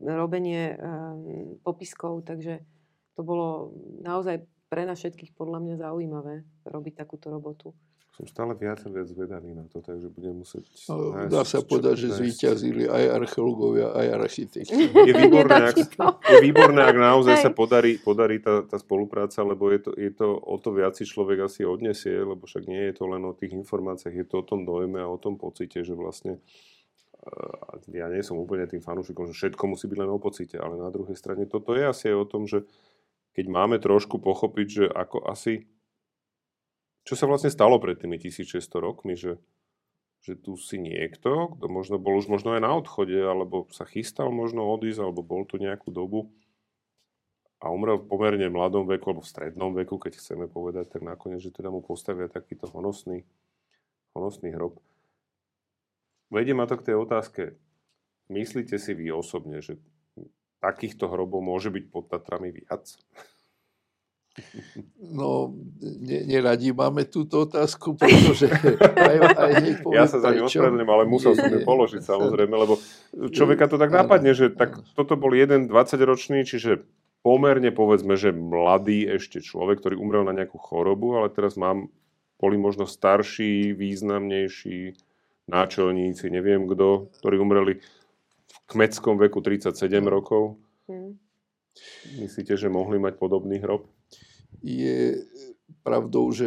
robenie 0.00 0.72
um, 0.72 1.60
popiskov. 1.60 2.24
Takže 2.24 2.64
to 3.12 3.20
bolo 3.20 3.76
naozaj 4.00 4.40
pre 4.72 4.88
nás 4.88 4.96
všetkých 4.96 5.36
podľa 5.36 5.60
mňa 5.60 5.74
zaujímavé 5.84 6.34
robiť 6.64 6.94
takúto 6.96 7.28
robotu. 7.28 7.76
Som 8.16 8.24
stále 8.32 8.56
viac 8.56 8.80
a 8.80 8.88
viac 8.88 9.12
zvedavý 9.12 9.52
na 9.52 9.68
to, 9.68 9.84
takže 9.84 10.08
budem 10.08 10.40
musieť... 10.40 10.64
No, 10.88 11.12
nájsť, 11.12 11.28
dá 11.28 11.42
sa 11.44 11.60
povedať, 11.60 11.94
že 12.00 12.16
zvíťazili 12.16 12.88
aj 12.88 13.04
archeológovia, 13.12 13.92
aj 13.92 14.06
architekti. 14.24 14.72
Je 15.08 15.12
výborné, 15.12 15.68
ak, 15.68 15.76
je 16.24 16.36
výborné, 16.40 16.80
ak 16.80 16.96
naozaj 16.96 17.36
Hej. 17.36 17.44
sa 17.44 17.50
podarí, 17.52 18.00
podarí 18.00 18.40
tá, 18.40 18.64
tá 18.64 18.80
spolupráca, 18.80 19.44
lebo 19.44 19.68
je 19.68 19.84
to, 19.84 19.90
je 19.92 20.10
to 20.16 20.32
o 20.32 20.56
to 20.56 20.72
viac 20.72 20.96
si 20.96 21.04
človek 21.04 21.44
asi 21.44 21.68
odnesie, 21.68 22.16
lebo 22.24 22.48
však 22.48 22.64
nie 22.64 22.88
je 22.88 22.94
to 22.96 23.04
len 23.04 23.20
o 23.28 23.36
tých 23.36 23.52
informáciách, 23.52 24.16
je 24.16 24.26
to 24.26 24.40
o 24.40 24.48
tom 24.48 24.64
dojme 24.64 24.96
a 24.96 25.12
o 25.12 25.20
tom 25.20 25.36
pocite, 25.36 25.84
že 25.84 25.92
vlastne 25.92 26.40
eh, 27.20 28.00
ja 28.00 28.08
nie 28.08 28.24
som 28.24 28.40
úplne 28.40 28.64
tým 28.64 28.80
fanúšikom, 28.80 29.28
že 29.28 29.36
všetko 29.36 29.62
musí 29.68 29.92
byť 29.92 29.98
len 30.00 30.08
o 30.08 30.16
pocite, 30.16 30.56
ale 30.56 30.80
na 30.80 30.88
druhej 30.88 31.20
strane 31.20 31.44
toto 31.44 31.76
je 31.76 31.84
asi 31.84 32.08
aj 32.08 32.16
o 32.16 32.26
tom, 32.26 32.48
že 32.48 32.64
keď 33.36 33.46
máme 33.52 33.76
trošku 33.76 34.16
pochopiť, 34.16 34.66
že 34.66 34.84
ako 34.88 35.28
asi 35.28 35.68
čo 37.06 37.14
sa 37.14 37.30
vlastne 37.30 37.54
stalo 37.54 37.78
pred 37.78 37.94
tými 37.94 38.18
1600 38.18 38.66
rokmi, 38.82 39.14
že, 39.14 39.38
že 40.26 40.34
tu 40.34 40.58
si 40.58 40.74
niekto, 40.82 41.54
kto 41.54 41.66
možno 41.70 42.02
bol 42.02 42.18
už 42.18 42.26
možno 42.26 42.58
aj 42.58 42.66
na 42.66 42.74
odchode, 42.74 43.14
alebo 43.14 43.70
sa 43.70 43.86
chystal 43.86 44.34
možno 44.34 44.66
odísť, 44.66 45.06
alebo 45.06 45.22
bol 45.22 45.46
tu 45.46 45.62
nejakú 45.62 45.94
dobu 45.94 46.34
a 47.62 47.70
umrel 47.70 48.02
v 48.02 48.10
pomerne 48.10 48.50
mladom 48.50 48.84
veku, 48.90 49.14
alebo 49.14 49.22
v 49.22 49.32
strednom 49.32 49.70
veku, 49.72 50.02
keď 50.02 50.18
chceme 50.18 50.50
povedať, 50.50 50.98
tak 50.98 51.06
nakoniec, 51.06 51.38
že 51.38 51.54
teda 51.54 51.70
mu 51.70 51.80
postavia 51.80 52.26
takýto 52.26 52.66
honosný, 52.68 53.22
honosný 54.12 54.50
hrob. 54.52 54.82
Vedie 56.28 56.58
ma 56.58 56.66
to 56.66 56.74
k 56.74 56.90
tej 56.90 56.96
otázke, 56.98 57.42
myslíte 58.28 58.82
si 58.82 58.92
vy 58.98 59.14
osobne, 59.14 59.62
že 59.62 59.78
takýchto 60.58 61.06
hrobov 61.06 61.38
môže 61.38 61.70
byť 61.70 61.84
pod 61.86 62.10
Tatrami 62.10 62.50
viac? 62.50 62.98
No, 65.00 65.56
ne, 65.80 66.28
neradi 66.28 66.68
máme 66.76 67.08
túto 67.08 67.48
otázku, 67.48 67.96
pretože 67.96 68.52
aj, 68.52 69.16
aj 69.32 69.52
Ja 69.96 70.04
sa 70.04 70.20
za 70.20 70.28
ňu 70.32 70.44
ospravedlňujem, 70.44 70.92
ale 70.92 71.04
musel 71.08 71.32
som 71.32 71.48
ju 71.48 71.64
položiť 71.64 72.04
samozrejme, 72.04 72.52
lebo 72.52 72.76
človeka 73.32 73.64
to 73.70 73.80
tak 73.80 73.88
Áno, 73.96 74.04
napadne, 74.04 74.36
že 74.36 74.52
tak 74.52 74.76
toto 74.92 75.16
bol 75.16 75.32
jeden 75.32 75.72
20-ročný, 75.72 76.44
čiže 76.44 76.84
pomerne 77.24 77.72
povedzme, 77.72 78.14
že 78.20 78.36
mladý 78.36 79.08
ešte 79.08 79.40
človek, 79.40 79.80
ktorý 79.80 79.96
umrel 79.96 80.28
na 80.28 80.36
nejakú 80.36 80.60
chorobu, 80.60 81.16
ale 81.16 81.32
teraz 81.32 81.56
mám, 81.56 81.88
boli 82.36 82.60
možno 82.60 82.84
starší, 82.84 83.72
významnejší 83.72 85.00
náčelníci, 85.48 86.28
neviem 86.28 86.68
kto, 86.68 87.08
ktorí 87.22 87.40
umreli 87.40 87.80
v 88.46 88.56
kmeckom 88.68 89.16
veku 89.16 89.40
37 89.40 89.88
rokov. 90.04 90.60
Hm. 90.92 91.16
Myslíte, 92.20 92.56
že 92.56 92.72
mohli 92.72 93.00
mať 93.00 93.16
podobný 93.16 93.60
hrob? 93.60 93.88
Je 94.58 95.22
pravdou, 95.80 96.30
že 96.30 96.46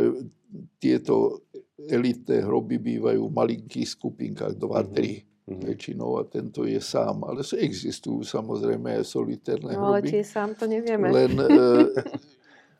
tieto 0.77 1.45
elitné 1.79 2.41
hroby 2.41 2.77
bývajú 2.77 3.21
v 3.21 3.33
malinkých 3.33 3.89
skupinkách, 3.89 4.55
2-3 4.55 5.25
Mhm. 5.45 5.65
väčšinou 5.65 6.11
a 6.15 6.23
tento 6.23 6.61
je 6.61 6.77
sám. 6.77 7.23
Ale 7.23 7.41
existujú 7.41 8.21
samozrejme 8.21 9.01
aj 9.01 9.05
solitérne 9.07 9.73
No 9.73 9.89
ale 9.89 9.99
hroby. 9.99 10.09
tie 10.11 10.21
sám 10.21 10.53
to 10.53 10.65
nevieme. 10.65 11.09
Len 11.09 11.33
e, 11.41 11.49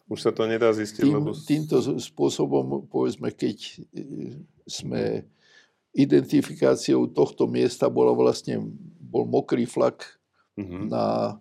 Už 0.05 0.19
sa 0.19 0.29
to 0.29 0.45
nedá 0.45 0.69
zistiť, 0.69 1.01
tým, 1.01 1.13
lebo... 1.15 1.33
týmto 1.35 1.77
spôsobom, 1.95 2.85
povedzme, 2.85 3.29
keď 3.29 3.57
e, 3.57 4.01
sme 4.65 5.25
identifikáciou 5.93 7.05
tohto 7.07 7.45
miesta 7.45 7.85
bola 7.87 8.11
vlastne, 8.11 8.61
bol 8.99 9.25
mokrý 9.25 9.65
flak 9.65 10.17
Mhm. 10.53 10.89
na 10.89 11.37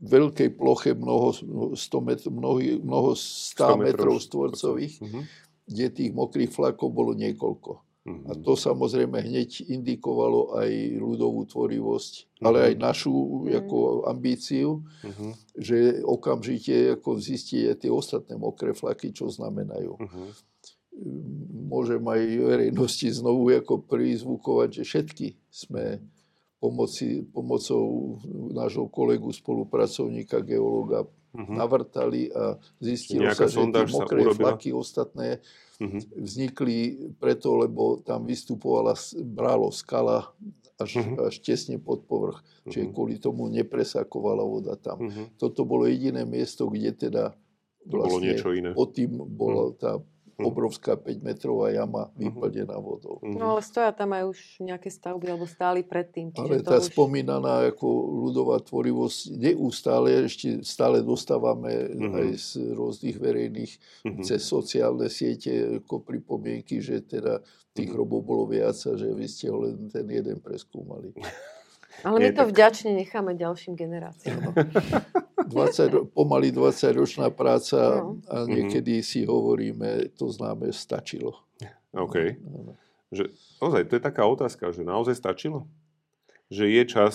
veľkej 0.00 0.50
ploche 0.58 0.94
mnoho, 0.94 1.32
100 1.74 1.98
met, 2.00 2.20
mnoho, 2.26 2.58
mnoho 2.82 3.10
100 3.14 3.76
metrov 3.78 4.18
štvorcových, 4.18 4.94
Mhm. 5.02 5.20
kde 5.64 5.86
tých 5.90 6.12
mokrých 6.12 6.50
flakov 6.52 6.90
bolo 6.92 7.12
niekoľko. 7.14 7.72
Mhm. 8.04 8.22
A 8.28 8.32
to 8.36 8.52
samozrejme 8.52 9.16
hneď 9.16 9.64
indikovalo 9.64 10.60
aj 10.60 10.68
ľudovú 11.00 11.48
tvorivosť, 11.48 12.44
ale 12.44 12.68
aj 12.68 12.74
našu 12.76 13.12
ako 13.48 14.04
ambíciu, 14.04 14.84
Mhm. 15.08 15.28
že 15.56 15.76
okamžite 16.04 17.00
ako 17.00 17.16
zistíte 17.16 17.72
tie 17.80 17.90
ostatné 17.90 18.36
mokré 18.36 18.76
flaky, 18.76 19.08
čo 19.08 19.32
znamenajú. 19.32 19.96
Mhm. 19.96 20.24
Môžem 21.66 22.04
aj 22.06 22.22
verejnosti 22.38 23.08
znovu 23.10 23.50
ako 23.50 23.82
prizvukovať, 23.82 24.68
že 24.78 24.82
všetky 24.84 25.26
sme 25.50 25.98
pomoci, 26.64 27.20
pomocou 27.28 28.16
nášho 28.56 28.88
kolegu, 28.88 29.28
spolupracovníka, 29.28 30.40
geológa 30.40 31.04
Mhm. 31.34 31.52
navrtali 31.52 32.32
a 32.32 32.56
zistilo 32.80 33.26
sa, 33.34 33.44
že 33.44 33.60
tie 33.60 33.84
mokré 33.90 34.22
flaky 34.32 34.70
ostatné 34.72 35.42
Mhm. 35.76 35.98
vznikli 36.16 36.76
preto, 37.18 37.58
lebo 37.58 38.00
tam 38.00 38.24
vystupovala 38.24 38.94
brálo 39.20 39.68
skala 39.68 40.30
až, 40.78 41.02
Mhm. 41.02 41.26
až 41.26 41.34
tesne 41.38 41.76
pod 41.76 42.06
povrch. 42.06 42.38
Čiže 42.64 42.86
Mhm. 42.86 42.92
kvôli 42.94 43.14
tomu 43.18 43.50
nepresakovala 43.50 44.46
voda 44.46 44.78
tam. 44.78 45.04
Mhm. 45.04 45.36
Toto 45.36 45.66
bolo 45.66 45.84
jediné 45.84 46.22
miesto, 46.24 46.70
kde 46.70 46.94
teda 46.94 47.34
To 47.84 47.98
bolo 47.98 48.16
niečo 48.22 48.54
iné. 48.54 48.70
pod 48.72 48.94
tým 48.94 49.12
bola 49.28 49.74
tá 49.74 49.98
Mhm. 49.98 50.06
Obrovská 50.36 50.94
5-metrová 50.94 51.70
jama 51.70 52.10
vyplnená 52.14 52.74
vodou. 52.76 53.18
Mhm. 53.20 53.36
No 53.36 53.44
ale 53.52 53.60
stoja 53.60 53.90
tam 53.90 54.10
aj 54.10 54.24
už 54.26 54.38
nejaké 54.60 54.88
stavby, 54.88 55.26
alebo 55.26 55.44
stáli 55.44 55.80
predtým. 55.80 56.34
Ale 56.34 56.58
to 56.58 56.68
tá 56.68 56.78
už... 56.78 56.90
spomínaná 56.90 57.68
ako 57.68 57.86
ľudová 58.22 58.58
tvorivosť 58.58 59.18
neustále, 59.32 60.24
ešte 60.24 60.62
stále 60.62 61.00
dostávame 61.00 61.70
Mhm. 61.90 62.12
aj 62.12 62.26
z 62.34 62.48
rôznych 62.70 63.16
verejných 63.16 63.72
Mhm. 64.04 64.22
cez 64.22 64.40
sociálne 64.40 65.06
siete 65.08 65.52
ako 65.78 66.00
pripomienky, 66.00 66.78
že 66.78 67.00
teda 67.00 67.38
tých 67.70 67.86
Mhm. 67.86 67.94
hrobov 67.94 68.20
bolo 68.22 68.44
viac 68.46 68.74
a 68.76 68.92
že 68.92 69.06
vy 69.08 69.26
ste 69.26 69.46
ho 69.46 69.58
len 69.60 69.86
ten 69.88 70.06
jeden 70.06 70.38
preskúmali. 70.38 71.10
Ale 72.02 72.18
my 72.18 72.28
to 72.28 72.40
tak- 72.40 72.50
vďačne 72.50 72.90
necháme 72.92 73.34
ďalším 73.34 73.74
generáciám. 73.74 74.50
20, 75.46 75.90
ro- 75.90 76.04
pomaly 76.06 76.50
20-ročná 76.50 77.30
práca 77.30 77.76
No. 77.96 78.18
a 78.26 78.36
Mhm. 78.40 78.48
niekedy 78.48 78.94
si 78.98 79.22
hovoríme, 79.22 80.10
to 80.12 80.26
známe, 80.26 80.70
stačilo. 80.70 81.38
OK. 81.92 82.16
Že, 83.08 83.30
ozaj, 83.58 83.82
to 83.84 83.92
je 83.92 84.02
taká 84.02 84.24
otázka, 84.24 84.68
že 84.68 84.82
naozaj 84.82 85.14
stačilo? 85.14 85.70
Že 86.48 86.64
je 86.68 86.82
čas 86.84 87.14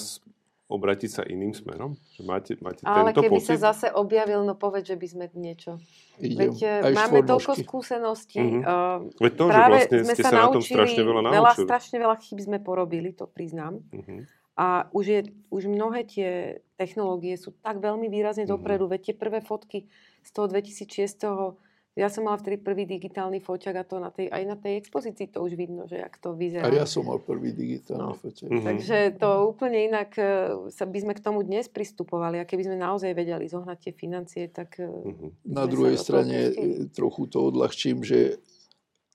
obratiť 0.65 1.09
sa 1.11 1.23
iným 1.23 1.51
smerom? 1.51 1.97
Že 2.13 2.21
máte, 2.23 2.51
máte 2.57 2.79
Ale 2.81 3.09
tento 3.09 3.21
keby 3.21 3.37
pocit? 3.37 3.57
sa 3.57 3.73
zase 3.73 3.87
objavil, 3.89 4.39
no 4.41 4.53
povedz, 4.53 4.85
že 4.85 4.95
by 4.95 5.07
sme 5.09 5.25
niečo. 5.33 5.81
Idem. 6.17 6.37
Veď 6.47 6.55
e, 6.61 6.73
Aj 6.85 6.93
máme 6.95 7.19
toľko 7.21 7.51
skúseností. 7.57 8.39
Mhm. 8.39 8.61
uh, 8.61 8.97
Veď 9.17 9.31
to, 9.33 9.43
že 9.43 9.51
práve 9.51 9.71
vlastne 9.75 9.97
sme 9.99 10.13
ste 10.13 10.21
sa, 10.21 10.29
sa 10.29 10.35
na 10.37 10.45
tom 10.45 10.53
naučili, 10.55 10.71
strašne 10.71 11.01
veľa 11.01 11.21
veľa, 11.21 11.31
naučili. 11.43 11.65
strašne 11.65 11.97
veľa 11.97 12.15
chýb 12.17 12.39
sme 12.39 12.57
porobili, 12.59 13.09
to 13.11 13.25
priznám. 13.25 13.83
Mhm. 13.89 14.38
A 14.59 14.67
už, 14.91 15.05
je, 15.07 15.19
už 15.47 15.63
mnohé 15.65 16.03
tie 16.03 16.29
technológie 16.75 17.33
sú 17.33 17.55
tak 17.57 17.79
veľmi 17.79 18.05
výrazne 18.05 18.43
Mhm. 18.43 18.51
dopredu. 18.51 18.85
Veď 18.85 19.01
tie 19.01 19.15
prvé 19.15 19.39
fotky 19.39 19.87
z 20.21 20.29
toho 20.29 20.47
2006 20.47 21.55
ja 21.95 22.07
som 22.07 22.23
mala 22.23 22.37
vtedy 22.37 22.55
prvý 22.57 22.83
digitálny 22.85 23.39
foťak 23.39 23.75
a 23.75 23.83
to 23.83 23.99
na 23.99 24.07
tej, 24.07 24.27
aj 24.27 24.43
na 24.45 24.55
tej 24.55 24.79
expozícii 24.79 25.27
to 25.27 25.41
už 25.41 25.51
vidno, 25.53 25.83
že 25.83 25.97
jak 25.97 26.15
to 26.17 26.31
vyzerá. 26.31 26.63
A 26.63 26.71
ja 26.73 26.85
som 26.85 27.03
mal 27.03 27.19
prvý 27.19 27.51
digitálny 27.51 27.99
No. 28.05 28.15
foťák. 28.15 28.47
Mhm. 28.49 28.63
Takže 28.63 28.97
to 29.17 29.29
úplne 29.45 29.79
inak 29.85 30.11
e, 30.13 30.23
sa 30.69 30.83
by 30.83 30.95
sme 30.97 31.13
k 31.13 31.19
tomu 31.19 31.39
dnes 31.41 31.67
pristupovali. 31.67 32.37
A 32.37 32.47
keby 32.47 32.63
sme 32.63 32.77
naozaj 32.77 33.11
vedeli 33.11 33.45
zohnať 33.45 33.77
tie 33.81 33.93
financie, 33.93 34.47
tak 34.47 34.79
Mhm. 34.79 35.43
Na 35.45 35.65
druhej 35.65 35.97
strane 35.97 36.37
e, 36.47 36.51
trochu 36.89 37.27
to 37.27 37.43
odľahčím, 37.45 37.99
že 38.01 38.39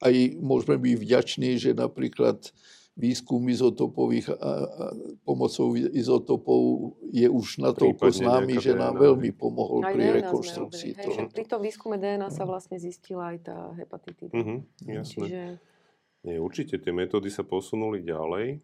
aj 0.01 0.15
môžeme 0.39 0.77
byť 0.77 0.95
vďační, 0.99 1.51
že 1.57 1.71
napríklad 1.73 2.53
výskum 2.95 3.43
izotopových 3.51 4.31
a, 4.31 4.35
a 4.39 4.51
pomocou 5.27 5.75
izotopov 5.75 6.95
je 7.11 7.27
už 7.27 7.59
natoľko 7.59 8.07
známy, 8.07 8.63
že 8.63 8.71
nám 8.71 8.95
DNA. 8.95 9.03
veľmi 9.03 9.31
pomohol 9.35 9.83
aj 9.83 9.95
pri 9.99 10.05
rekonstrukcii 10.23 10.93
toho. 11.03 11.19
Hej, 11.27 11.35
pri 11.35 11.45
tom 11.51 11.59
výskume 11.59 11.99
DNA 11.99 12.31
sa 12.31 12.47
vlastne 12.47 12.79
zistila 12.79 13.35
aj 13.35 13.39
tá 13.43 13.57
hepatitida. 13.75 14.31
Mm-hmm, 14.31 14.59
jasné. 14.95 15.27
Čiže... 15.27 15.43
Nie, 16.25 16.39
určite 16.39 16.79
tie 16.79 16.93
metódy 16.95 17.29
sa 17.29 17.43
posunuli 17.43 18.01
ďalej. 18.07 18.63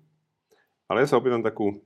Ale 0.86 0.96
ja 1.02 1.06
sa 1.10 1.18
opýtam 1.18 1.42
takú, 1.42 1.82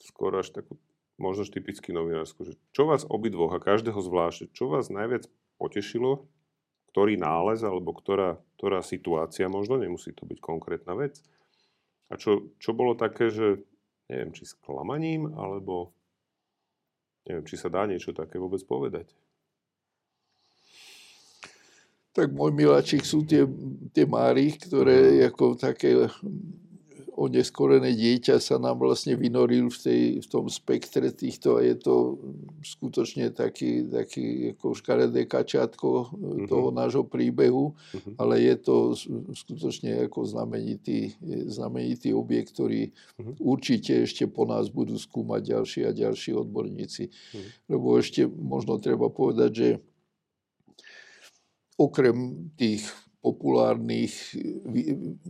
skoro 0.00 0.40
až 0.40 0.52
takú, 0.52 0.76
možno 1.16 1.48
typicky 1.48 1.92
novinárskú, 1.92 2.44
že 2.44 2.54
čo 2.72 2.88
vás 2.88 3.08
obidvoch 3.08 3.52
a 3.56 3.60
každého 3.60 4.00
zvlášť, 4.00 4.52
čo 4.52 4.68
vás 4.68 4.92
najviac 4.92 5.28
potešilo, 5.60 6.28
ktorý 6.92 7.20
nález 7.20 7.60
alebo 7.60 7.92
ktorá, 7.92 8.40
ktorá 8.56 8.80
situácia, 8.80 9.48
možno 9.52 9.76
nemusí 9.76 10.12
to 10.16 10.24
byť 10.24 10.38
konkrétna 10.40 10.96
vec, 10.96 11.20
a 12.10 12.18
čo, 12.18 12.50
čo 12.58 12.74
bolo 12.74 12.98
také, 12.98 13.30
že 13.30 13.62
neviem, 14.10 14.34
či 14.34 14.42
sklamaním, 14.42 15.30
alebo 15.38 15.94
neviem, 17.24 17.46
či 17.46 17.54
sa 17.54 17.70
dá 17.70 17.86
niečo 17.86 18.10
také 18.10 18.42
vôbec 18.42 18.58
povedať. 18.66 19.06
Tak 22.10 22.34
môj 22.34 22.50
miláčik 22.50 23.06
sú 23.06 23.22
tie, 23.22 23.46
tie 23.94 24.02
máry, 24.02 24.58
ktoré 24.58 24.98
uh-huh. 24.98 25.26
ako 25.30 25.44
také 25.54 25.94
oneskorené 27.20 27.92
dieťa 27.92 28.40
sa 28.40 28.56
nám 28.56 28.80
vlastne 28.80 29.12
vynoril 29.12 29.68
v, 29.68 29.76
tej, 29.76 30.02
v 30.24 30.26
tom 30.26 30.48
spektre 30.48 31.12
týchto 31.12 31.60
a 31.60 31.68
je 31.68 31.76
to 31.76 32.16
skutočne 32.64 33.28
taký, 33.36 33.84
taký 33.84 34.56
ako 34.56 34.72
škaredé 34.72 35.28
kačátko 35.28 36.08
mm-hmm. 36.08 36.48
toho 36.48 36.72
nášho 36.72 37.04
príbehu, 37.04 37.76
mm-hmm. 37.76 38.14
ale 38.16 38.40
je 38.40 38.56
to 38.56 38.76
skutočne 39.36 40.08
ako 40.08 40.24
znamenitý, 40.24 41.12
znamenitý 41.52 42.16
objekt, 42.16 42.56
ktorý 42.56 42.88
mm-hmm. 42.88 43.36
určite 43.36 44.08
ešte 44.08 44.24
po 44.24 44.48
nás 44.48 44.72
budú 44.72 44.96
skúmať 44.96 45.44
ďalší 45.44 45.80
a 45.84 45.92
ďalší 45.92 46.32
odborníci. 46.32 47.12
Mm-hmm. 47.12 47.50
Lebo 47.68 48.00
ešte 48.00 48.24
možno 48.24 48.80
treba 48.80 49.12
povedať, 49.12 49.50
že 49.52 49.68
okrem 51.76 52.48
tých 52.56 52.88
populárnych, 53.20 54.32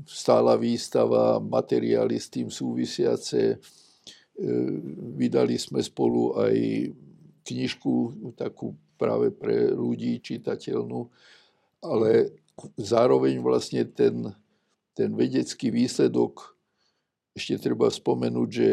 stála 0.06 0.54
výstava, 0.54 1.42
materiály 1.42 2.22
s 2.22 2.30
tým 2.30 2.46
súvisiace. 2.46 3.54
E, 3.54 3.58
vydali 5.18 5.58
sme 5.58 5.82
spolu 5.82 6.38
aj 6.38 6.54
knižku 7.42 7.94
takú 8.38 8.78
práve 8.94 9.34
pre 9.34 9.74
ľudí 9.74 10.22
čitateľnú, 10.22 11.10
ale 11.82 12.38
zároveň 12.78 13.42
vlastne 13.42 13.82
ten, 13.88 14.30
ten 14.94 15.10
vedecký 15.16 15.74
výsledok, 15.74 16.54
ešte 17.34 17.58
treba 17.58 17.90
spomenúť, 17.90 18.48
že 18.50 18.68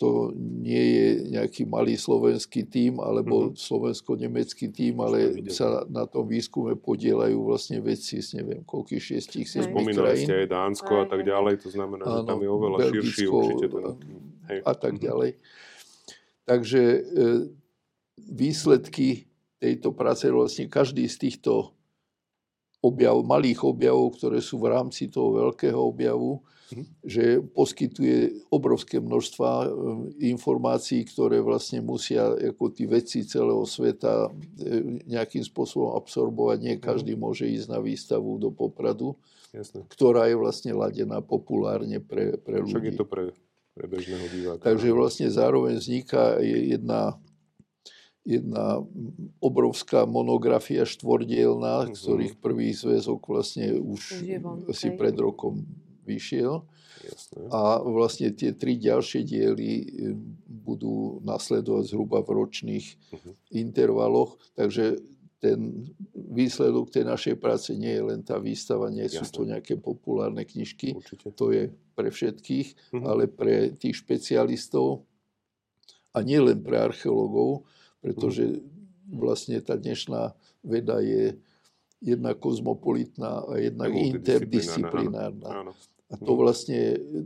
to 0.00 0.34
nie 0.36 0.82
je 0.82 1.08
nejaký 1.30 1.62
malý 1.68 1.94
slovenský 1.94 2.66
tím 2.66 2.98
alebo 2.98 3.52
mm-hmm. 3.52 3.60
slovensko-nemecký 3.60 4.74
tím, 4.74 4.98
ale 4.98 5.46
sa 5.52 5.86
na 5.86 6.10
tom 6.10 6.26
výskume 6.26 6.74
podielajú 6.74 7.38
vlastne 7.38 7.78
vedci 7.78 8.18
z 8.18 8.42
neviem 8.42 8.66
koľkých 8.66 9.02
šiestich, 9.02 9.46
siedmých 9.46 9.94
krajín. 9.94 10.26
ste 10.26 10.42
aj 10.42 10.48
Dánsko 10.50 10.92
a 11.02 11.06
tak 11.06 11.22
ďalej, 11.22 11.62
to 11.62 11.70
znamená, 11.70 12.02
že 12.02 12.20
tam 12.26 12.40
je 12.42 12.50
oveľa 12.50 12.78
Belgicko, 12.82 12.98
širší 12.98 13.24
určite 13.30 13.66
ten 13.70 13.84
Hej. 14.50 14.58
A 14.66 14.70
tak 14.74 14.94
mhm. 14.98 15.02
ďalej. 15.02 15.30
Takže 16.42 16.82
e, 16.82 17.00
výsledky 18.18 19.30
tejto 19.62 19.94
práce 19.94 20.26
vlastne 20.26 20.66
každý 20.66 21.06
z 21.06 21.16
týchto 21.30 21.70
objav, 22.82 23.22
malých 23.22 23.62
objavov, 23.62 24.18
ktoré 24.18 24.42
sú 24.42 24.58
v 24.58 24.74
rámci 24.74 25.06
toho 25.06 25.30
veľkého 25.38 25.78
objavu. 25.78 26.42
Že 27.04 27.40
poskytuje 27.42 28.48
obrovské 28.48 28.98
množstva 28.98 29.50
e, 29.50 29.66
informácií, 30.32 31.04
ktoré 31.06 31.40
vlastne 31.44 31.84
musia 31.84 32.32
ako 32.32 32.72
tí 32.72 32.88
vedci 32.88 33.24
celého 33.24 33.62
sveta 33.64 34.28
e, 34.58 35.02
nejakým 35.06 35.44
spôsobom 35.44 35.94
absorbovať. 35.98 36.58
Nie 36.62 36.76
mhm. 36.78 36.82
každý 36.82 37.12
môže 37.18 37.48
ísť 37.48 37.66
na 37.72 37.78
výstavu 37.82 38.38
do 38.40 38.50
Popradu, 38.52 39.16
Jasne. 39.52 39.84
ktorá 39.88 40.28
je 40.28 40.36
vlastne 40.36 40.72
ladená 40.72 41.20
populárne 41.20 42.00
pre, 42.00 42.36
pre 42.40 42.60
ľudí. 42.62 42.72
Však 42.72 42.86
je 42.88 42.94
to 42.96 43.06
pre, 43.06 43.24
pre 43.76 43.86
bežného 43.88 44.26
diváka. 44.30 44.62
Takže 44.64 44.88
vlastne 44.92 45.28
zároveň 45.28 45.80
vzniká 45.80 46.40
jedna 46.42 47.20
jedna 48.22 48.78
obrovská 49.42 50.06
monografia 50.06 50.86
štvordielná, 50.86 51.86
mm-hmm. 51.86 51.94
ktorých 51.98 52.34
prvý 52.38 52.70
zväzok 52.70 53.18
vlastne 53.26 53.74
už 53.74 54.22
Živom, 54.22 54.70
si 54.70 54.94
pred 54.94 55.14
rokom 55.18 55.66
vyšiel. 56.06 56.62
Jasne. 57.02 57.50
A 57.50 57.82
vlastne 57.82 58.30
tie 58.30 58.54
tri 58.54 58.78
ďalšie 58.78 59.26
diely 59.26 59.70
e, 59.72 59.86
budú 60.46 61.18
nasledovať 61.26 61.84
zhruba 61.90 62.22
v 62.22 62.30
ročných 62.38 62.86
uh-huh. 62.86 63.32
intervaloch. 63.58 64.38
Takže 64.54 65.02
ten 65.42 65.90
výsledok 66.14 66.94
tej 66.94 67.02
našej 67.02 67.34
práce 67.42 67.74
nie 67.74 67.90
je 67.90 68.04
len 68.06 68.22
tá 68.22 68.38
výstava, 68.38 68.86
nie 68.94 69.02
Jasne. 69.10 69.26
sú 69.26 69.42
to 69.42 69.42
nejaké 69.42 69.74
populárne 69.74 70.46
knižky. 70.46 70.94
Určite. 70.94 71.34
To 71.34 71.50
je 71.50 71.74
pre 71.98 72.14
všetkých, 72.14 72.68
uh-huh. 72.94 73.02
ale 73.02 73.26
pre 73.26 73.74
tých 73.74 73.98
špecialistov 73.98 75.02
a 76.12 76.22
nie 76.22 76.38
len 76.38 76.60
pre 76.60 76.76
archeológov, 76.78 77.64
pretože 78.04 78.44
mhm. 78.44 78.62
vlastne 79.16 79.58
tá 79.64 79.80
dnešná 79.80 80.36
veda 80.62 81.00
je 81.02 81.34
jedna 82.02 82.34
kozmopolitná 82.34 83.46
a 83.46 83.52
jedna 83.62 83.86
interdisciplinárna. 83.86 85.48
Áno. 85.48 85.72
A 86.12 86.14
to 86.20 86.36
mhm. 86.36 86.38
vlastne 86.44 86.80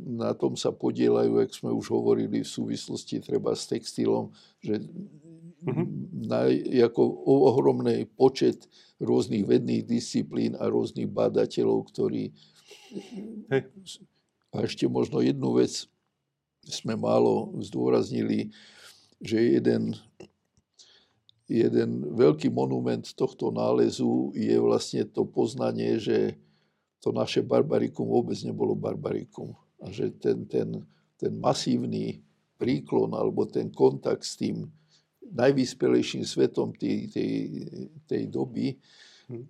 na 0.07 0.31
tom 0.37 0.55
sa 0.55 0.71
podielajú, 0.71 1.43
jak 1.43 1.51
sme 1.51 1.75
už 1.75 1.91
hovorili 1.91 2.47
v 2.47 2.49
súvislosti 2.49 3.19
treba 3.19 3.51
s 3.59 3.67
textilom, 3.67 4.31
že 4.63 4.79
mm-hmm. 4.79 5.87
na, 6.31 6.47
ako 6.87 7.03
ohromný 7.27 8.07
počet 8.07 8.71
rôznych 9.03 9.43
vedných 9.43 9.83
disciplín 9.83 10.55
a 10.55 10.71
rôznych 10.71 11.11
badateľov, 11.11 11.91
ktorí... 11.91 12.31
Hey. 13.51 13.67
A 14.55 14.65
ešte 14.65 14.87
možno 14.87 15.19
jednu 15.19 15.59
vec 15.59 15.91
sme 16.63 16.95
málo 16.95 17.59
zdôraznili, 17.59 18.55
že 19.19 19.59
jeden 19.59 19.99
jeden 21.47 22.03
veľký 22.15 22.51
monument 22.51 23.07
tohto 23.15 23.55
nálezu 23.55 24.35
je 24.35 24.59
vlastne 24.59 25.07
to 25.07 25.23
poznanie, 25.23 25.99
že 26.03 26.35
to 26.99 27.15
naše 27.15 27.43
barbarikum 27.47 28.07
vôbec 28.07 28.35
nebolo 28.43 28.75
barbarikum. 28.75 29.55
A 29.79 29.95
že 29.95 30.11
ten, 30.19 30.43
ten, 30.51 30.83
ten 31.15 31.33
masívny 31.39 32.19
príklon 32.59 33.15
alebo 33.15 33.47
ten 33.47 33.71
kontakt 33.71 34.27
s 34.27 34.35
tým 34.35 34.67
najvyspelejším 35.23 36.27
svetom 36.27 36.75
tej, 36.75 37.11
tej, 37.11 37.33
tej 38.07 38.23
doby 38.27 38.75
hm. 39.31 39.45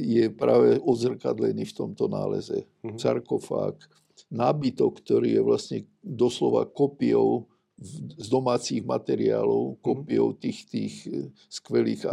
je 0.00 0.24
práve 0.32 0.80
odzrkadlený 0.80 1.68
v 1.68 1.76
tomto 1.76 2.08
náleze. 2.08 2.68
Mm. 2.84 3.00
Sarkofág, 3.00 3.80
nábytok, 4.28 5.00
ktorý 5.04 5.36
je 5.36 5.42
vlastne 5.42 5.78
doslova 6.04 6.68
kopiou 6.68 7.51
z 7.82 8.26
domácich 8.28 8.84
materiálov, 8.84 9.74
mhm. 9.74 9.78
kopiou 9.80 10.36
tých, 10.36 10.68
tých 10.68 10.94
e, 11.08 11.32
skvelých 11.50 12.06
e, 12.06 12.08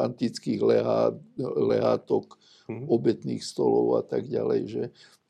antických 0.00 0.60
lehát, 0.62 1.14
lehátok, 1.40 2.40
mm-hmm. 2.70 2.86
obetných 2.86 3.42
stolov 3.42 3.98
a 3.98 4.02
tak 4.06 4.30
ďalej, 4.30 4.60
že 4.70 4.82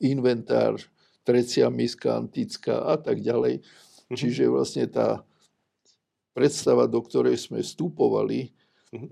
inventár, 0.04 0.76
trecia 1.24 1.72
miska 1.72 2.20
antická 2.20 2.92
a 2.92 3.00
tak 3.00 3.24
ďalej. 3.24 3.64
Mm-hmm. 3.64 4.16
Čiže 4.16 4.52
vlastne 4.52 4.84
tá 4.86 5.24
predstava, 6.36 6.84
do 6.84 7.00
ktorej 7.00 7.40
sme 7.40 7.64
vstupovali, 7.64 8.52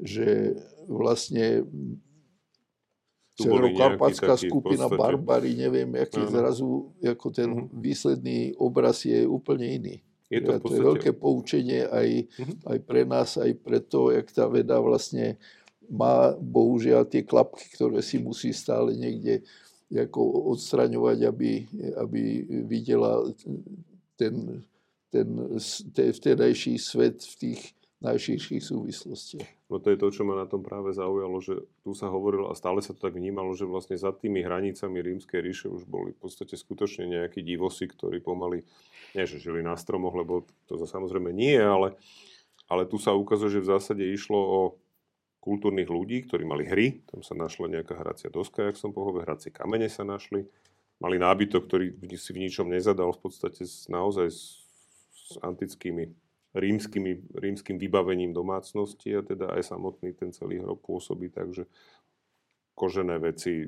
že 0.05 0.59
vlastne 0.85 1.65
Severokarpatská 3.39 4.35
skupina 4.35 4.91
barbary, 4.91 5.55
neviem, 5.55 5.87
aký 5.95 6.19
zrazu, 6.27 6.91
ako 6.99 7.31
ten 7.31 7.71
výsledný 7.71 8.59
obraz 8.59 9.07
je 9.07 9.23
úplne 9.23 9.79
iný. 9.79 9.97
Je 10.29 10.41
to, 10.45 10.61
podstate... 10.61 10.69
to 10.69 10.73
je 10.77 10.89
veľké 10.93 11.11
poučenie 11.17 11.81
aj, 11.89 12.09
uh-huh. 12.29 12.77
aj 12.77 12.79
pre 12.85 13.03
nás, 13.09 13.41
aj 13.41 13.53
pre 13.65 13.81
to, 13.81 14.13
jak 14.13 14.29
tá 14.29 14.45
veda 14.45 14.77
vlastne 14.77 15.41
má 15.89 16.37
bohužiaľ 16.37 17.09
tie 17.09 17.25
klapky, 17.25 17.65
ktoré 17.73 18.05
si 18.05 18.21
musí 18.21 18.53
stále 18.53 18.93
niekde 18.93 19.41
ako 19.89 20.53
odstraňovať, 20.53 21.19
aby, 21.25 21.65
aby 21.97 22.45
videla 22.69 23.25
ten, 24.21 24.61
ten, 25.09 25.27
ten 25.97 26.09
vtedajší 26.13 26.77
svet 26.77 27.25
v 27.25 27.35
tých 27.41 27.61
najširších 28.05 28.63
súvislostiach. 28.63 29.58
No 29.69 29.77
to 29.77 29.93
je 29.93 30.01
to, 30.01 30.09
čo 30.09 30.25
ma 30.25 30.33
na 30.33 30.49
tom 30.49 30.65
práve 30.65 30.97
zaujalo, 30.97 31.45
že 31.45 31.61
tu 31.85 31.93
sa 31.93 32.09
hovorilo 32.09 32.49
a 32.49 32.57
stále 32.57 32.81
sa 32.81 32.97
to 32.97 33.05
tak 33.05 33.13
vnímalo, 33.13 33.53
že 33.53 33.69
vlastne 33.69 34.01
za 34.01 34.17
tými 34.17 34.41
hranicami 34.41 34.97
rímskej 35.05 35.45
ríše 35.45 35.69
už 35.69 35.85
boli 35.85 36.17
v 36.17 36.21
podstate 36.25 36.57
skutočne 36.57 37.05
nejakí 37.05 37.45
divosi, 37.45 37.85
ktorí 37.85 38.25
pomaly 38.25 38.65
nie 39.13 39.25
že 39.29 39.37
žili 39.37 39.61
na 39.61 39.77
stromoch, 39.77 40.17
lebo 40.17 40.49
to 40.65 40.81
samozrejme 40.81 41.37
nie, 41.37 41.61
ale, 41.61 42.01
ale 42.73 42.89
tu 42.89 42.97
sa 42.97 43.13
ukazuje, 43.13 43.61
že 43.61 43.65
v 43.65 43.71
zásade 43.77 44.05
išlo 44.09 44.41
o 44.41 44.61
kultúrnych 45.45 45.89
ľudí, 45.89 46.25
ktorí 46.25 46.49
mali 46.49 46.65
hry, 46.65 47.05
tam 47.09 47.21
sa 47.21 47.37
našla 47.37 47.69
nejaká 47.69 47.93
hracia 47.97 48.33
doska, 48.33 48.69
jak 48.69 48.81
som 48.81 48.97
pohovoril, 48.97 49.29
hracie 49.29 49.53
kamene 49.53 49.93
sa 49.93 50.05
našli, 50.05 50.49
mali 50.97 51.17
nábytok, 51.21 51.69
ktorý 51.69 51.87
si 52.17 52.33
v 52.33 52.49
ničom 52.49 52.73
nezadal, 52.73 53.13
v 53.13 53.21
podstate 53.21 53.69
naozaj 53.93 54.33
s, 54.33 54.65
s 55.13 55.37
antickými 55.45 56.28
rímskymi, 56.59 57.39
rímským 57.39 57.79
vybavením 57.79 58.35
domácnosti 58.35 59.15
a 59.15 59.23
teda 59.23 59.55
aj 59.55 59.73
samotný 59.73 60.13
ten 60.19 60.35
celý 60.35 60.59
hrob 60.59 60.83
pôsobí, 60.83 61.31
takže 61.31 61.71
kožené 62.79 63.19
veci, 63.19 63.67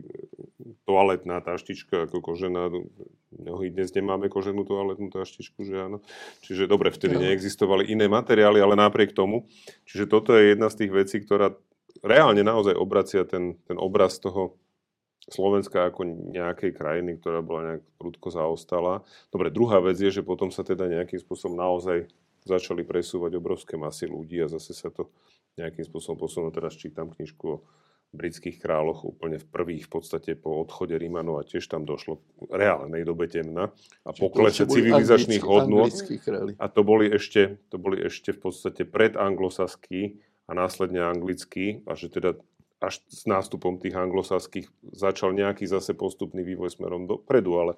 toaletná 0.86 1.42
taštička 1.42 2.06
ako 2.06 2.22
kožená, 2.22 2.70
mnohí 3.34 3.74
dnes 3.74 3.90
nemáme 3.90 4.30
koženú 4.30 4.62
toaletnú 4.62 5.10
taštičku, 5.10 5.66
že 5.66 5.82
áno. 5.82 5.98
Čiže 6.46 6.70
dobre, 6.70 6.94
vtedy 6.94 7.18
neexistovali 7.18 7.90
iné 7.90 8.06
materiály, 8.06 8.62
ale 8.62 8.78
napriek 8.78 9.10
tomu. 9.10 9.50
Čiže 9.90 10.06
toto 10.06 10.38
je 10.38 10.54
jedna 10.54 10.70
z 10.70 10.86
tých 10.86 10.92
vecí, 10.94 11.16
ktorá 11.26 11.58
reálne 12.06 12.46
naozaj 12.46 12.78
obracia 12.78 13.26
ten, 13.26 13.58
ten 13.66 13.82
obraz 13.82 14.22
toho 14.22 14.54
Slovenska 15.26 15.90
ako 15.90 16.32
nejakej 16.32 16.70
krajiny, 16.72 17.18
ktorá 17.18 17.42
bola 17.42 17.60
nejak 17.66 17.82
prudko 17.98 18.30
zaostala. 18.30 19.02
Dobre, 19.34 19.52
druhá 19.52 19.82
vec 19.82 19.98
je, 19.98 20.08
že 20.10 20.26
potom 20.26 20.48
sa 20.54 20.62
teda 20.62 20.86
nejakým 20.86 21.18
spôsobom 21.18 21.58
naozaj 21.58 22.08
začali 22.44 22.82
presúvať 22.86 23.36
obrovské 23.36 23.74
masy 23.76 24.08
ľudí 24.08 24.40
a 24.40 24.50
zase 24.50 24.72
sa 24.72 24.88
to 24.88 25.10
nejakým 25.58 25.84
spôsobom 25.84 26.24
posunulo. 26.24 26.54
Teraz 26.54 26.78
čítam 26.78 27.12
knižku 27.12 27.44
o 27.46 27.62
britských 28.10 28.58
kráľoch 28.58 29.06
úplne 29.06 29.38
v 29.38 29.46
prvých 29.46 29.86
v 29.86 29.90
podstate 29.90 30.34
po 30.34 30.58
odchode 30.66 30.98
Rímanov 30.98 31.38
a 31.38 31.46
tiež 31.46 31.62
tam 31.70 31.86
došlo 31.86 32.18
k 32.18 32.22
reálnej 32.50 33.06
dobe 33.06 33.30
temna 33.30 33.70
a 34.02 34.10
poklese 34.10 34.66
civilizačných 34.66 35.46
hodnôt. 35.46 35.94
A 36.58 36.66
to 36.66 36.82
boli, 36.82 37.06
ešte, 37.06 37.62
to 37.70 37.78
boli 37.78 38.02
ešte 38.02 38.34
v 38.34 38.50
podstate 38.50 38.82
pred 38.82 39.14
anglosaský 39.14 40.18
a 40.50 40.58
následne 40.58 41.06
anglický 41.06 41.86
a 41.86 41.94
že 41.94 42.10
teda 42.10 42.34
až 42.80 43.04
s 43.12 43.28
nástupom 43.28 43.76
tých 43.76 43.92
anglosaských 43.92 44.66
začal 44.96 45.36
nejaký 45.36 45.68
zase 45.68 45.92
postupný 45.92 46.40
vývoj 46.40 46.80
smerom 46.80 47.04
dopredu, 47.04 47.60
ale 47.60 47.72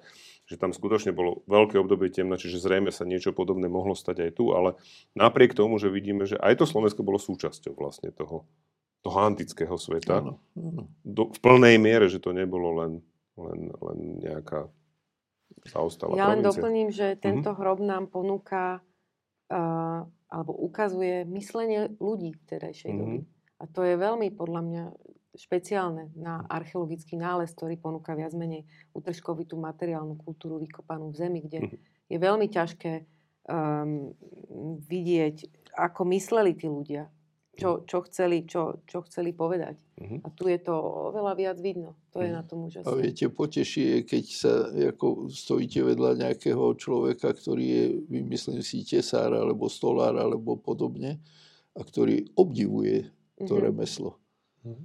že 0.47 0.55
tam 0.55 0.71
skutočne 0.71 1.11
bolo 1.11 1.43
veľké 1.47 1.75
obdobie 1.75 2.07
temna, 2.07 2.39
čiže 2.39 2.63
zrejme 2.63 2.91
sa 2.91 3.03
niečo 3.03 3.35
podobné 3.35 3.67
mohlo 3.67 3.95
stať 3.99 4.27
aj 4.27 4.31
tu, 4.35 4.55
ale 4.55 4.79
napriek 5.15 5.51
tomu, 5.51 5.75
že 5.75 5.91
vidíme, 5.91 6.23
že 6.23 6.39
aj 6.39 6.63
to 6.63 6.65
Slovensko 6.67 7.03
bolo 7.03 7.19
súčasťou 7.19 7.75
vlastne 7.75 8.15
toho, 8.15 8.47
toho 9.03 9.17
antického 9.19 9.75
sveta. 9.75 10.23
Áno, 10.23 10.39
áno. 10.55 10.87
Do, 11.03 11.31
v 11.35 11.39
plnej 11.43 11.75
miere, 11.79 12.07
že 12.07 12.23
to 12.23 12.31
nebolo 12.31 12.79
len, 12.79 12.93
len, 13.35 13.75
len 13.75 13.97
nejaká 14.23 14.71
zaostalá 15.67 16.15
Ja 16.15 16.31
len 16.31 16.43
doplním, 16.43 16.95
že 16.95 17.19
tento 17.19 17.51
mm-hmm. 17.51 17.59
hrob 17.59 17.79
nám 17.83 18.07
ponúka 18.07 18.79
uh, 19.51 20.07
alebo 20.31 20.51
ukazuje 20.63 21.27
myslenie 21.29 21.93
ľudí 21.99 22.33
v 22.33 22.43
terajšej 22.47 22.91
mm-hmm. 22.91 23.03
doby. 23.03 23.19
A 23.63 23.65
to 23.71 23.87
je 23.87 23.95
veľmi 23.95 24.27
podľa 24.35 24.61
mňa 24.61 24.83
špeciálne 25.33 26.13
na 26.13 26.43
archeologický 26.45 27.15
nález, 27.17 27.55
ktorý 27.55 27.79
ponúka 27.79 28.13
viac 28.13 28.35
menej 28.35 28.67
utržkovitú 28.93 29.55
materiálnu 29.57 30.19
kultúru 30.19 30.61
vykopanú 30.61 31.09
v 31.09 31.17
zemi, 31.17 31.39
kde 31.41 31.59
mm-hmm. 31.63 31.79
je 32.11 32.17
veľmi 32.19 32.47
ťažké 32.51 32.93
um, 33.49 34.13
vidieť, 34.85 35.35
ako 35.73 36.01
mysleli 36.13 36.53
tí 36.53 36.69
ľudia, 36.69 37.09
čo, 37.57 37.85
čo, 37.85 38.05
chceli, 38.05 38.45
čo, 38.45 38.81
čo 38.85 39.05
chceli 39.09 39.33
povedať. 39.33 39.77
Uh-huh. 40.01 40.25
A 40.25 40.27
tu 40.33 40.49
je 40.49 40.57
to 40.57 40.73
oveľa 41.13 41.33
viac 41.37 41.57
vidno. 41.61 41.93
To 42.13 42.21
uh-huh. 42.21 42.25
je 42.25 42.29
mhm. 42.29 42.37
na 42.37 42.43
tom 42.45 42.59
úžasné. 42.65 42.89
A 42.89 42.97
viete, 42.97 43.25
poteší 43.29 44.05
keď 44.05 44.23
sa 44.29 44.53
ako 44.69 45.29
stojíte 45.29 45.85
vedľa 45.85 46.29
nejakého 46.29 46.65
človeka, 46.77 47.33
ktorý 47.33 47.65
je, 47.65 47.85
vymyslím 48.09 48.61
si, 48.65 48.85
tesár, 48.85 49.33
alebo 49.33 49.69
stolár, 49.69 50.17
alebo 50.17 50.57
podobne, 50.57 51.21
a 51.73 51.81
ktorý 51.81 52.29
obdivuje 52.37 53.09
to 53.41 53.53
uh-huh. 53.57 53.65
remeslo. 53.65 54.19
Uh-huh. 54.65 54.77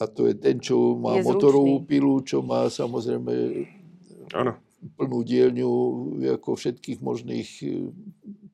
A 0.00 0.04
to 0.10 0.26
je 0.26 0.34
ten, 0.34 0.58
čo 0.58 0.98
má 0.98 1.20
je 1.20 1.24
motorovú 1.24 1.80
zručný. 1.80 1.88
pilu, 1.88 2.14
čo 2.26 2.42
má 2.42 2.66
samozrejme 2.66 3.32
ano. 4.34 4.58
plnú 4.98 5.22
dielňu 5.22 5.70
ako 6.40 6.58
všetkých 6.58 6.98
možných 6.98 7.48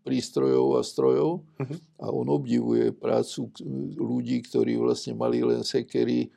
prístrojov 0.05 0.77
a 0.77 0.83
strojov 0.85 1.31
uh-huh. 1.41 1.79
a 2.01 2.07
on 2.13 2.29
obdivuje 2.29 2.93
prácu 2.93 3.49
ľudí, 3.97 4.43
ktorí 4.45 4.77
vlastne 4.77 5.17
mali 5.17 5.41
len 5.41 5.65
sekery, 5.65 6.29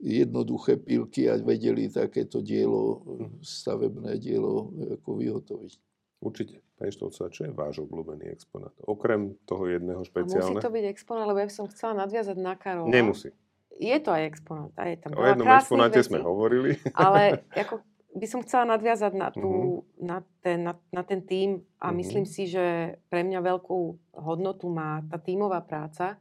jednoduché 0.00 0.80
pilky 0.80 1.28
a 1.28 1.36
vedeli 1.36 1.92
takéto 1.92 2.40
dielo, 2.40 3.04
uh-huh. 3.04 3.30
stavebné 3.44 4.16
dielo 4.16 4.72
ako 4.98 5.08
vyhotoviť. 5.20 5.89
Určite. 6.20 6.60
Pani 6.76 6.92
Štovcová, 6.92 7.28
čo 7.32 7.48
je 7.48 7.52
váš 7.52 7.80
obľúbený 7.80 8.28
exponát? 8.28 8.72
Okrem 8.84 9.36
toho 9.48 9.64
jedného 9.68 10.04
špeciálneho? 10.04 10.56
Musí 10.56 10.64
to 10.64 10.72
byť 10.72 10.84
exponát, 10.88 11.24
lebo 11.28 11.40
ja 11.40 11.48
by 11.48 11.54
som 11.56 11.66
chcela 11.72 11.92
nadviazať 12.04 12.36
na 12.36 12.54
Karola. 12.56 12.92
Nemusí. 12.92 13.32
Je 13.80 13.96
to 14.04 14.12
aj 14.12 14.22
exponát. 14.28 14.72
Aj 14.76 14.92
tam 15.00 15.16
o 15.16 15.24
jednom 15.24 15.48
exponáte 15.48 16.00
sme 16.04 16.20
hovorili. 16.20 16.76
Ale 16.92 17.40
ako 17.64 17.80
by 18.12 18.26
som 18.28 18.44
chcela 18.44 18.76
nadviazať 18.76 19.12
na, 19.16 19.28
tú, 19.32 19.84
uh-huh. 19.84 20.04
na, 20.04 20.18
ten, 20.44 20.60
na, 20.60 20.76
na 20.92 21.02
ten 21.04 21.24
tím 21.24 21.64
a 21.80 21.88
uh-huh. 21.88 21.96
myslím 21.96 22.28
si, 22.28 22.44
že 22.44 22.96
pre 23.08 23.24
mňa 23.24 23.40
veľkú 23.40 24.12
hodnotu 24.20 24.68
má 24.68 25.00
tá 25.08 25.16
tímová 25.16 25.64
práca, 25.64 26.20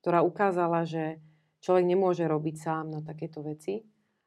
ktorá 0.00 0.24
ukázala, 0.24 0.88
že 0.88 1.20
človek 1.60 1.84
nemôže 1.84 2.24
robiť 2.24 2.56
sám 2.56 2.84
na 2.92 3.00
takéto 3.04 3.44
veci. 3.44 3.84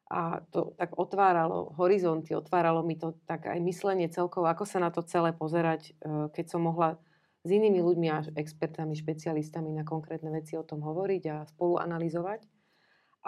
A 0.07 0.39
to 0.55 0.71
tak 0.79 0.95
otváralo 0.95 1.75
horizonty, 1.75 2.31
otváralo 2.31 2.79
mi 2.79 2.95
to 2.95 3.19
tak 3.27 3.51
aj 3.51 3.59
myslenie 3.59 4.07
celkovo, 4.07 4.47
ako 4.47 4.63
sa 4.63 4.79
na 4.79 4.88
to 4.88 5.03
celé 5.03 5.35
pozerať, 5.35 5.91
e, 5.99 6.31
keď 6.31 6.45
som 6.47 6.63
mohla 6.63 6.95
s 7.43 7.49
inými 7.51 7.84
ľuďmi 7.84 8.07
a 8.11 8.23
expertami, 8.39 8.95
špecialistami 8.95 9.71
na 9.75 9.84
konkrétne 9.84 10.31
veci 10.31 10.55
o 10.55 10.63
tom 10.63 10.79
hovoriť 10.84 11.23
a 11.27 11.35
spolu 11.47 11.79
analyzovať. 11.79 12.43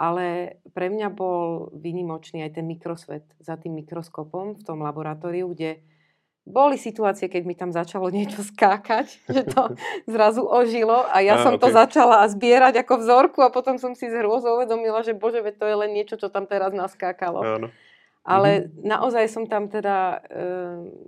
Ale 0.00 0.56
pre 0.72 0.88
mňa 0.88 1.12
bol 1.12 1.68
vynimočný 1.76 2.40
aj 2.48 2.56
ten 2.56 2.64
mikrosvet 2.64 3.28
za 3.36 3.60
tým 3.60 3.76
mikroskopom 3.84 4.56
v 4.56 4.62
tom 4.64 4.80
laboratóriu, 4.80 5.52
kde 5.52 5.84
boli 6.48 6.80
situácie, 6.80 7.28
keď 7.28 7.42
mi 7.44 7.54
tam 7.54 7.70
začalo 7.70 8.08
niečo 8.08 8.40
skákať, 8.42 9.06
že 9.34 9.42
to 9.44 9.76
zrazu 10.08 10.42
ožilo 10.44 11.04
a 11.06 11.20
ja 11.20 11.40
a, 11.40 11.44
som 11.44 11.56
okay. 11.56 11.62
to 11.64 11.68
začala 11.70 12.24
zbierať 12.28 12.80
ako 12.82 12.94
vzorku 13.00 13.40
a 13.44 13.52
potom 13.52 13.76
som 13.76 13.92
si 13.92 14.08
z 14.08 14.20
hrôzou 14.20 14.56
uvedomila, 14.58 15.04
že 15.04 15.12
bože, 15.12 15.44
to 15.56 15.64
je 15.68 15.76
len 15.76 15.90
niečo, 15.92 16.16
čo 16.16 16.32
tam 16.32 16.48
teraz 16.48 16.72
naskákalo. 16.72 17.40
Áno. 17.40 17.68
Ale 18.20 18.68
mm-hmm. 18.68 18.84
naozaj 18.84 19.24
som 19.32 19.48
tam 19.48 19.72
teda, 19.72 20.20
e, 20.28 20.44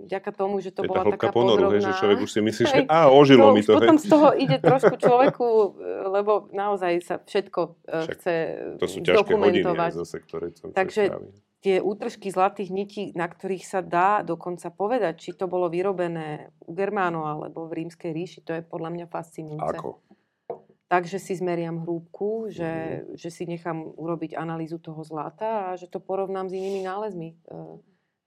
vďaka 0.09 0.33
tomu, 0.33 0.57
že 0.65 0.73
to 0.73 0.81
je 0.81 0.89
bola 0.89 1.13
taká 1.13 1.29
ponoru, 1.29 1.69
podrobná... 1.69 1.77
Hej, 1.77 1.85
že 1.85 1.99
človek 2.01 2.17
už 2.25 2.31
si 2.33 2.39
myslí, 2.41 2.63
že 2.65 2.79
á, 2.89 3.05
ožilo 3.13 3.53
to, 3.53 3.53
mi 3.53 3.61
to. 3.61 3.77
Potom 3.77 3.97
hej. 4.01 4.03
z 4.03 4.05
toho 4.09 4.27
ide 4.33 4.57
trošku 4.57 4.95
človeku, 4.97 5.45
e, 5.45 5.69
lebo 6.09 6.49
naozaj 6.49 6.93
sa 7.05 7.15
všetko 7.21 7.61
e, 7.85 7.93
Však, 8.01 8.13
chce 8.17 8.33
To 8.81 8.87
sú 8.89 8.97
ťažké 9.05 9.33
hodiny 9.37 9.77
zase, 9.93 10.17
ktoré 10.25 10.57
som 10.57 10.73
Takže 10.73 11.13
tie 11.63 11.79
útržky 11.79 12.27
zlatých 12.27 12.69
nití, 12.75 13.03
na 13.15 13.31
ktorých 13.31 13.63
sa 13.63 13.79
dá 13.79 14.19
dokonca 14.21 14.67
povedať, 14.67 15.23
či 15.23 15.31
to 15.31 15.47
bolo 15.47 15.71
vyrobené 15.71 16.51
u 16.67 16.75
Germánov 16.75 17.23
alebo 17.23 17.71
v 17.71 17.87
rímskej 17.87 18.11
ríši, 18.11 18.39
to 18.43 18.51
je 18.59 18.61
podľa 18.61 18.89
mňa 18.91 19.05
fascinujúce. 19.07 19.79
Ako? 19.79 20.03
takže 20.93 21.17
si 21.17 21.33
zmeriam 21.33 21.81
hrúbku, 21.81 22.53
že, 22.53 23.01
mm. 23.01 23.17
že 23.17 23.29
si 23.33 23.49
nechám 23.49 23.81
urobiť 23.81 24.37
analýzu 24.37 24.77
toho 24.77 25.01
zlata 25.01 25.73
a 25.73 25.79
že 25.79 25.89
to 25.89 25.97
porovnám 25.97 26.45
s 26.45 26.53
inými 26.53 26.85
nálezmi 26.85 27.33
e, 27.33 27.35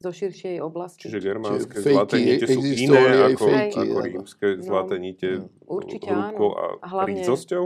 zo 0.03 0.11
širšej 0.11 0.59
oblasti. 0.59 1.07
Čiže 1.07 1.23
germánske 1.23 1.79
Čiže 1.79 1.95
zlaté 1.95 2.17
nite 2.27 2.47
sú 2.51 2.61
iné 2.67 3.03
ako, 3.31 3.47
fejky, 3.47 3.79
ako 3.79 3.99
rímske 4.03 4.47
no, 4.59 4.63
zlaté 4.67 4.95
nite 4.99 5.29
no, 5.39 5.47
určite 5.71 6.11
áno. 6.11 6.59
a, 6.59 6.67
a 6.83 6.87
hlavne, 6.91 7.23
rícosťou? 7.23 7.65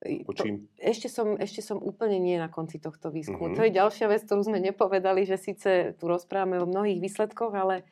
To, 0.00 0.44
ešte, 0.80 1.12
som, 1.12 1.36
ešte 1.36 1.60
som 1.60 1.76
úplne 1.76 2.16
nie 2.16 2.40
na 2.40 2.48
konci 2.48 2.80
tohto 2.80 3.12
výskumu. 3.12 3.52
Mm-hmm. 3.52 3.58
To 3.60 3.66
je 3.68 3.76
ďalšia 3.76 4.06
vec, 4.08 4.24
ktorú 4.24 4.48
sme 4.48 4.56
nepovedali, 4.56 5.28
že 5.28 5.36
síce 5.36 5.92
tu 6.00 6.08
rozprávame 6.08 6.56
o 6.56 6.64
mnohých 6.64 7.04
výsledkoch, 7.04 7.52
ale 7.52 7.84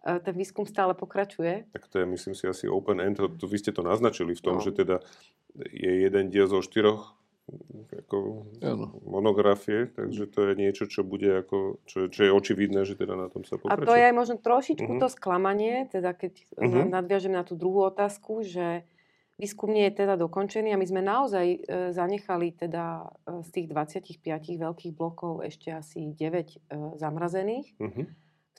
e, 0.00 0.24
ten 0.24 0.32
výskum 0.32 0.64
stále 0.64 0.96
pokračuje. 0.96 1.68
Tak 1.76 1.84
to 1.92 2.00
je, 2.00 2.08
myslím 2.08 2.32
si, 2.32 2.48
asi 2.48 2.64
open 2.64 3.04
end. 3.04 3.20
To, 3.20 3.28
to, 3.28 3.44
vy 3.44 3.60
ste 3.60 3.76
to 3.76 3.84
naznačili 3.84 4.32
v 4.32 4.40
tom, 4.40 4.56
no. 4.56 4.64
že 4.64 4.72
teda 4.72 5.04
je 5.52 5.92
jeden 6.08 6.32
diel 6.32 6.48
zo 6.48 6.64
štyroch 6.64 7.20
ako 7.90 8.46
monografie, 9.02 9.90
takže 9.92 10.30
to 10.30 10.40
je 10.50 10.52
niečo, 10.54 10.84
čo 10.86 11.02
bude 11.02 11.42
ako, 11.42 11.82
čo, 11.82 12.06
čo 12.06 12.20
je 12.24 12.30
očividné, 12.30 12.86
že 12.86 12.94
teda 12.94 13.18
na 13.18 13.26
tom 13.26 13.42
sa 13.42 13.58
pokračuje. 13.58 13.84
A 13.84 13.88
to 13.90 13.98
je 13.98 14.04
aj 14.06 14.14
možno 14.14 14.36
trošičku 14.38 14.86
uh-huh. 14.86 15.02
to 15.02 15.08
sklamanie, 15.10 15.90
teda 15.90 16.14
keď 16.14 16.46
uh-huh. 16.54 16.86
nadviažem 16.86 17.34
na 17.34 17.42
tú 17.42 17.58
druhú 17.58 17.90
otázku, 17.90 18.46
že 18.46 18.86
výskum 19.40 19.72
nie 19.72 19.88
je 19.88 20.04
teda 20.04 20.20
dokončený 20.20 20.76
a 20.76 20.80
my 20.80 20.86
sme 20.86 21.00
naozaj 21.00 21.46
e, 21.48 21.58
zanechali 21.96 22.52
teda 22.52 23.08
e, 23.24 23.40
z 23.40 23.48
tých 23.48 23.66
25 23.72 24.20
veľkých 24.60 24.92
blokov 24.92 25.40
ešte 25.40 25.72
asi 25.72 26.12
9 26.12 26.20
e, 26.20 26.58
zamrazených, 27.00 27.66
uh-huh. 27.80 28.04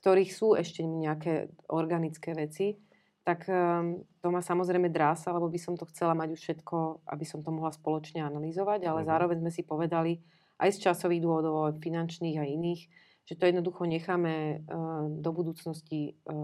ktorých 0.01 0.31
sú 0.33 0.57
ešte 0.57 0.81
nejaké 0.81 1.53
organické 1.69 2.33
veci 2.33 2.81
tak 3.21 3.45
to 3.45 4.27
ma 4.33 4.41
samozrejme 4.41 4.89
drása, 4.89 5.29
lebo 5.29 5.45
by 5.45 5.59
som 5.61 5.77
to 5.77 5.85
chcela 5.93 6.17
mať 6.17 6.33
už 6.33 6.41
všetko, 6.41 7.05
aby 7.05 7.21
som 7.21 7.45
to 7.45 7.53
mohla 7.53 7.69
spoločne 7.69 8.25
analyzovať, 8.25 8.81
ale 8.81 9.05
mm-hmm. 9.05 9.11
zároveň 9.13 9.37
sme 9.45 9.51
si 9.53 9.61
povedali 9.61 10.17
aj 10.57 10.69
z 10.73 10.89
časových 10.89 11.21
dôvodov, 11.21 11.77
finančných 11.77 12.41
a 12.41 12.45
iných, 12.49 12.81
že 13.25 13.37
to 13.37 13.45
jednoducho 13.47 13.85
necháme 13.85 14.65
uh, 14.65 15.07
do 15.07 15.29
budúcnosti 15.31 16.17
uh, 16.27 16.35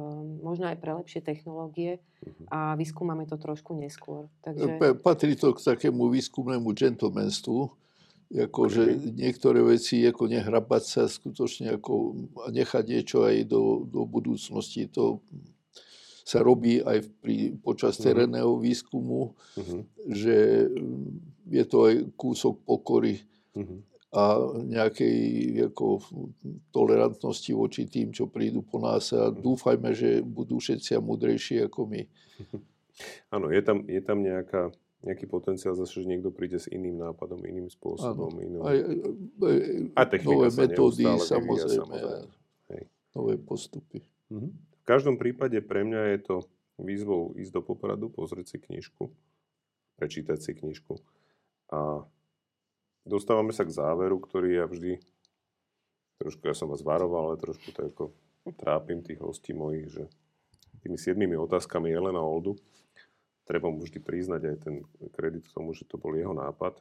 možno 0.41 0.72
aj 0.72 0.78
pre 0.80 0.94
lepšie 0.95 1.26
technológie 1.26 1.99
mm-hmm. 2.24 2.48
a 2.54 2.78
vyskúmame 2.78 3.26
to 3.26 3.36
trošku 3.36 3.76
neskôr. 3.76 4.30
Takže... 4.45 4.80
Patrí 5.02 5.36
to 5.36 5.52
k 5.58 5.76
takému 5.76 6.08
výskumnému 6.14 6.72
gentlemanstvu, 6.72 7.74
Ako, 8.28 8.68
že 8.68 8.91
niektoré 9.16 9.64
veci, 9.64 10.04
ako 10.04 10.28
nehrabať 10.28 10.84
sa 10.84 11.04
skutočne, 11.08 11.80
ako 11.80 12.28
nechať 12.52 12.84
niečo 12.84 13.24
aj 13.24 13.48
do, 13.48 13.88
do 13.88 14.04
budúcnosti. 14.04 14.91
To 14.91 15.24
sa 16.28 16.44
robí 16.44 16.84
aj 16.84 17.08
pri, 17.24 17.56
počas 17.64 17.95
mhm. 17.95 18.04
terénneho 18.04 18.60
výskumu, 18.60 19.32
uh-huh. 19.32 19.80
že 20.12 20.68
je 21.48 21.64
to 21.64 21.78
aj 21.88 21.95
kúsok 22.20 22.60
pokory 22.68 23.24
uh-huh. 23.56 23.80
A 24.08 24.40
nejakej 24.64 25.18
ako, 25.74 26.00
tolerantnosti 26.72 27.52
voči 27.52 27.92
tým, 27.92 28.16
čo 28.16 28.32
prídu 28.32 28.64
po 28.64 28.80
nás 28.80 29.12
a 29.12 29.28
uh-huh. 29.28 29.36
dúfajme, 29.36 29.92
že 29.92 30.24
budú 30.24 30.64
všetci 30.64 30.96
múdrejší 31.04 31.68
ako 31.68 31.92
my. 31.92 32.02
Áno, 33.36 33.52
je 33.52 33.62
tam, 33.62 33.84
je 33.84 34.02
tam 34.02 34.24
nejaká 34.24 34.72
nejaký 34.98 35.30
potenciál 35.30 35.78
zase, 35.78 36.02
že 36.02 36.10
niekto 36.10 36.34
príde 36.34 36.58
s 36.58 36.66
iným 36.66 36.98
nápadom, 36.98 37.46
iným 37.46 37.70
spôsobom. 37.70 38.34
Iným... 38.42 38.66
Aj, 38.66 38.78
aj, 38.82 39.58
a 39.94 40.02
nové 40.26 40.50
metódy, 40.58 41.06
samozrejme. 41.06 41.70
samozrejme. 41.70 42.26
Hej. 42.74 42.84
Nové 43.14 43.34
postupy. 43.38 44.02
Mhm. 44.34 44.50
V 44.58 44.84
každom 44.88 45.22
prípade 45.22 45.60
pre 45.62 45.86
mňa 45.86 46.02
je 46.16 46.20
to 46.24 46.36
výzvou 46.82 47.36
ísť 47.38 47.52
do 47.54 47.62
Popradu, 47.62 48.08
pozrieť 48.10 48.56
si 48.56 48.58
knižku, 48.58 49.12
prečítať 50.00 50.40
si 50.40 50.52
knižku. 50.56 50.98
A 51.74 52.08
dostávame 53.08 53.56
sa 53.56 53.64
k 53.64 53.74
záveru, 53.74 54.20
ktorý 54.20 54.62
ja 54.62 54.66
vždy, 54.68 55.00
trošku 56.20 56.44
ja 56.46 56.54
som 56.54 56.68
vás 56.68 56.84
varoval, 56.84 57.34
ale 57.34 57.42
trošku 57.42 57.72
tak 57.72 57.96
ako 57.96 58.12
trápim 58.60 59.04
tých 59.04 59.20
hostí 59.24 59.56
mojich, 59.56 59.88
že 59.92 60.04
tými 60.84 61.00
siedmimi 61.00 61.36
otázkami 61.36 61.92
Jelena 61.92 62.22
Oldu 62.22 62.56
treba 63.48 63.72
mu 63.72 63.80
vždy 63.80 64.00
priznať 64.04 64.42
aj 64.44 64.56
ten 64.60 64.76
kredit 65.16 65.48
k 65.48 65.56
tomu, 65.56 65.72
že 65.72 65.88
to 65.88 65.96
bol 65.96 66.12
jeho 66.12 66.36
nápad, 66.36 66.80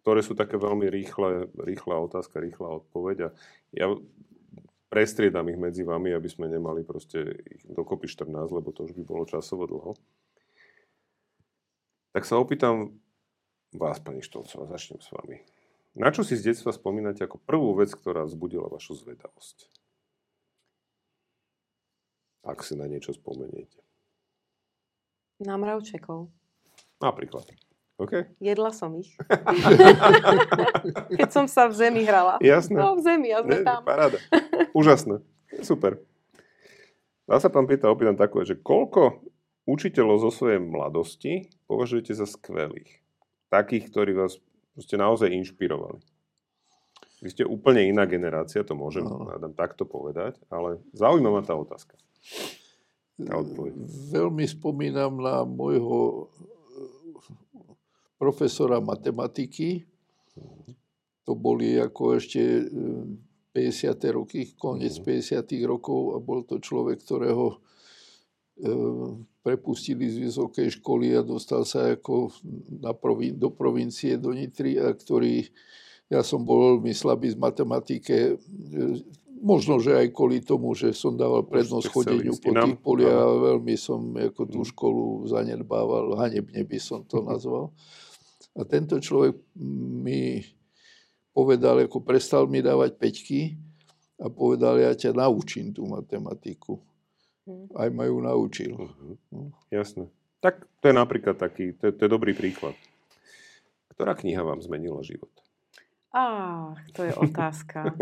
ktoré 0.00 0.20
sú 0.24 0.32
také 0.32 0.56
veľmi 0.56 0.88
rýchle, 0.88 1.52
rýchla 1.56 2.00
otázka, 2.08 2.40
rýchla 2.40 2.80
odpoveď 2.84 3.16
a 3.24 3.28
ja 3.76 3.92
prestriedam 4.88 5.48
ich 5.52 5.60
medzi 5.60 5.84
vami, 5.84 6.16
aby 6.16 6.28
sme 6.28 6.48
nemali 6.48 6.86
proste 6.86 7.36
ich 7.48 7.64
dokopy 7.68 8.08
14, 8.08 8.32
lebo 8.52 8.72
to 8.72 8.88
už 8.88 8.96
by 8.96 9.02
bolo 9.04 9.24
časovo 9.28 9.68
dlho. 9.68 9.92
Tak 12.14 12.22
sa 12.22 12.38
opýtam 12.38 12.94
vás, 13.76 13.98
pani 13.98 14.22
Štolcová, 14.22 14.70
začnem 14.70 15.02
s 15.02 15.10
vami. 15.10 15.42
Na 15.94 16.10
čo 16.10 16.26
si 16.26 16.34
z 16.34 16.50
detstva 16.50 16.74
spomínate 16.74 17.22
ako 17.22 17.38
prvú 17.38 17.78
vec, 17.78 17.94
ktorá 17.94 18.26
vzbudila 18.26 18.66
vašu 18.66 18.98
zvedavosť? 18.98 19.70
Ak 22.44 22.66
si 22.66 22.74
na 22.74 22.90
niečo 22.90 23.14
spomeniete. 23.14 23.78
Na 25.38 25.54
mravčekov. 25.54 26.28
Napríklad. 26.98 27.46
Okay. 27.94 28.26
Jedla 28.42 28.74
som 28.74 28.90
ich. 28.98 29.14
Keď 31.14 31.30
som 31.30 31.46
sa 31.46 31.70
v 31.70 31.78
zemi 31.78 32.02
hrala. 32.02 32.42
Jasné. 32.42 32.74
No 32.74 32.98
v 32.98 33.06
zemi 33.06 33.30
a 33.30 33.38
sme 33.46 33.62
ne, 33.62 33.66
tam. 33.66 33.86
Paráda. 33.86 34.18
Úžasné. 34.74 35.22
Super. 35.62 36.02
Dá 37.30 37.38
sa 37.38 37.54
pán 37.54 37.70
Pýta 37.70 37.86
opýtam 37.86 38.18
takové, 38.18 38.50
že 38.50 38.58
koľko 38.58 39.22
učiteľov 39.70 40.26
zo 40.26 40.30
svojej 40.34 40.58
mladosti 40.58 41.54
považujete 41.70 42.18
za 42.18 42.26
skvelých? 42.26 43.03
Takých, 43.54 43.84
ktorí 43.94 44.18
vás 44.18 44.42
ste 44.82 44.98
naozaj 44.98 45.30
inšpirovali. 45.30 46.02
Vy 47.22 47.28
ste 47.30 47.44
úplne 47.46 47.86
iná 47.86 48.02
generácia, 48.04 48.66
to 48.66 48.74
môžem 48.74 49.06
no. 49.06 49.30
takto 49.54 49.86
povedať, 49.86 50.42
ale 50.50 50.82
zaujíma 50.90 51.30
ma 51.30 51.40
tá 51.46 51.54
otázka. 51.54 51.94
Veľmi 54.10 54.42
spomínam 54.50 55.22
na 55.22 55.46
môjho 55.46 56.26
eh, 56.26 56.28
profesora 58.18 58.82
matematiky. 58.82 59.86
To 61.24 61.32
boli 61.32 61.78
ako 61.78 62.18
ešte 62.18 62.66
50. 63.54 63.54
Eh, 63.54 64.10
roky, 64.10 64.40
koniec 64.58 64.98
50. 64.98 65.46
Mhm. 65.46 65.64
rokov 65.70 66.00
a 66.12 66.18
bol 66.18 66.42
to 66.42 66.58
človek, 66.58 66.98
ktorého 67.06 67.62
eh, 68.58 69.33
prepustili 69.44 70.08
z 70.08 70.24
vysokej 70.24 70.80
školy 70.80 71.12
a 71.12 71.20
dostal 71.20 71.68
sa 71.68 71.92
ako 71.92 72.32
na 72.80 72.96
provin- 72.96 73.36
do 73.36 73.52
provincie, 73.52 74.16
do 74.16 74.32
Nitry, 74.32 74.80
a 74.80 74.88
ktorý, 74.96 75.44
ja 76.08 76.24
som 76.24 76.40
bol 76.40 76.80
veľmi 76.80 76.96
slabý 76.96 77.28
z 77.28 77.36
matematike, 77.36 78.40
možno, 79.44 79.76
že 79.76 79.92
aj 79.92 80.08
kvôli 80.16 80.40
tomu, 80.40 80.72
že 80.72 80.96
som 80.96 81.12
dával 81.12 81.44
prednosť 81.44 81.92
chodeniu 81.92 82.32
po 82.40 82.56
tých 82.56 82.80
poliach 82.80 83.20
a 83.20 83.52
veľmi 83.52 83.76
som 83.76 84.00
ako 84.16 84.42
tú 84.48 84.64
mm. 84.64 84.68
školu 84.72 85.04
zanedbával, 85.28 86.16
hanebne 86.16 86.64
by 86.64 86.78
som 86.80 87.04
to 87.04 87.20
mm-hmm. 87.20 87.28
nazval. 87.36 87.64
A 88.56 88.64
tento 88.64 88.96
človek 88.96 89.36
mi 90.00 90.40
povedal, 91.36 91.84
ako 91.84 92.00
prestal 92.00 92.48
mi 92.48 92.64
dávať 92.64 92.96
peťky 92.96 93.60
a 94.22 94.32
povedal, 94.32 94.80
ja 94.80 94.96
ťa 94.96 95.12
naučím 95.12 95.76
tú 95.76 95.84
matematiku. 95.84 96.80
Mm. 97.44 97.68
Aj 97.76 97.88
ma 97.92 98.04
ju 98.08 98.16
naučil. 98.20 98.72
Uh-huh. 98.76 99.52
Jasné. 99.68 100.08
Tak 100.40 100.64
to 100.80 100.92
je 100.92 100.94
napríklad 100.96 101.36
taký, 101.36 101.76
to 101.76 101.88
je, 101.88 101.92
to 101.96 102.08
je 102.08 102.10
dobrý 102.10 102.32
príklad. 102.36 102.76
Ktorá 103.92 104.16
kniha 104.16 104.40
vám 104.44 104.60
zmenila 104.64 105.00
život? 105.04 105.30
Á, 106.12 106.72
to 106.96 107.04
je 107.04 107.12
otázka. 107.26 107.92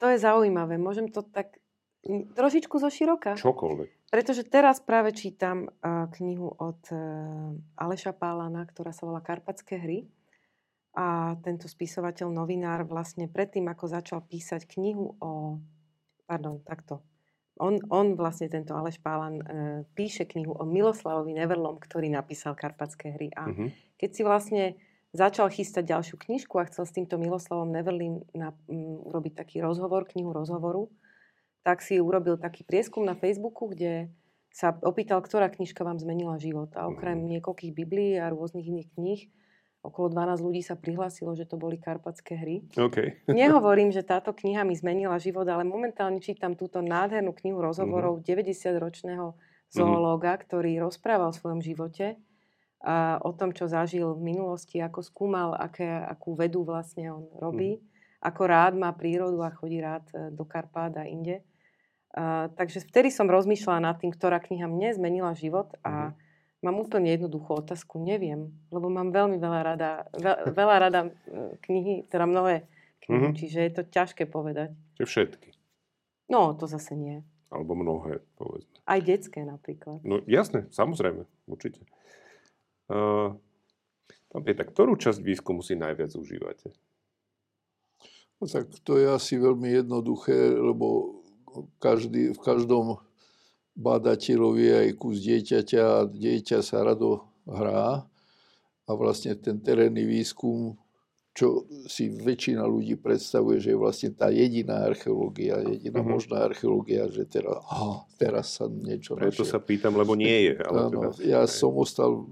To 0.00 0.06
je 0.08 0.18
zaujímavé. 0.18 0.78
Môžem 0.80 1.10
to 1.10 1.22
tak 1.26 1.60
trošičku 2.08 2.80
zo 2.80 2.88
široka. 2.88 3.36
Čokoľvek. 3.36 4.10
Pretože 4.10 4.42
teraz 4.48 4.82
práve 4.82 5.14
čítam 5.14 5.68
uh, 5.68 6.10
knihu 6.18 6.50
od 6.50 6.82
uh, 6.90 7.54
Aleša 7.78 8.16
Pálana, 8.16 8.66
ktorá 8.66 8.90
sa 8.90 9.06
volá 9.06 9.22
Karpatské 9.22 9.78
hry. 9.78 10.10
A 10.98 11.38
tento 11.46 11.70
spisovateľ, 11.70 12.34
novinár, 12.34 12.82
vlastne 12.82 13.30
predtým, 13.30 13.70
ako 13.70 13.84
začal 13.86 14.26
písať 14.26 14.66
knihu 14.74 15.14
o... 15.22 15.62
Pardon, 16.26 16.58
takto. 16.66 17.06
On, 17.60 17.76
on 17.92 18.16
vlastne, 18.16 18.48
tento 18.48 18.72
Aleš 18.72 18.96
Pálan, 19.04 19.36
uh, 19.38 19.44
píše 19.92 20.24
knihu 20.24 20.56
o 20.56 20.64
Miloslavovi 20.64 21.36
Neverlom, 21.36 21.76
ktorý 21.76 22.08
napísal 22.08 22.56
Karpatské 22.56 23.12
hry. 23.14 23.28
A 23.36 23.52
uh-huh. 23.52 23.68
keď 24.00 24.10
si 24.10 24.22
vlastne 24.24 24.62
začal 25.12 25.52
chystať 25.52 25.92
ďalšiu 25.92 26.16
knižku 26.16 26.56
a 26.56 26.68
chcel 26.72 26.88
s 26.88 26.94
týmto 26.96 27.20
Miloslavom 27.20 27.68
Neverlin 27.68 28.24
na, 28.32 28.56
um, 28.66 29.04
urobiť 29.12 29.44
taký 29.44 29.60
rozhovor, 29.60 30.08
knihu 30.08 30.32
rozhovoru, 30.32 30.88
tak 31.60 31.84
si 31.84 32.00
urobil 32.00 32.40
taký 32.40 32.64
prieskum 32.64 33.04
na 33.04 33.12
Facebooku, 33.12 33.68
kde 33.68 34.08
sa 34.50 34.74
opýtal, 34.82 35.22
ktorá 35.22 35.46
knižka 35.52 35.86
vám 35.86 36.00
zmenila 36.00 36.40
život. 36.40 36.72
A 36.74 36.90
okrem 36.90 37.20
mhm. 37.20 37.38
niekoľkých 37.38 37.72
biblií 37.76 38.18
a 38.18 38.32
rôznych 38.32 38.66
iných 38.66 38.88
kníh, 38.96 39.22
okolo 39.80 40.12
12 40.12 40.44
ľudí 40.44 40.60
sa 40.60 40.76
prihlásilo, 40.76 41.32
že 41.32 41.48
to 41.48 41.56
boli 41.56 41.80
karpatské 41.80 42.36
hry. 42.36 42.56
Okay. 42.76 43.16
Nehovorím, 43.28 43.90
že 43.92 44.04
táto 44.04 44.36
kniha 44.36 44.64
mi 44.64 44.76
zmenila 44.76 45.16
život, 45.16 45.48
ale 45.48 45.64
momentálne 45.64 46.20
čítam 46.20 46.52
túto 46.52 46.84
nádhernú 46.84 47.32
knihu 47.32 47.64
rozhovorov 47.64 48.20
mm-hmm. 48.20 48.48
90-ročného 48.48 49.26
zoológa, 49.72 50.36
mm-hmm. 50.36 50.44
ktorý 50.44 50.72
rozprával 50.84 51.32
o 51.32 51.36
svojom 51.36 51.64
živote 51.64 52.20
a 52.80 53.20
o 53.20 53.36
tom, 53.36 53.52
čo 53.52 53.68
zažil 53.68 54.16
v 54.16 54.32
minulosti, 54.32 54.80
ako 54.80 55.04
skúmal, 55.04 55.52
aké, 55.52 55.84
akú 55.84 56.32
vedu 56.32 56.64
vlastne 56.64 57.12
on 57.12 57.28
robí, 57.36 57.76
mm. 57.76 57.80
ako 58.24 58.42
rád 58.48 58.72
má 58.80 58.88
prírodu 58.96 59.36
a 59.44 59.52
chodí 59.52 59.84
rád 59.84 60.08
e, 60.16 60.32
do 60.32 60.48
Karpát 60.48 60.88
a 60.96 61.04
inde. 61.04 61.44
A, 62.16 62.48
takže 62.56 62.80
vtedy 62.88 63.12
som 63.12 63.28
rozmýšľala 63.28 63.84
nad 63.84 63.96
tým, 64.00 64.08
ktorá 64.08 64.40
kniha 64.40 64.64
mne 64.64 64.96
zmenila 64.96 65.36
život 65.36 65.76
a 65.84 66.16
mm. 66.16 66.29
Mám 66.60 66.76
úplne 66.80 67.12
jednoduchú 67.16 67.64
otázku, 67.64 68.00
neviem, 68.00 68.52
lebo 68.68 68.92
mám 68.92 69.12
veľmi 69.12 69.40
veľa 69.40 69.60
rada, 69.64 69.90
veľ, 70.12 70.36
veľa 70.52 70.76
rada 70.76 71.00
knihy, 71.64 72.08
teda 72.08 72.28
mnohé 72.28 72.68
knihy, 73.08 73.32
mm-hmm. 73.32 73.40
čiže 73.40 73.58
je 73.64 73.72
to 73.80 73.82
ťažké 73.88 74.28
povedať. 74.28 74.76
Čiže 75.00 75.08
všetky? 75.08 75.50
No, 76.28 76.52
to 76.54 76.68
zase 76.68 76.94
nie. 76.94 77.24
Alebo 77.50 77.74
mnohé, 77.74 78.22
povedzme. 78.38 78.70
Aj 78.86 79.00
detské 79.02 79.42
napríklad. 79.42 80.04
No 80.06 80.22
jasné, 80.28 80.70
samozrejme, 80.70 81.26
určite. 81.50 81.82
Uh, 82.86 83.34
pán 84.30 84.42
Pieter, 84.46 84.68
ktorú 84.68 84.94
časť 84.94 85.18
výskumu 85.18 85.64
si 85.64 85.74
najviac 85.74 86.14
užívate? 86.14 86.70
No, 88.38 88.46
tak 88.46 88.70
to 88.86 88.96
je 88.96 89.10
asi 89.10 89.36
veľmi 89.36 89.68
jednoduché, 89.68 90.54
lebo 90.54 91.18
každý, 91.82 92.30
v 92.32 92.40
každom 92.40 93.02
bádateľovi 93.80 94.66
aj 94.84 94.88
kus 95.00 95.24
dieťaťa 95.24 95.80
a 95.80 95.98
dieťa 96.04 96.60
sa 96.60 96.84
rado 96.84 97.24
hrá 97.48 98.04
a 98.84 98.90
vlastne 98.92 99.32
ten 99.40 99.56
terénny 99.56 100.04
výskum, 100.04 100.76
čo 101.32 101.64
si 101.88 102.10
väčšina 102.10 102.66
ľudí 102.66 102.98
predstavuje, 103.00 103.62
že 103.62 103.72
je 103.72 103.78
vlastne 103.78 104.10
tá 104.12 104.28
jediná 104.28 104.84
archeológia, 104.84 105.62
jediná 105.64 106.04
uh-huh. 106.04 106.18
možná 106.18 106.44
archeológia, 106.44 107.08
že 107.08 107.24
teraz, 107.24 107.56
oh, 107.70 108.04
teraz 108.20 108.60
sa 108.60 108.68
niečo 108.68 109.16
Preto 109.16 109.46
našiel. 109.46 109.52
sa 109.56 109.58
pýtam, 109.62 109.96
lebo 109.96 110.18
nie 110.18 110.52
je. 110.52 110.54
Ale 110.60 110.90
teda, 110.90 111.08
ja 111.22 111.40
aj. 111.46 111.54
som 111.54 111.72
ostal 111.78 112.28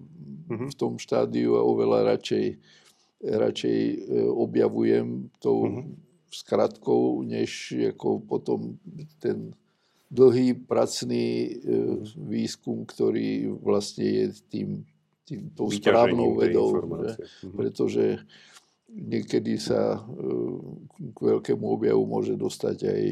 v 0.49 0.75
tom 0.75 0.99
štádiu 0.99 1.57
a 1.57 1.63
oveľa 1.63 2.17
radšej, 2.17 2.47
radšej 3.23 3.79
e, 3.79 3.97
objavujem 4.27 5.31
tou 5.39 5.59
uh-huh. 5.63 5.85
skratkou, 6.29 7.23
než 7.23 7.73
ako 7.95 8.27
potom 8.27 8.77
ten 9.23 9.55
dlhý 10.09 10.57
pracný 10.69 11.27
uh, 11.29 12.01
výskum, 12.17 12.85
ktorý 12.89 13.53
vlastne 13.61 14.07
je 14.09 14.27
tým, 14.49 14.69
tým 15.29 15.53
tou 15.53 15.69
správnou 15.69 16.37
vedou. 16.37 16.73
Že? 16.73 16.85
Uh-huh. 16.85 17.55
Pretože 17.57 18.05
niekedy 18.89 19.61
sa 19.61 20.01
k 20.97 21.19
veľkému 21.21 21.61
objavu 21.61 22.09
môže 22.09 22.35
dostať 22.41 22.79
aj 22.89 23.03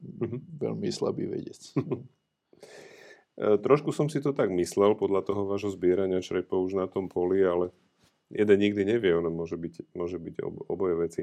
mm-hmm. 0.00 0.40
veľmi 0.56 0.88
slabý 0.88 1.28
vedec. 1.28 1.60
Trošku 3.64 3.92
som 3.92 4.12
si 4.12 4.20
to 4.20 4.36
tak 4.36 4.52
myslel 4.52 4.96
podľa 4.96 5.24
toho 5.24 5.48
vášho 5.48 5.72
zbierania 5.72 6.20
črepov 6.20 6.60
už 6.68 6.76
na 6.76 6.84
tom 6.84 7.08
poli, 7.08 7.40
ale 7.40 7.72
jeden 8.28 8.58
nikdy 8.60 8.84
nevie, 8.84 9.16
ono 9.16 9.32
môže 9.32 9.56
byť, 9.56 9.96
môže 9.96 10.20
byť 10.20 10.34
oboje 10.68 10.94
veci 11.00 11.22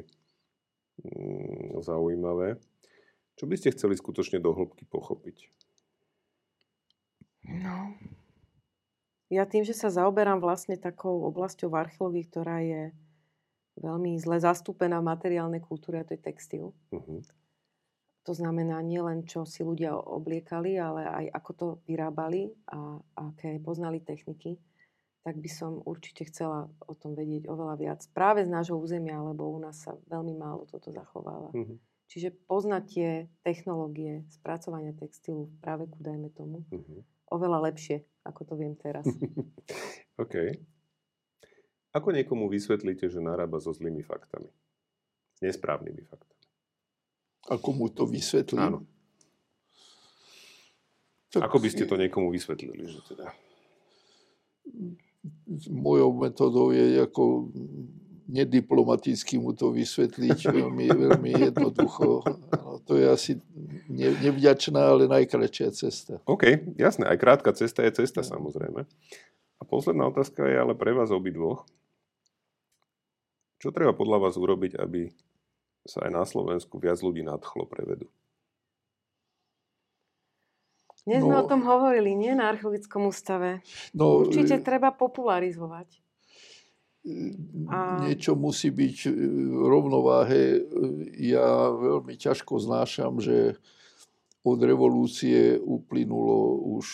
mm, 1.01 1.77
zaujímavé. 1.85 2.57
Čo 3.37 3.45
by 3.45 3.55
ste 3.55 3.73
chceli 3.73 3.93
skutočne 3.93 4.41
do 4.41 4.51
hĺbky 4.51 4.89
pochopiť? 4.89 5.53
No, 7.47 7.95
ja 9.27 9.43
tým, 9.43 9.67
že 9.67 9.75
sa 9.75 9.91
zaoberám 9.91 10.39
vlastne 10.39 10.79
takou 10.79 11.27
oblasťou 11.27 11.67
v 11.67 11.79
archeológii, 11.83 12.25
ktorá 12.31 12.57
je 12.63 12.81
veľmi 13.75 14.15
zle 14.23 14.39
zastúpená 14.39 15.03
v 15.03 15.09
materiálnej 15.11 15.59
kultúre, 15.59 15.99
a 15.99 16.07
to 16.07 16.15
je 16.15 16.21
textil. 16.23 16.71
Uh-huh. 16.95 17.19
To 18.23 18.31
znamená 18.31 18.79
nielen, 18.83 19.27
čo 19.27 19.43
si 19.43 19.67
ľudia 19.67 19.95
obliekali, 19.95 20.79
ale 20.79 21.07
aj 21.07 21.25
ako 21.43 21.51
to 21.55 21.67
vyrábali 21.87 22.51
a 22.71 22.99
aké 23.15 23.59
poznali 23.59 23.99
techniky, 23.99 24.59
tak 25.27 25.39
by 25.39 25.49
som 25.51 25.83
určite 25.83 26.27
chcela 26.31 26.71
o 26.87 26.95
tom 26.95 27.11
vedieť 27.11 27.51
oveľa 27.51 27.75
viac. 27.75 27.99
Práve 28.15 28.47
z 28.47 28.51
nášho 28.51 28.79
územia, 28.79 29.19
lebo 29.19 29.51
u 29.51 29.59
nás 29.59 29.83
sa 29.83 29.95
veľmi 30.07 30.35
málo 30.39 30.63
toto 30.67 30.91
zachováva. 30.91 31.51
Mm-hmm. 31.51 31.77
Čiže 32.07 32.31
poznať 32.47 32.83
tie 32.87 33.09
technológie 33.43 34.23
spracovania 34.31 34.95
textilu 34.95 35.51
v 35.51 35.55
práveku, 35.59 35.99
dajme 35.99 36.31
tomu, 36.31 36.63
mm-hmm. 36.71 37.03
oveľa 37.35 37.67
lepšie, 37.67 38.07
ako 38.23 38.41
to 38.47 38.53
viem 38.55 38.79
teraz. 38.79 39.03
OK. 40.23 40.35
Ako 41.91 42.15
niekomu 42.15 42.47
vysvetlíte, 42.47 43.11
že 43.11 43.19
narába 43.19 43.59
so 43.59 43.75
zlými 43.75 44.07
faktami? 44.07 44.47
Nesprávnymi 45.43 46.03
faktami? 46.07 46.45
Ako 47.51 47.69
mu 47.75 47.91
to 47.91 48.07
vysvetlím? 48.07 48.63
Áno. 48.63 48.79
Tak, 51.27 51.51
Ako 51.51 51.59
by 51.59 51.67
ste 51.67 51.83
to 51.83 51.99
niekomu 51.99 52.31
vysvetlili? 52.31 52.87
Že 52.87 52.99
teda... 53.15 53.27
Mojou 55.71 56.11
metodou 56.15 56.71
je 56.71 57.03
ako 57.03 57.51
nediplomaticky 58.27 59.39
mu 59.39 59.55
to 59.55 59.71
vysvetliť 59.71 60.51
veľmi, 60.51 60.87
veľmi 60.91 61.31
jednoducho. 61.49 62.21
No, 62.53 62.83
to 62.83 62.99
je 62.99 63.05
asi 63.07 63.31
ne, 63.87 64.11
nevďačná, 64.19 64.77
ale 64.77 65.07
najkračšia 65.07 65.67
cesta. 65.71 66.13
OK, 66.27 66.75
jasné. 66.75 67.07
Aj 67.07 67.17
krátka 67.17 67.55
cesta 67.55 67.87
je 67.87 68.03
cesta, 68.03 68.21
samozrejme. 68.21 68.83
A 69.57 69.61
posledná 69.65 70.05
otázka 70.11 70.45
je 70.45 70.55
ale 70.59 70.75
pre 70.75 70.91
vás 70.93 71.09
obidvoch. 71.09 71.65
Čo 73.57 73.73
treba 73.73 73.95
podľa 73.95 74.29
vás 74.29 74.35
urobiť, 74.37 74.77
aby 74.77 75.09
sa 75.87 76.05
aj 76.05 76.11
na 76.13 76.23
Slovensku 76.27 76.77
viac 76.77 77.01
ľudí 77.01 77.25
nadchlo 77.25 77.65
prevedu. 77.65 78.05
Dnes 81.07 81.23
no, 81.23 81.31
sme 81.31 81.35
o 81.39 81.47
tom 81.47 81.63
hovorili, 81.63 82.19
nie 82.19 82.35
na 82.35 82.51
archeologickom 82.51 83.07
ústave. 83.07 83.63
No, 83.95 84.27
Určite 84.27 84.59
e, 84.59 84.61
treba 84.61 84.91
popularizovať. 84.91 86.03
A... 87.71 88.03
Niečo 88.07 88.35
musí 88.35 88.71
byť 88.71 88.97
v 89.07 89.63
rovnováhe. 89.63 90.63
Ja 91.19 91.71
veľmi 91.71 92.19
ťažko 92.19 92.59
znášam, 92.59 93.23
že 93.23 93.55
od 94.43 94.59
revolúcie 94.63 95.59
uplynulo 95.59 96.59
už 96.79 96.87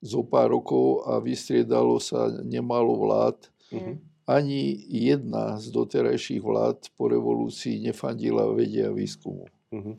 zo 0.00 0.24
pár 0.24 0.56
rokov 0.56 1.04
a 1.04 1.20
vystriedalo 1.20 2.00
sa 2.00 2.32
nemalo 2.44 2.96
vlád. 2.96 3.38
Mm 3.68 4.10
ani 4.30 4.78
jedna 4.86 5.58
z 5.58 5.74
doterajších 5.74 6.38
vlád 6.38 6.78
po 6.94 7.10
revolúcii 7.10 7.82
nefandila 7.82 8.46
vedia 8.54 8.94
výskumu. 8.94 9.50
Uh-huh. 9.74 9.98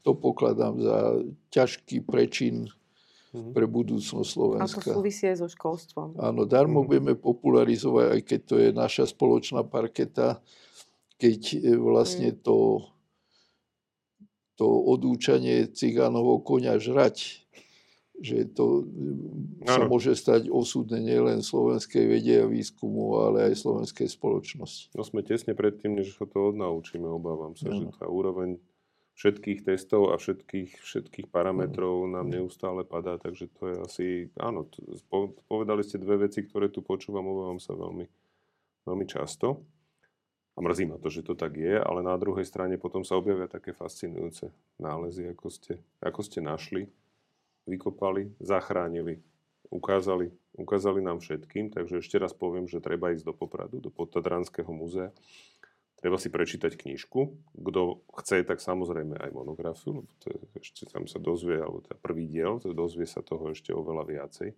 To 0.00 0.16
pokladám 0.16 0.80
za 0.80 1.20
ťažký 1.52 2.00
prečin. 2.08 2.72
Pre 3.30 3.66
budúcnosť 3.70 4.26
Slovenska. 4.26 4.82
A 4.82 4.84
to 4.90 4.96
súvisí 4.98 5.30
aj 5.30 5.46
so 5.46 5.48
školstvom. 5.48 6.18
Áno, 6.18 6.42
darmo 6.50 6.82
uh-huh. 6.82 6.90
budeme 6.90 7.14
popularizovať, 7.14 8.06
aj 8.18 8.20
keď 8.26 8.40
to 8.42 8.54
je 8.58 8.68
naša 8.74 9.04
spoločná 9.06 9.62
parketa, 9.62 10.42
keď 11.14 11.40
e, 11.54 11.78
vlastne 11.78 12.34
to, 12.34 12.90
to 14.58 14.66
odúčanie 14.66 15.70
cigánovho 15.70 16.42
konia 16.42 16.74
žrať 16.82 17.46
že 18.20 18.52
to 18.52 18.84
ano. 19.64 19.64
sa 19.64 19.82
môže 19.88 20.12
stať 20.12 20.52
osudné 20.52 21.00
nielen 21.00 21.40
slovenskej 21.40 22.04
vede 22.04 22.44
a 22.44 22.46
výskumu, 22.46 23.16
ale 23.16 23.48
aj 23.48 23.64
slovenskej 23.64 24.12
spoločnosti. 24.12 24.92
No 24.92 25.00
sme 25.00 25.24
tesne 25.24 25.56
pred 25.56 25.80
tým, 25.80 25.96
než 25.96 26.12
ho 26.20 26.28
to 26.28 26.52
odnaučíme, 26.52 27.08
obávam 27.08 27.56
sa, 27.56 27.72
ano. 27.72 27.88
že 27.88 27.96
tá 27.96 28.04
úroveň 28.04 28.60
všetkých 29.20 29.68
testov 29.68 30.10
a 30.10 30.16
všetkých, 30.16 30.80
všetkých 30.80 31.28
parametrov 31.28 32.08
ano. 32.08 32.16
nám 32.16 32.32
neustále 32.32 32.88
padá, 32.88 33.20
takže 33.20 33.52
to 33.52 33.62
je 33.68 33.76
asi, 33.84 34.06
áno, 34.40 34.64
povedali 35.44 35.84
ste 35.84 36.00
dve 36.00 36.24
veci, 36.24 36.40
ktoré 36.40 36.72
tu 36.72 36.80
počúvam, 36.80 37.28
obávam 37.28 37.60
sa 37.60 37.76
veľmi, 37.76 38.08
veľmi 38.88 39.04
často. 39.04 39.60
A 40.56 40.64
mrzí 40.64 40.88
ma 40.88 40.96
to, 40.96 41.12
že 41.12 41.20
to 41.20 41.36
tak 41.36 41.60
je, 41.60 41.76
ale 41.76 42.00
na 42.00 42.16
druhej 42.16 42.48
strane 42.48 42.80
potom 42.80 43.04
sa 43.04 43.20
objavia 43.20 43.44
také 43.44 43.76
fascinujúce 43.76 44.56
nálezy, 44.80 45.28
ako 45.36 45.52
ste, 45.52 45.84
ako 46.00 46.20
ste 46.24 46.40
našli 46.40 46.88
vykopali, 47.68 48.32
zachránili, 48.40 49.20
ukázali, 49.68 50.32
ukázali 50.56 51.00
nám 51.04 51.20
všetkým. 51.20 51.70
Takže 51.70 52.00
ešte 52.00 52.16
raz 52.16 52.32
poviem, 52.32 52.66
že 52.66 52.82
treba 52.82 53.12
ísť 53.12 53.30
do 53.30 53.34
Popradu, 53.36 53.78
do 53.78 53.92
Podtatranského 53.92 54.68
múzea. 54.72 55.12
Treba 56.00 56.16
si 56.16 56.32
prečítať 56.32 56.80
knižku. 56.80 57.20
Kto 57.60 58.00
chce, 58.16 58.40
tak 58.48 58.64
samozrejme 58.64 59.20
aj 59.20 59.30
monografiu, 59.36 60.00
lebo 60.00 60.10
to 60.16 60.32
je, 60.32 60.40
ešte 60.56 60.88
tam 60.88 61.04
sa 61.04 61.20
dozvie, 61.20 61.60
alebo 61.60 61.84
je 61.84 61.96
prvý 62.00 62.24
diel, 62.24 62.56
to 62.56 62.72
dozvie 62.72 63.04
sa 63.04 63.20
toho 63.20 63.52
ešte 63.52 63.76
oveľa 63.76 64.08
viacej. 64.08 64.56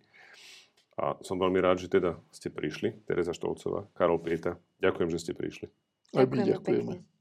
A 0.93 1.19
som 1.25 1.41
veľmi 1.41 1.59
rád, 1.59 1.83
že 1.83 1.91
teda 1.91 2.15
ste 2.31 2.47
prišli. 2.53 3.03
Teresa 3.03 3.33
Štolcová, 3.35 3.89
Karol 3.97 4.21
Pieta. 4.23 4.55
Ďakujem, 4.79 5.09
že 5.11 5.19
ste 5.19 5.33
prišli. 5.35 5.67
Aj 6.15 6.23
my 6.23 6.37
ďakujeme. 6.45 6.93
Pekne. 6.95 7.12